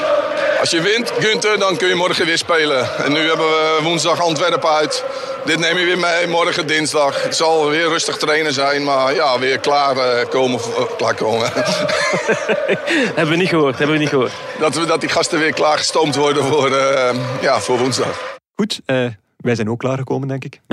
Als 0.63 0.71
je 0.71 0.81
wint, 0.81 1.11
Gunther, 1.19 1.59
dan 1.59 1.77
kun 1.77 1.87
je 1.87 1.95
morgen 1.95 2.25
weer 2.25 2.37
spelen. 2.37 2.95
En 2.97 3.11
nu 3.11 3.19
hebben 3.19 3.45
we 3.45 3.79
woensdag 3.83 4.21
Antwerpen 4.21 4.69
uit. 4.69 5.03
Dit 5.45 5.59
neem 5.59 5.77
je 5.77 5.85
weer 5.85 5.99
mee, 5.99 6.27
morgen 6.27 6.67
dinsdag. 6.67 7.23
Het 7.23 7.35
zal 7.35 7.69
weer 7.69 7.87
rustig 7.87 8.17
trainen 8.17 8.53
zijn, 8.53 8.83
maar 8.83 9.13
ja, 9.13 9.39
weer 9.39 9.59
klaar 9.59 9.97
eh, 9.97 10.29
komen. 10.29 10.59
eh, 10.59 10.83
klaar 10.97 11.15
komen. 11.15 11.49
Hebben 13.15 13.29
we 13.29 13.35
niet 13.35 13.49
gehoord, 13.49 13.77
hebben 13.77 13.95
we 13.95 14.01
niet 14.01 14.09
gehoord. 14.09 14.31
dat, 14.59 14.75
we, 14.75 14.85
dat 14.85 14.99
die 14.99 15.09
gasten 15.09 15.39
weer 15.39 15.53
klaargestoomd 15.53 16.15
worden 16.15 16.43
voor, 16.43 16.71
eh, 16.71 17.15
ja, 17.41 17.59
voor 17.59 17.77
woensdag. 17.77 18.37
Goed, 18.55 18.81
eh, 18.85 19.05
wij 19.37 19.55
zijn 19.55 19.69
ook 19.69 19.79
klaargekomen, 19.79 20.27
denk 20.27 20.43
ik. 20.43 20.59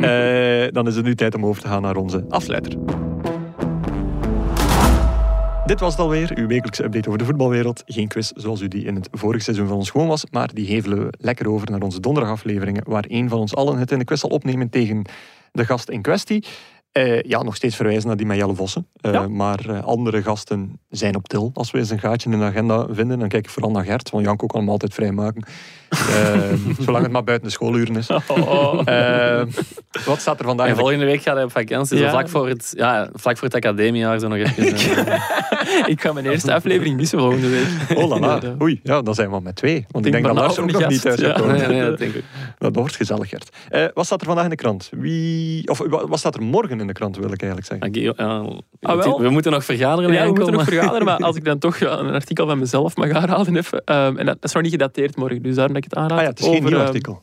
Eh, 0.00 0.72
dan 0.72 0.86
is 0.86 0.96
het 0.96 1.04
nu 1.04 1.14
tijd 1.14 1.34
om 1.34 1.46
over 1.46 1.62
te 1.62 1.68
gaan 1.68 1.82
naar 1.82 1.96
onze 1.96 2.24
afsluiter. 2.28 2.72
Dit 5.70 5.80
was 5.80 5.92
het 5.92 6.00
alweer, 6.00 6.32
uw 6.34 6.46
wekelijkse 6.46 6.84
update 6.84 7.06
over 7.06 7.18
de 7.18 7.24
voetbalwereld. 7.24 7.82
Geen 7.86 8.08
quiz 8.08 8.30
zoals 8.34 8.60
u 8.60 8.68
die 8.68 8.84
in 8.84 8.94
het 8.94 9.08
vorige 9.12 9.42
seizoen 9.42 9.66
van 9.66 9.76
ons 9.76 9.90
gewoon 9.90 10.08
was, 10.08 10.24
maar 10.30 10.54
die 10.54 10.66
hevelen 10.66 10.98
we 10.98 11.12
lekker 11.18 11.48
over 11.48 11.70
naar 11.70 11.80
onze 11.80 12.00
donderdagafleveringen, 12.00 12.82
waar 12.86 13.04
één 13.04 13.28
van 13.28 13.38
ons 13.38 13.54
allen 13.54 13.78
het 13.78 13.90
in 13.90 13.98
de 13.98 14.04
quiz 14.04 14.20
zal 14.20 14.30
opnemen 14.30 14.70
tegen 14.70 15.04
de 15.52 15.64
gast 15.64 15.88
in 15.88 16.02
kwestie. 16.02 16.44
Eh, 16.92 17.22
ja, 17.22 17.42
nog 17.42 17.56
steeds 17.56 17.76
verwijzen 17.76 18.06
naar 18.06 18.16
die 18.16 18.26
met 18.26 18.36
Jelle 18.36 18.54
Vossen. 18.54 18.86
Eh, 19.00 19.12
Ja. 19.12 19.28
Maar 19.28 19.68
eh, 19.68 19.84
andere 19.84 20.22
gasten 20.22 20.80
zijn 20.88 21.16
op 21.16 21.28
til. 21.28 21.50
Als 21.54 21.70
we 21.70 21.78
eens 21.78 21.90
een 21.90 21.98
gaatje 21.98 22.30
in 22.30 22.38
de 22.38 22.44
agenda 22.44 22.86
vinden, 22.90 23.18
dan 23.18 23.28
kijk 23.28 23.44
ik 23.44 23.50
vooral 23.50 23.70
naar 23.70 23.84
Gert. 23.84 24.10
Want 24.10 24.24
Janko 24.24 24.46
kan 24.46 24.60
hem 24.60 24.70
altijd 24.70 24.94
vrijmaken. 24.94 25.44
Eh, 25.90 26.52
zolang 26.80 27.02
het 27.02 27.12
maar 27.12 27.24
buiten 27.24 27.46
de 27.48 27.52
schooluren 27.54 27.96
is. 27.96 28.08
Oh. 28.28 28.80
Eh, 28.84 29.42
wat 30.06 30.20
staat 30.20 30.38
er 30.38 30.44
vandaag? 30.44 30.68
En 30.68 30.76
volgende 30.76 31.04
week 31.04 31.22
gaat 31.22 31.34
hij 31.34 31.44
op 31.44 31.50
vakantie. 31.50 31.98
Zo 31.98 32.08
vlak, 32.08 32.28
voor 32.28 32.48
het, 32.48 32.72
ja, 32.76 33.08
vlak 33.12 33.36
voor 33.38 33.46
het 33.46 33.56
academiejaar. 33.56 34.18
Zo 34.18 34.28
nog 34.28 34.38
even, 34.38 34.64
eh, 35.06 35.22
ik 35.86 36.00
ga 36.00 36.12
mijn 36.12 36.26
eerste 36.26 36.54
aflevering 36.54 36.96
missen 36.96 37.18
volgende 37.18 37.48
week. 37.48 37.98
Oh 37.98 38.20
la 38.20 38.40
Oei, 38.62 38.80
ja, 38.82 39.02
dan 39.02 39.14
zijn 39.14 39.28
we 39.28 39.34
al 39.34 39.40
met 39.40 39.56
twee. 39.56 39.86
Want 39.90 40.06
ik 40.06 40.12
Denk 40.12 40.24
dat 40.24 40.34
Lars 40.34 40.58
ook 40.58 40.70
nog 40.72 40.88
niet 40.88 41.00
thuis 41.02 41.20
ja. 41.20 41.32
komen. 41.32 41.56
nee, 41.56 41.66
nee, 41.66 41.82
dat 41.84 41.98
denk 41.98 42.14
ik. 42.14 42.24
Dat 42.58 42.74
wordt 42.76 42.96
gezellig, 42.96 43.28
Gert. 43.28 43.56
Eh, 43.68 43.84
wat 43.94 44.06
staat 44.06 44.20
er 44.20 44.26
vandaag 44.26 44.44
in 44.44 44.50
de 44.50 44.56
krant? 44.56 44.90
Wie, 44.96 45.68
of 45.68 45.78
wa- 45.78 46.06
wat 46.06 46.18
staat 46.18 46.34
er 46.34 46.42
morgen 46.42 46.80
in 46.80 46.86
de 46.86 46.92
krant, 46.92 47.16
wil 47.16 47.32
ik 47.32 47.42
eigenlijk 47.42 47.66
zeggen? 47.82 48.02
Ja, 48.16 48.44
Ah, 48.82 48.96
wel? 49.04 49.20
we 49.20 49.28
moeten 49.30 49.52
nog 49.52 49.64
vergaderen. 49.64 50.12
Ja, 50.12 50.20
we 50.22 50.26
moeten 50.28 50.46
nog 50.46 50.54
maar- 50.56 50.64
vergaderen, 50.64 51.04
maar 51.04 51.18
als 51.28 51.36
ik 51.36 51.44
dan 51.44 51.58
toch 51.58 51.80
een 51.80 52.10
artikel 52.12 52.46
van 52.46 52.58
mezelf 52.58 52.96
mag 52.96 53.10
aanhalen 53.10 53.56
even. 53.56 53.82
ehm, 53.84 54.16
en 54.16 54.26
dat, 54.26 54.36
is 54.40 54.52
nog 54.52 54.62
niet 54.62 54.72
gedateerd 54.72 55.16
morgen, 55.16 55.42
dus 55.42 55.54
daarom 55.54 55.76
ik 55.84 55.90
het 55.90 55.98
aanraad. 55.98 56.18
Ah 56.18 56.24
ja, 56.24 56.30
het 56.30 56.38
is 56.38 56.44
geen 56.46 56.54
Over, 56.56 56.68
nieuw 56.70 56.78
ehm, 56.78 56.86
artikel. 56.86 57.22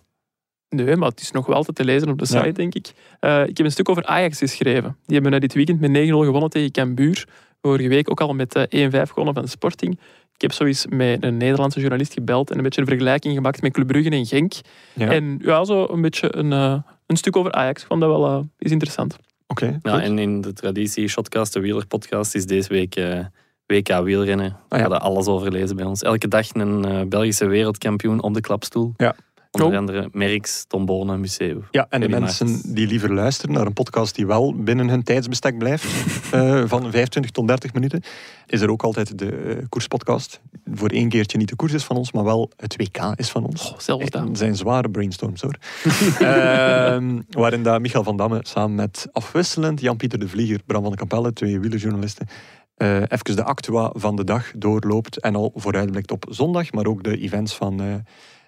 Nee, 0.69 0.95
maar 0.95 1.09
het 1.09 1.21
is 1.21 1.31
nog 1.31 1.45
wel 1.45 1.55
altijd 1.55 1.77
te 1.77 1.85
lezen 1.85 2.09
op 2.09 2.17
de 2.19 2.25
Ja. 2.29 2.39
site, 2.39 2.51
denk 2.51 2.73
ik. 2.75 2.91
Eh, 3.19 3.41
ik 3.41 3.57
heb 3.57 3.65
een 3.65 3.71
stuk 3.71 3.89
over 3.89 4.05
Ajax 4.05 4.37
geschreven. 4.37 4.97
Die 5.05 5.15
hebben 5.15 5.33
eh, 5.33 5.39
dit 5.39 5.53
weekend 5.53 5.79
met 5.79 5.89
9-0 5.91 6.23
gewonnen 6.23 6.49
tegen 6.49 6.71
Cambuur. 6.71 7.27
Vorige 7.61 7.87
week 7.87 8.09
ook 8.11 8.21
al 8.21 8.33
met 8.33 8.55
eh, 8.55 8.63
1-5 8.89 9.09
gewonnen 9.09 9.33
van 9.33 9.47
Sporting. 9.47 9.99
Ik 10.35 10.41
heb 10.41 10.51
zoiets 10.51 10.85
met 10.89 11.23
een 11.23 11.37
Nederlandse 11.37 11.79
journalist 11.79 12.13
gebeld 12.13 12.49
en 12.51 12.57
een 12.57 12.63
beetje 12.63 12.81
een 12.81 12.87
vergelijking 12.87 13.35
gemaakt 13.35 13.61
met 13.61 13.71
Club 13.73 13.87
Brugge 13.87 14.09
en 14.09 14.25
Genk. 14.25 14.53
Ja. 14.93 15.11
En 15.11 15.39
ja, 15.41 15.63
zo 15.65 15.87
een 15.89 16.01
beetje 16.01 16.35
een, 16.35 16.51
eh, 16.53 16.77
een 17.05 17.17
stuk 17.17 17.35
over 17.35 17.51
Ajax. 17.51 17.81
Ik 17.81 17.87
vond 17.87 18.01
dat 18.01 18.09
wel 18.09 18.25
eh, 18.27 18.39
is 18.57 18.71
interessant. 18.71 19.17
Oké, 19.47 19.65
Ja, 19.81 19.93
goed. 19.93 20.01
en 20.01 20.19
in 20.19 20.41
de 20.41 20.53
traditie 20.53 21.07
Shotcast, 21.07 21.53
de 21.53 21.59
wielerpodcast, 21.59 22.35
is 22.35 22.45
deze 22.45 22.69
week 22.69 22.95
eh, 22.95 23.19
WK 23.67 24.03
wielrennen. 24.03 24.49
We 24.49 24.55
Ah, 24.75 24.77
ja. 24.77 24.79
hadden 24.79 25.01
alles 25.01 25.27
overlezen 25.27 25.75
bij 25.75 25.85
ons. 25.85 26.01
Elke 26.01 26.27
dag 26.27 26.53
een 26.53 26.85
eh, 26.85 27.01
Belgische 27.07 27.45
wereldkampioen 27.45 28.21
op 28.21 28.33
de 28.33 28.41
klapstoel. 28.41 28.93
Ja. 28.97 29.15
Onder 29.51 29.71
Oh. 29.71 29.77
andere 29.77 30.09
Merks, 30.11 30.65
Tom 30.67 30.85
Bonen, 30.85 31.19
Museum. 31.19 31.63
Ja, 31.71 31.85
en 31.89 32.01
de 32.01 32.09
mensen 32.09 32.73
die 32.73 32.87
liever 32.87 33.13
luisteren 33.13 33.55
naar 33.55 33.65
een 33.65 33.73
podcast 33.73 34.15
die 34.15 34.25
wel 34.27 34.55
binnen 34.55 34.89
hun 34.89 35.03
tijdsbestek 35.03 35.57
blijft, 35.57 35.85
eh, 36.31 36.63
van 36.65 36.81
25 36.91 37.31
tot 37.31 37.47
30 37.47 37.73
minuten, 37.73 38.01
is 38.47 38.61
er 38.61 38.69
ook 38.71 38.83
altijd 38.83 39.17
de 39.17 39.31
eh, 39.31 39.63
koerspodcast. 39.69 40.41
Voor 40.73 40.89
één 40.89 41.09
keertje 41.09 41.37
niet 41.37 41.49
de 41.49 41.55
koers 41.55 41.73
is 41.73 41.83
van 41.83 41.95
ons, 41.95 42.11
maar 42.11 42.23
wel 42.23 42.51
het 42.57 42.75
WK 42.75 42.97
is 43.15 43.29
van 43.29 43.45
ons. 43.45 43.71
Oh, 43.71 43.79
zelfs 43.79 44.09
dat. 44.09 44.27
Het 44.27 44.37
zijn 44.37 44.55
zware 44.55 44.89
brainstorms 44.89 45.41
hoor. 45.41 45.55
Ehm, 46.19 47.21
waarin 47.29 47.63
dat 47.63 47.81
Michael 47.81 48.03
van 48.03 48.17
Damme 48.17 48.39
samen 48.41 48.75
met 48.75 49.07
afwisselend 49.11 49.81
Jan-Pieter 49.81 50.19
de 50.19 50.27
Vlieger, 50.27 50.59
Bram 50.65 50.81
van 50.81 50.91
de 50.91 50.97
Capelle, 50.97 51.33
twee 51.33 51.59
wielerjournalisten, 51.59 52.27
eh 52.77 52.95
even 53.01 53.35
de 53.35 53.43
actua 53.43 53.91
van 53.93 54.15
de 54.15 54.23
dag 54.23 54.51
doorloopt 54.55 55.19
en 55.19 55.35
al 55.35 55.51
vooruitblikt 55.55 56.11
op 56.11 56.25
zondag, 56.29 56.71
maar 56.71 56.85
ook 56.85 57.03
de 57.03 57.17
events 57.17 57.55
van 57.55 57.81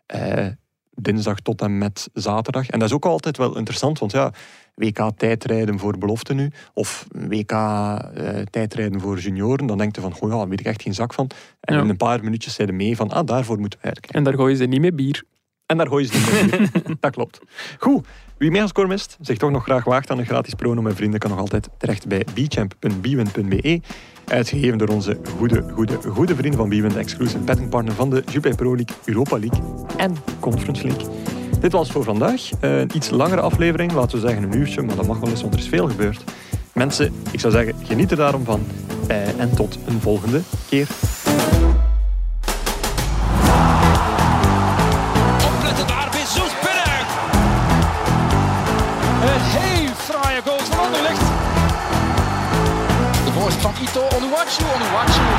eh, 0.05 0.45
eh, 0.45 0.51
dinsdag 0.91 1.39
tot 1.39 1.61
en 1.61 1.77
met 1.77 2.09
zaterdag. 2.13 2.67
En 2.69 2.79
dat 2.79 2.87
is 2.87 2.95
ook 2.95 3.05
altijd 3.05 3.37
wel 3.37 3.57
interessant, 3.57 3.99
want 3.99 4.11
ja, 4.11 4.31
WK 4.75 5.11
tijdrijden 5.17 5.79
voor 5.79 5.97
belofte 5.97 6.33
nu, 6.33 6.51
of 6.73 7.07
WK 7.11 7.51
eh, 7.51 8.41
tijdrijden 8.49 8.99
voor 9.01 9.19
junioren, 9.19 9.65
dan 9.67 9.77
denkt 9.77 9.95
je 9.95 10.01
van, 10.01 10.13
goh 10.13 10.29
ja, 10.31 10.37
daar 10.37 10.47
weet 10.49 10.59
ik 10.59 10.65
echt 10.65 10.81
geen 10.81 10.93
zak 10.93 11.13
van. 11.13 11.29
En 11.59 11.75
Ja. 11.75 11.81
in 11.81 11.89
een 11.89 11.97
paar 11.97 12.23
minuutjes 12.23 12.53
zeiden 12.53 12.75
mee 12.75 12.95
van, 12.95 13.09
ah, 13.09 13.25
daarvoor 13.25 13.59
moeten 13.59 13.79
we 13.81 13.85
werken. 13.85 14.11
En 14.11 14.23
daar 14.23 14.33
gooien 14.33 14.57
ze 14.57 14.65
niet 14.65 14.81
met 14.81 14.95
bier. 14.95 15.23
En 15.65 15.77
daar 15.77 15.87
gooi 15.87 16.05
je 16.05 16.11
ze 16.11 16.41
niet 16.41 16.51
mee. 16.83 16.97
Dat 16.99 17.11
klopt. 17.11 17.39
Goed, 17.79 18.07
wie 18.39 18.51
meer 18.51 18.67
score 18.67 18.87
mist, 18.87 19.17
zich 19.21 19.37
toch 19.37 19.51
nog 19.51 19.63
graag 19.63 19.83
waagt 19.83 20.09
aan 20.11 20.17
een 20.19 20.25
gratis 20.25 20.53
prono 20.53 20.81
met 20.81 20.95
vrienden, 20.95 21.19
kan 21.19 21.29
nog 21.29 21.39
altijd 21.39 21.69
terecht 21.77 22.07
bij 22.07 22.25
bchamp.bwin.be. 22.33 23.81
Uitgegeven 24.25 24.77
door 24.77 24.87
onze 24.87 25.17
goede, 25.37 25.65
goede, 25.73 25.97
goede 26.09 26.35
vrienden 26.35 26.59
van 26.59 26.69
Bwin, 26.69 26.89
de 26.89 26.99
exclusive 26.99 27.37
bettingpartner 27.39 27.93
van 27.95 28.09
de 28.09 28.23
Jupiler 28.31 28.55
Pro 28.55 28.75
League, 28.75 28.95
Europa 29.05 29.39
League 29.39 29.63
en 29.97 30.15
Conference 30.39 30.87
League. 30.87 31.07
Dit 31.59 31.71
was 31.71 31.91
voor 31.91 32.03
vandaag. 32.03 32.49
Eh, 32.59 32.79
Een 32.79 32.89
iets 32.95 33.09
langere 33.09 33.41
aflevering, 33.41 33.91
laten 33.91 34.21
we 34.21 34.27
zeggen 34.27 34.43
een 34.43 34.57
uurtje, 34.57 34.81
maar 34.81 34.95
dat 34.95 35.07
mag 35.07 35.19
wel 35.19 35.29
eens, 35.29 35.41
want 35.41 35.53
er 35.53 35.59
is 35.59 35.67
veel 35.67 35.87
gebeurd. 35.87 36.23
Mensen, 36.73 37.13
ik 37.31 37.39
zou 37.39 37.53
zeggen, 37.53 37.73
geniet 37.85 38.11
er 38.11 38.17
daarom 38.17 38.43
van. 38.43 38.61
Eh, 39.07 39.39
En 39.39 39.55
tot 39.55 39.79
een 39.87 39.99
volgende 40.01 40.41
keer. 40.69 40.87
you 54.57 54.65
only 54.65 54.89
watch 54.93 55.15
you 55.15 55.38